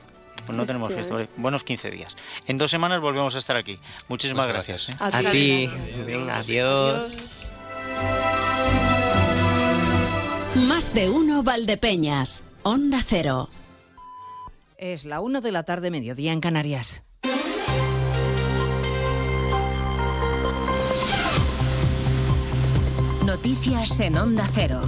Pues 0.45 0.57
no 0.57 0.65
tenemos 0.65 0.91
fiesta, 0.93 1.13
¿vale? 1.13 1.29
buenos 1.37 1.63
15 1.63 1.91
días. 1.91 2.15
En 2.47 2.57
dos 2.57 2.71
semanas 2.71 2.99
volvemos 3.01 3.35
a 3.35 3.37
estar 3.37 3.55
aquí. 3.55 3.77
Muchísimas 4.07 4.47
Muchas 4.47 4.67
gracias. 4.67 4.89
¿eh? 4.89 4.93
A 4.99 5.21
ti. 5.31 5.69
Venga, 6.05 6.37
adiós. 6.37 7.51
Más 10.55 10.93
de 10.93 11.09
uno 11.09 11.43
Valdepeñas. 11.43 12.43
Onda 12.63 12.99
Cero. 13.05 13.49
Es 14.77 15.05
la 15.05 15.21
una 15.21 15.41
de 15.41 15.51
la 15.51 15.63
tarde, 15.63 15.91
mediodía 15.91 16.33
en 16.33 16.41
Canarias. 16.41 17.03
Noticias 23.25 23.99
en 23.99 24.17
Onda 24.17 24.47
Cero. 24.51 24.81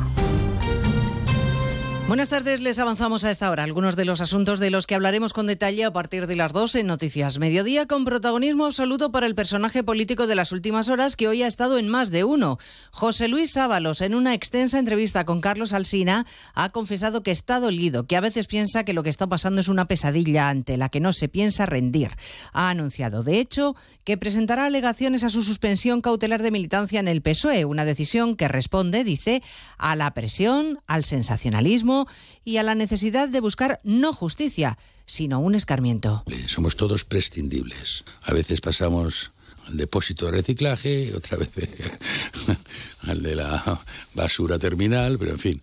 Buenas 2.08 2.28
tardes, 2.28 2.60
les 2.60 2.78
avanzamos 2.78 3.24
a 3.24 3.32
esta 3.32 3.50
hora 3.50 3.64
algunos 3.64 3.96
de 3.96 4.04
los 4.04 4.20
asuntos 4.20 4.60
de 4.60 4.70
los 4.70 4.86
que 4.86 4.96
hablaremos 4.96 5.32
con 5.32 5.48
detalle 5.48 5.86
a 5.86 5.94
partir 5.94 6.28
de 6.28 6.36
las 6.36 6.52
2 6.52 6.76
en 6.76 6.88
Noticias 6.88 7.40
Mediodía, 7.40 7.86
con 7.86 8.04
protagonismo 8.04 8.66
absoluto 8.66 9.14
para 9.14 9.28
el 9.28 9.36
personaje 9.36 9.82
político 9.82 10.28
de 10.28 10.36
las 10.36 10.52
últimas 10.52 10.90
horas 10.90 11.16
que 11.16 11.30
hoy 11.30 11.42
ha 11.44 11.48
estado 11.48 11.78
en 11.78 11.88
más 11.88 12.12
de 12.12 12.26
uno. 12.26 12.58
José 12.92 13.30
Luis 13.30 13.52
Sábalos, 13.52 14.02
en 14.02 14.14
una 14.14 14.34
extensa 14.34 14.78
entrevista 14.78 15.26
con 15.26 15.40
Carlos 15.40 15.72
Alsina, 15.72 16.26
ha 16.54 16.70
confesado 16.72 17.24
que 17.24 17.32
está 17.32 17.62
dolido, 17.62 18.06
que 18.08 18.18
a 18.18 18.22
veces 18.22 18.48
piensa 18.48 18.84
que 18.84 18.94
lo 18.94 19.04
que 19.04 19.10
está 19.10 19.28
pasando 19.28 19.62
es 19.62 19.70
una 19.70 19.86
pesadilla 19.86 20.50
ante 20.50 20.76
la 20.76 20.90
que 20.90 21.00
no 21.00 21.14
se 21.14 21.30
piensa 21.30 21.66
rendir. 21.66 22.10
Ha 22.52 22.70
anunciado, 22.70 23.24
de 23.24 23.40
hecho, 23.40 23.76
que 24.04 24.18
presentará 24.18 24.66
alegaciones 24.66 25.24
a 25.24 25.30
su 25.30 25.44
suspensión 25.44 26.02
cautelar 26.02 26.42
de 26.42 26.52
militancia 26.52 27.00
en 27.00 27.08
el 27.08 27.22
PSOE, 27.22 27.64
una 27.64 27.86
decisión 27.86 28.36
que 28.36 28.50
responde, 28.50 29.06
dice, 29.06 29.42
a 29.78 29.96
la 29.96 30.14
presión, 30.14 30.80
al 30.88 31.06
sensacionalismo 31.06 32.01
y 32.44 32.58
a 32.58 32.64
la 32.64 32.76
necesidad 32.76 33.30
de 33.30 33.40
buscar 33.40 33.80
no 33.84 34.14
justicia, 34.14 34.78
sino 35.06 35.40
un 35.40 35.56
escarmiento. 35.56 36.24
Somos 36.48 36.76
todos 36.76 37.06
prescindibles. 37.06 38.04
A 38.24 38.34
veces 38.34 38.62
pasamos 38.62 39.32
al 39.68 39.78
depósito 39.78 40.26
de 40.26 40.32
reciclaje, 40.32 41.14
otra 41.16 41.38
vez 41.38 41.50
al 43.02 43.22
de 43.22 43.36
la 43.36 43.82
basura 44.14 44.58
terminal, 44.58 45.18
pero 45.20 45.32
en 45.32 45.40
fin, 45.40 45.62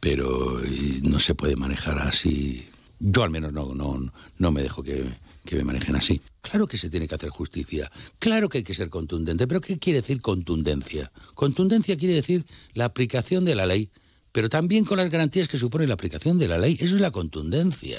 pero 0.00 0.60
no 1.02 1.20
se 1.20 1.34
puede 1.34 1.56
manejar 1.56 1.98
así. 1.98 2.68
Yo 2.98 3.22
al 3.22 3.30
menos 3.30 3.52
no, 3.52 3.74
no, 3.74 4.12
no 4.38 4.52
me 4.52 4.62
dejo 4.62 4.82
que, 4.82 5.04
que 5.44 5.56
me 5.56 5.64
manejen 5.64 5.96
así. 5.96 6.20
Claro 6.42 6.66
que 6.66 6.78
se 6.78 6.90
tiene 6.90 7.08
que 7.08 7.14
hacer 7.14 7.30
justicia, 7.30 7.90
claro 8.18 8.48
que 8.48 8.58
hay 8.58 8.64
que 8.64 8.74
ser 8.74 8.88
contundente, 8.88 9.46
pero 9.46 9.60
¿qué 9.60 9.78
quiere 9.78 10.00
decir 10.00 10.20
contundencia? 10.20 11.10
Contundencia 11.34 11.96
quiere 11.96 12.14
decir 12.14 12.44
la 12.74 12.86
aplicación 12.86 13.44
de 13.44 13.54
la 13.54 13.66
ley, 13.66 13.90
pero 14.32 14.48
también 14.48 14.84
con 14.84 14.98
las 14.98 15.10
garantías 15.10 15.48
que 15.48 15.58
supone 15.58 15.86
la 15.86 15.94
aplicación 15.94 16.38
de 16.38 16.48
la 16.48 16.58
ley. 16.58 16.76
Eso 16.80 16.94
es 16.94 17.00
la 17.00 17.10
contundencia. 17.10 17.98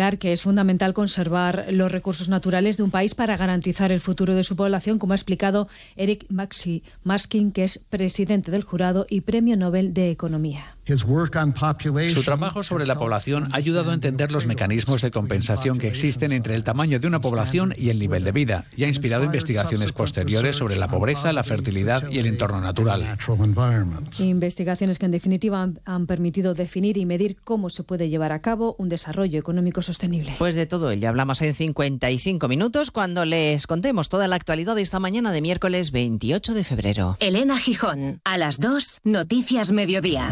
que 0.09 0.31
es 0.31 0.41
fundamental 0.41 0.93
conservar 0.93 1.67
los 1.69 1.91
recursos 1.91 2.27
naturales 2.27 2.77
de 2.77 2.83
un 2.83 2.89
país 2.89 3.13
para 3.13 3.37
garantizar 3.37 3.91
el 3.91 4.01
futuro 4.01 4.33
de 4.33 4.43
su 4.43 4.55
población, 4.55 4.97
como 4.97 5.13
ha 5.13 5.15
explicado 5.15 5.67
Eric 5.95 6.25
Maxi 6.29 6.81
Maskin, 7.03 7.51
que 7.51 7.63
es 7.63 7.77
presidente 7.77 8.49
del 8.49 8.63
jurado 8.63 9.05
y 9.07 9.21
Premio 9.21 9.57
Nobel 9.57 9.93
de 9.93 10.09
Economía. 10.09 10.75
Su 10.83 12.23
trabajo 12.23 12.63
sobre 12.63 12.85
la 12.85 12.95
población 12.95 13.47
ha 13.51 13.57
ayudado 13.57 13.91
a 13.91 13.93
entender 13.93 14.31
los 14.31 14.45
mecanismos 14.45 15.01
de 15.01 15.11
compensación 15.11 15.77
que 15.77 15.87
existen 15.87 16.31
entre 16.31 16.55
el 16.55 16.63
tamaño 16.63 16.99
de 16.99 17.07
una 17.07 17.21
población 17.21 17.73
y 17.77 17.89
el 17.89 17.99
nivel 17.99 18.23
de 18.23 18.31
vida, 18.31 18.65
y 18.75 18.83
ha 18.83 18.87
inspirado 18.87 19.23
investigaciones 19.23 19.93
posteriores 19.93 20.57
sobre 20.57 20.77
la 20.77 20.87
pobreza, 20.87 21.31
la 21.33 21.43
fertilidad 21.43 22.09
y 22.09 22.19
el 22.19 22.25
entorno 22.25 22.61
natural. 22.61 23.17
Investigaciones 24.19 24.99
que 24.99 25.05
en 25.05 25.11
definitiva 25.11 25.61
han, 25.61 25.79
han 25.85 26.07
permitido 26.07 26.53
definir 26.53 26.97
y 26.97 27.05
medir 27.05 27.37
cómo 27.43 27.69
se 27.69 27.83
puede 27.83 28.09
llevar 28.09 28.31
a 28.31 28.41
cabo 28.41 28.75
un 28.77 28.89
desarrollo 28.89 29.39
económico 29.39 29.81
sostenible. 29.81 30.33
Pues 30.37 30.55
de 30.55 30.65
todo 30.65 30.91
ello 30.91 31.09
hablamos 31.09 31.41
en 31.41 31.53
55 31.53 32.47
minutos 32.47 32.91
cuando 32.91 33.25
les 33.25 33.67
contemos 33.67 34.09
toda 34.09 34.27
la 34.27 34.35
actualidad 34.35 34.75
de 34.75 34.81
esta 34.81 34.99
mañana 34.99 35.31
de 35.31 35.41
miércoles 35.41 35.91
28 35.91 36.53
de 36.53 36.63
febrero. 36.63 37.17
Elena 37.19 37.57
Gijón, 37.57 38.19
a 38.23 38.37
las 38.37 38.59
2, 38.59 38.99
Noticias 39.03 39.71
Mediodía. 39.71 40.31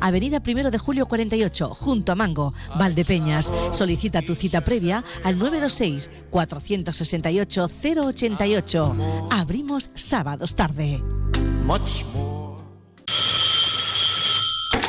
Avenida 0.00 0.40
Primero 0.40 0.70
de 0.70 0.78
Julio 0.78 1.06
48, 1.06 1.70
junto 1.74 2.12
a 2.12 2.14
Mango, 2.14 2.52
Valdepeñas. 2.76 3.50
Solicita 3.72 4.22
tu 4.22 4.34
cita 4.34 4.60
previa 4.60 5.02
al 5.24 5.38
926 5.38 6.10
468 6.30 7.68
088. 7.68 8.96
Abrimos 9.30 9.90
sábados 9.94 10.54
tarde. 10.56 11.02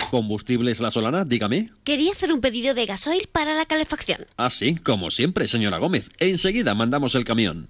Combustibles 0.10 0.82
La 0.82 0.91
Solana, 0.91 1.24
dígame. 1.24 1.72
Quería 1.86 2.12
hacer 2.12 2.34
un 2.34 2.41
pedido 2.41 2.74
de 2.74 2.86
gasoil 2.86 3.30
para 3.32 3.54
la 3.54 3.66
calefacción. 3.66 4.28
Ah, 4.36 4.49
sí, 4.49 4.76
como 4.76 5.10
siempre, 5.10 5.47
señora 5.47 5.78
Gómez. 5.78 6.10
Enseguida 6.20 6.76
mandamos 6.76 7.16
el 7.16 7.24
camión. 7.24 7.70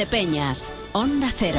Uno 0.00 0.06
Valdepeñas, 0.06 0.72
Onda 0.92 1.28
Cero. 1.34 1.58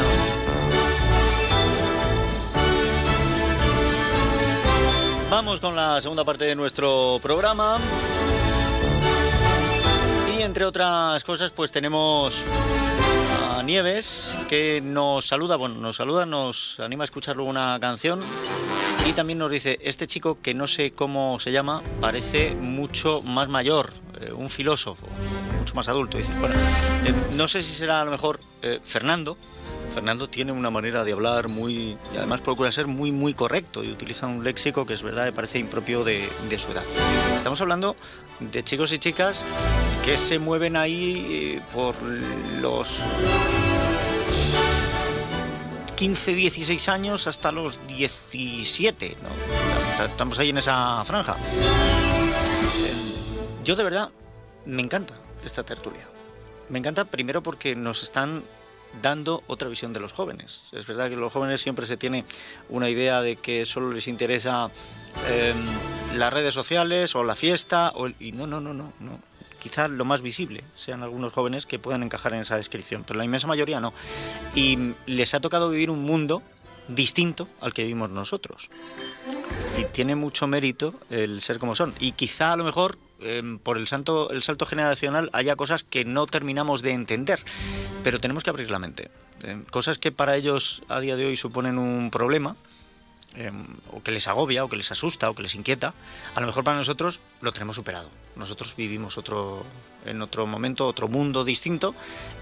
Vamos 5.30 5.60
con 5.60 5.76
la 5.76 6.02
segunda 6.02 6.26
parte 6.26 6.46
de 6.46 6.56
nuestro 6.56 7.20
programa. 7.22 7.78
Y 10.36 10.42
entre 10.42 10.66
otras 10.66 11.24
cosas, 11.24 11.52
pues 11.52 11.72
tenemos 11.72 12.44
a 13.52 13.62
Nieves 13.62 14.36
que 14.50 14.82
nos 14.82 15.28
saluda, 15.28 15.56
bueno, 15.56 15.76
nos 15.76 15.98
saluda, 15.98 16.26
nos 16.26 16.80
anima 16.80 17.04
a 17.04 17.06
escuchar 17.06 17.40
una 17.40 17.80
canción 17.80 18.22
y 19.08 19.14
también 19.14 19.40
nos 19.40 19.50
dice, 19.50 19.80
este 19.82 20.08
chico 20.08 20.38
que 20.42 20.54
no 20.54 20.68
sé 20.68 20.92
cómo 20.92 21.40
se 21.40 21.52
llama, 21.52 21.82
parece 22.00 22.54
mucho 22.54 23.22
más 23.22 23.50
mayor, 23.50 23.92
eh, 24.22 24.32
un 24.32 24.50
filósofo, 24.50 25.08
mucho 25.60 25.74
más 25.74 25.88
adulto. 25.88 26.18
Dice, 26.18 26.32
bueno, 26.40 26.56
eh, 27.06 27.14
no 27.36 27.48
sé 27.48 27.62
si 27.62 27.74
será 27.74 28.02
a 28.02 28.06
lo 28.06 28.12
mejor 28.12 28.40
eh, 28.62 28.80
Fernando, 28.84 29.38
Fernando 29.94 30.30
tiene 30.30 30.52
una 30.52 30.70
manera 30.70 31.04
de 31.04 31.12
hablar 31.12 31.50
muy, 31.50 31.98
y 32.14 32.18
además 32.18 32.42
procura 32.42 32.72
ser 32.72 32.88
muy, 32.88 33.12
muy 33.12 33.34
correcto 33.34 33.84
y 33.84 33.92
utiliza 33.92 34.28
un 34.28 34.44
léxico 34.44 34.86
que 34.86 34.94
es 34.94 35.04
verdad, 35.04 35.26
me 35.26 35.34
parece 35.34 35.60
impropio 35.60 36.04
de, 36.04 36.28
su 36.58 36.72
edad. 36.72 36.84
Estamos 37.36 37.60
hablando 37.62 37.96
de 38.40 38.64
chicos 38.64 38.94
y 38.94 39.00
chicas 39.00 39.44
que 40.06 40.18
se 40.18 40.40
mueven 40.40 40.76
ahí 40.76 41.62
por 41.74 41.96
los 42.62 43.02
15, 46.02 46.34
16 46.34 46.90
años 46.90 47.28
hasta 47.28 47.52
los 47.52 47.80
17. 47.86 49.18
¿no? 49.22 50.04
Estamos 50.04 50.40
ahí 50.40 50.50
en 50.50 50.58
esa 50.58 51.06
franja. 51.06 51.36
Yo 53.64 53.76
de 53.76 53.84
verdad 53.84 54.10
me 54.66 54.82
encanta 54.82 55.14
esta 55.46 55.62
tertulia. 55.62 56.02
Me 56.70 56.80
encanta 56.80 57.06
primero 57.06 57.44
porque 57.44 57.76
nos 57.76 58.02
están 58.02 58.44
dando 59.04 59.44
otra 59.46 59.70
visión 59.70 59.94
de 59.94 60.00
los 60.00 60.12
jóvenes. 60.12 60.64
Es 60.72 60.88
verdad 60.88 61.08
que 61.08 61.18
los 61.18 61.32
jóvenes 61.32 61.62
siempre 61.62 61.86
se 61.86 61.98
tiene 61.98 62.26
una 62.70 62.90
idea 62.90 63.22
de 63.22 63.36
que 63.36 63.64
solo 63.68 63.92
les 63.92 64.08
interesa 64.08 64.72
eh, 65.28 65.54
las 66.16 66.34
redes 66.34 66.56
sociales 66.56 67.14
o 67.14 67.24
la 67.24 67.36
fiesta 67.36 67.94
y 68.20 68.32
no, 68.32 68.48
no, 68.48 68.60
no, 68.60 68.74
no, 68.74 68.92
no. 69.00 69.20
Quizás 69.62 69.92
lo 69.92 70.06
más 70.06 70.22
visible 70.22 70.64
sean 70.76 71.04
algunos 71.04 71.34
jóvenes 71.34 71.68
que 71.68 71.78
puedan 71.78 72.02
encajar 72.02 72.34
en 72.34 72.42
esa 72.42 72.58
descripción, 72.58 73.04
pero 73.06 73.20
la 73.20 73.26
inmensa 73.26 73.46
mayoría 73.46 73.80
no. 73.80 73.94
Y 74.56 74.94
les 75.06 75.36
ha 75.36 75.40
tocado 75.40 75.70
vivir 75.70 75.92
un 75.92 76.02
mundo 76.02 76.42
distinto 76.88 77.48
al 77.60 77.72
que 77.72 77.84
vivimos 77.84 78.10
nosotros. 78.10 78.70
Y 79.78 79.86
tiene 79.86 80.16
mucho 80.16 80.48
mérito 80.48 80.96
el 81.12 81.42
ser 81.42 81.60
como 81.60 81.76
son. 81.76 81.94
Y 82.00 82.14
quizá 82.14 82.54
a 82.54 82.56
lo 82.56 82.64
mejor 82.64 82.98
em, 83.20 83.60
por 83.60 83.78
el, 83.78 83.86
santo, 83.86 84.32
el 84.32 84.42
salto 84.42 84.66
generacional 84.66 85.30
haya 85.32 85.56
cosas 85.56 85.84
que 85.84 86.06
no 86.06 86.26
terminamos 86.26 86.82
de 86.82 86.94
entender, 86.94 87.40
pero 88.04 88.20
tenemos 88.20 88.44
que 88.44 88.50
abrir 88.50 88.72
la 88.72 88.80
mente. 88.80 89.12
Em, 89.44 89.64
cosas 89.66 90.00
que 90.00 90.12
para 90.12 90.36
ellos 90.36 90.82
a 90.90 91.00
día 91.00 91.16
de 91.16 91.26
hoy 91.26 91.38
suponen 91.38 91.78
un 91.78 92.10
problema, 92.10 92.56
em, 93.36 93.66
o 93.92 94.02
que 94.02 94.12
les 94.12 94.28
agobia, 94.28 94.66
o 94.66 94.70
que 94.70 94.76
les 94.76 94.92
asusta, 94.92 95.30
o 95.30 95.36
que 95.36 95.44
les 95.44 95.54
inquieta, 95.54 95.94
a 96.36 96.42
lo 96.42 96.48
mejor 96.48 96.64
para 96.64 96.78
nosotros 96.78 97.20
lo 97.42 97.54
tenemos 97.54 97.76
superado. 97.76 98.10
Nosotros 98.36 98.76
vivimos 98.76 99.18
otro, 99.18 99.64
en 100.06 100.22
otro 100.22 100.48
momento, 100.48 100.88
otro 100.88 101.08
mundo 101.08 101.44
distinto, 101.44 101.94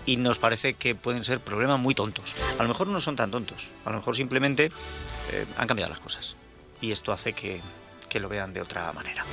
y 0.05 0.17
nos 0.17 0.37
parece 0.37 0.75
que 0.75 0.95
pueden 0.95 1.23
ser 1.23 1.39
problemas 1.39 1.79
muy 1.79 1.95
tontos. 1.95 2.35
A 2.57 2.63
lo 2.63 2.69
mejor 2.69 2.87
no 2.87 3.01
son 3.01 3.15
tan 3.15 3.31
tontos, 3.31 3.69
a 3.85 3.89
lo 3.89 3.97
mejor 3.97 4.15
simplemente 4.15 4.71
eh, 5.31 5.45
han 5.57 5.67
cambiado 5.67 5.89
las 5.89 5.99
cosas. 5.99 6.35
Y 6.81 6.91
esto 6.91 7.11
hace 7.11 7.33
que, 7.33 7.59
que 8.07 8.19
lo 8.19 8.29
vean 8.29 8.53
de 8.53 8.61
otra 8.61 8.93
manera. 8.93 9.25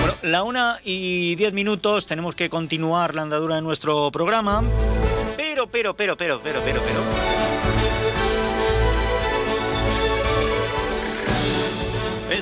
Bueno, 0.00 0.14
la 0.22 0.42
una 0.42 0.80
y 0.84 1.34
diez 1.36 1.52
minutos, 1.52 2.06
tenemos 2.06 2.34
que 2.34 2.50
continuar 2.50 3.14
la 3.14 3.22
andadura 3.22 3.56
de 3.56 3.62
nuestro 3.62 4.10
programa. 4.10 4.62
Pero, 5.36 5.66
pero, 5.66 5.94
pero, 5.94 6.16
pero, 6.16 6.40
pero, 6.42 6.60
pero, 6.62 6.82
pero. 6.82 7.51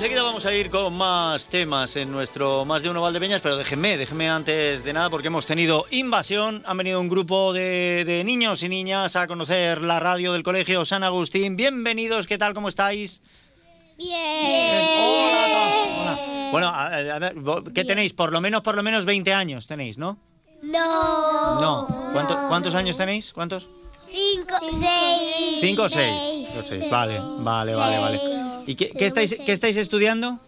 Enseguida 0.00 0.22
vamos 0.22 0.46
a 0.46 0.54
ir 0.54 0.70
con 0.70 0.94
más 0.94 1.46
temas 1.48 1.94
en 1.94 2.10
nuestro 2.10 2.64
Más 2.64 2.82
de 2.82 2.88
Uno 2.88 3.02
Valdepeñas, 3.02 3.42
pero 3.42 3.58
déjenme, 3.58 3.98
déjenme 3.98 4.30
antes 4.30 4.82
de 4.82 4.94
nada 4.94 5.10
porque 5.10 5.26
hemos 5.26 5.44
tenido 5.44 5.84
invasión, 5.90 6.62
han 6.64 6.78
venido 6.78 6.98
un 7.02 7.10
grupo 7.10 7.52
de, 7.52 8.04
de 8.06 8.24
niños 8.24 8.62
y 8.62 8.70
niñas 8.70 9.14
a 9.16 9.26
conocer 9.26 9.82
la 9.82 10.00
radio 10.00 10.32
del 10.32 10.42
Colegio 10.42 10.86
San 10.86 11.04
Agustín. 11.04 11.54
Bienvenidos, 11.54 12.26
¿qué 12.26 12.38
tal? 12.38 12.54
¿Cómo 12.54 12.70
estáis? 12.70 13.20
Bueno, 16.50 16.68
a, 16.68 16.86
a 16.86 17.18
ver, 17.18 17.34
vo- 17.36 17.70
¿qué 17.70 17.84
tenéis? 17.84 18.14
Por 18.14 18.32
lo 18.32 18.40
menos, 18.40 18.62
por 18.62 18.76
lo 18.76 18.82
menos 18.82 19.04
20 19.04 19.34
años 19.34 19.66
tenéis, 19.66 19.98
¿no? 19.98 20.16
No. 20.62 21.60
No. 21.60 22.08
¿Cuánto- 22.14 22.38
¿Cuántos 22.48 22.74
años 22.74 22.96
tenéis? 22.96 23.34
¿Cuántos? 23.34 23.68
Cinco, 24.10 24.56
seis. 24.70 25.58
¿Cinco 25.60 25.82
o 25.82 25.88
seis? 25.90 26.48
Seis, 26.64 26.88
vale, 26.90 27.18
vale, 27.40 27.74
vale, 27.74 27.98
vale. 27.98 28.39
¿Y 28.66 28.74
qué, 28.74 28.90
qué 28.90 29.06
estáis, 29.06 29.36
qué 29.44 29.52
estáis 29.52 29.76
estudiando? 29.76 30.40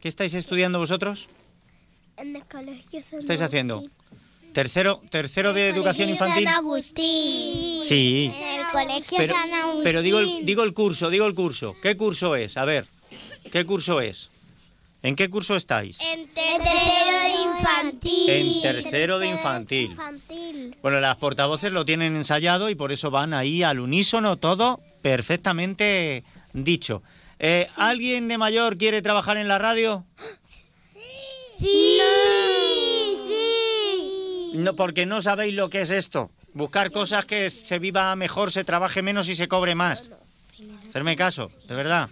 ¿Qué 0.00 0.08
estáis 0.08 0.34
estudiando 0.34 0.78
vosotros? 0.78 1.28
En 2.16 2.36
el 2.36 2.44
colegio 2.44 3.02
¿Qué 3.10 3.16
estáis 3.18 3.40
haciendo? 3.40 3.84
¿Tercero, 4.52 5.02
tercero 5.10 5.52
de 5.52 5.68
educación 5.68 6.08
infantil? 6.08 6.44
San 6.44 6.54
Agustín. 6.54 7.84
Sí. 7.84 8.32
El 8.34 8.66
colegio 8.72 9.18
Pero, 9.18 9.34
San 9.34 9.52
Agustín. 9.52 9.84
pero 9.84 10.02
digo, 10.02 10.18
el, 10.18 10.44
digo 10.46 10.62
el 10.64 10.72
curso, 10.72 11.10
digo 11.10 11.26
el 11.26 11.34
curso. 11.34 11.76
¿Qué 11.82 11.96
curso 11.96 12.34
es? 12.34 12.56
A 12.56 12.64
ver, 12.64 12.86
¿qué 13.52 13.64
curso 13.64 14.00
es? 14.00 14.30
¿En 15.02 15.14
qué 15.14 15.30
curso 15.30 15.54
estáis? 15.54 16.00
En 16.00 16.26
tercero 16.28 17.18
de 17.22 17.58
infantil. 17.58 18.30
En 18.30 18.62
tercero 18.62 19.18
de. 19.20 19.26
Infantil. 19.28 19.96
Bueno, 20.82 21.00
las 21.00 21.16
portavoces 21.16 21.70
lo 21.70 21.84
tienen 21.84 22.16
ensayado 22.16 22.68
y 22.68 22.74
por 22.74 22.90
eso 22.90 23.10
van 23.10 23.34
ahí 23.34 23.62
al 23.62 23.78
unísono, 23.78 24.36
todo 24.38 24.80
perfectamente 25.02 26.24
dicho. 26.64 27.02
Eh, 27.38 27.68
¿Alguien 27.76 28.28
de 28.28 28.38
mayor 28.38 28.76
quiere 28.78 29.00
trabajar 29.02 29.36
en 29.36 29.48
la 29.48 29.58
radio? 29.58 30.04
Sí. 31.56 31.98
Sí. 33.28 34.50
No, 34.54 34.74
porque 34.74 35.06
no 35.06 35.20
sabéis 35.22 35.54
lo 35.54 35.68
que 35.70 35.82
es 35.82 35.90
esto. 35.90 36.30
Buscar 36.54 36.90
cosas 36.90 37.24
que 37.26 37.50
se 37.50 37.78
viva 37.78 38.14
mejor, 38.16 38.50
se 38.52 38.64
trabaje 38.64 39.02
menos 39.02 39.28
y 39.28 39.36
se 39.36 39.48
cobre 39.48 39.74
más. 39.74 40.08
Hacerme 40.88 41.16
caso, 41.16 41.50
de 41.66 41.74
verdad. 41.74 42.08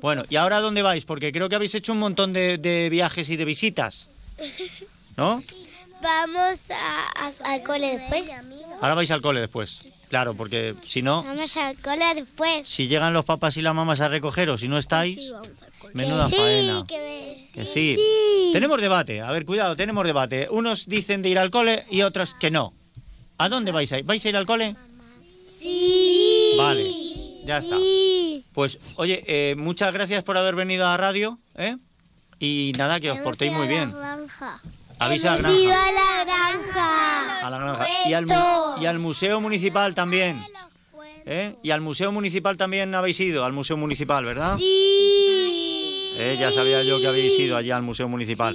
Bueno, 0.00 0.24
¿y 0.28 0.36
ahora 0.36 0.60
dónde 0.60 0.82
vais? 0.82 1.04
Porque 1.04 1.32
creo 1.32 1.48
que 1.48 1.54
habéis 1.54 1.74
hecho 1.74 1.92
un 1.92 1.98
montón 2.00 2.32
de, 2.32 2.58
de 2.58 2.88
viajes 2.90 3.30
y 3.30 3.36
de 3.36 3.44
visitas, 3.46 4.10
¿no? 5.16 5.42
Vamos 6.02 6.70
a- 6.70 7.26
a- 7.28 7.52
al 7.54 7.62
cole 7.62 7.96
después. 7.98 8.28
Ahora 8.80 8.94
vais 8.94 9.10
al 9.10 9.22
cole 9.22 9.40
después. 9.40 9.91
Claro, 10.12 10.34
porque 10.34 10.74
si 10.86 11.00
no, 11.00 11.22
Vamos 11.22 11.56
al 11.56 11.74
cole 11.78 12.04
después. 12.14 12.68
si 12.68 12.86
llegan 12.86 13.14
los 13.14 13.24
papás 13.24 13.56
y 13.56 13.62
las 13.62 13.74
mamás 13.74 14.02
a 14.02 14.08
recogeros 14.08 14.62
y 14.62 14.68
no 14.68 14.76
estáis, 14.76 15.32
menuda 15.94 16.28
sí, 16.28 16.34
faena. 16.34 16.84
que 16.86 16.98
ves. 16.98 17.50
Que 17.54 17.64
sí. 17.64 17.96
Tenemos 18.52 18.78
debate, 18.78 19.22
a 19.22 19.30
ver, 19.30 19.46
cuidado, 19.46 19.74
tenemos 19.74 20.04
debate. 20.04 20.48
Unos 20.50 20.86
dicen 20.86 21.22
de 21.22 21.30
ir 21.30 21.38
al 21.38 21.50
cole 21.50 21.86
y 21.90 22.02
otros 22.02 22.34
que 22.34 22.50
no. 22.50 22.74
¿A 23.38 23.48
dónde 23.48 23.72
vais 23.72 23.90
a 23.90 24.00
ir? 24.00 24.04
¿Vais 24.04 24.22
a 24.22 24.28
ir 24.28 24.36
al 24.36 24.44
cole? 24.44 24.76
Sí. 25.50 26.56
Vale, 26.58 26.90
ya 27.46 27.56
está. 27.56 27.78
Pues, 28.52 28.78
oye, 28.96 29.24
eh, 29.26 29.54
muchas 29.56 29.94
gracias 29.94 30.22
por 30.24 30.36
haber 30.36 30.54
venido 30.56 30.86
a 30.86 30.90
la 30.90 30.96
radio, 30.98 31.38
¿eh? 31.54 31.78
Y 32.38 32.72
nada, 32.76 33.00
que 33.00 33.10
os 33.10 33.18
portéis 33.20 33.50
muy 33.54 33.66
bien. 33.66 33.94
Granja. 35.08 35.32
Avisa 35.32 35.32
a 35.34 35.38
la 35.38 35.48
Hemos 35.48 35.60
ido 35.60 35.70
granja. 35.70 35.88
a 35.88 35.92
la 35.92 36.24
granja. 36.24 37.46
A 37.46 37.50
la 37.50 37.58
granja. 37.58 37.86
Y 38.06 38.12
al, 38.14 38.26
mu- 38.26 38.82
y 38.82 38.86
al 38.86 38.98
museo 38.98 39.40
municipal 39.40 39.94
también. 39.94 40.42
¿Eh? 41.24 41.54
Y 41.62 41.70
al 41.70 41.80
museo 41.80 42.10
municipal 42.10 42.56
también 42.56 42.94
habéis 42.94 43.20
ido, 43.20 43.44
al 43.44 43.52
museo 43.52 43.76
municipal, 43.76 44.24
¿verdad? 44.24 44.56
Sí. 44.58 46.14
Eh, 46.18 46.36
ya 46.38 46.50
sabía 46.52 46.82
yo 46.82 47.00
que 47.00 47.06
habéis 47.06 47.38
ido 47.38 47.56
allá 47.56 47.76
al 47.76 47.82
museo 47.82 48.08
municipal. 48.08 48.54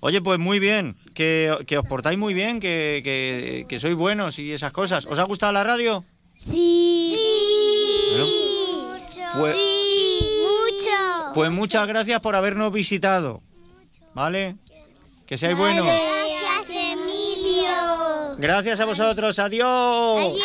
Oye, 0.00 0.20
pues 0.22 0.38
muy 0.38 0.58
bien, 0.58 0.96
que, 1.14 1.56
que 1.66 1.78
os 1.78 1.86
portáis 1.86 2.18
muy 2.18 2.32
bien, 2.34 2.58
que, 2.60 3.00
que, 3.04 3.66
que 3.68 3.80
sois 3.80 3.94
buenos 3.94 4.38
y 4.38 4.52
esas 4.52 4.72
cosas. 4.72 5.06
¿Os 5.06 5.18
ha 5.18 5.24
gustado 5.24 5.52
la 5.52 5.64
radio? 5.64 6.04
Sí. 6.34 7.16
Bueno, 8.12 8.26
pues, 9.40 9.56
Sí. 9.56 10.20
Mucho. 10.42 11.32
pues 11.34 11.50
muchas 11.50 11.86
gracias 11.88 12.20
por 12.20 12.34
habernos 12.36 12.72
visitado. 12.72 13.42
¿Vale? 14.14 14.56
Que 15.26 15.36
seáis 15.36 15.56
buenos. 15.56 15.86
Gracias, 15.86 16.70
Emilio. 16.92 18.36
Gracias 18.38 18.80
a 18.80 18.84
vosotros. 18.84 19.38
Adiós. 19.38 20.38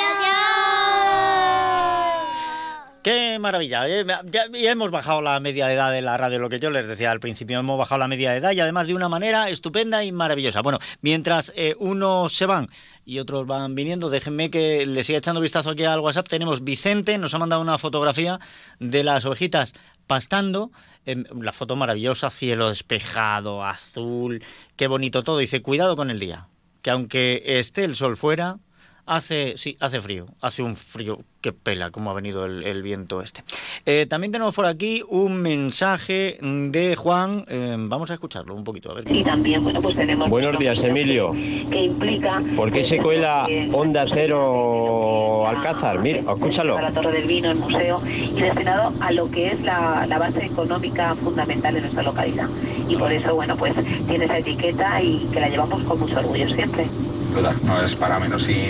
Qué 3.04 3.40
maravilla. 3.40 3.88
eh, 3.88 4.06
Ya, 4.06 4.22
ya 4.54 4.72
hemos 4.72 4.92
bajado 4.92 5.22
la 5.24 5.40
media 5.40 5.66
de 5.68 5.74
edad 5.74 5.92
de 5.92 6.04
la 6.04 6.18
radio, 6.18 6.38
lo 6.40 6.50
que 6.50 6.60
yo 6.60 6.70
les 6.70 6.88
decía 6.88 7.10
al 7.10 7.20
principio. 7.20 7.60
Hemos 7.60 7.78
bajado 7.78 7.98
la 7.98 8.08
media 8.08 8.32
de 8.32 8.38
edad 8.38 8.52
y 8.52 8.60
además 8.60 8.86
de 8.88 8.94
una 8.94 9.10
manera 9.10 9.50
estupenda 9.50 10.04
y 10.04 10.12
maravillosa. 10.12 10.62
Bueno, 10.62 10.78
mientras 11.02 11.52
eh, 11.56 11.76
unos 11.80 12.34
se 12.34 12.46
van 12.46 12.68
y 13.04 13.18
otros 13.18 13.48
van 13.48 13.74
viniendo, 13.74 14.12
déjenme 14.12 14.52
que 14.52 14.86
les 14.86 15.08
siga 15.08 15.18
echando 15.18 15.42
vistazo 15.42 15.72
aquí 15.72 15.84
al 15.84 16.00
WhatsApp. 16.00 16.28
Tenemos 16.28 16.64
Vicente, 16.64 17.18
nos 17.18 17.34
ha 17.34 17.40
mandado 17.40 17.62
una 17.64 17.80
fotografía 17.80 18.40
de 18.80 19.04
las 19.04 19.26
ovejitas 19.26 19.74
pastando. 20.12 20.72
em, 21.06 21.24
la 21.42 21.54
foto 21.54 21.78
maravillosa, 21.78 22.30
cielo 22.30 22.68
despejado, 22.68 23.64
azul, 23.64 24.44
qué 24.76 24.88
bonito 24.88 25.24
todo. 25.24 25.38
Dice, 25.38 25.62
cuidado 25.62 25.96
con 25.96 26.12
el 26.12 26.20
día, 26.20 26.50
que 26.82 26.92
aunque 26.92 27.42
esté 27.46 27.86
el 27.86 27.96
sol 27.96 28.18
fuera, 28.18 28.60
Hace, 29.06 29.56
sí, 29.58 29.78
hace 29.80 30.00
frío, 30.00 30.28
hace 30.42 30.62
un 30.62 30.76
frío 30.76 31.26
que 31.42 31.52
pela, 31.54 31.92
como 31.92 32.12
ha 32.12 32.14
venido 32.14 32.46
el, 32.46 32.64
el 32.64 32.82
viento 32.84 33.22
este. 33.22 33.44
Eh, 33.86 34.06
también 34.08 34.32
tenemos 34.32 34.54
por 34.54 34.66
aquí 34.66 35.04
un 35.10 35.42
mensaje 35.42 36.38
de 36.42 36.96
Juan, 36.96 37.46
eh, 37.48 37.76
vamos 37.78 38.12
a 38.12 38.14
escucharlo 38.14 38.56
un 38.56 38.64
poquito, 38.64 38.92
a 38.92 38.96
ver. 38.96 39.12
Y 39.12 39.24
también, 39.24 39.64
bueno, 39.64 39.82
pues 39.82 39.96
tenemos... 39.96 40.30
Buenos 40.30 40.58
días, 40.58 40.84
Emilio. 40.84 41.32
Que 41.32 41.86
implica... 41.86 42.42
¿Por 42.56 42.72
qué 42.72 42.84
se 42.84 42.98
cuela 42.98 43.48
Onda 43.74 44.06
Cero 44.08 45.48
Alcázar? 45.48 46.00
Mira, 46.00 46.20
escúchalo. 46.20 46.80
La 46.80 46.92
Torre 46.92 47.12
del 47.12 47.28
Vino, 47.28 47.52
el 47.52 47.58
museo, 47.58 48.02
y 48.06 48.40
destinado 48.40 48.94
a 49.02 49.12
lo 49.12 49.30
que 49.30 49.48
es 49.48 49.62
la, 49.62 50.06
la 50.08 50.20
base 50.20 50.46
económica 50.46 51.16
fundamental 51.16 51.74
de 51.74 51.82
nuestra 51.82 52.04
localidad. 52.04 52.48
Y 52.88 52.96
por 52.96 53.12
eso, 53.12 53.36
bueno, 53.36 53.56
pues 53.56 53.74
tiene 54.08 54.26
esa 54.26 54.38
etiqueta 54.38 55.02
y 55.02 55.28
que 55.34 55.40
la 55.40 55.50
llevamos 55.50 55.82
con 55.84 56.00
mucho 56.00 56.20
orgullo 56.20 56.48
siempre. 56.50 56.86
Duda, 57.32 57.56
no 57.64 57.82
es 57.82 57.96
para 57.96 58.20
menos. 58.20 58.48
Y 58.50 58.70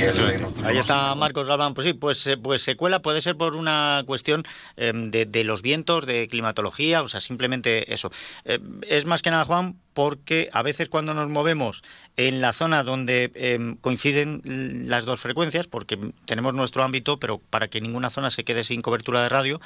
Ahí 0.64 0.78
está 0.78 1.14
Marcos 1.16 1.48
Galván, 1.48 1.74
pues 1.74 1.88
sí, 1.88 1.94
pues, 1.94 2.26
eh, 2.28 2.38
pues 2.38 2.62
secuela 2.62 3.02
puede 3.02 3.22
ser 3.22 3.36
por 3.36 3.56
una 3.56 4.04
cuestión 4.06 4.44
em, 4.78 5.12
de, 5.12 5.44
los 5.44 5.62
vientos, 5.62 6.06
de 6.06 6.28
climatología, 6.28 7.02
o 7.02 7.08
sea, 7.08 7.20
simplemente 7.22 7.94
eso. 7.94 8.12
Eh, 8.46 8.60
es 8.88 9.06
más 9.06 9.22
que 9.22 9.32
nada, 9.32 9.46
Juan, 9.46 9.78
porque 9.94 10.50
a 10.54 10.62
veces 10.62 10.90
cuando 10.90 11.14
nos 11.14 11.30
movemos 11.30 11.82
en 12.18 12.42
la 12.42 12.54
zona 12.54 12.84
donde 12.84 13.32
em, 13.36 13.76
coinciden 13.78 14.42
las 14.88 15.06
dos 15.06 15.20
frecuencias, 15.20 15.68
porque 15.68 15.98
tenemos 16.26 16.54
nuestro 16.54 16.84
ámbito, 16.84 17.20
pero 17.20 17.40
para 17.50 17.68
que 17.68 17.82
ninguna 17.82 18.10
zona 18.10 18.32
se 18.32 18.44
quede 18.44 18.64
sin 18.64 18.82
cobertura 18.82 19.24
de 19.24 19.30
radio, 19.30 19.60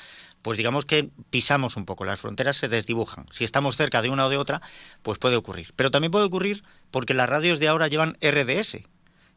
pues 0.46 0.58
digamos 0.58 0.86
que 0.86 1.10
pisamos 1.32 1.76
un 1.76 1.86
poco, 1.86 2.06
las 2.06 2.22
fronteras 2.22 2.56
se 2.56 2.68
desdibujan. 2.68 3.26
Si 3.32 3.44
estamos 3.44 3.78
cerca 3.78 4.04
de 4.04 4.10
una 4.10 4.28
o 4.28 4.30
de 4.30 4.38
otra, 4.38 4.62
pues 5.02 5.18
puede 5.18 5.38
ocurrir. 5.38 5.74
Pero 5.76 5.90
también 5.90 6.12
puede 6.12 6.26
ocurrir 6.26 6.64
porque 6.92 7.16
las 7.16 7.28
radios 7.28 7.60
de 7.60 7.68
ahora 7.68 7.88
llevan 7.88 8.16
RDS, 8.22 8.78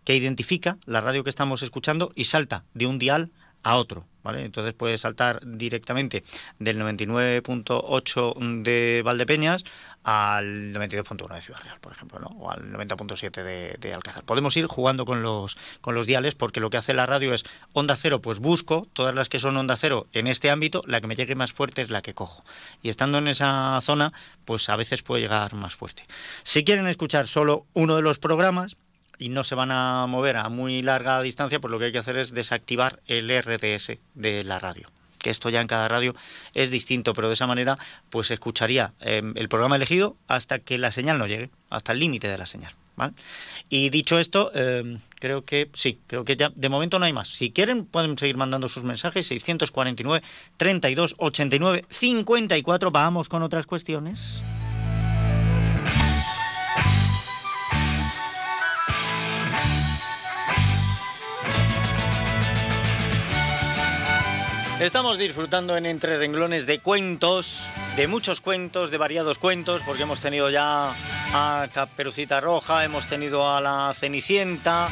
que 0.05 0.15
identifica 0.15 0.77
la 0.85 1.01
radio 1.01 1.25
que 1.25 1.31
estamos 1.31 1.63
escuchando 1.63 2.13
y 2.15 2.25
salta 2.25 2.67
de 2.75 2.87
un 2.87 2.99
dial 2.99 3.33
a 3.63 3.77
otro, 3.77 4.05
Entonces 4.37 4.75
puede 4.75 4.99
saltar 4.99 5.41
directamente 5.45 6.23
del 6.59 6.79
99.8 6.81 8.63
de 8.63 9.03
Valdepeñas 9.05 9.65
al 10.05 10.73
92.1 10.73 11.35
de 11.35 11.41
Ciudad 11.41 11.61
Real, 11.63 11.79
por 11.81 11.93
ejemplo, 11.93 12.19
¿no? 12.19 12.29
O 12.39 12.51
al 12.51 12.73
90.7 12.73 13.43
de, 13.43 13.77
de, 13.79 13.95
Alcázar. 13.95 14.25
Podemos 14.25 14.57
ir 14.57 14.67
jugando 14.67 15.05
con 15.05 15.23
los, 15.23 15.57
con 15.81 15.95
los 15.95 16.07
diales 16.07 16.35
porque 16.35 16.61
lo 16.61 16.71
que 16.71 16.77
hace 16.77 16.95
la 16.95 17.07
radio 17.07 17.35
es 17.35 17.45
onda 17.73 17.97
cero, 17.97 18.21
pues 18.21 18.39
busco 18.39 18.87
todas 18.93 19.15
las 19.15 19.29
que 19.29 19.39
son 19.39 19.57
onda 19.57 19.77
cero 19.77 20.07
en 20.13 20.27
este 20.27 20.51
ámbito, 20.51 20.83
la 20.87 21.01
que 21.01 21.07
me 21.07 21.17
llegue 21.17 21.35
más 21.35 21.53
fuerte 21.53 21.83
es 21.83 21.91
la 21.91 22.03
que 22.03 22.15
cojo. 22.15 22.45
Y 22.83 22.89
estando 22.89 23.19
en 23.19 23.29
esa 23.29 23.79
zona, 23.83 24.13
pues 24.45 24.69
a 24.69 24.77
veces 24.77 25.03
puede 25.03 25.23
llegar 25.23 25.55
más 25.55 25.75
fuerte. 25.75 26.05
Si 26.43 26.65
quieren 26.65 26.87
escuchar 26.87 27.27
solo 27.27 27.67
uno 27.75 27.97
de 27.97 28.03
los 28.03 28.19
programas, 28.19 28.77
y 29.19 29.29
no 29.31 29.45
se 29.45 29.55
van 29.55 29.71
a 29.71 30.07
mover 30.07 30.37
a 30.37 30.49
muy 30.49 30.83
larga 30.83 31.21
distancia, 31.23 31.61
pues 31.61 31.71
lo 31.71 31.79
que 31.79 31.87
hay 31.87 31.93
que 31.93 31.99
hacer 31.99 32.19
es 32.19 32.33
desactivar 32.33 33.01
el 33.07 33.31
RDS 33.31 33.99
de 34.15 34.45
la 34.45 34.59
radio. 34.59 34.89
Que 35.19 35.31
esto 35.31 35.51
ya 35.51 35.61
en 35.61 35.67
cada 35.67 35.89
radio 35.89 36.15
es 36.55 36.71
distinto, 36.71 37.13
pero 37.13 37.29
de 37.29 37.35
esa 37.35 37.47
manera 37.47 37.77
pues 38.11 38.31
escucharía 38.31 38.93
em, 39.01 39.33
el 39.37 39.49
programa 39.49 39.77
elegido 39.77 40.17
hasta 40.29 40.61
que 40.61 40.79
la 40.79 40.93
señal 40.93 41.19
no 41.19 41.27
llegue, 41.27 41.51
hasta 41.71 41.93
el 41.93 41.99
límite 41.99 42.29
de 42.29 42.39
la 42.39 42.47
señal. 42.47 42.75
Y 43.69 43.91
dicho 43.91 44.19
esto, 44.19 44.51
em, 44.55 44.99
creo 45.21 45.45
que 45.45 45.71
sí, 45.75 46.01
creo 46.07 46.25
que 46.25 46.37
ya 46.37 46.51
de 46.55 46.69
momento 46.69 46.99
no 46.99 47.05
hay 47.05 47.13
más. 47.13 47.29
Si 47.29 47.51
quieren, 47.51 47.85
pueden 47.85 48.17
seguir 48.19 48.37
mandando 48.37 48.69
sus 48.69 48.85
mensajes, 48.85 49.27
649 49.27 50.25
32 50.57 51.15
89 51.19 51.85
54. 51.89 52.91
Vamos 52.91 53.29
con 53.29 53.43
otras 53.43 53.67
cuestiones. 53.67 54.41
Estamos 64.81 65.19
disfrutando 65.19 65.77
en 65.77 65.87
Entre 65.87 66.19
Renglones 66.19 66.65
de 66.65 66.79
cuentos, 66.79 67.65
de 67.97 68.07
muchos 68.07 68.41
cuentos, 68.41 68.93
de 68.93 68.97
variados 68.97 69.37
cuentos, 69.37 69.83
porque 69.85 70.05
hemos 70.05 70.21
tenido 70.21 70.51
ya 70.51 70.93
a 71.35 71.67
Caperucita 71.75 72.41
Roja, 72.41 72.85
hemos 72.85 73.09
tenido 73.09 73.53
a 73.53 73.61
la 73.61 73.91
Cenicienta, 73.93 74.89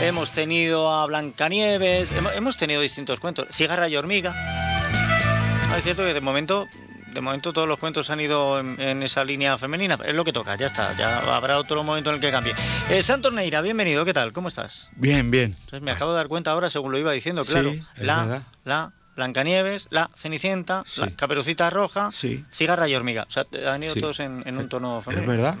hemos 0.00 0.30
tenido 0.30 0.90
a 0.90 1.04
Blancanieves, 1.04 2.08
hemos 2.34 2.56
tenido 2.56 2.80
distintos 2.80 3.20
cuentos, 3.20 3.46
Cigarra 3.50 3.90
y 3.90 3.96
Hormiga. 3.98 4.32
Ah, 4.34 5.74
es 5.76 5.84
cierto 5.84 6.02
que 6.02 6.14
de 6.14 6.22
momento, 6.22 6.66
de 7.12 7.20
momento 7.20 7.52
todos 7.52 7.68
los 7.68 7.78
cuentos 7.78 8.08
han 8.08 8.20
ido 8.20 8.58
en, 8.58 9.02
esa 9.02 9.22
línea 9.22 9.58
femenina, 9.58 9.98
es 10.06 10.14
lo 10.14 10.24
que 10.24 10.32
toca, 10.32 10.56
ya 10.56 10.68
está, 10.68 10.96
ya 10.96 11.36
habrá 11.36 11.58
otro 11.58 11.84
momento 11.84 12.08
en 12.08 12.14
el 12.14 12.22
que 12.22 12.30
cambie. 12.30 12.54
Eh, 12.88 13.02
Santos 13.02 13.34
Neira, 13.34 13.60
bienvenido, 13.60 14.02
¿qué 14.06 14.14
tal? 14.14 14.32
¿Cómo 14.32 14.48
estás? 14.48 14.88
Bien, 14.96 15.30
bien. 15.30 15.54
me 15.82 15.90
acabo 15.90 16.12
de 16.12 16.16
dar 16.16 16.28
cuenta 16.28 16.52
ahora, 16.52 16.70
según 16.70 16.90
lo 16.90 16.98
iba 16.98 17.12
diciendo, 17.12 17.44
claro. 17.44 17.74
la, 17.98 18.42
la 18.64 18.92
Blancanieves, 19.16 19.88
la 19.90 20.10
Cenicienta, 20.14 20.84
la 20.98 21.10
Caperucita 21.10 21.70
Roja, 21.70 22.10
Cigarra 22.12 22.86
y 22.86 22.94
Hormiga. 22.94 23.26
O 23.28 23.30
sea, 23.30 23.46
han 23.66 23.82
ido 23.82 23.94
todos 23.94 24.20
en, 24.20 24.44
un 24.46 24.68
tono 24.68 25.00
femenino. 25.02 25.32
Es 25.32 25.38
verdad, 25.38 25.58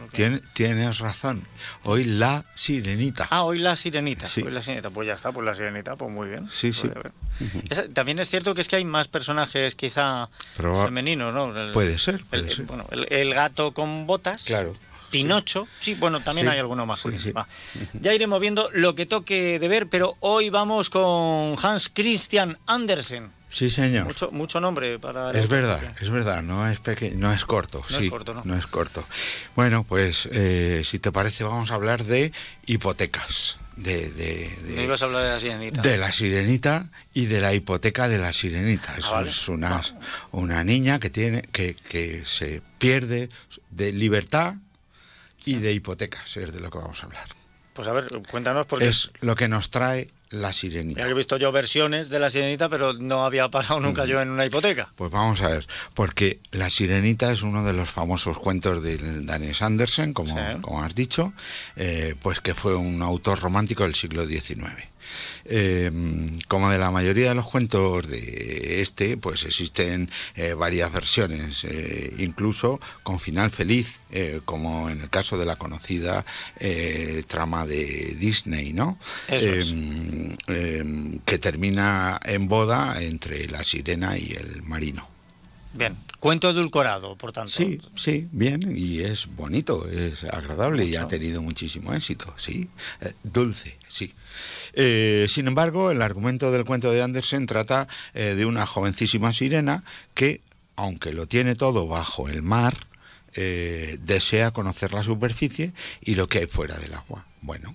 tienes 0.52 0.98
razón. 0.98 1.42
Hoy 1.84 2.04
la 2.04 2.44
Sirenita. 2.54 3.26
Ah, 3.30 3.44
hoy 3.44 3.58
la 3.58 3.74
Sirenita. 3.74 4.26
Hoy 4.44 4.50
la 4.50 4.60
Sirenita. 4.60 4.90
Pues 4.90 5.08
ya 5.08 5.14
está, 5.14 5.32
pues 5.32 5.44
la 5.46 5.54
Sirenita, 5.54 5.96
pues 5.96 6.12
muy 6.12 6.28
bien. 6.28 6.48
Sí, 6.50 6.72
sí. 6.72 6.90
también 7.94 8.18
es 8.18 8.28
cierto 8.28 8.54
que 8.54 8.60
es 8.60 8.68
que 8.68 8.76
hay 8.76 8.84
más 8.84 9.08
personajes 9.08 9.74
quizá 9.74 10.28
femeninos, 10.54 11.32
¿no? 11.32 11.72
puede 11.72 11.98
ser, 11.98 12.22
el, 12.32 12.46
Bueno, 12.64 12.86
el, 12.90 13.34
gato 13.34 13.72
con 13.72 14.06
botas. 14.06 14.44
Claro. 14.44 14.74
Pinocho, 15.10 15.68
sí, 15.78 15.94
bueno, 15.94 16.20
también 16.20 16.48
hay 16.48 16.58
alguno 16.58 16.84
más. 16.84 17.02
Ya 17.94 18.12
iremos 18.12 18.40
viendo 18.40 18.68
lo 18.72 18.94
que 18.94 19.06
toque 19.06 19.58
de 19.58 19.68
ver, 19.68 19.88
pero 19.88 20.16
hoy 20.20 20.50
vamos 20.50 20.90
con 20.90 21.56
Hans 21.62 21.88
Christian 21.88 22.58
Andersen. 22.66 23.35
Sí, 23.56 23.70
señor. 23.70 24.04
Mucho, 24.04 24.30
mucho 24.32 24.60
nombre 24.60 24.98
para... 24.98 25.30
Es 25.30 25.48
verdad, 25.48 25.82
es 25.98 26.10
verdad, 26.10 26.42
no 26.42 26.68
es, 26.68 26.78
pequeño, 26.78 27.16
no 27.16 27.32
es 27.32 27.46
corto. 27.46 27.82
No 27.88 27.96
sí, 27.96 28.04
es 28.04 28.10
corto, 28.10 28.34
¿no? 28.34 28.42
no 28.44 28.54
es 28.54 28.66
corto. 28.66 29.02
Bueno, 29.54 29.82
pues 29.82 30.28
eh, 30.30 30.82
si 30.84 30.98
te 30.98 31.10
parece 31.10 31.42
vamos 31.42 31.70
a 31.70 31.76
hablar 31.76 32.04
de 32.04 32.32
hipotecas. 32.66 33.58
De, 33.76 34.10
de, 34.10 34.54
de, 34.62 34.84
ibas 34.84 35.00
a 35.00 35.06
hablar 35.06 35.22
de 35.22 35.30
la 35.30 35.40
sirenita. 35.40 35.80
De 35.80 35.96
la 35.96 36.12
sirenita 36.12 36.90
y 37.14 37.26
de 37.26 37.40
la 37.40 37.54
hipoteca 37.54 38.10
de 38.10 38.18
la 38.18 38.34
sirenita. 38.34 38.94
Ah, 39.10 39.24
es 39.26 39.48
una, 39.48 39.80
una 40.32 40.62
niña 40.62 40.98
que, 40.98 41.08
tiene, 41.08 41.40
que, 41.40 41.76
que 41.76 42.26
se 42.26 42.60
pierde 42.76 43.30
de 43.70 43.90
libertad 43.90 44.56
y 45.46 45.54
de 45.60 45.72
hipotecas, 45.72 46.36
es 46.36 46.52
de 46.52 46.60
lo 46.60 46.70
que 46.70 46.76
vamos 46.76 47.02
a 47.02 47.06
hablar. 47.06 47.26
Pues 47.72 47.88
a 47.88 47.92
ver, 47.92 48.06
cuéntanos 48.30 48.66
porque... 48.66 48.88
Es 48.88 49.10
lo 49.20 49.34
que 49.34 49.48
nos 49.48 49.70
trae 49.70 50.10
la 50.30 50.52
Sirenita. 50.52 51.08
he 51.08 51.14
visto 51.14 51.36
yo 51.36 51.52
versiones 51.52 52.08
de 52.08 52.18
La 52.18 52.30
Sirenita, 52.30 52.68
pero 52.68 52.92
no 52.92 53.24
había 53.24 53.48
parado 53.48 53.80
nunca 53.80 54.04
mm. 54.04 54.08
yo 54.08 54.22
en 54.22 54.30
una 54.30 54.44
hipoteca. 54.44 54.88
Pues 54.96 55.10
vamos 55.10 55.40
a 55.42 55.48
ver, 55.48 55.66
porque 55.94 56.40
La 56.50 56.70
Sirenita 56.70 57.32
es 57.32 57.42
uno 57.42 57.64
de 57.64 57.72
los 57.72 57.90
famosos 57.90 58.38
cuentos 58.38 58.82
de 58.82 58.98
Daniel 59.22 59.56
Andersen, 59.60 60.12
como, 60.12 60.36
como 60.60 60.82
has 60.82 60.94
dicho, 60.94 61.32
eh, 61.76 62.14
pues 62.20 62.40
que 62.40 62.54
fue 62.54 62.74
un 62.74 63.02
autor 63.02 63.40
romántico 63.40 63.84
del 63.84 63.94
siglo 63.94 64.26
XIX. 64.26 64.95
Eh, 65.44 65.90
como 66.48 66.70
de 66.70 66.78
la 66.78 66.90
mayoría 66.90 67.28
de 67.28 67.34
los 67.34 67.46
cuentos 67.46 68.08
de 68.08 68.80
este, 68.80 69.16
pues 69.16 69.44
existen 69.44 70.10
eh, 70.34 70.54
varias 70.54 70.92
versiones, 70.92 71.64
eh, 71.64 72.14
incluso 72.18 72.80
con 73.02 73.20
final 73.20 73.50
feliz, 73.50 74.00
como 74.44 74.88
en 74.88 75.00
el 75.00 75.10
caso 75.10 75.36
de 75.36 75.44
la 75.44 75.56
conocida 75.56 76.24
trama 77.26 77.66
de 77.66 78.16
Disney, 78.18 78.72
¿no? 78.72 78.98
que 79.28 81.38
termina 81.38 82.18
en 82.24 82.48
boda 82.48 83.02
entre 83.02 83.46
la 83.48 83.64
sirena 83.64 84.16
y 84.16 84.32
el 84.32 84.62
marino. 84.62 85.06
Bien, 85.74 85.96
cuento 86.20 86.50
edulcorado, 86.50 87.16
por 87.16 87.32
tanto. 87.32 87.50
Sí, 87.50 87.80
sí, 87.94 88.28
bien, 88.32 88.76
y 88.76 89.00
es 89.00 89.28
bonito, 89.34 89.88
es 89.88 90.24
agradable 90.24 90.84
y 90.84 90.96
ha 90.96 91.06
tenido 91.06 91.42
muchísimo 91.42 91.94
éxito, 91.94 92.32
sí. 92.36 92.68
dulce, 93.22 93.76
sí. 93.88 94.12
Eh, 94.74 95.26
sin 95.28 95.46
embargo, 95.46 95.90
el 95.90 96.02
argumento 96.02 96.50
del 96.50 96.64
cuento 96.64 96.92
de 96.92 97.02
Andersen 97.02 97.46
trata 97.46 97.88
eh, 98.14 98.34
de 98.34 98.46
una 98.46 98.66
jovencísima 98.66 99.32
sirena 99.32 99.84
que, 100.14 100.40
aunque 100.76 101.12
lo 101.12 101.26
tiene 101.26 101.54
todo 101.54 101.86
bajo 101.86 102.28
el 102.28 102.42
mar, 102.42 102.74
eh, 103.34 103.98
desea 104.02 104.50
conocer 104.50 104.92
la 104.92 105.02
superficie 105.02 105.72
y 106.00 106.14
lo 106.14 106.28
que 106.28 106.38
hay 106.38 106.46
fuera 106.46 106.78
del 106.78 106.94
agua. 106.94 107.26
Bueno, 107.42 107.74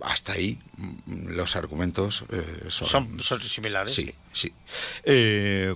hasta 0.00 0.32
ahí 0.32 0.58
mm, 0.76 1.30
los 1.30 1.56
argumentos 1.56 2.24
son, 2.68 3.20
son, 3.20 3.42
similares. 3.42 3.94
Sí, 3.94 4.10
sí. 4.32 4.52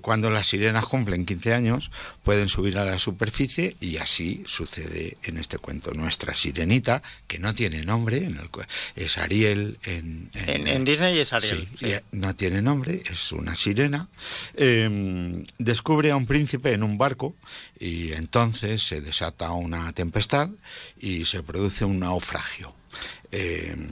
cuando 0.00 0.30
las 0.30 0.46
sirenas 0.46 0.86
cumplen 0.86 1.26
15 1.26 1.54
años, 1.54 1.90
pueden 2.22 2.48
subir 2.48 2.78
a 2.78 2.84
la 2.84 2.98
superficie 2.98 3.76
y 3.80 3.96
así 3.96 4.42
sucede 4.46 5.16
en 5.24 5.38
este 5.38 5.58
cuento. 5.58 5.92
Nuestra 5.94 6.34
sirenita, 6.34 7.02
que 7.26 7.38
no 7.38 7.54
tiene 7.54 7.82
nombre, 7.82 8.18
en 8.18 8.38
el, 8.38 8.48
es 8.96 9.18
Ariel 9.18 9.78
en, 9.84 10.30
en, 10.34 10.84
Disney 10.84 11.18
es 11.18 11.32
Ariel. 11.32 11.68
Sí, 11.78 11.92
no 12.12 12.34
tiene 12.34 12.62
nombre, 12.62 13.02
es 13.10 13.32
una 13.32 13.56
sirena. 13.56 14.08
Em, 14.56 15.44
descubre 15.58 16.10
a 16.10 16.16
un 16.16 16.26
príncipe 16.26 16.72
en 16.72 16.82
un 16.82 16.98
barco 16.98 17.34
y 17.78 18.12
entonces 18.12 18.82
se 18.82 19.00
desata 19.00 19.50
una 19.52 19.92
tempestad 19.92 20.50
y 21.00 21.24
se 21.24 21.42
produce 21.42 21.84
un 21.84 22.00
naufragio. 22.00 22.61
Em, 23.32 23.88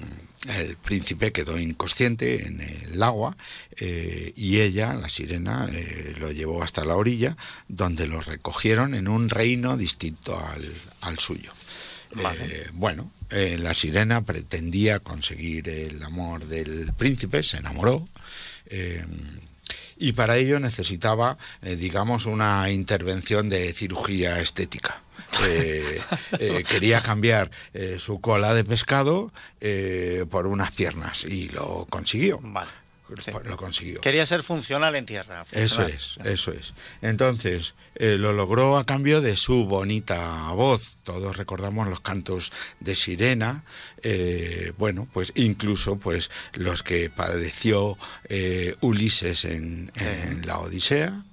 el 0.48 0.76
príncipe 0.76 1.32
quedó 1.32 1.58
inconsciente 1.58 2.46
en 2.46 2.60
el 2.60 3.02
agua 3.02 3.36
eh, 3.76 4.32
y 4.36 4.60
ella, 4.60 4.94
la 4.94 5.08
sirena, 5.10 5.68
eh, 5.70 6.14
lo 6.18 6.32
llevó 6.32 6.62
hasta 6.62 6.84
la 6.84 6.96
orilla, 6.96 7.36
donde 7.68 8.06
lo 8.06 8.22
recogieron 8.22 8.94
en 8.94 9.06
un 9.08 9.28
reino 9.28 9.76
distinto 9.76 10.42
al, 11.02 11.18
suyo. 11.18 11.52
Eh, 12.16 12.68
bueno, 12.72 13.10
la 13.30 13.74
sirena 13.74 14.22
pretendía 14.22 14.98
conseguir 14.98 15.68
el 15.68 16.02
amor 16.02 16.46
del 16.46 16.92
príncipe, 16.94 17.42
se 17.42 17.58
enamoró 17.58 18.08
y 19.98 20.12
para 20.12 20.36
ello 20.38 20.58
necesitaba, 20.58 21.36
digamos, 21.62 22.26
una 22.26 22.70
intervención 22.70 23.48
de 23.48 23.72
cirugía 23.72 24.40
estética 24.40 25.02
eh, 25.46 26.00
eh, 26.38 26.64
quería 26.68 27.02
cambiar 27.02 27.50
eh, 27.72 27.96
su 27.98 28.20
cola 28.20 28.54
de 28.54 28.64
pescado 28.64 29.32
por 30.30 30.46
unas 30.46 30.72
piernas 30.72 31.24
y 31.24 31.48
lo 31.50 31.86
consiguió. 31.88 32.38
Vale. 32.42 32.70
Lo 33.44 33.56
consiguió. 33.56 34.00
Quería 34.00 34.24
ser 34.24 34.40
funcional 34.40 34.94
en 34.94 35.04
tierra. 35.04 35.44
Eso 35.50 35.84
es, 35.84 36.16
eso 36.22 36.52
es. 36.52 36.74
Entonces, 37.02 37.74
lo 37.98 38.32
logró 38.32 38.78
a 38.78 38.84
cambio 38.84 39.20
de 39.20 39.36
su 39.36 39.64
bonita 39.66 40.48
voz. 40.52 40.98
Todos 41.02 41.36
recordamos 41.36 41.88
los 41.88 42.00
cantos 42.00 42.52
de 42.78 42.94
sirena. 42.94 43.64
bueno, 44.78 45.08
pues 45.12 45.32
incluso 45.34 45.96
pues 45.96 46.30
los 46.52 46.84
que 46.84 47.10
padeció 47.10 47.98
Ulises 48.80 49.44
en, 49.44 49.90
en 49.96 50.46
la 50.46 50.58
Odisea. 50.60 51.24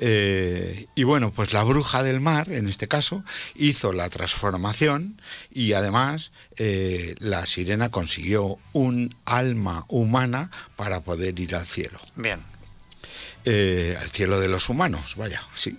Eh, 0.00 0.86
y 0.94 1.04
bueno, 1.04 1.30
pues 1.30 1.52
la 1.52 1.62
bruja 1.62 2.02
del 2.02 2.20
mar, 2.20 2.50
en 2.50 2.68
este 2.68 2.88
caso, 2.88 3.24
hizo 3.54 3.92
la 3.92 4.08
transformación 4.08 5.20
y 5.52 5.72
además 5.72 6.32
eh, 6.56 7.14
la 7.18 7.46
sirena 7.46 7.90
consiguió 7.90 8.58
un 8.72 9.14
alma 9.24 9.84
humana 9.88 10.50
para 10.76 11.00
poder 11.00 11.38
ir 11.38 11.54
al 11.54 11.66
cielo. 11.66 11.98
Bien. 12.16 12.51
Eh, 13.44 13.96
al 14.00 14.08
cielo 14.08 14.38
de 14.38 14.46
los 14.46 14.68
humanos, 14.68 15.16
vaya, 15.16 15.42
sí. 15.54 15.76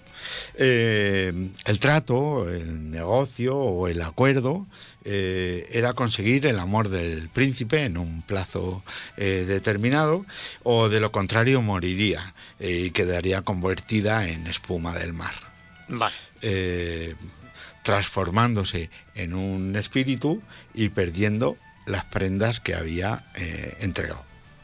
Eh, 0.55 1.49
el 1.66 1.80
trato, 1.80 2.49
el 2.49 2.89
negocio 2.89 3.55
o 3.55 3.88
el 3.88 4.01
acuerdo 4.01 4.68
eh, 5.05 5.68
era 5.72 5.93
conseguir 5.93 6.45
el 6.45 6.59
amor 6.59 6.89
del 6.89 7.30
príncipe 7.30 7.86
en 7.86 7.97
un 7.97 8.22
plazo 8.22 8.84
determinado 9.16 10.26
o 10.64 10.89
de 10.89 10.99
lo 10.99 11.11
contrario 11.11 11.61
moriría 11.61 12.34
y 12.59 12.91
quedaría 12.91 13.41
convertida 13.41 14.28
en 14.28 14.47
espuma 14.47 14.93
del 14.93 15.14
mar. 15.14 15.34
transformándose 17.84 18.89
en 19.16 19.34
un 19.34 19.76
espíritu 19.76 20.41
y 20.74 20.89
perdiendo 20.89 21.57
las 21.86 22.05
prendas 22.05 22.59
que 22.59 22.76
había 22.76 23.26
entregado 23.80 24.24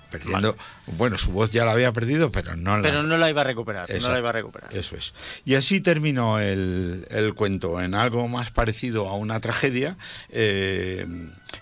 perdiendo. 0.09 0.55
Bueno, 0.97 1.17
su 1.17 1.31
voz 1.31 1.51
ya 1.51 1.65
la 1.65 1.71
había 1.71 1.91
perdido, 1.91 2.31
pero 2.31 2.55
no 2.55 2.77
la. 2.77 2.83
Pero 2.83 3.03
no 3.03 3.17
la 3.17 3.29
iba 3.29 3.41
a 3.41 3.43
recuperar. 3.43 3.89
no 3.89 4.09
la 4.09 4.19
iba 4.19 4.29
a 4.29 4.33
recuperar. 4.33 4.75
Eso 4.75 4.95
es. 4.95 5.13
Y 5.45 5.55
así 5.55 5.81
terminó 5.81 6.39
el, 6.39 7.05
el 7.09 7.33
cuento, 7.33 7.81
en 7.81 7.93
algo 7.95 8.27
más 8.27 8.51
parecido 8.51 9.07
a 9.07 9.15
una 9.15 9.39
tragedia, 9.39 9.97
eh, 10.29 11.05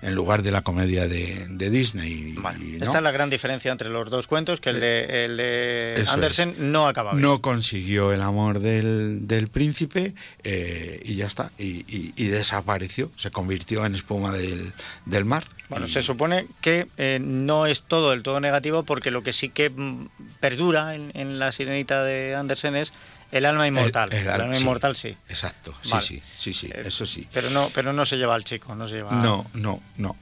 en 0.02 0.16
lugar 0.16 0.44
de 0.44 0.52
la 0.52 0.62
comedia 0.62 1.08
de, 1.08 1.70
Disney. 1.70 2.36
Esta 2.80 2.98
es 2.98 3.04
la 3.04 3.12
gran 3.12 3.30
diferencia 3.30 3.72
entre 3.72 3.90
los 3.90 4.10
dos 4.10 4.28
cuentos, 4.28 4.62
que 4.62 4.70
el 4.70 4.80
de, 4.80 5.26
el 5.26 5.38
de 5.38 6.06
Andersen 6.10 6.72
no 6.72 6.88
acaba 6.88 7.12
bien. 7.12 7.22
No 7.22 7.42
consiguió 7.42 8.14
el 8.14 8.22
amor 8.22 8.60
del, 8.60 9.28
del 9.28 9.48
príncipe 9.48 10.14
eh, 10.44 11.02
y 11.04 11.16
ya 11.16 11.28
está. 11.28 11.52
Y, 11.58 11.86
y, 11.88 12.28
desapareció, 12.28 13.12
se 13.16 13.32
convirtió 13.32 13.86
en 13.86 13.96
espuma 13.96 14.32
del, 14.32 14.74
del 15.06 15.26
mar. 15.26 15.44
Bueno, 15.70 15.88
se 15.88 16.02
supone 16.02 16.48
que 16.62 16.88
eh, 16.98 17.20
no 17.22 17.66
es 17.66 17.84
todo 17.84 18.14
el 18.14 18.24
todo 18.24 18.40
negativo 18.40 18.84
porque 18.84 19.12
lo 19.18 19.24
que 19.24 19.34
sí 19.34 19.50
que 19.50 19.72
mm, 19.72 20.10
perdura 20.40 20.94
en, 20.94 21.40
la 21.40 21.52
sirenita 21.52 22.04
de 22.04 22.36
Andersen 22.36 22.76
es 22.76 22.94
el 23.32 23.46
alma 23.46 23.68
inmortal. 23.68 24.14
El, 24.14 24.30
alma 24.30 24.56
inmortal 24.56 24.96
sí. 24.96 25.18
Exacto, 25.28 25.74
sí, 25.82 25.96
sí, 26.00 26.22
sí, 26.24 26.54
sí, 26.54 26.68
eh, 26.68 26.84
eso 26.86 27.06
sí. 27.08 27.28
Pero 27.34 27.50
no, 27.50 27.72
pero 27.74 27.94
no 27.94 28.06
se 28.06 28.18
lleva 28.18 28.36
al 28.36 28.44
chico, 28.44 28.76
no 28.76 28.88
se 28.88 28.98
lleva. 28.98 29.12
No, 29.12 29.46
no, 29.56 29.82
no. 29.98 30.16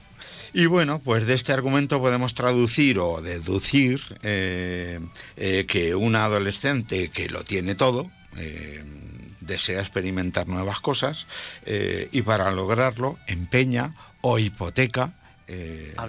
Y 0.54 0.64
bueno, 0.64 0.98
pues 0.98 1.26
de 1.26 1.34
este 1.34 1.52
argumento 1.52 2.00
podemos 2.00 2.32
traducir 2.32 2.98
o 2.98 3.20
deducir 3.20 4.00
eh, 4.22 4.98
que 5.68 5.94
un 5.94 6.16
adolescente 6.16 7.10
que 7.10 7.28
lo 7.28 7.44
tiene 7.44 7.74
todo, 7.74 8.10
desea 9.40 9.80
experimentar 9.80 10.46
nuevas 10.48 10.80
cosas 10.80 11.26
y 11.66 12.22
para 12.22 12.50
lograrlo 12.50 13.18
empeña 13.26 13.94
o 14.22 14.38
hipoteca 14.38 15.12
eh, 15.48 15.94
ah, 15.96 16.08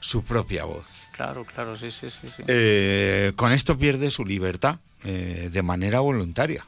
su, 0.00 0.22
propia 0.22 0.64
voz. 0.64 0.86
Claro, 1.18 1.44
claro, 1.44 1.76
sí, 1.76 1.90
sí, 1.90 2.08
sí. 2.10 2.20
Eh, 2.46 3.32
con 3.34 3.50
esto 3.50 3.76
pierde 3.76 4.08
su 4.08 4.24
libertad 4.24 4.78
eh, 5.02 5.50
de 5.52 5.62
manera 5.62 5.98
voluntaria 5.98 6.64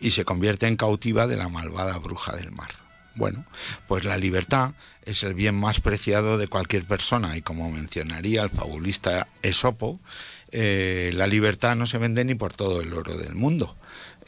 y 0.00 0.12
se 0.12 0.24
convierte 0.24 0.66
en 0.66 0.76
cautiva 0.76 1.26
de 1.26 1.36
la 1.36 1.50
malvada 1.50 1.98
bruja 1.98 2.34
del 2.34 2.50
mar. 2.50 2.70
Bueno, 3.14 3.44
pues 3.86 4.06
la 4.06 4.16
libertad 4.16 4.72
es 5.04 5.22
el 5.22 5.34
bien 5.34 5.54
más 5.54 5.80
preciado 5.80 6.38
de 6.38 6.48
cualquier 6.48 6.86
persona 6.86 7.36
y 7.36 7.42
como 7.42 7.70
mencionaría 7.70 8.42
el 8.42 8.48
fabulista 8.48 9.28
Esopo, 9.42 10.00
la 10.50 11.26
libertad 11.26 11.76
no 11.76 11.84
se 11.84 11.98
vende 11.98 12.24
ni 12.24 12.34
por 12.34 12.54
todo 12.54 12.80
el 12.80 12.94
oro 12.94 13.18
del 13.18 13.34
mundo. 13.34 13.76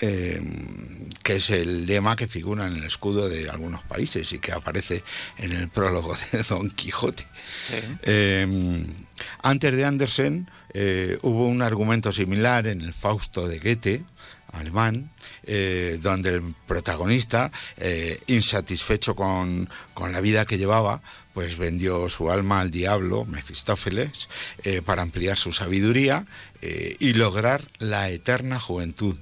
Em, 0.00 1.10
que 1.22 1.36
es 1.36 1.50
el 1.50 1.84
lema 1.84 2.16
que 2.16 2.26
figura 2.26 2.66
en 2.66 2.76
el 2.76 2.84
escudo 2.84 3.28
de 3.28 3.50
algunos 3.50 3.82
países 3.82 4.32
y 4.32 4.38
que 4.38 4.50
aparece 4.50 5.04
en 5.36 5.52
el 5.52 5.68
prólogo 5.68 6.14
de 6.32 6.42
Don 6.48 6.70
Quijote. 6.70 7.26
Em, 8.02 8.86
antes 9.42 9.76
de 9.76 9.84
Andersen 9.84 10.48
eh, 10.72 11.18
hubo 11.20 11.46
un 11.46 11.60
argumento 11.60 12.12
similar 12.12 12.66
en 12.66 12.80
el 12.80 12.94
Fausto 12.94 13.46
de 13.46 13.58
Goethe, 13.58 14.02
alemán, 14.52 15.10
eh, 15.44 15.98
donde 16.00 16.36
el 16.36 16.54
protagonista, 16.66 17.52
eh, 17.76 18.18
insatisfecho 18.26 19.14
con, 19.14 19.68
con, 19.92 20.12
la 20.12 20.22
vida 20.22 20.46
que 20.46 20.56
llevaba, 20.56 21.02
pues 21.34 21.58
vendió 21.58 22.08
su 22.08 22.30
alma 22.30 22.60
al 22.60 22.70
diablo, 22.70 23.26
Mefistófeles, 23.26 24.30
para 24.86 25.02
ampliar 25.02 25.36
su 25.36 25.52
sabiduría 25.52 26.24
y 26.98 27.12
lograr 27.12 27.62
la 27.78 28.10
eterna 28.10 28.58
juventud 28.58 29.16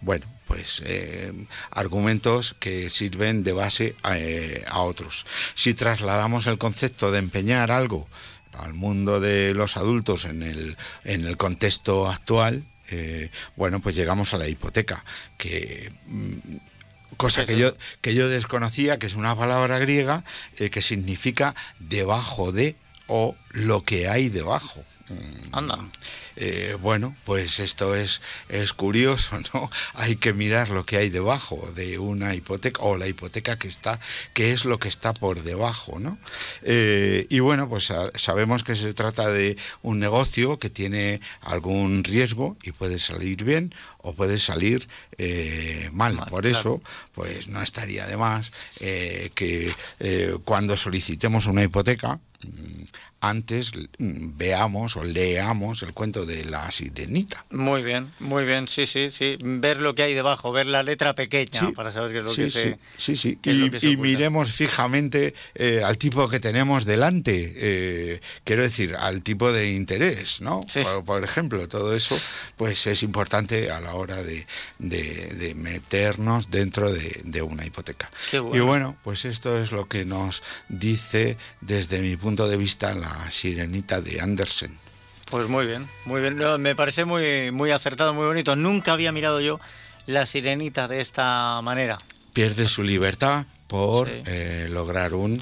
bueno, 0.00 0.26
pues 0.46 0.82
eh, 0.84 1.32
argumentos 1.70 2.56
que 2.58 2.90
sirven 2.90 3.42
de 3.42 3.52
base 3.52 3.94
eh, 4.12 4.64
a, 4.68 4.80
otros. 4.80 5.26
Si 5.54 5.74
trasladamos 5.74 6.46
el 6.46 6.58
concepto 6.58 7.12
de 7.12 7.18
empeñar 7.18 7.70
algo 7.70 8.08
al 8.58 8.74
mundo 8.74 9.20
de 9.20 9.54
los 9.54 9.76
adultos 9.76 10.24
en 10.24 10.42
el, 10.42 10.76
en 11.04 11.26
el 11.26 11.36
contexto 11.36 12.10
actual, 12.10 12.64
eh, 12.90 13.30
bueno, 13.56 13.80
pues 13.80 13.94
llegamos 13.94 14.34
a 14.34 14.38
la 14.38 14.48
hipoteca, 14.48 15.04
que 15.38 15.92
mm, 16.06 16.56
cosa 17.16 17.44
que 17.44 17.56
yo, 17.56 17.72
que 18.00 18.14
yo 18.14 18.28
desconocía, 18.28 18.98
que 18.98 19.06
es 19.06 19.14
una 19.14 19.36
palabra 19.36 19.78
griega 19.78 20.24
que 20.56 20.82
significa 20.82 21.54
debajo 21.78 22.50
de 22.50 22.74
o 23.06 23.36
lo 23.50 23.82
que 23.82 24.08
hay 24.08 24.28
debajo. 24.28 24.84
Anda. 25.52 25.78
Eh, 26.36 26.76
bueno, 26.80 27.14
pues 27.24 27.58
esto 27.58 27.94
es, 27.94 28.20
es 28.48 28.72
curioso, 28.72 29.38
¿no? 29.52 29.70
Hay 29.94 30.16
que 30.16 30.32
mirar 30.32 30.70
lo 30.70 30.86
que 30.86 30.96
hay 30.96 31.10
debajo 31.10 31.70
de 31.74 31.98
una 31.98 32.34
hipoteca 32.34 32.82
o 32.82 32.96
la 32.96 33.08
hipoteca 33.08 33.58
que 33.58 33.68
está, 33.68 34.00
qué 34.32 34.52
es 34.52 34.64
lo 34.64 34.78
que 34.78 34.88
está 34.88 35.12
por 35.12 35.42
debajo, 35.42 35.98
¿no? 35.98 36.18
Eh, 36.62 37.26
y 37.28 37.40
bueno, 37.40 37.68
pues 37.68 37.92
sabemos 38.14 38.64
que 38.64 38.76
se 38.76 38.94
trata 38.94 39.30
de 39.30 39.56
un 39.82 39.98
negocio 39.98 40.58
que 40.58 40.70
tiene 40.70 41.20
algún 41.42 42.04
riesgo 42.04 42.56
y 42.62 42.72
puede 42.72 42.98
salir 42.98 43.44
bien 43.44 43.74
o 43.98 44.14
puede 44.14 44.38
salir 44.38 44.88
eh, 45.18 45.90
mal. 45.92 46.16
Por 46.30 46.46
eso, 46.46 46.80
pues 47.12 47.48
no 47.48 47.60
estaría 47.60 48.06
de 48.06 48.16
más 48.16 48.52
que 48.78 49.74
cuando 50.44 50.76
solicitemos 50.76 51.46
una 51.46 51.62
hipoteca, 51.62 52.18
mm, 52.42 52.84
antes 53.20 53.72
mm, 53.98 54.36
veamos 54.36 54.96
o 54.96 55.04
leamos 55.04 55.82
el 55.82 55.92
cuento 55.92 56.24
de 56.24 56.44
la 56.44 56.70
sirenita. 56.70 57.44
Muy 57.50 57.82
bien, 57.82 58.10
muy 58.18 58.44
bien, 58.44 58.66
sí, 58.66 58.86
sí, 58.86 59.10
sí. 59.10 59.36
Ver 59.42 59.78
lo 59.78 59.94
que 59.94 60.02
hay 60.02 60.14
debajo, 60.14 60.52
ver 60.52 60.66
la 60.66 60.82
letra 60.82 61.14
pequeña 61.14 61.72
para 61.74 61.92
saber 61.92 62.12
qué 62.12 62.18
es 62.18 62.24
lo 62.24 62.34
que 62.34 62.50
se. 62.50 62.78
Sí, 62.96 63.16
sí, 63.16 63.38
y, 63.42 63.96
miremos 63.96 64.52
fijamente 64.52 65.34
eh, 65.54 65.82
al 65.84 65.98
tipo 65.98 66.28
que 66.28 66.40
tenemos 66.40 66.84
delante, 66.84 67.52
eh, 67.56 68.20
quiero 68.44 68.62
decir, 68.62 68.96
al 68.96 69.22
tipo 69.22 69.52
de 69.52 69.72
interés, 69.72 70.40
¿no? 70.40 70.64
Por, 71.04 71.22
ejemplo, 71.22 71.66
todo 71.68 71.94
eso, 71.94 72.18
pues 72.56 72.86
es 72.86 73.02
importante 73.02 73.70
a 73.70 73.80
la 73.80 73.94
hora 73.94 74.22
de, 74.22 74.46
meternos 75.54 76.50
dentro 76.50 76.90
de, 76.92 77.42
una 77.42 77.66
hipoteca. 77.66 78.10
Y 78.32 78.60
bueno, 78.60 78.96
pues 79.02 79.24
esto 79.24 79.58
es 79.58 79.72
lo 79.72 79.88
que 79.88 80.04
nos 80.04 80.42
dice 80.68 81.36
desde 81.60 82.00
mi 82.00 82.16
punto 82.16 82.48
de 82.48 82.56
vista 82.56 82.94
la 82.94 83.09
sirenita 83.30 84.00
de 84.00 84.20
Andersen. 84.20 84.76
Pues 85.30 85.48
muy 85.48 85.64
bien, 85.66 85.88
muy 86.06 86.20
bien. 86.20 86.36
Me 86.60 86.74
parece 86.74 87.04
muy, 87.04 87.50
muy 87.52 87.70
acertado, 87.70 88.12
muy 88.14 88.26
bonito. 88.26 88.56
Nunca 88.56 88.92
había 88.92 89.12
mirado 89.12 89.40
yo 89.40 89.60
la 90.06 90.26
sirenita 90.26 90.88
de 90.88 91.00
esta 91.00 91.60
manera. 91.62 91.98
Pierde 92.32 92.66
su 92.68 92.82
libertad 92.82 93.46
por 93.68 94.08
eh, 94.10 94.66
lograr 94.68 95.14
un 95.14 95.40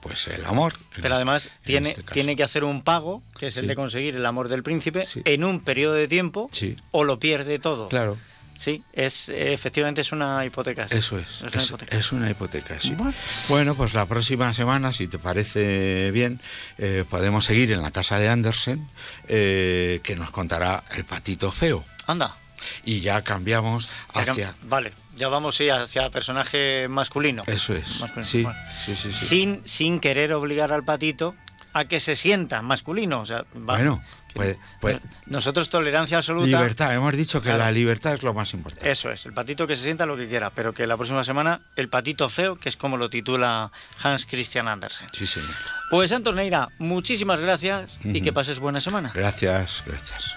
pues 0.00 0.28
el 0.28 0.44
amor. 0.44 0.74
Pero 1.02 1.16
además 1.16 1.46
este- 1.46 1.58
tiene, 1.64 1.88
este 1.90 2.02
tiene 2.04 2.36
que 2.36 2.44
hacer 2.44 2.62
un 2.62 2.82
pago, 2.82 3.22
que 3.36 3.48
es 3.48 3.56
el 3.56 3.66
de 3.66 3.74
conseguir 3.74 4.14
el 4.14 4.24
amor 4.24 4.48
del 4.48 4.62
príncipe, 4.62 5.04
en 5.24 5.42
un 5.42 5.60
periodo 5.60 5.94
de 5.94 6.06
tiempo, 6.06 6.48
o 6.92 7.02
lo 7.02 7.18
pierde 7.18 7.58
todo. 7.58 7.88
Claro. 7.88 8.16
Sí, 8.56 8.82
es 8.92 9.28
efectivamente 9.28 10.00
es 10.00 10.12
una 10.12 10.44
hipoteca. 10.44 10.86
Eso 10.90 11.18
es, 11.18 11.42
es 11.90 12.12
una 12.12 12.30
hipoteca. 12.30 12.80
sí. 12.80 12.94
Bueno. 13.48 13.74
pues 13.74 13.94
la 13.94 14.06
próxima 14.06 14.52
semana, 14.54 14.92
si 14.92 15.08
te 15.08 15.18
parece 15.18 16.10
bien, 16.12 16.40
eh, 16.78 17.04
podemos 17.08 17.44
seguir 17.44 17.72
en 17.72 17.82
la 17.82 17.90
casa 17.90 18.18
de 18.18 18.28
Andersen, 18.28 18.88
eh, 19.28 20.00
que 20.04 20.16
nos 20.16 20.30
contará 20.30 20.84
el 20.96 21.04
patito 21.04 21.50
feo. 21.50 21.84
Anda. 22.06 22.36
Y 22.84 23.00
ya 23.00 23.22
cambiamos 23.22 23.88
hacia... 24.14 24.54
Vale, 24.62 24.92
Ya 25.16 25.28
vamos 25.28 25.56
sí, 25.56 25.68
hacia 25.68 26.08
personaje 26.10 26.86
masculino. 26.88 27.42
Eso 27.46 27.74
es. 27.74 28.02
Sí, 28.22 28.46
sí, 28.84 28.96
sí, 28.96 29.12
sí. 29.12 29.26
Sin, 29.26 29.62
sin 29.66 30.00
querer 30.00 30.32
obligar 30.32 30.72
al 30.72 30.84
patito 30.84 31.34
a 31.74 31.84
que 31.86 32.00
se 32.00 32.14
sienta 32.16 32.62
masculino. 32.62 33.20
O 33.20 33.26
sea, 33.26 33.42
va- 33.54 33.74
Bueno, 33.76 34.02
pues, 34.34 34.56
pues 34.80 34.98
nosotros 35.26 35.70
tolerancia 35.70 36.18
absoluta. 36.18 36.46
libertad. 36.46 36.92
Hemos 36.94 37.16
dicho 37.16 37.40
que 37.40 37.48
Claro. 37.48 37.64
la 37.64 37.70
libertad 37.72 38.14
es 38.14 38.22
lo 38.22 38.34
más 38.34 38.52
importante. 38.52 38.90
Eso 38.90 39.10
es, 39.10 39.24
el 39.26 39.32
patito 39.32 39.66
que 39.66 39.76
se 39.76 39.84
sienta 39.84 40.06
lo 40.06 40.16
que 40.16 40.28
quiera, 40.28 40.50
pero 40.50 40.74
que 40.74 40.86
la 40.86 40.96
próxima 40.96 41.24
semana 41.24 41.60
el 41.76 41.88
patito 41.88 42.28
feo, 42.28 42.56
que 42.56 42.68
es 42.68 42.76
como 42.76 42.96
lo 42.96 43.08
titula 43.08 43.70
Hans 44.02 44.26
Christian 44.26 44.68
Andersen. 44.68 45.06
Sí, 45.12 45.26
señor. 45.26 45.50
Pues 45.90 46.10
Santos 46.10 46.34
Neira, 46.34 46.68
muchísimas 46.78 47.38
gracias 47.40 47.98
y 48.02 48.20
que 48.20 48.32
pases 48.32 48.58
buena 48.58 48.80
semana. 48.80 49.12
Gracias, 49.14 49.82
gracias. 49.86 50.36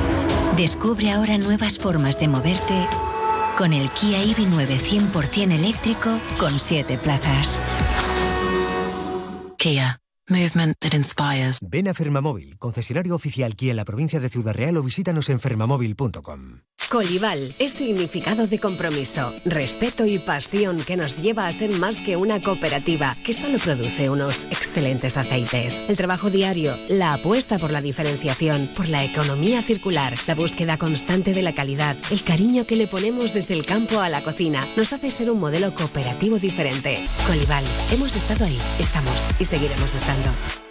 Descubre 0.57 1.11
ahora 1.11 1.37
nuevas 1.37 1.77
formas 1.77 2.19
de 2.19 2.27
moverte 2.27 2.87
con 3.57 3.73
el 3.73 3.89
Kia 3.91 4.21
EV9 4.23 5.11
100% 5.11 5.51
eléctrico 5.51 6.19
con 6.37 6.59
7 6.59 6.97
plazas. 6.97 7.61
Kia. 9.57 10.00
Movement 10.29 10.75
that 10.79 10.93
inspires. 10.93 11.57
Ven 11.61 11.87
a 11.87 11.93
Fermamóvil, 11.93 12.57
concesionario 12.57 13.15
oficial 13.15 13.55
Kia 13.55 13.71
en 13.71 13.77
la 13.77 13.85
provincia 13.85 14.19
de 14.19 14.29
Ciudad 14.29 14.53
Real 14.53 14.77
o 14.77 14.83
visítanos 14.83 15.29
en 15.29 15.39
fermamóvil.com. 15.39 16.61
Colival 16.89 17.53
es 17.59 17.71
significado 17.71 18.47
de 18.47 18.59
compromiso, 18.59 19.33
respeto 19.45 20.05
y 20.05 20.19
pasión 20.19 20.77
que 20.83 20.97
nos 20.97 21.21
lleva 21.21 21.47
a 21.47 21.53
ser 21.53 21.69
más 21.69 22.01
que 22.01 22.17
una 22.17 22.41
cooperativa 22.41 23.15
que 23.23 23.33
solo 23.33 23.59
produce 23.59 24.09
unos 24.09 24.43
excelentes 24.45 25.15
aceites. 25.15 25.81
El 25.87 25.95
trabajo 25.95 26.29
diario, 26.29 26.75
la 26.89 27.13
apuesta 27.13 27.59
por 27.59 27.71
la 27.71 27.81
diferenciación, 27.81 28.69
por 28.75 28.89
la 28.89 29.05
economía 29.05 29.61
circular, 29.61 30.13
la 30.27 30.35
búsqueda 30.35 30.77
constante 30.77 31.33
de 31.33 31.43
la 31.43 31.53
calidad, 31.53 31.95
el 32.09 32.23
cariño 32.23 32.65
que 32.65 32.75
le 32.75 32.87
ponemos 32.87 33.33
desde 33.33 33.53
el 33.53 33.65
campo 33.65 34.01
a 34.01 34.09
la 34.09 34.21
cocina, 34.21 34.61
nos 34.75 34.91
hace 34.91 35.11
ser 35.11 35.31
un 35.31 35.39
modelo 35.39 35.73
cooperativo 35.73 36.39
diferente. 36.39 36.97
Colival, 37.25 37.63
hemos 37.93 38.17
estado 38.17 38.43
ahí, 38.43 38.59
estamos 38.79 39.25
y 39.39 39.45
seguiremos 39.45 39.95
estando. 39.95 40.10
escuchando. 40.11 40.70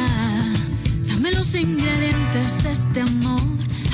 Los 1.51 1.59
ingredientes 1.59 2.63
de 2.63 2.71
este 2.71 3.01
amor. 3.01 3.41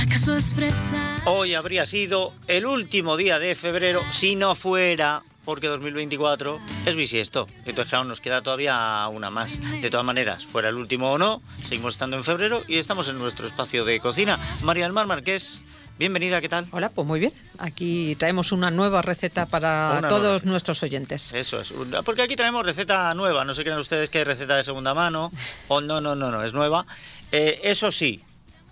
¿Acaso 0.06 0.36
es 0.36 0.54
fresa? 0.54 1.24
Hoy 1.26 1.56
habría 1.56 1.88
sido 1.88 2.32
el 2.48 2.68
último 2.68 3.18
día 3.18 3.40
de 3.40 3.56
febrero 3.56 4.00
si 4.12 4.36
no 4.36 4.54
fuera 4.54 5.24
porque 5.44 5.66
2024 5.66 6.60
es 6.86 6.96
bisiesto. 6.96 7.48
Entonces, 7.66 7.90
claro, 7.90 8.06
nos 8.06 8.22
queda 8.22 8.44
todavía 8.44 9.08
una 9.08 9.32
más. 9.32 9.60
De 9.82 9.90
todas 9.90 10.06
maneras, 10.06 10.46
fuera 10.46 10.70
el 10.70 10.76
último 10.76 11.14
o 11.14 11.18
no, 11.18 11.42
seguimos 11.66 11.96
estando 11.96 12.16
en 12.16 12.24
febrero 12.24 12.62
y 12.68 12.78
estamos 12.78 13.10
en 13.10 13.18
nuestro 13.18 13.48
espacio 13.48 13.86
de 13.86 14.00
cocina. 14.02 14.38
María 14.62 14.84
del 14.84 14.94
Mar 14.94 15.08
Marqués, 15.08 15.62
bienvenida, 15.98 16.40
¿qué 16.42 16.50
tal? 16.50 16.68
Hola, 16.70 16.90
pues 16.90 17.08
muy 17.08 17.20
bien. 17.20 17.34
Aquí 17.58 18.16
traemos 18.20 18.52
una 18.52 18.70
nueva 18.70 19.02
receta 19.02 19.48
para 19.48 19.96
Una 19.98 20.08
todos 20.08 20.44
nueva 20.44 20.52
nuestros 20.52 20.84
oyentes. 20.84 21.34
Eso 21.34 21.60
es, 21.60 21.74
porque 22.06 22.22
aquí 22.22 22.36
traemos 22.36 22.64
receta 22.64 23.12
nueva, 23.16 23.46
no 23.46 23.56
se 23.56 23.64
crean 23.64 23.80
ustedes 23.80 24.10
que 24.10 24.22
es 24.22 24.28
receta 24.28 24.56
de 24.56 24.64
segunda 24.64 24.94
mano, 24.94 25.32
o 25.70 25.82
no, 25.82 26.02
no, 26.02 26.16
no, 26.16 26.30
no, 26.30 26.44
es 26.44 26.54
nueva. 26.54 26.86
Eh, 27.32 27.60
eso 27.64 27.92
sí, 27.92 28.22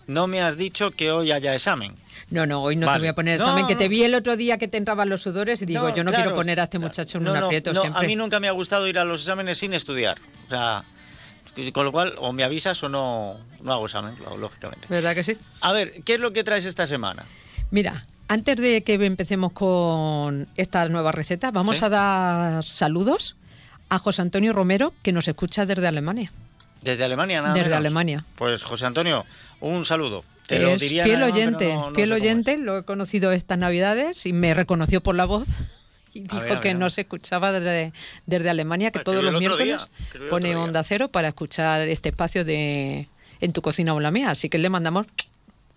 no 0.08 0.28
me 0.28 0.42
has 0.42 0.58
dicho 0.58 0.92
que 0.92 1.12
hoy 1.12 1.32
haya 1.32 1.54
examen. 1.54 1.94
No, 2.30 2.46
no, 2.46 2.64
hoy 2.64 2.76
no 2.76 2.92
te 2.92 3.00
voy 3.00 3.08
a 3.08 3.14
poner 3.16 3.38
No, 3.40 3.46
examen, 3.46 3.68
que 3.68 3.76
te 3.76 3.88
vi 3.88 4.04
el 4.04 4.16
otro 4.16 4.36
día 4.36 4.58
que 4.58 4.68
te 4.68 4.78
entraban 4.78 5.10
los 5.10 5.22
sudores 5.22 5.62
y 5.62 5.66
digo, 5.66 5.90
No, 5.90 5.96
yo 5.96 6.04
no 6.04 6.10
claro. 6.12 6.24
quiero 6.24 6.36
poner 6.36 6.60
a 6.60 6.64
este 6.64 6.80
muchacho 6.80 7.20
en 7.20 7.26
No, 7.26 7.32
un 7.32 7.38
aprieto 7.38 7.72
siempre. 7.80 8.04
A 8.04 8.08
mí 8.08 8.16
nunca 8.16 8.40
me 8.40 8.48
ha 8.48 8.52
gustado 8.52 8.88
ir 8.88 8.98
a 8.98 9.06
los 9.06 9.22
exámenes 9.22 9.60
sin 9.60 9.74
estudiar. 9.74 10.18
O 10.46 10.50
sea, 10.50 10.84
con 11.74 11.86
lo 11.86 11.92
cual, 11.92 12.16
o 12.18 12.34
me 12.34 12.44
avisas 12.44 12.82
o 12.84 12.90
no, 12.90 13.38
no 13.62 13.74
hago 13.74 13.86
examen, 13.86 14.16
lógicamente. 14.40 14.88
¿Verdad 14.90 15.14
que 15.14 15.24
sí? 15.24 15.38
A 15.62 15.72
ver, 15.72 16.02
¿qué 16.04 16.16
es 16.16 16.20
lo 16.20 16.34
que 16.34 16.44
traes 16.44 16.66
esta 16.66 16.88
semana? 16.88 17.24
Mira, 17.70 18.06
antes 18.28 18.58
de 18.58 18.84
que 18.84 18.96
empecemos 18.96 19.52
con 19.54 20.48
esta 20.58 20.88
nueva 20.90 21.12
receta, 21.12 21.52
vamos 21.52 21.78
¿Sí? 21.78 21.86
a 21.86 21.90
dar 21.90 22.64
saludos 22.64 23.36
a 23.90 24.00
José 24.00 24.24
Antonio 24.24 24.52
Romero, 24.52 24.94
que 25.04 25.12
nos 25.14 25.28
escucha 25.28 25.66
desde 25.66 25.88
Alemania. 25.88 26.32
Desde 26.86 27.04
Alemania, 27.04 27.42
nada 27.42 27.54
Desde 27.54 27.66
menos. 27.70 27.80
Alemania. 27.80 28.26
Pues 28.36 28.64
José 28.64 28.86
Antonio, 28.86 29.26
un 29.60 29.84
saludo. 29.86 30.24
Te 30.48 30.60
lo 30.60 30.70
es 30.70 30.82
diría 30.82 31.02
en 31.04 31.08
fiel 31.10 31.20
pero 31.22 31.34
oyente, 31.34 31.74
no- 31.74 31.90
no 31.90 31.96
fiel 31.96 32.12
oyente, 32.14 32.58
lo 32.58 32.78
he 32.78 32.84
conocido 32.84 33.32
estas 33.32 33.58
navidades 33.58 34.26
y 34.28 34.32
me 34.34 34.54
reconoció 34.54 35.02
por 35.02 35.16
la 35.16 35.26
voz 35.26 35.48
y 36.14 36.22
dijo 36.22 36.36
ver, 36.40 36.60
que 36.62 36.74
no 36.76 36.90
se 36.90 37.02
escuchaba 37.02 37.52
desde, 37.52 37.92
desde 38.28 38.50
Alemania, 38.50 38.92
que 38.92 39.00
todos 39.00 39.24
los 39.24 39.32
día, 39.32 39.40
miércoles 39.40 39.90
pone 40.30 40.56
onda 40.56 40.84
cero 40.84 41.10
para 41.10 41.30
escuchar 41.30 41.82
este 41.90 42.10
espacio 42.10 42.46
de 42.46 43.10
en 43.42 43.52
tu 43.52 43.62
cocina 43.62 43.94
o 43.94 44.00
la 44.00 44.12
mía. 44.12 44.30
Así 44.32 44.48
que 44.48 44.58
le 44.60 44.70
mandamos 44.70 45.08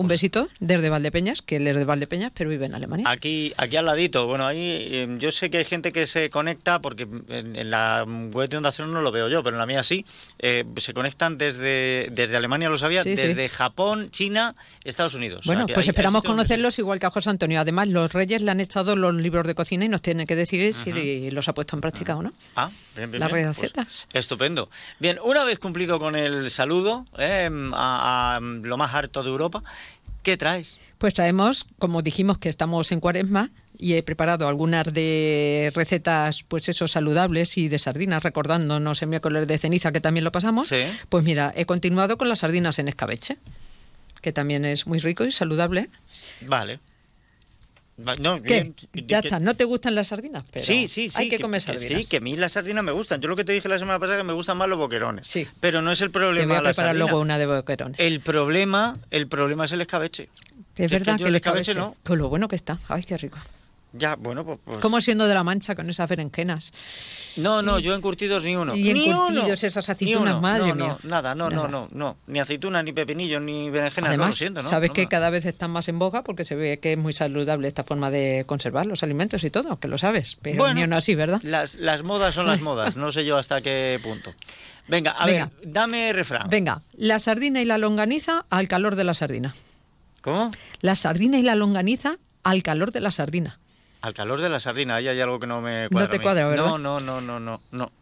un 0.01 0.07
besito 0.09 0.49
desde 0.61 0.89
Valdepeñas, 0.91 1.43
que 1.43 1.57
él 1.57 1.67
es 1.67 1.75
de 1.77 1.85
Valdepeñas, 1.85 2.31
pero 2.35 2.49
vive 2.49 2.67
en 2.67 2.75
Alemania. 2.75 3.05
Aquí, 3.11 3.53
aquí 3.57 3.77
al 3.77 3.85
ladito. 3.87 4.27
Bueno, 4.27 4.47
ahí 4.47 4.59
eh, 4.61 5.17
yo 5.19 5.33
sé 5.33 5.51
que 5.51 5.59
hay 5.59 5.65
gente 5.65 5.91
que 5.93 6.07
se 6.07 6.31
conecta, 6.31 6.81
porque 6.81 7.03
en, 7.29 7.57
en 7.57 7.71
la 7.71 8.05
web 8.07 8.49
de 8.49 8.57
Onda 8.59 8.71
Cero 8.71 8.89
no 8.89 9.01
lo 9.03 9.11
veo 9.11 9.29
yo, 9.29 9.43
pero 9.43 9.57
en 9.57 9.59
la 9.61 9.67
mía 9.67 9.83
sí. 9.83 10.07
eh, 10.39 10.65
se 10.77 10.95
conectan 10.95 11.37
desde, 11.37 12.09
desde 12.13 12.37
Alemania, 12.37 12.69
lo 12.71 12.79
sabía, 12.79 13.03
Sí, 13.03 13.17
sí. 13.17 13.27
desde 13.27 13.49
Japón, 13.49 14.09
China, 14.11 14.55
Estados 14.85 15.15
Unidos. 15.15 15.45
Bueno, 15.47 15.67
pues 15.67 15.79
hay- 15.79 15.83
hay 15.83 15.89
esperamos 15.89 16.23
donde- 16.23 16.29
conocerlos 16.43 16.79
igual 16.79 17.01
que 17.01 17.07
a 17.07 17.11
José 17.11 17.31
Antonio. 17.31 17.61
Además, 17.61 17.89
los 17.89 18.13
reyes 18.13 18.41
le 18.43 18.51
han 18.53 18.61
echado 18.61 18.95
los 18.95 19.13
libros 19.15 19.47
de 19.49 19.55
cocina 19.57 19.85
y 19.85 19.89
nos 19.89 20.01
tienen 20.01 20.27
que 20.29 20.37
decir 20.37 20.73
si 20.75 21.31
los 21.33 21.49
ha 21.49 21.55
puesto 21.55 21.75
en 21.77 21.81
práctica 21.81 22.15
o 22.17 22.23
no. 22.23 22.33
Ah, 22.55 22.71
bien, 22.97 23.11
bien, 23.11 23.19
Las 23.21 23.33
bien, 23.33 23.49
recetas. 23.49 24.07
pues, 24.13 24.21
estupendo. 24.25 24.71
Bien, 25.01 25.19
una 25.25 25.43
vez 25.43 25.59
cumplido 25.59 25.99
con 25.99 26.15
el 26.15 26.51
saludo 26.53 27.05
eh, 27.19 27.51
a, 27.75 28.37
a 28.37 28.41
lo 28.41 28.77
más 28.77 28.95
harto 28.95 29.25
de 29.25 29.29
Europa, 29.31 29.65
¿qué 30.23 30.37
traes? 30.37 30.79
Pues 30.99 31.15
traemos, 31.15 31.67
como 31.79 32.03
dijimos 32.03 32.39
que 32.39 32.49
estamos 32.49 32.91
en 32.93 33.01
cuaresma, 33.01 33.51
y 33.79 33.95
he 33.95 34.03
preparado 34.03 34.49
algunas 34.49 34.93
de 34.93 35.71
recetas, 35.75 36.43
pues 36.43 36.69
eso, 36.69 36.89
saludables 36.89 37.57
y 37.57 37.69
de 37.69 37.79
sardinas, 37.79 38.25
recordándonos 38.25 39.01
el 39.03 39.09
miércoles 39.09 39.47
de 39.47 39.57
ceniza 39.57 39.93
que 39.93 40.01
también 40.01 40.25
lo 40.25 40.33
pasamos. 40.33 40.69
Sí. 40.69 40.83
Pues 41.09 41.25
mira, 41.25 41.53
he 41.57 41.65
continuado 41.65 42.19
con 42.19 42.29
las 42.29 42.41
sardinas 42.41 42.81
en 42.81 42.89
escabeche, 42.89 43.39
que 44.21 44.33
también 44.33 44.65
es 44.65 44.89
muy 44.89 44.99
rico 44.99 45.25
y 45.25 45.31
saludable. 45.31 45.89
Vale. 46.43 46.81
No, 47.99 48.41
¿Qué? 48.41 48.61
bien, 48.93 49.07
Ya 49.09 49.21
que- 49.21 49.29
está, 49.29 49.41
no 49.41 49.55
te 49.55 49.65
gustan 49.65 49.95
las 49.97 50.07
sardinas, 50.09 50.45
pero 50.53 50.65
Sí, 50.65 50.87
sí, 50.87 51.09
sí. 51.09 51.15
hay 51.17 51.29
que 51.29 51.41
comer 51.41 51.61
sardinas. 51.61 52.05
Sí, 52.05 52.09
que 52.09 52.19
a 52.19 52.21
mí 52.21 52.37
las 52.37 52.53
sardinas 52.53 52.85
me 52.85 52.93
gustan. 52.93 53.21
Yo 53.21 53.29
lo 53.29 53.35
que 53.35 53.45
te 53.45 53.53
dije 53.53 53.69
la 53.69 53.79
semana 53.79 53.99
pasada 53.99 54.19
es 54.19 54.23
que 54.23 54.27
me 54.27 54.33
gustan 54.35 54.57
más 54.57 54.69
los 54.69 54.79
boquerones. 54.79 55.27
Sí. 55.27 55.49
Pero 55.59 55.83
no 55.83 55.91
es 55.91 56.01
el 56.01 56.11
problema 56.13 56.55
Te 56.55 56.61
voy 56.61 56.69
a 56.69 56.71
preparar 56.71 56.95
luego 56.97 57.19
una 57.19 57.39
de 57.39 57.47
boquerones. 57.47 57.99
El 57.99 58.21
problema, 58.21 58.97
el 59.11 59.27
problema 59.27 59.65
es 59.65 59.73
el 59.73 59.81
escabeche. 59.81 60.29
Es 60.77 60.87
que 60.93 60.99
verdad 60.99 61.15
yo 61.15 61.19
que 61.19 61.23
el 61.25 61.29
el 61.31 61.35
escabeche 61.37 61.71
escabeche, 61.73 61.97
no. 61.97 61.97
con 62.05 62.19
lo 62.19 62.29
bueno 62.29 62.47
que 62.47 62.55
está. 62.55 62.79
Ay, 62.87 63.03
qué 63.03 63.17
rico. 63.17 63.39
Ya, 63.95 64.17
bueno, 64.17 64.45
pues... 64.45 64.59
pues- 64.65 64.79
Como 64.81 65.01
siendo 65.01 65.27
de 65.27 65.33
la 65.35 65.43
mancha 65.45 65.75
con 65.75 65.89
esas 65.89 66.09
berenjenas. 66.11 66.73
No, 67.37 67.63
no, 67.63 67.79
yo 67.79 67.95
encurtidos 67.95 68.45
ni 68.45 68.55
uno. 68.55 68.77
Y 68.77 68.93
ni 68.93 69.09
encurtidos 69.09 69.45
uno. 69.45 69.69
esas 69.69 69.89
Ni 69.89 69.93
aceitunas, 69.93 70.33
uno. 70.35 70.41
madre 70.43 70.69
no, 70.69 70.75
mía. 70.75 70.99
No, 71.03 71.09
nada, 71.09 71.35
no, 71.35 71.49
no, 71.49 71.69
no, 71.69 71.89
no. 71.93 72.17
Ni 72.27 72.39
aceituna, 72.39 72.83
ni 72.83 72.93
pepinillo, 72.93 73.41
ni 73.41 73.71
berenjenas. 73.71 74.11
no, 74.11 74.17
lo 74.17 74.23
Además, 74.25 74.37
siento, 74.37 74.61
¿no? 74.61 74.69
sabes 74.69 74.91
No 74.91 74.95
que 74.95 75.07
cada 75.09 75.31
vez 75.31 75.47
están 75.47 75.71
más 75.71 75.89
en 75.89 75.99
boga 75.99 76.23
porque 76.23 76.45
se 76.45 76.55
ve 76.55 76.79
que 76.81 76.93
es 76.93 76.99
muy 76.99 77.13
saludable 77.15 77.67
esta 77.67 77.83
forma 77.83 78.11
de 78.11 78.45
conservar 78.47 78.85
los 78.87 79.03
alimentos 79.03 79.43
y 79.45 79.51
todo, 79.51 79.79
que 79.81 79.89
lo 79.89 79.97
sabes. 79.97 80.37
Pero 80.43 80.59
Bueno, 80.59 80.75
ni 80.75 80.83
aún 80.83 80.93
así, 80.93 81.15
¿verdad? 81.15 81.41
Las, 81.43 81.75
las 81.77 82.03
modas 82.03 82.35
son 82.35 82.47
las 82.47 82.61
modas, 82.61 82.97
no 82.97 83.11
sé 83.11 83.25
yo 83.25 83.39
hasta 83.39 83.63
qué 83.63 83.99
punto. 84.03 84.33
Venga, 84.87 85.13
a 85.13 85.25
Venga. 85.27 85.51
ver, 85.61 85.71
dame 85.73 86.13
refrán. 86.13 86.49
Venga, 86.51 86.83
la 86.95 87.19
sardina 87.19 87.61
y 87.63 87.65
la 87.65 87.79
longaniza 87.79 88.45
al 88.51 88.69
calor 88.69 88.97
de 88.97 89.05
la 89.05 89.15
sardina. 89.15 89.55
¿Cómo? 90.21 90.51
La 90.81 90.97
sardina 90.97 91.39
y 91.39 91.43
la 91.43 91.55
longaniza 91.55 92.19
al 92.43 92.63
calor 92.63 92.93
de 92.93 93.01
la 93.01 93.11
sardina. 93.11 93.59
Al 94.01 94.15
calor 94.15 94.41
de 94.41 94.49
la 94.49 94.61
sardina, 94.61 94.97
ahí 94.97 95.09
hay 95.09 95.21
algo 95.21 95.41
que 95.41 95.47
no 95.47 95.61
me 95.61 95.89
cuadra. 95.89 96.07
No 96.07 96.11
te 96.11 96.21
cuadra, 96.21 96.47
¿verdad? 96.49 96.67
No, 96.67 96.79
no, 96.79 97.01
no, 97.01 97.21
no, 97.21 97.41
no, 97.41 97.61
no. 97.73 97.93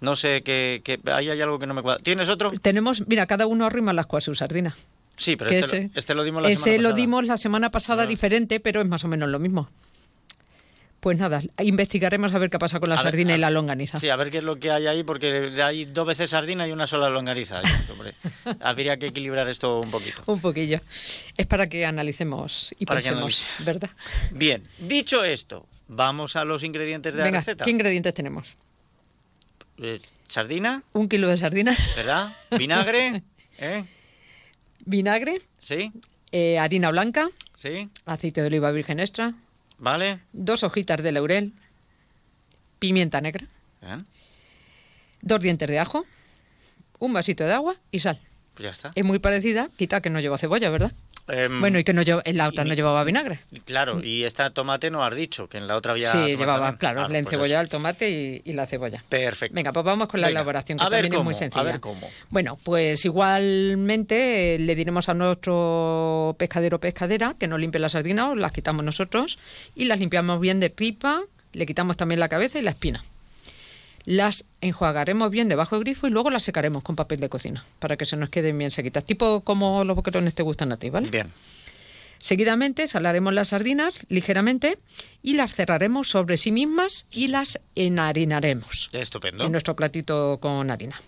No 0.00 0.16
sé 0.16 0.42
qué, 0.42 0.82
qué- 0.84 1.00
ahí 1.12 1.30
hay 1.30 1.40
algo 1.40 1.58
que 1.58 1.66
no 1.66 1.74
me 1.74 1.82
cuadra. 1.82 2.02
¿Tienes 2.02 2.28
otro? 2.28 2.50
Tenemos, 2.60 3.06
mira, 3.06 3.26
cada 3.26 3.46
uno 3.46 3.64
arrima 3.64 3.92
las 3.92 4.06
cuas 4.06 4.24
su 4.24 4.34
sardina. 4.34 4.74
Sí, 5.16 5.36
pero 5.36 5.50
que 5.50 5.60
este, 5.60 5.76
ese- 5.76 5.88
lo, 5.94 5.98
este 5.98 6.14
lo 6.16 6.24
dimos 6.24 6.42
la 6.42 6.48
Ese 6.50 6.62
semana 6.64 6.82
lo 6.82 6.88
pasada. 6.88 6.96
dimos 6.96 7.24
la 7.26 7.36
semana 7.36 7.70
pasada 7.70 8.06
diferente, 8.06 8.58
pero 8.60 8.80
es 8.80 8.88
más 8.88 9.04
o 9.04 9.08
menos 9.08 9.28
lo 9.28 9.38
mismo. 9.38 9.68
Pues 11.04 11.18
nada, 11.18 11.42
investigaremos 11.62 12.32
a 12.32 12.38
ver 12.38 12.48
qué 12.48 12.58
pasa 12.58 12.80
con 12.80 12.88
la 12.88 12.94
A 12.94 13.02
sardina 13.02 13.34
y 13.34 13.38
la 13.38 13.50
longaniza. 13.50 14.00
Sí, 14.00 14.08
a 14.08 14.16
ver 14.16 14.30
qué 14.30 14.38
es 14.38 14.44
lo 14.44 14.58
que 14.58 14.70
hay 14.70 14.86
ahí, 14.86 15.02
porque 15.04 15.52
hay 15.62 15.84
dos 15.84 16.06
veces 16.06 16.30
sardina 16.30 16.66
y 16.66 16.72
una 16.72 16.86
sola 16.86 17.10
longaniza. 17.10 17.60
Hombre, 17.92 18.14
habría 18.62 18.98
que 18.98 19.08
equilibrar 19.08 19.46
esto 19.50 19.80
un 19.80 19.90
poquito. 19.90 20.22
Un 20.24 20.40
poquillo. 20.40 20.80
Es 21.36 21.44
para 21.46 21.68
que 21.68 21.84
analicemos 21.84 22.74
y 22.78 22.86
Para 22.86 23.00
pensemos. 23.02 23.44
¿verdad? 23.58 23.90
Bien, 24.32 24.62
dicho 24.78 25.22
esto, 25.24 25.66
vamos 25.88 26.36
a 26.36 26.44
los 26.46 26.64
ingredientes 26.64 27.12
de 27.12 27.20
la 27.22 27.30
receta. 27.30 27.66
¿qué 27.66 27.70
ingredientes 27.70 28.14
tenemos? 28.14 28.56
Eh, 29.76 30.00
sardina, 30.26 30.84
Un 30.94 31.10
kilo 31.10 31.28
de 31.28 31.36
sardina, 31.36 31.76
¿verdad? 31.96 32.32
Vinagre, 32.56 33.22
¿eh? 33.58 33.84
vinagre, 34.86 35.42
¿Sí? 35.60 35.92
eh, 36.32 36.58
harina 36.58 36.90
blanca, 36.90 37.28
¿Sí? 37.54 37.90
aceite 38.06 38.40
de 38.40 38.46
oliva 38.46 38.70
virgen 38.70 39.00
extra, 39.00 39.34
¿Vale? 39.78 40.20
dos 40.32 40.62
hojitas 40.62 41.02
de 41.02 41.12
laurel, 41.12 41.52
pimienta 42.78 43.20
negra, 43.20 43.46
Bien, 43.82 44.06
dos 45.20 45.40
dientes 45.40 45.68
de 45.68 45.78
ajo, 45.78 46.06
un 46.98 47.12
vasito 47.12 47.44
de 47.44 47.52
agua 47.52 47.74
y 47.90 47.98
sal. 48.00 48.20
pues 48.54 48.64
ya 48.64 48.70
está. 48.70 48.90
Es 48.94 49.04
muy 49.04 49.18
parecida, 49.18 49.68
quita 49.76 50.00
que 50.00 50.10
no 50.10 50.20
lleva 50.20 50.38
cebolla, 50.38 50.70
¿verdad? 50.70 50.92
Em, 51.26 51.58
Bueno, 51.60 51.78
y 51.78 51.84
que 51.84 51.94
no 51.94 52.02
lleva, 52.02 52.20
en 52.26 52.36
la 52.36 52.48
otra 52.48 52.64
no 52.64 52.74
llevaba 52.74 53.02
vinagre. 53.04 53.40
Claro, 53.64 54.02
y 54.04 54.24
esta 54.24 54.50
tomate 54.50 54.90
no 54.90 55.02
has 55.04 55.14
dicho, 55.16 55.48
que 55.48 55.56
en 55.56 55.66
la 55.66 55.76
otra 55.76 55.92
había... 55.92 56.12
sí, 56.12 56.36
llevaba, 56.36 56.66
también. 56.66 56.76
claro, 56.78 57.00
Ah, 57.00 57.02
la 57.04 57.08
pues 57.08 57.18
encebollada, 57.20 57.62
el 57.62 57.68
tomate 57.70 58.10
y, 58.10 58.42
y 58.44 58.52
la 58.52 58.66
cebolla. 58.66 59.02
Perfecto. 59.08 59.54
Venga, 59.54 59.72
pues 59.72 59.84
vamos 59.86 60.08
con 60.08 60.20
la 60.20 60.26
Venga, 60.26 60.40
elaboración, 60.40 60.78
que 60.78 60.84
también 60.84 61.14
es 61.14 61.24
muy 61.24 61.34
sencilla. 61.34 61.60
A 61.62 61.64
ver 61.64 61.80
cómo. 61.80 62.08
Bueno, 62.30 62.58
pues 62.62 63.04
igualmente 63.04 64.56
eh, 64.56 64.58
le 64.58 64.74
diremos 64.74 65.08
a 65.08 65.14
nuestro 65.14 66.34
pescadero 66.38 66.76
o 66.76 66.80
pescadera 66.80 67.34
que 67.38 67.46
nos 67.48 67.58
limpie 67.60 67.80
las 67.80 67.92
sardinas, 67.92 68.36
las 68.36 68.52
quitamos 68.52 68.84
nosotros 68.84 69.38
y 69.74 69.86
las 69.86 69.98
limpiamos 70.00 70.40
bien 70.40 70.60
de 70.60 70.70
tripa, 70.70 71.22
le 71.52 71.66
quitamos 71.66 71.96
también 71.96 72.20
la 72.20 72.28
cabeza 72.28 72.58
y 72.58 72.62
la 72.62 72.70
espina. 72.70 73.02
Las 74.04 74.44
enjuagaremos 74.60 75.30
bien 75.30 75.48
debajo 75.48 75.76
del 75.76 75.84
grifo 75.84 76.06
y 76.06 76.10
luego 76.10 76.30
las 76.30 76.42
secaremos 76.42 76.82
con 76.82 76.94
papel 76.94 77.20
de 77.20 77.28
cocina 77.28 77.64
para 77.78 77.96
que 77.96 78.04
se 78.04 78.16
nos 78.16 78.28
queden 78.28 78.58
bien 78.58 78.70
sequitas, 78.70 79.04
tipo 79.04 79.40
como 79.40 79.82
los 79.84 79.96
boquerones 79.96 80.34
te 80.34 80.42
gustan 80.42 80.72
a 80.72 80.76
ti, 80.76 80.90
¿vale? 80.90 81.08
Bien. 81.08 81.30
Seguidamente 82.18 82.86
salaremos 82.86 83.34
las 83.34 83.48
sardinas 83.48 84.06
ligeramente 84.08 84.78
y 85.22 85.34
las 85.34 85.54
cerraremos 85.54 86.08
sobre 86.08 86.36
sí 86.36 86.52
mismas 86.52 87.06
y 87.10 87.28
las 87.28 87.60
enharinaremos 87.74 88.90
Estupendo. 88.92 89.44
en 89.44 89.52
nuestro 89.52 89.76
platito 89.76 90.38
con 90.40 90.70
harina. 90.70 91.00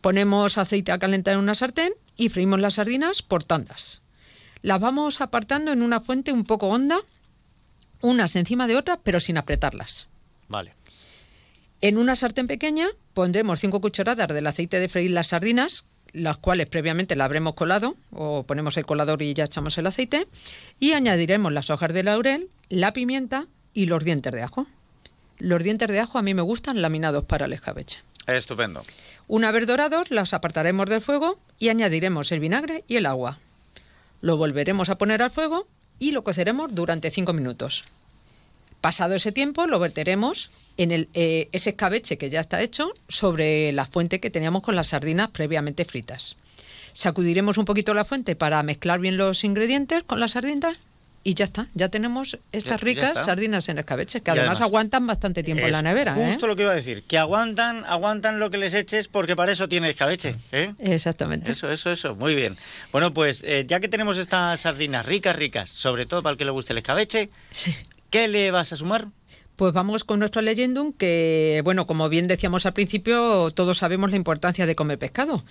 Ponemos 0.00 0.58
aceite 0.58 0.92
a 0.92 0.98
calentar 0.98 1.34
en 1.34 1.40
una 1.40 1.54
sartén 1.54 1.92
y 2.16 2.28
freímos 2.28 2.60
las 2.60 2.74
sardinas 2.74 3.22
por 3.22 3.44
tandas. 3.44 4.02
Las 4.62 4.80
vamos 4.80 5.20
apartando 5.20 5.72
en 5.72 5.82
una 5.82 6.00
fuente 6.00 6.32
un 6.32 6.44
poco 6.44 6.68
honda, 6.68 6.98
unas 8.00 8.36
encima 8.36 8.66
de 8.66 8.76
otras, 8.76 8.98
pero 9.02 9.20
sin 9.20 9.36
apretarlas. 9.36 10.08
Vale. 10.48 10.74
En 11.80 11.98
una 11.98 12.16
sartén 12.16 12.46
pequeña 12.46 12.88
pondremos 13.12 13.60
5 13.60 13.80
cucharadas 13.80 14.28
del 14.28 14.46
aceite 14.46 14.80
de 14.80 14.88
freír 14.88 15.10
las 15.10 15.28
sardinas, 15.28 15.86
las 16.12 16.36
cuales 16.38 16.68
previamente 16.68 17.16
la 17.16 17.24
habremos 17.24 17.54
colado, 17.54 17.96
o 18.12 18.44
ponemos 18.44 18.76
el 18.76 18.86
colador 18.86 19.20
y 19.22 19.34
ya 19.34 19.44
echamos 19.44 19.76
el 19.78 19.86
aceite, 19.86 20.26
y 20.78 20.92
añadiremos 20.92 21.52
las 21.52 21.70
hojas 21.70 21.92
de 21.92 22.02
laurel, 22.02 22.48
la 22.68 22.92
pimienta 22.92 23.46
y 23.74 23.86
los 23.86 24.04
dientes 24.04 24.32
de 24.32 24.42
ajo. 24.42 24.66
Los 25.38 25.62
dientes 25.64 25.88
de 25.88 26.00
ajo 26.00 26.18
a 26.18 26.22
mí 26.22 26.32
me 26.32 26.42
gustan 26.42 26.80
laminados 26.80 27.24
para 27.24 27.46
el 27.46 27.52
escabeche. 27.52 28.00
Estupendo. 28.26 28.82
Una 29.26 29.50
vez 29.50 29.66
dorados, 29.66 30.10
las 30.10 30.32
apartaremos 30.32 30.88
del 30.88 31.00
fuego 31.00 31.38
y 31.58 31.68
añadiremos 31.68 32.30
el 32.32 32.40
vinagre 32.40 32.84
y 32.88 32.96
el 32.96 33.06
agua. 33.06 33.38
Lo 34.20 34.36
volveremos 34.36 34.88
a 34.88 34.96
poner 34.96 35.20
al 35.22 35.30
fuego 35.30 35.66
y 35.98 36.12
lo 36.12 36.24
coceremos 36.24 36.74
durante 36.74 37.10
5 37.10 37.32
minutos. 37.32 37.84
Pasado 38.84 39.14
ese 39.14 39.32
tiempo, 39.32 39.66
lo 39.66 39.78
verteremos 39.78 40.50
en 40.76 40.92
el, 40.92 41.08
eh, 41.14 41.48
ese 41.52 41.70
escabeche 41.70 42.18
que 42.18 42.28
ya 42.28 42.40
está 42.40 42.60
hecho 42.60 42.92
sobre 43.08 43.72
la 43.72 43.86
fuente 43.86 44.20
que 44.20 44.28
teníamos 44.28 44.62
con 44.62 44.76
las 44.76 44.88
sardinas 44.88 45.30
previamente 45.30 45.86
fritas. 45.86 46.36
Sacudiremos 46.92 47.56
un 47.56 47.64
poquito 47.64 47.94
la 47.94 48.04
fuente 48.04 48.36
para 48.36 48.62
mezclar 48.62 49.00
bien 49.00 49.16
los 49.16 49.42
ingredientes 49.42 50.02
con 50.02 50.20
las 50.20 50.32
sardinas 50.32 50.76
y 51.22 51.32
ya 51.32 51.46
está. 51.46 51.68
Ya 51.72 51.88
tenemos 51.88 52.36
estas 52.52 52.78
Ya- 52.78 52.84
ricas 52.84 53.24
sardinas 53.24 53.70
en 53.70 53.78
escabeche, 53.78 54.20
que 54.20 54.30
además, 54.32 54.48
además- 54.56 54.60
aguantan 54.60 55.06
bastante 55.06 55.42
tiempo 55.42 55.64
en 55.64 55.72
la 55.72 55.80
nevera. 55.80 56.12
¿eh? 56.20 56.26
Justo 56.26 56.46
lo 56.46 56.54
que 56.54 56.64
iba 56.64 56.72
a 56.72 56.74
decir, 56.74 57.04
que 57.08 57.16
aguantan, 57.16 57.86
aguantan 57.86 58.38
lo 58.38 58.50
que 58.50 58.58
les 58.58 58.74
eches 58.74 59.08
porque 59.08 59.34
para 59.34 59.52
eso 59.52 59.66
tiene 59.66 59.88
escabeche. 59.88 60.36
¿eh? 60.52 60.74
Exactamente. 60.78 61.52
Eso, 61.52 61.72
eso, 61.72 61.90
eso, 61.90 62.14
muy 62.16 62.34
bien. 62.34 62.58
Bueno, 62.92 63.14
pues 63.14 63.42
eh, 63.44 63.64
ya 63.66 63.80
que 63.80 63.88
tenemos 63.88 64.18
estas 64.18 64.60
sardinas 64.60 65.06
ricas, 65.06 65.34
ricas, 65.34 65.70
sobre 65.70 66.04
todo 66.04 66.22
para 66.22 66.32
el 66.32 66.36
que 66.36 66.44
le 66.44 66.50
guste 66.50 66.74
el 66.74 66.78
escabeche, 66.80 67.30
¿qué 68.14 68.28
le 68.28 68.52
vas 68.52 68.72
a 68.72 68.76
sumar? 68.76 69.08
Pues 69.56 69.72
vamos 69.72 70.04
con 70.04 70.20
nuestro 70.20 70.40
leyendum, 70.40 70.92
que, 70.92 71.60
bueno, 71.64 71.84
como 71.86 72.08
bien 72.08 72.28
decíamos 72.28 72.64
al 72.64 72.72
principio, 72.72 73.50
todos 73.50 73.78
sabemos 73.78 74.10
la 74.12 74.16
importancia 74.16 74.66
de 74.66 74.76
comer 74.76 74.98
pescado. 75.00 75.44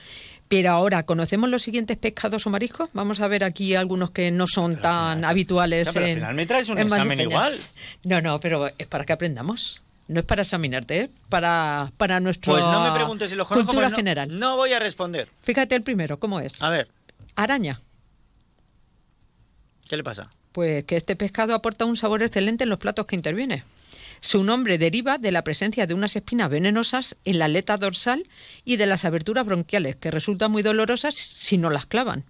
Pero 0.48 0.72
ahora, 0.72 1.04
¿conocemos 1.06 1.50
los 1.50 1.62
siguientes 1.62 1.98
pescados 1.98 2.48
o 2.48 2.50
mariscos? 2.50 2.90
Vamos 2.94 3.20
a 3.20 3.28
ver 3.28 3.44
aquí 3.44 3.76
algunos 3.76 4.12
que 4.12 4.32
no 4.32 4.48
son 4.48 4.78
tan 4.82 5.26
habituales. 5.26 5.90
Pero 5.92 6.06
al 6.06 6.12
en- 6.12 6.18
final 6.20 6.36
me 6.36 6.46
traes 6.46 6.70
un 6.70 6.78
en 6.80 6.88
examen 6.88 7.20
igual. 7.20 7.54
No, 8.04 8.22
no, 8.22 8.40
pero 8.40 8.70
es 8.78 8.88
para 8.88 9.06
que 9.06 9.12
aprendamos. 9.12 9.82
No 10.08 10.20
es 10.22 10.26
para 10.26 10.44
examinarte, 10.44 11.02
es 11.04 11.10
para, 11.28 11.92
para 11.98 12.22
nuestra 12.22 12.52
Pues 12.54 12.64
no 12.64 12.84
me 12.86 12.92
preguntes 12.96 13.30
si 13.30 13.36
los 13.36 13.46
conozco, 13.48 13.68
cultura 13.72 13.90
no- 13.90 13.96
general. 13.98 14.40
No 14.40 14.56
voy 14.56 14.72
a 14.72 14.80
responder. 14.80 15.28
Fíjate 15.42 15.76
el 15.76 15.82
primero, 15.84 16.18
¿cómo 16.18 16.40
es? 16.40 16.62
A 16.64 16.70
ver, 16.70 16.88
Araña. 17.36 17.80
¿qué 19.90 19.98
le 19.98 20.04
pasa? 20.04 20.30
Pues 20.54 20.86
que 20.86 20.96
este 20.96 21.16
pescado 21.18 21.54
aporta 21.56 21.84
un 21.86 21.98
sabor 21.98 22.24
excelente 22.24 22.64
en 22.64 22.70
los 22.70 22.80
platos 22.80 23.06
que 23.06 23.16
interviene. 23.18 23.64
Su 24.22 24.46
nombre 24.46 24.78
deriva 24.78 25.18
de 25.18 25.34
la 25.34 25.44
presencia 25.44 25.86
de 25.86 25.94
unas 25.94 26.16
espinas 26.16 26.50
venenosas 26.50 27.18
en 27.26 27.40
la 27.40 27.46
aleta 27.46 27.76
dorsal 27.76 28.26
y 28.64 28.78
de 28.78 28.86
las 28.86 29.04
aberturas 29.04 29.46
bronquiales, 29.46 29.98
que 29.98 30.12
resultan 30.12 30.50
muy 30.52 30.64
dolorosas 30.64 31.14
si 31.16 31.58
no 31.58 31.70
las 31.70 31.86
clavan. 31.86 32.24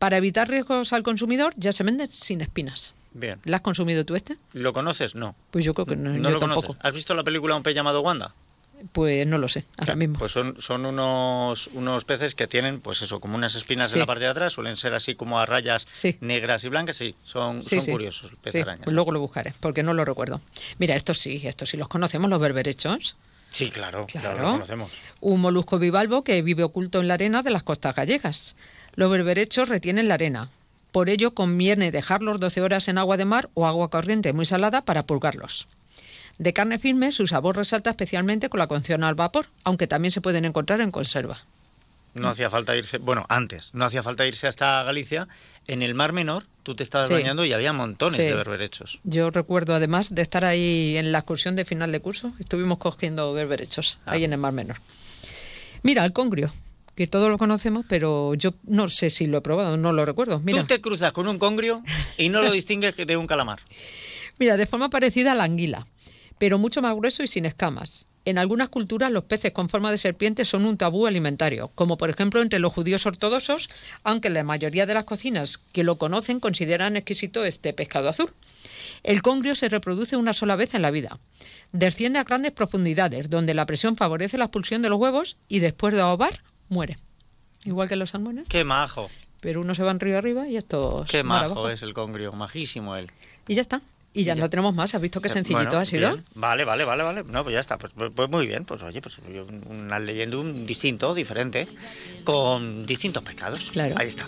Para 0.00 0.16
evitar 0.16 0.48
riesgos 0.48 0.92
al 0.92 1.04
consumidor, 1.04 1.54
ya 1.56 1.72
se 1.72 1.84
venden 1.84 2.08
sin 2.08 2.40
espinas. 2.40 2.94
Bien. 3.12 3.38
¿La 3.44 3.58
has 3.58 3.62
consumido 3.62 4.04
tú 4.04 4.16
este? 4.16 4.36
¿Lo 4.52 4.72
conoces? 4.72 5.14
No. 5.14 5.36
Pues 5.52 5.64
yo 5.64 5.74
creo 5.74 5.86
que 5.86 5.96
no, 5.96 6.10
No 6.10 6.16
yo 6.28 6.30
lo 6.30 6.38
tampoco. 6.40 6.68
conoces. 6.68 6.84
¿Has 6.84 6.92
visto 6.92 7.14
la 7.14 7.22
película 7.22 7.54
Un 7.54 7.62
pez 7.62 7.74
llamado 7.74 8.00
Wanda? 8.00 8.34
Pues 8.92 9.26
no 9.26 9.38
lo 9.38 9.48
sé, 9.48 9.64
ahora 9.76 9.96
mismo. 9.96 10.18
Pues 10.18 10.32
son, 10.32 10.60
son 10.60 10.86
unos, 10.86 11.68
unos 11.74 12.04
peces 12.04 12.34
que 12.34 12.46
tienen, 12.46 12.80
pues 12.80 13.02
eso, 13.02 13.20
como 13.20 13.34
unas 13.34 13.54
espinas 13.54 13.88
Sí. 13.90 13.94
en 13.94 14.00
la 14.00 14.06
parte 14.06 14.24
de 14.24 14.30
atrás, 14.30 14.52
suelen 14.52 14.76
ser 14.76 14.94
así 14.94 15.14
como 15.14 15.40
a 15.40 15.46
rayas 15.46 15.84
Sí. 15.88 16.16
negras 16.20 16.62
y 16.64 16.68
blancas, 16.68 16.96
sí, 16.96 17.14
son, 17.24 17.60
curiosos, 17.90 18.32
pez 18.42 18.54
araña. 18.56 18.84
pues 18.84 18.94
luego 18.94 19.10
lo 19.12 19.20
buscaré, 19.20 19.52
porque 19.60 19.82
no 19.82 19.94
lo 19.94 20.04
recuerdo. 20.04 20.40
Mira, 20.78 20.94
estos 20.94 21.18
sí, 21.18 21.40
estos 21.46 21.68
sí 21.70 21.76
los 21.76 21.88
conocemos, 21.88 22.30
los 22.30 22.40
berberechos. 22.40 23.16
Sí, 23.50 23.70
claro, 23.70 24.06
claro, 24.06 24.34
Claro. 24.34 24.42
lo 24.42 24.52
conocemos. 24.52 24.90
Un 25.20 25.40
molusco 25.40 25.78
bivalvo 25.78 26.22
que 26.22 26.40
vive 26.42 26.62
oculto 26.62 27.00
en 27.00 27.08
la 27.08 27.14
arena 27.14 27.42
de 27.42 27.50
las 27.50 27.62
costas 27.62 27.94
gallegas. 27.96 28.54
Los 28.94 29.10
berberechos 29.10 29.68
retienen 29.68 30.06
la 30.08 30.14
arena. 30.14 30.50
Por 30.92 31.08
ello 31.10 31.34
conviene 31.34 31.90
dejarlos 31.90 32.40
12 32.40 32.60
horas 32.60 32.88
en 32.88 32.98
agua 32.98 33.16
de 33.16 33.24
mar 33.24 33.48
o 33.54 33.66
agua 33.66 33.90
corriente 33.90 34.32
muy 34.32 34.46
salada 34.46 34.82
para 34.84 35.04
purgarlos. 35.06 35.66
De 36.38 36.52
carne 36.52 36.78
firme, 36.78 37.10
su 37.12 37.26
sabor 37.26 37.56
resalta 37.56 37.90
especialmente 37.90 38.48
con 38.48 38.58
la 38.58 38.66
cocción 38.68 39.02
al 39.04 39.14
vapor, 39.16 39.46
aunque 39.64 39.86
también 39.86 40.12
se 40.12 40.20
pueden 40.20 40.44
encontrar 40.44 40.80
en 40.80 40.90
conserva. 40.90 41.38
No 42.14 42.28
hacía 42.28 42.48
falta 42.50 42.74
irse, 42.76 42.98
bueno, 42.98 43.26
antes, 43.28 43.70
no 43.74 43.84
hacía 43.84 44.02
falta 44.02 44.26
irse 44.26 44.46
hasta 44.46 44.82
Galicia. 44.82 45.28
En 45.66 45.82
el 45.82 45.94
Mar 45.94 46.12
Menor, 46.12 46.46
tú 46.62 46.74
te 46.74 46.82
estabas 46.82 47.08
Sí. 47.08 47.12
bañando 47.14 47.44
y 47.44 47.52
había 47.52 47.72
montones 47.72 48.16
Sí. 48.16 48.22
de 48.22 48.34
berberechos. 48.34 48.98
Yo 49.04 49.30
recuerdo 49.30 49.74
además 49.74 50.14
de 50.14 50.22
estar 50.22 50.44
ahí 50.44 50.96
en 50.96 51.12
la 51.12 51.18
excursión 51.18 51.54
de 51.56 51.64
final 51.64 51.92
de 51.92 52.00
curso, 52.00 52.32
estuvimos 52.38 52.78
cogiendo 52.78 53.32
berberechos 53.34 53.98
Ah. 54.06 54.12
ahí 54.12 54.24
en 54.24 54.32
el 54.32 54.38
Mar 54.38 54.52
Menor. 54.52 54.76
Mira, 55.82 56.04
el 56.04 56.12
congrio, 56.12 56.52
que 56.96 57.06
todos 57.06 57.30
lo 57.30 57.38
conocemos, 57.38 57.84
pero 57.88 58.34
yo 58.34 58.54
no 58.64 58.88
sé 58.88 59.10
si 59.10 59.26
lo 59.26 59.38
he 59.38 59.40
probado, 59.42 59.76
no 59.76 59.92
lo 59.92 60.04
recuerdo. 60.04 60.40
Mira, 60.40 60.62
Tú 60.62 60.66
te 60.68 60.80
cruzas 60.80 61.12
con 61.12 61.28
un 61.28 61.38
congrio 61.38 61.82
y 62.16 62.28
no 62.30 62.42
lo 62.42 62.50
distingues 62.50 62.96
de 62.96 63.16
un 63.16 63.26
calamar. 63.26 63.58
mira, 64.38 64.56
de 64.56 64.66
forma 64.66 64.88
parecida 64.88 65.32
a 65.32 65.34
la 65.34 65.44
anguila, 65.44 65.86
pero 66.38 66.58
mucho 66.58 66.82
más 66.82 66.94
grueso 66.94 67.22
y 67.22 67.26
sin 67.26 67.46
escamas. 67.46 68.06
En 68.24 68.36
algunas 68.36 68.68
culturas 68.68 69.10
los 69.10 69.24
peces 69.24 69.52
con 69.52 69.70
forma 69.70 69.90
de 69.90 69.96
serpiente 69.96 70.44
son 70.44 70.66
un 70.66 70.76
tabú 70.76 71.06
alimentario, 71.06 71.70
como 71.74 71.96
por 71.96 72.10
ejemplo 72.10 72.42
entre 72.42 72.58
los 72.58 72.72
judíos 72.72 73.06
ortodoxos, 73.06 73.70
aunque 74.04 74.28
la 74.28 74.44
mayoría 74.44 74.84
de 74.84 74.92
las 74.94 75.04
cocinas 75.04 75.56
que 75.56 75.82
lo 75.82 75.96
conocen 75.96 76.38
consideran 76.38 76.96
exquisito 76.96 77.44
este 77.44 77.72
pescado 77.72 78.10
azul. 78.10 78.30
El 79.02 79.22
congrio 79.22 79.54
se 79.54 79.68
reproduce 79.70 80.16
una 80.16 80.34
sola 80.34 80.56
vez 80.56 80.74
en 80.74 80.82
la 80.82 80.90
vida. 80.90 81.18
Desciende 81.72 82.18
a 82.18 82.24
grandes 82.24 82.52
profundidades, 82.52 83.30
donde 83.30 83.54
la 83.54 83.64
presión 83.64 83.96
favorece 83.96 84.36
la 84.36 84.44
expulsión 84.44 84.82
de 84.82 84.90
los 84.90 84.98
huevos 84.98 85.36
y 85.48 85.60
después 85.60 85.94
de 85.94 86.00
ahogar, 86.02 86.42
muere. 86.68 86.96
Igual 87.64 87.88
que 87.88 87.96
los 87.96 88.10
salmones, 88.10 88.46
Qué 88.48 88.62
majo, 88.64 89.10
pero 89.40 89.60
uno 89.60 89.74
se 89.74 89.82
va 89.82 89.90
en 89.90 90.00
río 90.00 90.18
arriba 90.18 90.48
y 90.48 90.56
estos 90.56 91.08
qué 91.08 91.22
majo 91.22 91.44
abajo. 91.44 91.70
es 91.70 91.82
el 91.82 91.94
congrio, 91.94 92.32
majísimo 92.32 92.96
él. 92.96 93.06
Y 93.46 93.54
ya 93.54 93.62
está. 93.62 93.80
Y 94.18 94.24
ya, 94.24 94.34
no 94.34 94.50
tenemos 94.50 94.74
más. 94.74 94.92
¿Has 94.96 95.00
visto 95.00 95.20
qué 95.20 95.28
sencillito 95.28 95.64
Bueno, 95.66 95.78
ha 95.78 95.84
sido? 95.84 96.10
bien. 96.12 96.24
Vale, 96.34 96.64
vale, 96.64 96.84
vale, 96.84 97.04
vale. 97.04 97.22
No, 97.22 97.44
pues 97.44 97.54
ya 97.54 97.60
está. 97.60 97.78
Pues, 97.78 97.92
pues- 97.96 98.12
pues 98.12 98.28
muy 98.28 98.48
bien. 98.48 98.64
Pues 98.64 98.82
oye, 98.82 99.00
pues 99.00 99.18
una 99.70 100.00
leyenda 100.00 100.36
un 100.38 100.66
distinto, 100.66 101.14
diferente, 101.14 101.68
con 102.24 102.84
distintos 102.84 103.22
pescados. 103.22 103.70
Claro. 103.70 103.94
Ahí 103.96 104.08
está. 104.08 104.26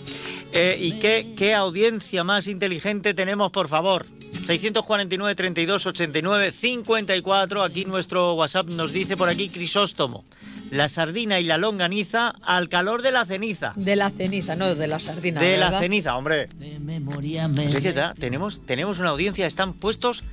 Eh, 0.53 0.77
¿Y 0.79 0.93
qué, 0.99 1.33
qué 1.37 1.53
audiencia 1.53 2.23
más 2.23 2.47
inteligente 2.47 3.13
tenemos, 3.13 3.51
por 3.51 3.67
favor? 3.67 4.05
649 4.47 5.35
32 5.35 5.85
89 5.85 6.51
54. 6.51 7.61
Aquí 7.63 7.83
nuestro 7.83 8.33
WhatsApp 8.35 8.67
nos 8.67 8.93
dice 8.93 9.17
por 9.17 9.27
aquí 9.27 9.49
Crisóstomo. 9.49 10.23
La 10.71 10.87
sardina 10.87 11.37
y 11.41 11.43
la 11.43 11.57
longaniza 11.57 12.29
al 12.43 12.69
calor 12.69 13.01
de 13.01 13.11
la 13.11 13.25
ceniza. 13.25 13.73
De 13.75 13.97
la 13.97 14.09
ceniza, 14.09 14.55
no 14.55 14.73
de 14.73 14.87
la 14.87 14.99
sardina. 14.99 15.41
de 15.41 15.57
la 15.57 15.77
ceniza, 15.77 16.15
hombre. 16.15 16.47
Pues 16.47 17.75
es 17.75 17.81
que 17.81 17.93
tenemos, 18.17 18.61
tenemos 18.65 18.99
una 18.99 19.09
audiencia, 19.09 19.47
están 19.47 19.73
puestos 19.81 20.23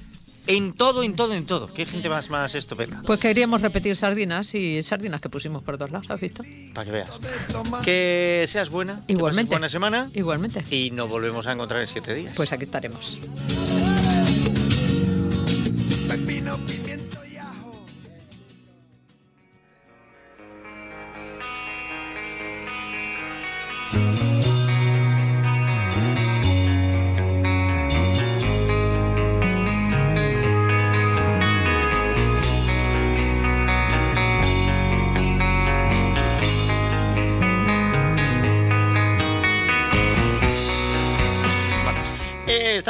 en 0.46 0.72
todo, 0.72 1.02
en 1.02 1.14
todo, 1.14 1.34
en 1.34 1.44
todo. 1.44 1.66
Qué 1.66 1.84
gente 1.84 2.08
más, 2.08 2.30
más 2.30 2.54
estupenda. 2.54 3.02
Pues 3.04 3.20
queríamos 3.20 3.60
repetir 3.60 3.96
sardinas 3.96 4.54
y 4.54 4.82
sardinas 4.82 5.20
que 5.20 5.28
pusimos 5.28 5.62
por 5.62 5.76
dos 5.76 5.90
lados, 5.90 6.06
¿has 6.08 6.20
visto? 6.20 6.42
Para 6.72 6.84
que 6.86 6.92
veas. 6.92 7.10
Que 7.84 8.46
seas 8.48 8.70
buena. 8.70 9.02
que 9.06 9.12
Igualmente. 9.12 9.50
pases 9.50 9.58
Buena 9.58 9.68
semana. 9.68 10.10
Igualmente. 10.14 10.64
Y 10.74 10.90
nos 10.92 11.10
volvemos 11.10 11.46
a 11.46 11.52
encontrar 11.52 11.80
en 11.80 11.86
siete 11.86 12.14
días. 12.14 12.34
Pues 12.36 12.52
aquí 12.52 12.64
estaremos. 12.64 13.18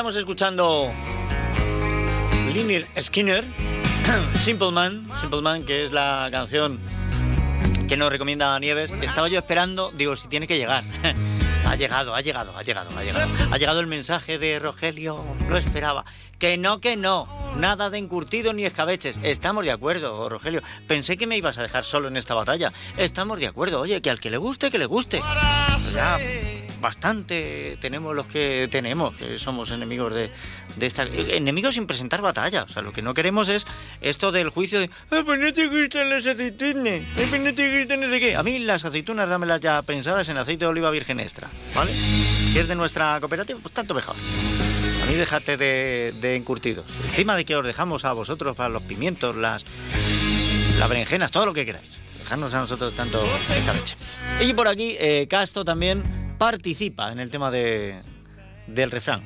Estamos 0.09 0.21
escuchando 0.21 0.91
Lynyrd 2.55 2.87
Skinner, 2.99 3.45
Simple 4.41 4.71
Man, 4.71 5.07
Simple 5.21 5.43
Man, 5.43 5.65
que 5.65 5.85
es 5.85 5.93
la 5.93 6.29
canción 6.31 6.79
que 7.87 7.95
nos 7.99 8.11
recomienda 8.11 8.59
Nieves. 8.59 8.91
Estaba 9.03 9.29
yo 9.29 9.39
esperando, 9.39 9.93
digo, 9.93 10.17
si 10.17 10.27
tiene 10.29 10.47
que 10.47 10.57
llegar. 10.57 10.83
Ha 11.67 11.77
llegado, 11.77 12.15
ha 12.15 12.23
llegado, 12.23 12.57
ha 12.57 12.63
llegado, 12.63 12.89
ha 12.97 13.03
llegado. 13.03 13.31
Ha 13.53 13.59
llegado 13.59 13.81
el 13.81 13.87
mensaje 13.87 14.39
de 14.39 14.59
Rogelio, 14.59 15.23
lo 15.51 15.59
esperaba. 15.59 16.07
Que 16.39 16.57
no, 16.57 16.81
que 16.81 16.97
no, 16.97 17.29
nada 17.59 17.91
de 17.91 17.99
encurtido 17.99 18.55
ni 18.55 18.65
escabeches. 18.65 19.19
Estamos 19.23 19.67
de 19.67 19.73
acuerdo, 19.73 20.31
Rogelio. 20.31 20.63
Pensé 20.87 21.19
que 21.19 21.27
me 21.27 21.37
ibas 21.37 21.59
a 21.59 21.63
dejar 21.63 21.85
solo 21.85 22.09
en 22.09 22.17
esta 22.17 22.35
batalla. 22.35 22.73
Estamos 22.97 23.39
de 23.39 23.49
acuerdo, 23.49 23.81
oye, 23.81 24.01
que 24.01 24.09
al 24.09 24.19
que 24.19 24.31
le 24.31 24.39
guste, 24.39 24.71
que 24.71 24.79
le 24.79 24.87
guste. 24.87 25.21
Bastante 26.81 27.77
tenemos 27.81 28.15
los 28.15 28.27
que 28.27 28.69
tenemos, 28.71 29.15
que 29.17 29.39
somos 29.39 29.71
enemigos 29.71 30.15
de, 30.15 30.31
de 30.77 30.87
esta... 30.87 31.03
Enemigos 31.03 31.75
sin 31.75 31.87
presentar 31.87 32.21
batalla. 32.21 32.65
O 32.65 32.69
sea, 32.69 32.83
lo 32.83 32.93
que 32.93 33.03
no 33.03 33.15
queremos 33.15 33.49
es 33.49 33.67
esto 34.01 34.33
del 34.33 34.51
juicio 34.51 34.81
de... 34.81 34.91
Ah, 35.11 35.23
pues 35.25 35.41
no 35.41 35.53
te 35.53 35.67
gustan 35.67 36.11
las 36.11 36.27
aceitunas. 36.27 37.03
ah, 37.17 37.23
pues 37.29 37.41
no 37.41 37.55
te 37.55 37.79
gustan 37.79 38.01
no 38.01 38.09
sé 38.09 38.21
qué. 38.21 38.37
A 38.37 38.43
mí 38.43 38.59
las 38.59 38.85
aceitunas 38.85 39.29
dámelas 39.29 39.61
ya 39.61 39.83
pensadas 39.83 40.29
en 40.29 40.37
aceite 40.37 40.65
de 40.65 40.69
oliva 40.71 40.91
virgen 40.91 41.21
extra, 41.21 41.49
¿vale? 41.75 41.93
Si 41.93 42.59
es 42.59 42.69
de 42.69 42.75
nuestra 42.75 43.19
cooperativa, 43.21 43.59
pues 43.61 43.75
tanto 43.75 43.95
mejor. 43.95 44.17
A 45.03 45.07
mí 45.07 45.15
déjate 45.15 45.57
de, 45.57 46.15
de 46.21 46.37
encurtidos. 46.37 46.85
Encima 47.11 47.37
de 47.37 47.45
que 47.45 47.57
os 47.57 47.65
dejamos 47.67 48.05
a 48.05 48.13
vosotros 48.13 48.57
para 48.57 48.69
los 48.69 48.83
pimientos, 48.83 49.37
las, 49.37 49.65
las 50.79 50.89
berenjenas, 50.89 51.31
todo 51.31 51.47
lo 51.47 51.53
que 51.53 51.65
queráis. 51.65 52.01
Dejarnos 52.19 52.53
a 52.53 52.61
nosotros 52.61 52.95
tanto 52.95 53.25
escabeche. 53.49 53.97
Y 54.41 54.53
por 54.53 54.69
aquí, 54.69 54.97
eh, 54.99 55.27
Casto 55.31 55.65
también 55.65 56.03
participa 56.39 57.13
en 57.13 57.19
el 57.21 57.31
tema 57.31 57.51
de, 57.51 57.99
del 58.67 58.91
refrán. 58.91 59.23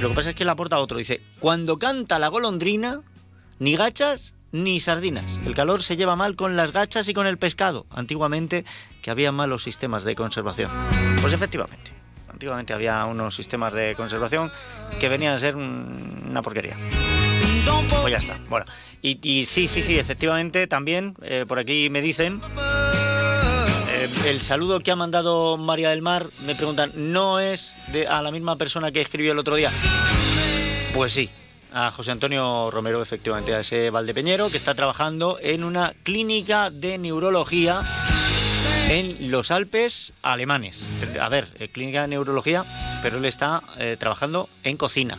Lo 0.00 0.08
que 0.08 0.14
pasa 0.14 0.30
es 0.30 0.36
que 0.36 0.44
le 0.44 0.50
aporta 0.50 0.78
otro. 0.78 0.98
Dice, 0.98 1.22
cuando 1.38 1.78
canta 1.78 2.18
la 2.18 2.28
golondrina, 2.28 3.00
ni 3.58 3.76
gachas 3.76 4.34
ni 4.50 4.80
sardinas. 4.80 5.24
El 5.46 5.54
calor 5.54 5.82
se 5.82 5.96
lleva 5.96 6.14
mal 6.16 6.36
con 6.36 6.56
las 6.56 6.72
gachas 6.72 7.08
y 7.08 7.14
con 7.14 7.26
el 7.26 7.38
pescado. 7.38 7.86
Antiguamente, 7.90 8.64
que 9.00 9.10
había 9.10 9.32
malos 9.32 9.62
sistemas 9.62 10.04
de 10.04 10.14
conservación. 10.14 10.70
Pues 11.22 11.32
efectivamente. 11.32 11.92
Antiguamente 12.28 12.72
había 12.74 13.04
unos 13.06 13.34
sistemas 13.36 13.72
de 13.72 13.94
conservación 13.94 14.50
que 15.00 15.08
venían 15.08 15.34
a 15.34 15.38
ser 15.38 15.54
un- 15.56 16.18
una 16.28 16.42
porquería. 16.42 16.76
Pues 18.00 18.10
ya 18.10 18.18
está. 18.18 18.38
Bueno, 18.50 18.66
y, 19.00 19.44
sí, 19.46 19.68
sí, 19.68 19.82
sí, 19.82 19.98
efectivamente 19.98 20.66
también 20.66 21.14
eh, 21.22 21.44
por 21.46 21.58
aquí 21.58 21.88
me 21.90 22.00
dicen 22.00 22.40
el 24.26 24.40
saludo 24.40 24.80
que 24.80 24.90
ha 24.92 24.96
mandado 24.96 25.56
María 25.56 25.90
del 25.90 26.02
Mar, 26.02 26.28
me 26.44 26.54
preguntan, 26.54 26.92
¿no 26.94 27.40
es 27.40 27.74
de, 27.88 28.06
a 28.06 28.22
la 28.22 28.30
misma 28.30 28.56
persona 28.56 28.92
que 28.92 29.00
escribió 29.00 29.32
el 29.32 29.38
otro 29.38 29.56
día? 29.56 29.70
Pues 30.94 31.12
sí, 31.12 31.28
a 31.72 31.90
José 31.90 32.12
Antonio 32.12 32.70
Romero, 32.70 33.02
efectivamente, 33.02 33.54
a 33.54 33.60
ese 33.60 33.90
Valdepeñero 33.90 34.50
que 34.50 34.56
está 34.56 34.74
trabajando 34.74 35.38
en 35.40 35.64
una 35.64 35.94
clínica 36.02 36.70
de 36.70 36.98
neurología 36.98 37.82
en 38.88 39.30
los 39.30 39.50
Alpes 39.50 40.12
alemanes. 40.22 40.84
A 41.20 41.28
ver, 41.28 41.48
eh, 41.58 41.68
clínica 41.68 42.02
de 42.02 42.08
neurología, 42.08 42.64
pero 43.02 43.18
él 43.18 43.24
está 43.24 43.62
eh, 43.78 43.96
trabajando 43.98 44.48
en 44.64 44.76
cocina. 44.76 45.18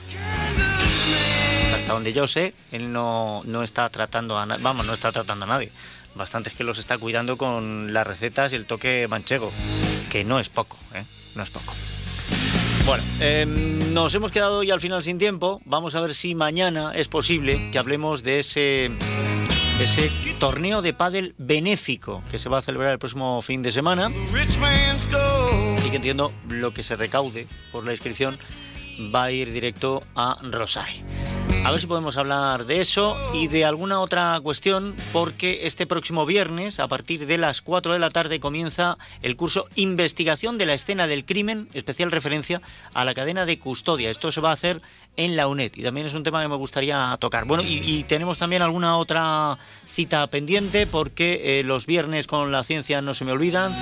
Hasta 1.75 1.93
donde 1.93 2.13
yo 2.13 2.27
sé, 2.27 2.53
él 2.71 2.93
no, 2.93 3.41
no 3.45 3.63
está 3.63 3.89
tratando 3.89 4.37
a 4.37 4.45
na- 4.45 4.57
vamos, 4.61 4.85
no 4.85 4.93
está 4.93 5.11
tratando 5.11 5.43
a 5.45 5.47
nadie. 5.49 5.71
Bastante 6.15 6.49
es 6.49 6.55
que 6.55 6.63
los 6.63 6.77
está 6.77 6.97
cuidando 6.97 7.37
con 7.37 7.93
las 7.93 8.05
recetas 8.05 8.53
y 8.53 8.55
el 8.55 8.65
toque 8.65 9.07
manchego, 9.09 9.51
que 10.11 10.23
no 10.23 10.39
es 10.39 10.49
poco, 10.49 10.77
¿eh? 10.93 11.03
No 11.35 11.43
es 11.43 11.49
poco. 11.49 11.73
Bueno, 12.85 13.03
em, 13.19 13.93
nos 13.93 14.13
hemos 14.13 14.31
quedado 14.31 14.59
hoy 14.59 14.69
al 14.69 14.79
final 14.79 15.01
sin 15.01 15.17
tiempo. 15.17 15.61
Vamos 15.65 15.95
a 15.95 16.01
ver 16.01 16.13
si 16.13 16.35
mañana 16.35 16.91
es 16.93 17.07
posible 17.07 17.71
que 17.71 17.79
hablemos 17.79 18.23
de 18.23 18.39
ese, 18.39 18.91
ese 19.79 20.11
torneo 20.37 20.81
de 20.81 20.93
pádel 20.93 21.33
benéfico 21.37 22.21
que 22.29 22.37
se 22.37 22.49
va 22.49 22.57
a 22.57 22.61
celebrar 22.61 22.91
el 22.91 22.99
próximo 22.99 23.41
fin 23.41 23.63
de 23.63 23.71
semana. 23.71 24.11
Y 25.85 25.89
que 25.89 25.95
entiendo 25.95 26.33
lo 26.49 26.73
que 26.73 26.83
se 26.83 26.97
recaude 26.97 27.47
por 27.71 27.85
la 27.85 27.93
inscripción 27.93 28.37
va 29.13 29.25
a 29.25 29.31
ir 29.31 29.51
directo 29.51 30.03
a 30.15 30.37
Rosay. 30.41 31.03
A 31.65 31.71
ver 31.71 31.79
si 31.79 31.87
podemos 31.87 32.17
hablar 32.17 32.65
de 32.65 32.81
eso 32.81 33.15
y 33.33 33.47
de 33.47 33.63
alguna 33.63 34.01
otra 34.01 34.37
cuestión, 34.43 34.93
porque 35.13 35.61
este 35.63 35.87
próximo 35.87 36.25
viernes, 36.25 36.79
a 36.79 36.89
partir 36.89 37.25
de 37.25 37.37
las 37.37 37.61
4 37.61 37.93
de 37.93 37.99
la 37.99 38.09
tarde, 38.09 38.41
comienza 38.41 38.97
el 39.21 39.37
curso 39.37 39.67
Investigación 39.75 40.57
de 40.57 40.65
la 40.65 40.73
escena 40.73 41.07
del 41.07 41.23
crimen, 41.23 41.69
especial 41.73 42.11
referencia 42.11 42.61
a 42.93 43.05
la 43.05 43.13
cadena 43.13 43.45
de 43.45 43.59
custodia. 43.59 44.09
Esto 44.09 44.31
se 44.33 44.41
va 44.41 44.49
a 44.49 44.53
hacer 44.53 44.81
en 45.15 45.37
la 45.37 45.47
UNED 45.47 45.71
y 45.75 45.83
también 45.83 46.05
es 46.05 46.13
un 46.15 46.23
tema 46.23 46.41
que 46.41 46.49
me 46.49 46.57
gustaría 46.57 47.15
tocar. 47.21 47.45
Bueno, 47.45 47.63
y, 47.65 48.03
tenemos 48.03 48.39
también 48.39 48.61
alguna 48.61 48.97
otra 48.97 49.57
cita 49.85 50.27
pendiente, 50.27 50.85
porque 50.85 51.59
eh, 51.59 51.63
los 51.63 51.85
viernes 51.85 52.27
con 52.27 52.51
la 52.51 52.63
ciencia 52.63 53.01
no 53.01 53.13
se 53.13 53.23
me 53.23 53.31
olvidan, 53.31 53.73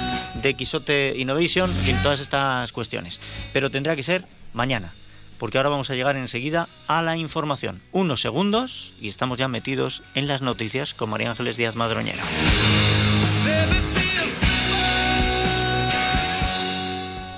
de 0.42 0.54
Quisote 0.54 1.16
Innovation, 1.18 1.72
en 1.88 2.02
todas 2.04 2.20
estas 2.20 2.72
cuestiones. 2.72 3.20
Pero 3.54 3.72
tendrá 3.72 3.96
que 3.96 4.04
ser 4.04 4.24
mañana 4.54 4.94
porque 5.42 5.58
ahora 5.58 5.72
vamos 5.72 5.90
a 5.90 5.96
llegar 5.96 6.18
enseguida 6.18 6.70
a 6.86 7.02
la 7.02 7.18
información. 7.18 7.82
Unos 7.92 8.22
segundos 8.22 8.94
y 9.02 9.10
estamos 9.10 9.40
ya 9.40 9.48
metidos 9.48 10.04
en 10.14 10.28
las 10.28 10.44
noticias 10.44 10.94
con 10.94 11.10
María 11.10 11.32
Ángeles 11.32 11.58
Díaz 11.58 11.76
Madroñero. 11.76 12.22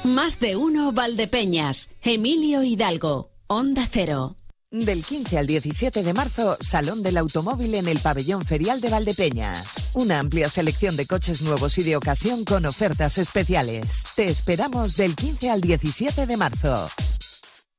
Más 0.03 0.41
de 0.41 0.57
uno 0.57 0.91
Valdepeñas. 0.91 1.91
Emilio 2.01 2.61
Hidalgo. 2.61 3.31
Onda 3.47 3.87
Cero. 3.89 4.35
Del 4.69 5.01
15 5.01 5.37
al 5.37 5.47
17 5.47 6.03
de 6.03 6.13
marzo, 6.13 6.57
Salón 6.59 7.03
del 7.03 7.15
Automóvil 7.15 7.73
en 7.75 7.87
el 7.87 7.99
Pabellón 7.99 8.43
Ferial 8.43 8.81
de 8.81 8.89
Valdepeñas. 8.89 9.91
Una 9.93 10.19
amplia 10.19 10.49
selección 10.49 10.97
de 10.97 11.05
coches 11.05 11.41
nuevos 11.41 11.77
y 11.77 11.83
de 11.83 11.95
ocasión 11.95 12.43
con 12.43 12.65
ofertas 12.65 13.17
especiales. 13.17 14.03
Te 14.17 14.29
esperamos 14.29 14.97
del 14.97 15.15
15 15.15 15.49
al 15.51 15.61
17 15.61 16.25
de 16.25 16.35
marzo. 16.35 16.89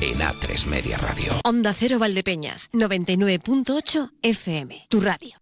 en 0.00 0.18
A3 0.18 0.66
Media 0.66 0.98
Radio. 0.98 1.32
Onda 1.44 1.72
Cero 1.72 1.98
Valdepeñas, 1.98 2.70
99.8 2.72 4.12
FM, 4.22 4.86
tu 4.88 5.00
radio. 5.00 5.36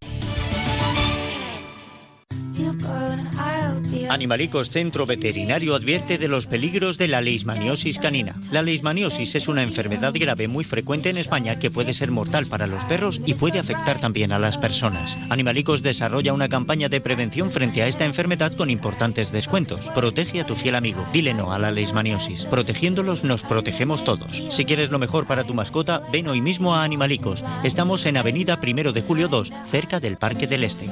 Animalicos 4.08 4.70
Centro 4.70 5.06
Veterinario 5.06 5.74
advierte 5.74 6.18
de 6.18 6.28
los 6.28 6.46
peligros 6.46 6.98
de 6.98 7.08
la 7.08 7.20
leishmaniosis 7.20 7.98
canina. 7.98 8.36
La 8.50 8.62
leishmaniosis 8.62 9.34
es 9.34 9.48
una 9.48 9.62
enfermedad 9.62 10.12
grave 10.14 10.48
muy 10.48 10.64
frecuente 10.64 11.10
en 11.10 11.18
España 11.18 11.58
que 11.58 11.70
puede 11.70 11.94
ser 11.94 12.10
mortal 12.10 12.46
para 12.46 12.66
los 12.66 12.82
perros 12.84 13.20
y 13.24 13.34
puede 13.34 13.58
afectar 13.58 14.00
también 14.00 14.32
a 14.32 14.38
las 14.38 14.58
personas. 14.58 15.16
Animalicos 15.30 15.82
desarrolla 15.82 16.32
una 16.32 16.48
campaña 16.48 16.88
de 16.88 17.00
prevención 17.00 17.50
frente 17.50 17.82
a 17.82 17.88
esta 17.88 18.04
enfermedad 18.04 18.52
con 18.52 18.70
importantes 18.70 19.32
descuentos. 19.32 19.80
Protege 19.94 20.40
a 20.40 20.46
tu 20.46 20.54
fiel 20.54 20.74
amigo. 20.74 21.04
Dile 21.12 21.34
no 21.34 21.52
a 21.52 21.58
la 21.58 21.70
leishmaniosis. 21.70 22.44
Protegiéndolos 22.44 23.24
nos 23.24 23.42
protegemos 23.42 24.04
todos. 24.04 24.42
Si 24.50 24.64
quieres 24.64 24.90
lo 24.90 24.98
mejor 24.98 25.26
para 25.26 25.44
tu 25.44 25.54
mascota, 25.54 26.02
ven 26.12 26.28
hoy 26.28 26.40
mismo 26.40 26.74
a 26.74 26.84
Animalicos. 26.84 27.44
Estamos 27.62 28.06
en 28.06 28.16
Avenida 28.16 28.60
Primero 28.60 28.92
de 28.92 29.02
Julio 29.02 29.28
2, 29.28 29.52
cerca 29.70 30.00
del 30.00 30.16
Parque 30.16 30.46
del 30.46 30.64
Este. 30.64 30.86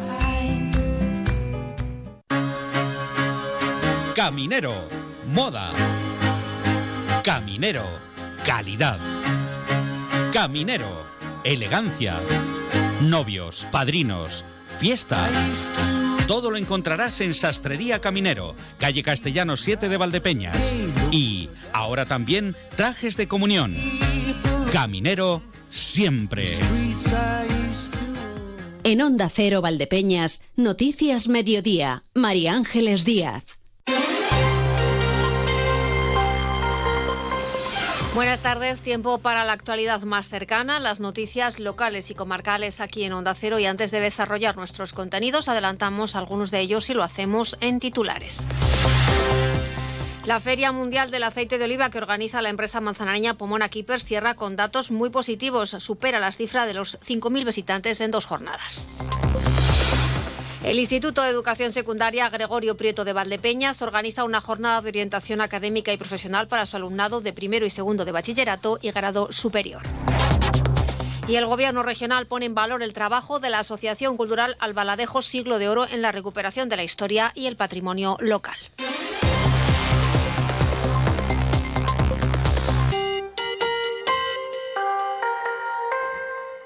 Caminero, 4.14 4.74
moda. 5.24 5.72
Caminero, 7.24 7.86
calidad. 8.44 9.01
Caminero, 10.30 11.06
elegancia. 11.44 12.20
Novios, 13.01 13.66
padrinos, 13.72 14.44
fiesta. 14.78 15.18
Todo 16.26 16.51
lo 16.51 16.59
encontrarás 16.59 17.22
en 17.22 17.32
Sastrería 17.32 18.01
Caminero, 18.01 18.55
calle 18.78 19.02
Castellano 19.02 19.56
7 19.56 19.89
de 19.89 19.97
Valdepeñas. 19.97 20.74
Y 21.10 21.48
ahora 21.72 22.05
también 22.05 22.55
trajes 22.76 23.16
de 23.16 23.28
comunión. 23.28 23.74
Caminero, 24.74 25.43
siempre. 25.70 26.51
En 28.84 29.01
Onda 29.01 29.30
Cero 29.30 29.62
Valdepeñas, 29.62 30.43
Noticias 30.56 31.28
Mediodía, 31.28 32.05
María 32.14 32.52
Ángeles 32.52 33.06
Díaz. 33.06 33.61
Buenas 38.14 38.40
tardes, 38.40 38.82
tiempo 38.82 39.18
para 39.18 39.43
la 39.47 39.55
actualidad 39.55 40.02
más 40.02 40.28
cercana, 40.28 40.78
las 40.78 41.01
noticias 41.01 41.59
locales 41.59 42.10
y 42.10 42.14
comarcales 42.14 42.80
aquí 42.80 43.05
en 43.05 43.14
Onda 43.14 43.34
Cero 43.34 43.59
y 43.59 43.64
antes 43.64 43.90
de 43.90 44.01
desarrollar 44.01 44.55
nuestros 44.55 44.93
contenidos 44.93 45.48
adelantamos 45.48 46.14
algunos 46.14 46.51
de 46.51 46.60
ellos 46.60 46.90
y 46.90 46.94
lo 46.94 47.05
hacemos 47.05 47.56
en 47.62 47.80
titulares. 47.80 48.47
La 50.26 50.40
Feria 50.40 50.72
Mundial 50.72 51.10
del 51.10 51.24
Aceite 51.24 51.56
de 51.56 51.64
Oliva 51.64 51.89
que 51.89 51.97
organiza 51.97 52.43
la 52.43 52.51
empresa 52.51 52.82
manzanareña 52.82 53.34
Pomona 53.34 53.70
Keepers 53.70 54.05
cierra 54.05 54.34
con 54.34 54.56
datos 54.56 54.90
muy 54.90 55.09
positivos, 55.09 55.70
supera 55.70 56.20
la 56.20 56.32
cifra 56.32 56.66
de 56.66 56.74
los 56.74 57.01
5.000 57.01 57.47
visitantes 57.47 58.02
en 58.02 58.10
dos 58.10 58.26
jornadas. 58.26 58.89
El 60.64 60.78
Instituto 60.78 61.22
de 61.22 61.30
Educación 61.30 61.72
Secundaria 61.72 62.28
Gregorio 62.28 62.76
Prieto 62.76 63.05
de 63.05 63.12
Valdepeñas 63.12 63.82
organiza 63.82 64.22
una 64.22 64.40
jornada 64.40 64.80
de 64.80 64.90
orientación 64.90 65.40
académica 65.40 65.93
y 65.93 65.97
profesional 65.97 66.47
para 66.47 66.66
su 66.66 66.76
alumnado 66.76 67.20
de 67.20 67.32
primero 67.32 67.66
y 67.66 67.70
segundo 67.70 68.05
de 68.05 68.12
bachillerato 68.12 68.78
y 68.80 68.93
grado 68.93 69.32
superior. 69.32 69.82
Y 71.26 71.34
el 71.34 71.47
Gobierno 71.47 71.82
regional 71.82 72.26
pone 72.26 72.47
en 72.47 72.55
valor 72.55 72.82
el 72.82 72.93
trabajo 72.93 73.40
de 73.40 73.51
la 73.51 73.59
Asociación 73.59 74.16
Cultural 74.16 74.56
Albaladejo 74.60 75.20
Siglo 75.20 75.59
de 75.59 75.68
Oro 75.68 75.86
en 75.89 76.01
la 76.01 76.12
recuperación 76.12 76.68
de 76.68 76.76
la 76.76 76.84
historia 76.84 77.32
y 77.34 77.47
el 77.47 77.56
patrimonio 77.56 78.16
local. 78.20 78.56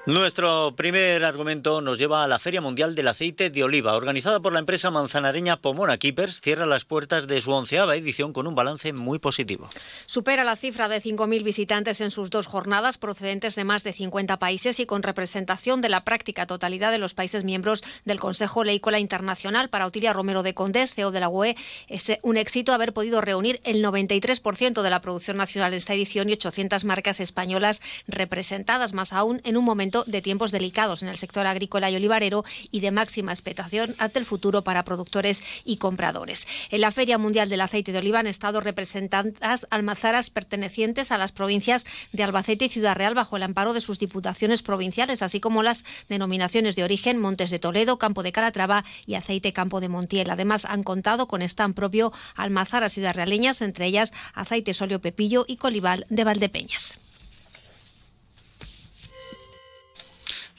Nuestro 0.07 0.73
primer 0.77 1.25
argumento 1.25 1.81
nos 1.81 1.99
lleva 1.99 2.23
a 2.23 2.29
la 2.29 2.39
Feria 2.39 2.61
Mundial 2.61 2.95
del 2.95 3.09
Aceite 3.09 3.51
de 3.51 3.65
Oliva, 3.65 3.97
organizada 3.97 4.39
por 4.39 4.53
la 4.53 4.61
empresa 4.61 4.93
manzanareña 4.93 5.57
Pomona 5.57 5.99
Keepers, 5.99 6.41
cierra 6.41 6.65
las 6.65 6.85
puertas 6.85 7.27
de 7.27 7.41
su 7.41 7.51
onceava 7.51 7.97
edición 7.97 8.33
con 8.33 8.47
un 8.47 8.55
balance 8.55 8.93
muy 8.93 9.19
positivo. 9.19 9.69
Supera 10.07 10.45
la 10.45 10.55
cifra 10.55 10.87
de 10.87 11.03
5.000 11.03 11.43
visitantes 11.43 12.01
en 12.01 12.13
sus 12.13 12.31
dos 12.31 12.47
jornadas, 12.47 12.99
procedentes 12.99 13.57
de 13.57 13.65
más 13.65 13.83
de 13.83 13.93
50 13.93 14.39
países 14.39 14.79
y 14.79 14.87
con 14.87 15.03
representación 15.03 15.81
de 15.81 15.89
la 15.89 16.05
práctica 16.05 16.47
totalidad 16.47 16.93
de 16.93 16.99
los 16.99 17.13
países 17.13 17.43
miembros 17.43 17.83
del 18.05 18.21
Consejo 18.21 18.63
Leícola 18.63 19.01
Internacional. 19.01 19.71
Para 19.71 19.89
Utilia 19.89 20.13
Romero 20.13 20.45
de 20.45 20.55
Condés, 20.55 20.95
CEO 20.95 21.11
de 21.11 21.19
la 21.19 21.29
UE, 21.29 21.57
es 21.89 22.13
un 22.23 22.37
éxito 22.37 22.73
haber 22.73 22.93
podido 22.93 23.23
reunir 23.23 23.61
el 23.65 23.83
93% 23.85 24.83
de 24.83 24.91
la 24.91 25.01
producción 25.01 25.37
nacional 25.37 25.73
en 25.73 25.79
esta 25.79 25.95
edición 25.95 26.29
y 26.29 26.35
800 26.35 26.85
marcas 26.85 27.19
españolas 27.19 27.83
representadas, 28.07 28.93
más 28.93 29.13
aún 29.13 29.41
en 29.43 29.57
un 29.57 29.65
momento 29.65 29.96
de 30.05 30.23
tiempos 30.23 30.51
delicados 30.51 31.03
en 31.03 31.09
el 31.09 31.17
sector 31.17 31.47
agrícola 31.47 31.91
y 31.91 31.97
olivarero 31.97 32.45
y 32.71 32.81
de 32.81 32.91
máxima 32.91 33.33
expectación 33.33 33.95
ante 33.99 34.19
el 34.19 34.25
futuro 34.25 34.63
para 34.65 34.85
productores 34.85 35.43
y 35.65 35.77
compradores. 35.77 36.47
En 36.71 36.81
la 36.81 36.91
Feria 36.91 37.19
Mundial 37.19 37.49
del 37.49 37.61
Aceite 37.61 37.93
de 37.93 37.99
Oliva 37.99 38.21
han 38.21 38.27
estado 38.27 38.61
representantes 38.61 39.67
almazaras 39.71 40.31
pertenecientes 40.31 41.11
a 41.11 41.19
las 41.19 41.33
provincias 41.33 41.85
de 42.13 42.23
Albacete 42.23 42.67
y 42.67 42.69
Ciudad 42.69 42.97
Real 42.97 43.15
bajo 43.15 43.37
el 43.37 43.43
amparo 43.43 43.73
de 43.73 43.81
sus 43.81 43.99
diputaciones 43.99 44.63
provinciales, 44.63 45.23
así 45.23 45.41
como 45.41 45.63
las 45.63 45.85
denominaciones 46.09 46.77
de 46.77 46.85
origen 46.85 47.19
Montes 47.19 47.51
de 47.51 47.59
Toledo, 47.59 47.99
Campo 47.99 48.23
de 48.23 48.33
Calatrava 48.33 48.85
y 49.07 49.15
Aceite 49.15 49.53
Campo 49.53 49.81
de 49.81 49.89
Montiel. 49.89 50.31
Además, 50.31 50.65
han 50.65 50.83
contado 50.83 51.29
con 51.29 51.43
stand 51.43 51.75
propio 51.75 52.13
almazaras 52.35 52.93
ciudad 52.93 53.15
realeñas, 53.15 53.63
entre 53.63 53.87
ellas 53.87 54.13
Aceite 54.35 54.75
Solio 54.75 55.01
Pepillo 55.01 55.45
y 55.47 55.57
Colival 55.57 56.07
de 56.09 56.25
Valdepeñas. 56.25 57.01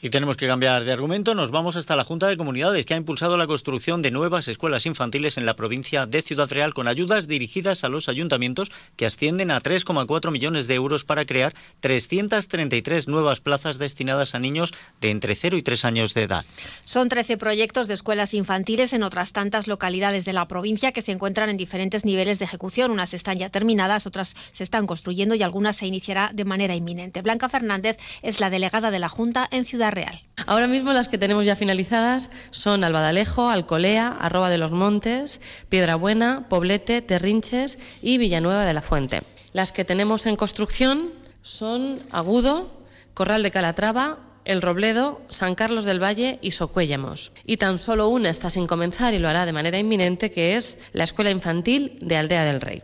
Y 0.00 0.10
tenemos 0.10 0.36
que 0.36 0.46
cambiar 0.46 0.84
de 0.84 0.92
argumento. 0.92 1.34
Nos 1.34 1.50
vamos 1.50 1.74
hasta 1.74 1.96
la 1.96 2.04
Junta 2.04 2.28
de 2.28 2.36
Comunidades, 2.36 2.86
que 2.86 2.94
ha 2.94 2.96
impulsado 2.96 3.36
la 3.36 3.48
construcción 3.48 4.00
de 4.00 4.12
nuevas 4.12 4.46
escuelas 4.46 4.86
infantiles 4.86 5.36
en 5.38 5.44
la 5.44 5.56
provincia 5.56 6.06
de 6.06 6.22
Ciudad 6.22 6.48
Real, 6.48 6.72
con 6.72 6.86
ayudas 6.86 7.26
dirigidas 7.26 7.82
a 7.82 7.88
los 7.88 8.08
ayuntamientos 8.08 8.70
que 8.94 9.06
ascienden 9.06 9.50
a 9.50 9.60
3,4 9.60 10.30
millones 10.30 10.68
de 10.68 10.74
euros 10.74 11.04
para 11.04 11.24
crear 11.24 11.52
333 11.80 13.08
nuevas 13.08 13.40
plazas 13.40 13.78
destinadas 13.78 14.36
a 14.36 14.38
niños 14.38 14.72
de 15.00 15.10
entre 15.10 15.34
0 15.34 15.56
y 15.56 15.62
3 15.62 15.84
años 15.84 16.14
de 16.14 16.22
edad. 16.22 16.44
Son 16.84 17.08
13 17.08 17.36
proyectos 17.36 17.88
de 17.88 17.94
escuelas 17.94 18.34
infantiles 18.34 18.92
en 18.92 19.02
otras 19.02 19.32
tantas 19.32 19.66
localidades 19.66 20.24
de 20.24 20.32
la 20.32 20.46
provincia 20.46 20.92
que 20.92 21.02
se 21.02 21.10
encuentran 21.10 21.50
en 21.50 21.56
diferentes 21.56 22.04
niveles 22.04 22.38
de 22.38 22.44
ejecución. 22.44 22.92
Unas 22.92 23.14
están 23.14 23.38
ya 23.38 23.50
terminadas, 23.50 24.06
otras 24.06 24.36
se 24.52 24.62
están 24.62 24.86
construyendo 24.86 25.34
y 25.34 25.42
algunas 25.42 25.74
se 25.74 25.86
iniciará 25.86 26.30
de 26.32 26.44
manera 26.44 26.76
inminente. 26.76 27.20
Blanca 27.20 27.48
Fernández 27.48 27.98
es 28.22 28.38
la 28.38 28.48
delegada 28.48 28.92
de 28.92 29.00
la 29.00 29.08
Junta 29.08 29.48
en 29.50 29.64
Ciudad 29.64 29.87
Real. 29.90 30.22
Ahora 30.46 30.66
mismo 30.66 30.92
las 30.92 31.08
que 31.08 31.18
tenemos 31.18 31.44
ya 31.44 31.56
finalizadas 31.56 32.30
son 32.50 32.84
Albadalejo, 32.84 33.50
Alcolea, 33.50 34.08
Arroba 34.08 34.50
de 34.50 34.58
los 34.58 34.72
Montes, 34.72 35.40
Piedrabuena, 35.68 36.46
Poblete, 36.48 37.02
Terrinches 37.02 37.78
y 38.02 38.18
Villanueva 38.18 38.64
de 38.64 38.74
la 38.74 38.82
Fuente. 38.82 39.22
Las 39.52 39.72
que 39.72 39.84
tenemos 39.84 40.26
en 40.26 40.36
construcción 40.36 41.10
son 41.42 41.98
Agudo, 42.10 42.70
Corral 43.14 43.42
de 43.42 43.50
Calatrava, 43.50 44.18
El 44.44 44.62
Robledo, 44.62 45.22
San 45.28 45.54
Carlos 45.54 45.84
del 45.84 46.02
Valle 46.02 46.38
y 46.42 46.52
Socuéllamos. 46.52 47.32
Y 47.44 47.56
tan 47.56 47.78
solo 47.78 48.08
una 48.08 48.30
está 48.30 48.50
sin 48.50 48.66
comenzar 48.66 49.14
y 49.14 49.18
lo 49.18 49.28
hará 49.28 49.46
de 49.46 49.52
manera 49.52 49.78
inminente, 49.78 50.30
que 50.30 50.56
es 50.56 50.78
la 50.92 51.04
Escuela 51.04 51.30
Infantil 51.30 51.98
de 52.00 52.16
Aldea 52.16 52.44
del 52.44 52.60
Rey. 52.60 52.82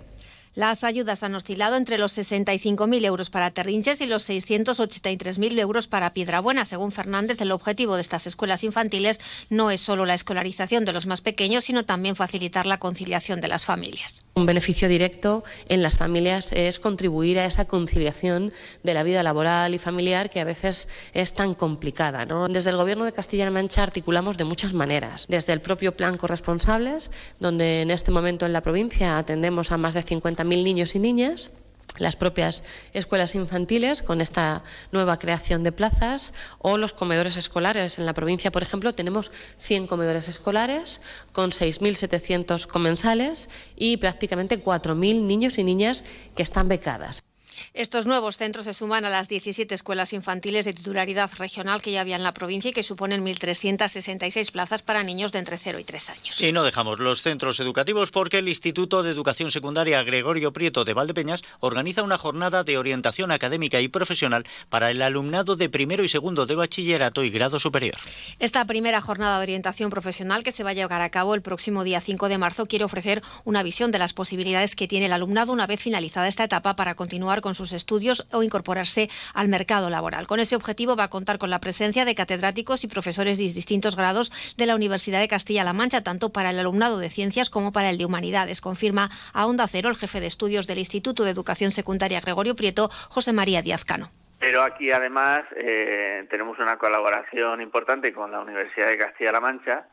Las 0.54 0.84
ayudas 0.84 1.22
han 1.24 1.34
oscilado 1.34 1.76
entre 1.76 1.98
los 1.98 2.16
65.000 2.16 3.04
euros 3.04 3.28
para 3.28 3.50
Terrinches 3.50 4.00
y 4.00 4.06
los 4.06 4.28
683.000 4.28 5.58
euros 5.58 5.88
para 5.88 6.12
Piedrabuena. 6.12 6.64
Según 6.64 6.92
Fernández, 6.92 7.40
el 7.40 7.50
objetivo 7.50 7.96
de 7.96 8.02
estas 8.02 8.26
escuelas 8.28 8.62
infantiles 8.62 9.20
no 9.50 9.72
es 9.72 9.80
solo 9.80 10.06
la 10.06 10.14
escolarización 10.14 10.84
de 10.84 10.92
los 10.92 11.06
más 11.06 11.20
pequeños, 11.22 11.64
sino 11.64 11.84
también 11.84 12.14
facilitar 12.14 12.66
la 12.66 12.78
conciliación 12.78 13.40
de 13.40 13.48
las 13.48 13.64
familias. 13.64 14.23
Un 14.36 14.46
beneficio 14.46 14.88
directo 14.88 15.44
en 15.68 15.80
las 15.80 15.96
familias 15.96 16.50
es 16.52 16.80
contribuir 16.80 17.38
a 17.38 17.44
esa 17.44 17.66
conciliación 17.66 18.52
de 18.82 18.92
la 18.92 19.04
vida 19.04 19.22
laboral 19.22 19.74
y 19.74 19.78
familiar 19.78 20.28
que 20.28 20.40
a 20.40 20.44
veces 20.44 20.88
es 21.12 21.34
tan 21.34 21.54
complicada. 21.54 22.26
Desde 22.48 22.70
el 22.70 22.76
Gobierno 22.76 23.04
de 23.04 23.12
Castilla-La 23.12 23.52
Mancha 23.52 23.84
articulamos 23.84 24.36
de 24.36 24.42
muchas 24.42 24.72
maneras. 24.72 25.26
Desde 25.28 25.52
el 25.52 25.60
propio 25.60 25.96
plan 25.96 26.16
corresponsables, 26.16 27.12
donde 27.38 27.82
en 27.82 27.92
este 27.92 28.10
momento 28.10 28.44
en 28.44 28.52
la 28.52 28.60
provincia 28.60 29.18
atendemos 29.18 29.70
a 29.70 29.76
más 29.76 29.94
de 29.94 30.02
50.000 30.02 30.44
niños 30.64 30.96
y 30.96 30.98
niñas 30.98 31.52
las 31.98 32.16
propias 32.16 32.64
escuelas 32.92 33.34
infantiles 33.34 34.02
con 34.02 34.20
esta 34.20 34.62
nueva 34.92 35.18
creación 35.18 35.62
de 35.62 35.72
plazas 35.72 36.34
o 36.58 36.76
los 36.76 36.92
comedores 36.92 37.36
escolares. 37.36 37.98
En 37.98 38.06
la 38.06 38.14
provincia, 38.14 38.52
por 38.52 38.62
ejemplo, 38.62 38.94
tenemos 38.94 39.30
100 39.58 39.86
comedores 39.86 40.28
escolares 40.28 41.00
con 41.32 41.50
6.700 41.50 42.66
comensales 42.66 43.48
y 43.76 43.96
prácticamente 43.96 44.62
4.000 44.62 45.22
niños 45.22 45.58
y 45.58 45.64
niñas 45.64 46.04
que 46.36 46.42
están 46.42 46.68
becadas. 46.68 47.24
Estos 47.72 48.06
nuevos 48.06 48.36
centros 48.36 48.64
se 48.64 48.74
suman 48.74 49.04
a 49.04 49.10
las 49.10 49.28
17 49.28 49.74
escuelas 49.74 50.12
infantiles 50.12 50.64
de 50.64 50.72
titularidad 50.72 51.30
regional 51.38 51.82
que 51.82 51.92
ya 51.92 52.00
había 52.00 52.16
en 52.16 52.22
la 52.22 52.34
provincia 52.34 52.70
y 52.70 52.72
que 52.72 52.82
suponen 52.82 53.24
1.366 53.24 54.52
plazas 54.52 54.82
para 54.82 55.02
niños 55.02 55.32
de 55.32 55.38
entre 55.38 55.58
0 55.58 55.78
y 55.78 55.84
3 55.84 56.10
años. 56.10 56.40
Y 56.40 56.52
no 56.52 56.62
dejamos 56.62 56.98
los 56.98 57.22
centros 57.22 57.60
educativos 57.60 58.10
porque 58.10 58.38
el 58.38 58.48
Instituto 58.48 59.02
de 59.02 59.10
Educación 59.10 59.50
Secundaria 59.50 60.02
Gregorio 60.02 60.52
Prieto 60.52 60.84
de 60.84 60.94
Valdepeñas 60.94 61.42
organiza 61.60 62.02
una 62.02 62.18
jornada 62.18 62.64
de 62.64 62.78
orientación 62.78 63.30
académica 63.30 63.80
y 63.80 63.88
profesional 63.88 64.44
para 64.68 64.90
el 64.90 65.02
alumnado 65.02 65.56
de 65.56 65.68
primero 65.68 66.04
y 66.04 66.08
segundo 66.08 66.46
de 66.46 66.54
bachillerato 66.54 67.24
y 67.24 67.30
grado 67.30 67.58
superior. 67.60 67.96
Esta 68.38 68.64
primera 68.64 69.00
jornada 69.00 69.38
de 69.38 69.42
orientación 69.44 69.90
profesional 69.90 70.44
que 70.44 70.52
se 70.52 70.64
va 70.64 70.70
a 70.70 70.74
llevar 70.74 71.00
a 71.00 71.10
cabo 71.10 71.34
el 71.34 71.42
próximo 71.42 71.84
día 71.84 72.00
5 72.00 72.28
de 72.28 72.38
marzo 72.38 72.66
quiere 72.66 72.84
ofrecer 72.84 73.22
una 73.44 73.62
visión 73.62 73.90
de 73.90 73.98
las 73.98 74.12
posibilidades 74.12 74.76
que 74.76 74.88
tiene 74.88 75.06
el 75.06 75.12
alumnado 75.12 75.52
una 75.52 75.66
vez 75.66 75.80
finalizada 75.80 76.28
esta 76.28 76.44
etapa 76.44 76.76
para 76.76 76.94
continuar 76.94 77.40
con 77.44 77.54
sus 77.54 77.74
estudios 77.74 78.26
o 78.32 78.42
incorporarse 78.42 79.10
al 79.34 79.48
mercado 79.48 79.90
laboral. 79.90 80.26
Con 80.26 80.40
ese 80.40 80.56
objetivo 80.56 80.96
va 80.96 81.04
a 81.04 81.10
contar 81.10 81.36
con 81.36 81.50
la 81.50 81.60
presencia 81.60 82.06
de 82.06 82.14
catedráticos 82.14 82.84
y 82.84 82.88
profesores 82.88 83.36
de 83.36 83.44
distintos 83.44 83.96
grados 83.96 84.32
de 84.56 84.64
la 84.64 84.74
Universidad 84.74 85.20
de 85.20 85.28
Castilla-La 85.28 85.74
Mancha, 85.74 86.02
tanto 86.02 86.32
para 86.32 86.48
el 86.50 86.58
alumnado 86.58 86.96
de 86.98 87.10
ciencias 87.10 87.50
como 87.50 87.70
para 87.70 87.90
el 87.90 87.98
de 87.98 88.06
humanidades, 88.06 88.62
confirma 88.62 89.10
a 89.34 89.46
Onda 89.46 89.68
Cero 89.68 89.90
el 89.90 89.96
jefe 89.96 90.20
de 90.20 90.26
estudios 90.26 90.66
del 90.66 90.78
Instituto 90.78 91.22
de 91.22 91.32
Educación 91.32 91.70
Secundaria 91.70 92.22
Gregorio 92.22 92.56
Prieto, 92.56 92.88
José 93.10 93.34
María 93.34 93.60
Díaz 93.60 93.84
Cano. 93.84 94.08
Pero 94.38 94.62
aquí 94.62 94.90
además 94.90 95.42
eh, 95.54 96.26
tenemos 96.30 96.58
una 96.58 96.78
colaboración 96.78 97.60
importante 97.60 98.14
con 98.14 98.32
la 98.32 98.40
Universidad 98.40 98.88
de 98.88 98.96
Castilla-La 98.96 99.40
Mancha, 99.40 99.86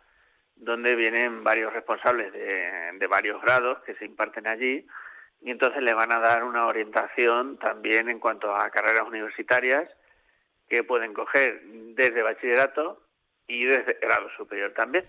donde 0.55 0.95
vienen 0.95 1.43
varios 1.43 1.73
responsables 1.73 2.31
de, 2.31 2.93
de 2.97 3.07
varios 3.07 3.41
grados 3.41 3.79
que 3.85 3.95
se 3.95 4.05
imparten 4.05 4.47
allí 4.47 4.87
y 5.41 5.51
entonces 5.51 5.81
le 5.81 5.93
van 5.93 6.11
a 6.11 6.19
dar 6.19 6.43
una 6.43 6.67
orientación 6.67 7.57
también 7.57 8.09
en 8.09 8.19
cuanto 8.19 8.55
a 8.55 8.69
carreras 8.69 9.07
universitarias 9.07 9.89
que 10.69 10.83
pueden 10.83 11.13
coger 11.13 11.61
desde 11.95 12.21
bachillerato 12.21 13.01
y 13.51 13.65
desde 13.65 13.97
grado 14.01 14.29
superior 14.37 14.73
también. 14.73 15.03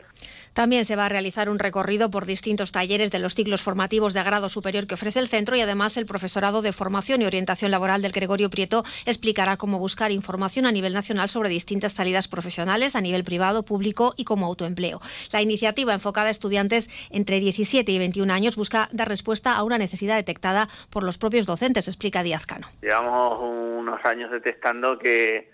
También 0.52 0.84
se 0.84 0.96
va 0.96 1.06
a 1.06 1.08
realizar 1.08 1.48
un 1.48 1.60
recorrido 1.60 2.10
por 2.10 2.26
distintos 2.26 2.72
talleres 2.72 3.10
de 3.10 3.20
los 3.20 3.34
ciclos 3.34 3.62
formativos 3.62 4.14
de 4.14 4.22
grado 4.22 4.48
superior 4.48 4.86
que 4.86 4.94
ofrece 4.94 5.20
el 5.20 5.28
centro 5.28 5.54
y 5.56 5.60
además 5.60 5.96
el 5.96 6.06
profesorado 6.06 6.60
de 6.60 6.72
formación 6.72 7.22
y 7.22 7.26
orientación 7.26 7.70
laboral 7.70 8.02
del 8.02 8.12
Gregorio 8.12 8.50
Prieto 8.50 8.82
explicará 9.06 9.56
cómo 9.56 9.78
buscar 9.78 10.10
información 10.10 10.66
a 10.66 10.72
nivel 10.72 10.92
nacional 10.92 11.28
sobre 11.28 11.48
distintas 11.48 11.92
salidas 11.92 12.26
profesionales 12.26 12.96
a 12.96 13.00
nivel 13.00 13.22
privado, 13.22 13.64
público 13.64 14.14
y 14.16 14.24
como 14.24 14.46
autoempleo. 14.46 15.00
La 15.32 15.40
iniciativa 15.40 15.94
enfocada 15.94 16.28
a 16.28 16.30
estudiantes 16.30 16.90
entre 17.10 17.38
17 17.38 17.90
y 17.92 17.98
21 17.98 18.32
años 18.32 18.56
busca 18.56 18.88
dar 18.92 19.08
respuesta 19.08 19.52
a 19.54 19.62
una 19.62 19.78
necesidad 19.78 20.16
detectada 20.16 20.68
por 20.90 21.04
los 21.04 21.16
propios 21.16 21.46
docentes, 21.46 21.86
explica 21.86 22.22
Díaz 22.22 22.46
Cano. 22.46 22.66
Llevamos 22.82 23.38
unos 23.40 24.04
años 24.04 24.30
detectando 24.30 24.98
que 24.98 25.51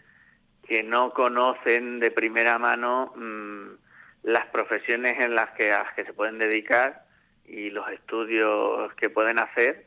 que 0.69 0.83
no 0.83 1.13
conocen 1.13 1.99
de 1.99 2.11
primera 2.11 2.59
mano 2.59 3.13
mm, 3.17 3.69
las 4.25 4.47
profesiones 4.49 5.15
en 5.19 5.35
las 5.35 5.51
que, 5.53 5.73
se 5.97 6.13
pueden 6.13 6.39
dedicar 6.39 7.05
y 7.47 7.71
los 7.71 7.89
estudios 7.91 8.93
que 8.95 9.09
pueden 9.09 9.39
hacer. 9.39 9.87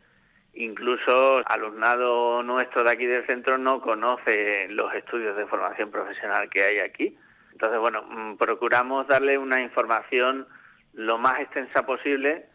Incluso 0.53 1.43
alumnado 1.45 2.41
nuestro 2.41 2.83
de 2.83 2.91
aquí 2.91 3.05
del 3.05 3.25
centro 3.27 3.59
no 3.59 3.79
conoce 3.79 4.67
los 4.69 4.93
estudios 4.95 5.37
de 5.37 5.45
formación 5.45 5.91
profesional 5.91 6.49
que 6.49 6.63
hay 6.63 6.79
aquí. 6.79 7.15
Entonces, 7.51 7.79
bueno, 7.79 8.01
mm, 8.01 8.37
procuramos 8.37 9.07
darle 9.07 9.37
una 9.37 9.61
información 9.61 10.47
lo 10.93 11.19
más 11.19 11.39
extensa 11.39 11.85
posible 11.85 12.47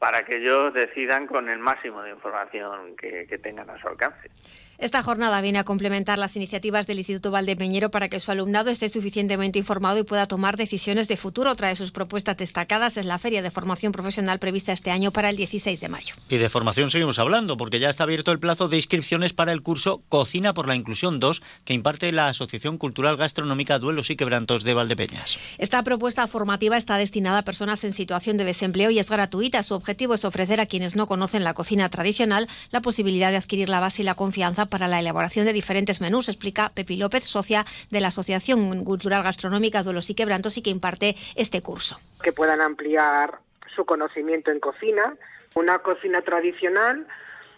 para 0.00 0.24
que 0.24 0.38
ellos 0.38 0.74
decidan 0.74 1.28
con 1.28 1.48
el 1.48 1.60
máximo 1.60 2.02
de 2.02 2.10
información 2.10 2.96
que, 2.96 3.26
que 3.28 3.38
tengan 3.38 3.70
a 3.70 3.80
su 3.80 3.86
alcance. 3.86 4.30
Esta 4.78 5.02
jornada 5.02 5.40
viene 5.40 5.58
a 5.58 5.64
complementar 5.64 6.20
las 6.20 6.36
iniciativas 6.36 6.86
del 6.86 6.98
Instituto 6.98 7.32
Valdepeñero 7.32 7.90
para 7.90 8.08
que 8.08 8.20
su 8.20 8.30
alumnado 8.30 8.70
esté 8.70 8.88
suficientemente 8.88 9.58
informado 9.58 9.98
y 9.98 10.04
pueda 10.04 10.26
tomar 10.26 10.56
decisiones 10.56 11.08
de 11.08 11.16
futuro. 11.16 11.50
Otra 11.50 11.66
de 11.66 11.74
sus 11.74 11.90
propuestas 11.90 12.36
destacadas 12.36 12.96
es 12.96 13.04
la 13.04 13.18
Feria 13.18 13.42
de 13.42 13.50
Formación 13.50 13.90
Profesional 13.90 14.38
prevista 14.38 14.70
este 14.70 14.92
año 14.92 15.10
para 15.10 15.30
el 15.30 15.36
16 15.36 15.80
de 15.80 15.88
mayo. 15.88 16.14
Y 16.28 16.36
de 16.36 16.48
formación 16.48 16.92
seguimos 16.92 17.18
hablando, 17.18 17.56
porque 17.56 17.80
ya 17.80 17.90
está 17.90 18.04
abierto 18.04 18.30
el 18.30 18.38
plazo 18.38 18.68
de 18.68 18.76
inscripciones 18.76 19.32
para 19.32 19.50
el 19.50 19.62
curso 19.62 20.00
Cocina 20.08 20.54
por 20.54 20.68
la 20.68 20.76
Inclusión 20.76 21.18
2 21.18 21.42
que 21.64 21.74
imparte 21.74 22.12
la 22.12 22.28
Asociación 22.28 22.78
Cultural 22.78 23.16
Gastronómica 23.16 23.80
Duelos 23.80 24.10
y 24.10 24.16
Quebrantos 24.16 24.62
de 24.62 24.74
Valdepeñas. 24.74 25.38
Esta 25.58 25.82
propuesta 25.82 26.24
formativa 26.28 26.76
está 26.76 26.98
destinada 26.98 27.38
a 27.38 27.44
personas 27.44 27.82
en 27.82 27.92
situación 27.92 28.36
de 28.36 28.44
desempleo 28.44 28.92
y 28.92 29.00
es 29.00 29.10
gratuita. 29.10 29.64
Su 29.64 29.74
objetivo 29.74 30.14
es 30.14 30.24
ofrecer 30.24 30.60
a 30.60 30.66
quienes 30.66 30.94
no 30.94 31.08
conocen 31.08 31.42
la 31.42 31.54
cocina 31.54 31.88
tradicional 31.88 32.46
la 32.70 32.80
posibilidad 32.80 33.32
de 33.32 33.38
adquirir 33.38 33.68
la 33.68 33.80
base 33.80 34.02
y 34.02 34.04
la 34.04 34.14
confianza 34.14 34.67
para 34.68 34.88
la 34.88 35.00
elaboración 35.00 35.46
de 35.46 35.52
diferentes 35.52 36.00
menús, 36.00 36.28
explica 36.28 36.70
Pepi 36.74 36.96
López, 36.96 37.24
socia 37.24 37.64
de 37.90 38.00
la 38.00 38.08
Asociación 38.08 38.84
Cultural 38.84 39.22
Gastronómica 39.22 39.82
Duelos 39.82 40.10
y 40.10 40.14
Quebrantos 40.14 40.56
y 40.58 40.62
que 40.62 40.70
imparte 40.70 41.16
este 41.34 41.62
curso. 41.62 41.98
Que 42.22 42.32
puedan 42.32 42.60
ampliar 42.60 43.38
su 43.74 43.84
conocimiento 43.84 44.50
en 44.50 44.60
cocina, 44.60 45.14
una 45.54 45.78
cocina 45.78 46.20
tradicional, 46.22 47.06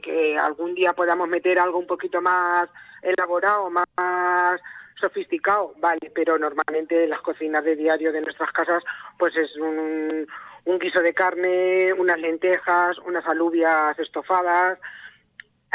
que 0.02 0.36
algún 0.38 0.74
día 0.74 0.92
podamos 0.92 1.28
meter 1.28 1.58
algo 1.58 1.78
un 1.78 1.86
poquito 1.86 2.20
más 2.20 2.68
elaborado, 3.02 3.70
más 3.70 4.60
sofisticado, 5.00 5.74
vale, 5.78 6.10
pero 6.14 6.38
normalmente 6.38 7.06
las 7.06 7.20
cocinas 7.22 7.64
de 7.64 7.76
diario 7.76 8.12
de 8.12 8.20
nuestras 8.20 8.52
casas 8.52 8.82
pues 9.18 9.34
es 9.36 9.56
un, 9.56 10.26
un 10.64 10.78
guiso 10.78 11.00
de 11.00 11.14
carne, 11.14 11.92
unas 11.96 12.18
lentejas, 12.18 12.98
unas 12.98 13.26
alubias 13.26 13.98
estofadas, 13.98 14.78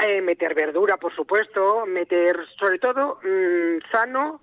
eh, 0.04 0.22
meter 0.22 0.54
verdura, 0.56 0.98
por 0.98 1.16
supuesto, 1.16 1.86
meter 1.86 2.38
sobre 2.60 2.80
todo 2.80 3.20
mmm, 3.24 3.80
sano, 3.92 4.42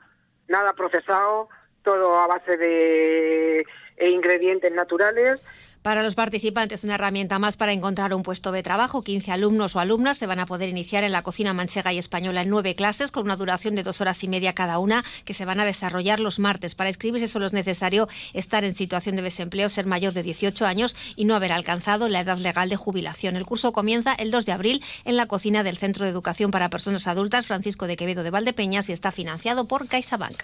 nada 0.48 0.72
procesado, 0.72 1.48
todo 1.82 2.16
a 2.18 2.26
base 2.26 2.56
de 2.56 3.60
eh, 3.96 4.08
ingredientes 4.08 4.72
naturales 4.72 5.44
para 5.82 6.02
los 6.02 6.14
participantes, 6.14 6.84
una 6.84 6.94
herramienta 6.94 7.38
más 7.38 7.56
para 7.56 7.72
encontrar 7.72 8.14
un 8.14 8.22
puesto 8.22 8.52
de 8.52 8.62
trabajo. 8.62 9.02
15 9.02 9.32
alumnos 9.32 9.76
o 9.76 9.80
alumnas 9.80 10.16
se 10.16 10.26
van 10.26 10.38
a 10.38 10.46
poder 10.46 10.68
iniciar 10.68 11.04
en 11.04 11.12
la 11.12 11.22
cocina 11.22 11.52
manchega 11.52 11.92
y 11.92 11.98
española 11.98 12.42
en 12.42 12.48
nueve 12.48 12.74
clases 12.74 13.10
con 13.10 13.24
una 13.24 13.36
duración 13.36 13.74
de 13.74 13.82
dos 13.82 14.00
horas 14.00 14.22
y 14.22 14.28
media 14.28 14.54
cada 14.54 14.78
una 14.78 15.04
que 15.24 15.34
se 15.34 15.44
van 15.44 15.60
a 15.60 15.64
desarrollar 15.64 16.20
los 16.20 16.38
martes. 16.38 16.74
Para 16.74 16.90
inscribirse 16.90 17.28
solo 17.28 17.46
es 17.46 17.52
necesario 17.52 18.08
estar 18.32 18.64
en 18.64 18.74
situación 18.74 19.16
de 19.16 19.22
desempleo, 19.22 19.68
ser 19.68 19.86
mayor 19.86 20.12
de 20.12 20.22
18 20.22 20.66
años 20.66 20.96
y 21.16 21.24
no 21.24 21.34
haber 21.34 21.52
alcanzado 21.52 22.08
la 22.08 22.20
edad 22.20 22.38
legal 22.38 22.68
de 22.68 22.76
jubilación. 22.76 23.36
El 23.36 23.44
curso 23.44 23.72
comienza 23.72 24.14
el 24.14 24.30
2 24.30 24.46
de 24.46 24.52
abril 24.52 24.84
en 25.04 25.16
la 25.16 25.26
cocina 25.26 25.62
del 25.64 25.76
Centro 25.76 26.04
de 26.04 26.10
Educación 26.10 26.50
para 26.50 26.70
Personas 26.70 27.08
Adultas 27.08 27.46
Francisco 27.46 27.86
de 27.86 27.96
Quevedo 27.96 28.22
de 28.22 28.30
Valdepeñas 28.30 28.88
y 28.88 28.92
está 28.92 29.10
financiado 29.10 29.66
por 29.66 29.88
CaixaBank. 29.88 30.42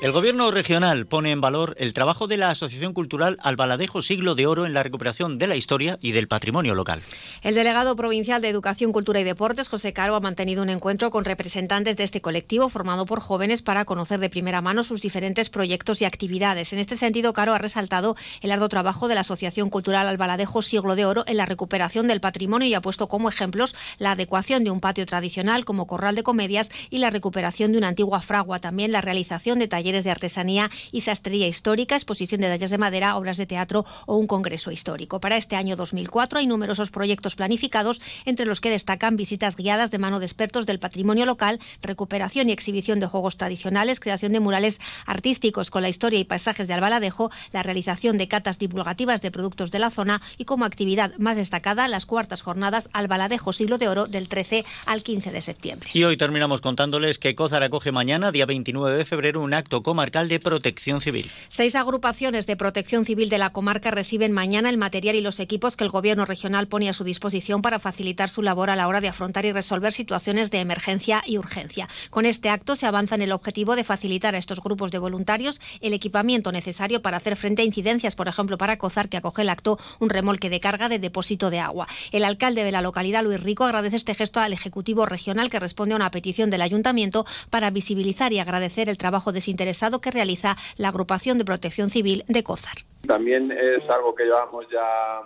El 0.00 0.12
Gobierno 0.12 0.50
regional 0.50 1.06
pone 1.06 1.30
en 1.30 1.42
valor 1.42 1.76
el 1.78 1.92
trabajo 1.92 2.26
de 2.26 2.38
la 2.38 2.48
Asociación 2.48 2.94
Cultural 2.94 3.36
Albaladejo 3.42 4.00
Siglo 4.00 4.34
de 4.34 4.46
Oro 4.46 4.64
en 4.64 4.72
la 4.72 4.82
recuperación 4.82 5.36
de 5.36 5.46
la 5.46 5.56
historia 5.56 5.98
y 6.00 6.12
del 6.12 6.26
patrimonio 6.26 6.74
local. 6.74 7.02
El 7.42 7.54
delegado 7.54 7.94
provincial 7.96 8.40
de 8.40 8.48
Educación, 8.48 8.92
Cultura 8.92 9.20
y 9.20 9.24
Deportes, 9.24 9.68
José 9.68 9.92
Caro, 9.92 10.14
ha 10.14 10.20
mantenido 10.20 10.62
un 10.62 10.70
encuentro 10.70 11.10
con 11.10 11.26
representantes 11.26 11.98
de 11.98 12.04
este 12.04 12.22
colectivo 12.22 12.70
formado 12.70 13.04
por 13.04 13.20
jóvenes 13.20 13.60
para 13.60 13.84
conocer 13.84 14.20
de 14.20 14.30
primera 14.30 14.62
mano 14.62 14.84
sus 14.84 15.02
diferentes 15.02 15.50
proyectos 15.50 16.00
y 16.00 16.06
actividades. 16.06 16.72
En 16.72 16.78
este 16.78 16.96
sentido, 16.96 17.34
Caro 17.34 17.52
ha 17.52 17.58
resaltado 17.58 18.16
el 18.40 18.52
arduo 18.52 18.70
trabajo 18.70 19.06
de 19.06 19.16
la 19.16 19.20
Asociación 19.20 19.68
Cultural 19.68 20.08
Albaladejo 20.08 20.62
Siglo 20.62 20.96
de 20.96 21.04
Oro 21.04 21.24
en 21.26 21.36
la 21.36 21.44
recuperación 21.44 22.08
del 22.08 22.22
patrimonio 22.22 22.66
y 22.66 22.72
ha 22.72 22.80
puesto 22.80 23.06
como 23.06 23.28
ejemplos 23.28 23.76
la 23.98 24.12
adecuación 24.12 24.64
de 24.64 24.70
un 24.70 24.80
patio 24.80 25.04
tradicional 25.04 25.66
como 25.66 25.86
corral 25.86 26.14
de 26.14 26.22
comedias 26.22 26.70
y 26.88 27.00
la 27.00 27.10
recuperación 27.10 27.72
de 27.72 27.78
una 27.78 27.88
antigua 27.88 28.22
fragua, 28.22 28.60
también 28.60 28.92
la 28.92 29.02
realización 29.02 29.58
de 29.58 29.68
talleres 29.68 29.89
talleres 29.90 30.04
de 30.04 30.10
artesanía 30.12 30.70
y 30.92 31.00
sastrería 31.00 31.48
histórica, 31.48 31.96
exposición 31.96 32.40
de 32.40 32.48
tallas 32.48 32.70
de 32.70 32.78
madera, 32.78 33.16
obras 33.16 33.36
de 33.38 33.46
teatro 33.46 33.84
o 34.06 34.14
un 34.14 34.28
congreso 34.28 34.70
histórico. 34.70 35.18
Para 35.18 35.36
este 35.36 35.56
año 35.56 35.74
2004 35.74 36.38
hay 36.38 36.46
numerosos 36.46 36.90
proyectos 36.90 37.34
planificados, 37.34 38.00
entre 38.24 38.46
los 38.46 38.60
que 38.60 38.70
destacan 38.70 39.16
visitas 39.16 39.56
guiadas 39.56 39.90
de 39.90 39.98
mano 39.98 40.20
de 40.20 40.26
expertos 40.26 40.64
del 40.66 40.78
patrimonio 40.78 41.26
local, 41.26 41.58
recuperación 41.82 42.48
y 42.48 42.52
exhibición 42.52 43.00
de 43.00 43.08
juegos 43.08 43.36
tradicionales, 43.36 43.98
creación 43.98 44.32
de 44.32 44.38
murales 44.38 44.78
artísticos 45.06 45.70
con 45.70 45.82
la 45.82 45.88
historia 45.88 46.20
y 46.20 46.24
paisajes 46.24 46.68
de 46.68 46.74
Albaladejo, 46.74 47.32
la 47.50 47.64
realización 47.64 48.16
de 48.16 48.28
catas 48.28 48.60
divulgativas 48.60 49.22
de 49.22 49.32
productos 49.32 49.72
de 49.72 49.80
la 49.80 49.90
zona 49.90 50.22
y 50.38 50.44
como 50.44 50.64
actividad 50.64 51.14
más 51.18 51.36
destacada 51.36 51.88
las 51.88 52.06
cuartas 52.06 52.42
jornadas 52.42 52.90
Albaladejo 52.92 53.52
Siglo 53.52 53.76
de 53.76 53.88
Oro 53.88 54.06
del 54.06 54.28
13 54.28 54.64
al 54.86 55.02
15 55.02 55.32
de 55.32 55.40
septiembre. 55.40 55.90
Y 55.92 56.04
hoy 56.04 56.16
terminamos 56.16 56.60
contándoles 56.60 57.18
que 57.18 57.34
Cózar 57.34 57.64
acoge 57.64 57.90
mañana, 57.90 58.30
día 58.30 58.46
29 58.46 58.96
de 58.96 59.04
febrero, 59.04 59.40
un 59.40 59.52
acto 59.52 59.79
comarcal 59.82 60.28
de 60.28 60.40
protección 60.40 61.00
civil. 61.00 61.30
Seis 61.48 61.74
agrupaciones 61.74 62.46
de 62.46 62.56
protección 62.56 63.04
civil 63.04 63.28
de 63.28 63.38
la 63.38 63.50
comarca 63.50 63.90
reciben 63.90 64.32
mañana 64.32 64.68
el 64.68 64.76
material 64.76 65.16
y 65.16 65.20
los 65.20 65.40
equipos 65.40 65.76
que 65.76 65.84
el 65.84 65.90
Gobierno 65.90 66.26
regional 66.26 66.68
pone 66.68 66.88
a 66.88 66.92
su 66.92 67.04
disposición 67.04 67.62
para 67.62 67.78
facilitar 67.78 68.28
su 68.28 68.42
labor 68.42 68.70
a 68.70 68.76
la 68.76 68.88
hora 68.88 69.00
de 69.00 69.08
afrontar 69.08 69.44
y 69.44 69.52
resolver 69.52 69.92
situaciones 69.92 70.50
de 70.50 70.60
emergencia 70.60 71.22
y 71.24 71.38
urgencia. 71.38 71.88
Con 72.10 72.26
este 72.26 72.50
acto 72.50 72.76
se 72.76 72.86
avanza 72.86 73.14
en 73.14 73.22
el 73.22 73.32
objetivo 73.32 73.76
de 73.76 73.84
facilitar 73.84 74.34
a 74.34 74.38
estos 74.38 74.60
grupos 74.60 74.90
de 74.90 74.98
voluntarios 74.98 75.60
el 75.80 75.92
equipamiento 75.92 76.52
necesario 76.52 77.02
para 77.02 77.16
hacer 77.16 77.36
frente 77.36 77.62
a 77.62 77.64
incidencias, 77.64 78.16
por 78.16 78.28
ejemplo, 78.28 78.58
para 78.58 78.76
Cozar, 78.76 79.08
que 79.08 79.16
acoge 79.16 79.42
el 79.42 79.48
acto, 79.48 79.78
un 79.98 80.10
remolque 80.10 80.50
de 80.50 80.60
carga 80.60 80.88
de 80.88 80.98
depósito 80.98 81.50
de 81.50 81.60
agua. 81.60 81.86
El 82.12 82.24
alcalde 82.24 82.64
de 82.64 82.72
la 82.72 82.82
localidad, 82.82 83.22
Luis 83.22 83.40
Rico, 83.40 83.64
agradece 83.64 83.96
este 83.96 84.14
gesto 84.14 84.40
al 84.40 84.52
Ejecutivo 84.52 85.06
Regional 85.06 85.50
que 85.50 85.60
responde 85.60 85.94
a 85.94 85.96
una 85.96 86.10
petición 86.10 86.50
del 86.50 86.62
Ayuntamiento 86.62 87.24
para 87.50 87.70
visibilizar 87.70 88.32
y 88.32 88.40
agradecer 88.40 88.88
el 88.88 88.98
trabajo 88.98 89.32
desinteresado 89.32 89.69
que 90.00 90.10
realiza 90.10 90.56
la 90.76 90.88
agrupación 90.88 91.38
de 91.38 91.44
protección 91.44 91.90
civil 91.90 92.24
de 92.28 92.42
Cozar. 92.42 92.78
También 93.06 93.50
es 93.50 93.88
algo 93.88 94.14
que 94.14 94.24
llevamos 94.24 94.66
ya 94.70 95.22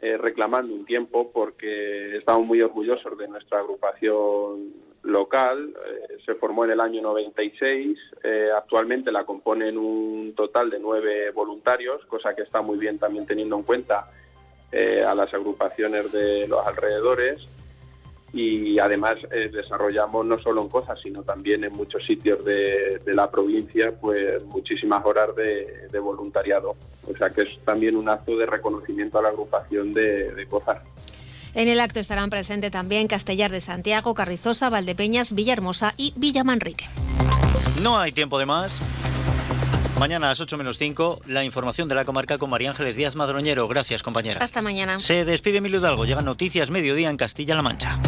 eh, 0.00 0.16
reclamando 0.18 0.74
un 0.74 0.84
tiempo 0.84 1.30
porque 1.32 2.16
estamos 2.16 2.44
muy 2.44 2.60
orgullosos 2.60 3.16
de 3.16 3.28
nuestra 3.28 3.60
agrupación 3.60 4.72
local. 5.02 5.72
Eh, 5.86 6.18
se 6.26 6.34
formó 6.34 6.64
en 6.64 6.72
el 6.72 6.80
año 6.80 7.00
96. 7.02 7.98
Eh, 8.24 8.48
actualmente 8.56 9.12
la 9.12 9.24
componen 9.24 9.78
un 9.78 10.34
total 10.34 10.70
de 10.70 10.80
nueve 10.80 11.30
voluntarios, 11.30 12.04
cosa 12.06 12.34
que 12.34 12.42
está 12.42 12.62
muy 12.62 12.78
bien 12.78 12.98
también 12.98 13.26
teniendo 13.26 13.56
en 13.56 13.62
cuenta 13.62 14.08
a 15.06 15.14
las 15.14 15.34
agrupaciones 15.34 16.10
de 16.12 16.48
los 16.48 16.66
alrededores 16.66 17.46
y 18.32 18.78
además 18.78 19.16
eh, 19.30 19.50
desarrollamos 19.52 20.24
no 20.24 20.38
solo 20.38 20.62
en 20.62 20.68
cosas 20.68 20.98
sino 21.02 21.22
también 21.22 21.64
en 21.64 21.72
muchos 21.72 22.04
sitios 22.06 22.42
de, 22.44 23.00
la 23.06 23.30
provincia 23.30 23.92
pues 24.00 24.42
muchísimas 24.46 25.04
horas 25.04 25.28
de, 25.36 25.98
voluntariado 25.98 26.74
o 27.06 27.16
sea 27.16 27.30
que 27.30 27.42
es 27.42 27.58
también 27.64 27.96
un 27.96 28.08
acto 28.08 28.36
de 28.36 28.46
reconocimiento 28.46 29.18
a 29.18 29.22
la 29.22 29.28
agrupación 29.28 29.92
de, 29.92 30.32
de 30.32 30.46
Cozar. 30.46 30.82
En 31.54 31.68
el 31.68 31.80
acto 31.80 32.00
estarán 32.00 32.30
presentes 32.30 32.70
también 32.70 33.08
Castellar 33.08 33.50
de 33.50 33.60
Santiago, 33.60 34.14
Carrizosa, 34.14 34.70
Valdepeñas, 34.70 35.34
Villahermosa 35.34 35.92
y 35.98 36.14
Villamanrique. 36.16 36.86
No 37.82 37.98
hay 37.98 38.12
tiempo 38.12 38.38
de 38.38 38.46
más. 38.46 38.80
Mañana 40.02 40.26
a 40.26 40.30
las 40.30 40.40
8 40.40 40.58
menos 40.58 40.78
5, 40.78 41.20
la 41.26 41.44
información 41.44 41.86
de 41.86 41.94
la 41.94 42.04
comarca 42.04 42.36
con 42.36 42.50
María 42.50 42.70
Ángeles 42.70 42.96
Díaz 42.96 43.14
Madroñero. 43.14 43.68
Gracias, 43.68 44.02
compañera. 44.02 44.42
Hasta 44.42 44.60
mañana. 44.60 44.98
Se 44.98 45.24
despide 45.24 45.58
Emilio 45.58 45.78
Hidalgo. 45.78 46.04
Llegan 46.06 46.24
noticias 46.24 46.70
mediodía 46.70 47.08
en 47.08 47.16
Castilla-La 47.16 47.62
Mancha. 47.62 48.00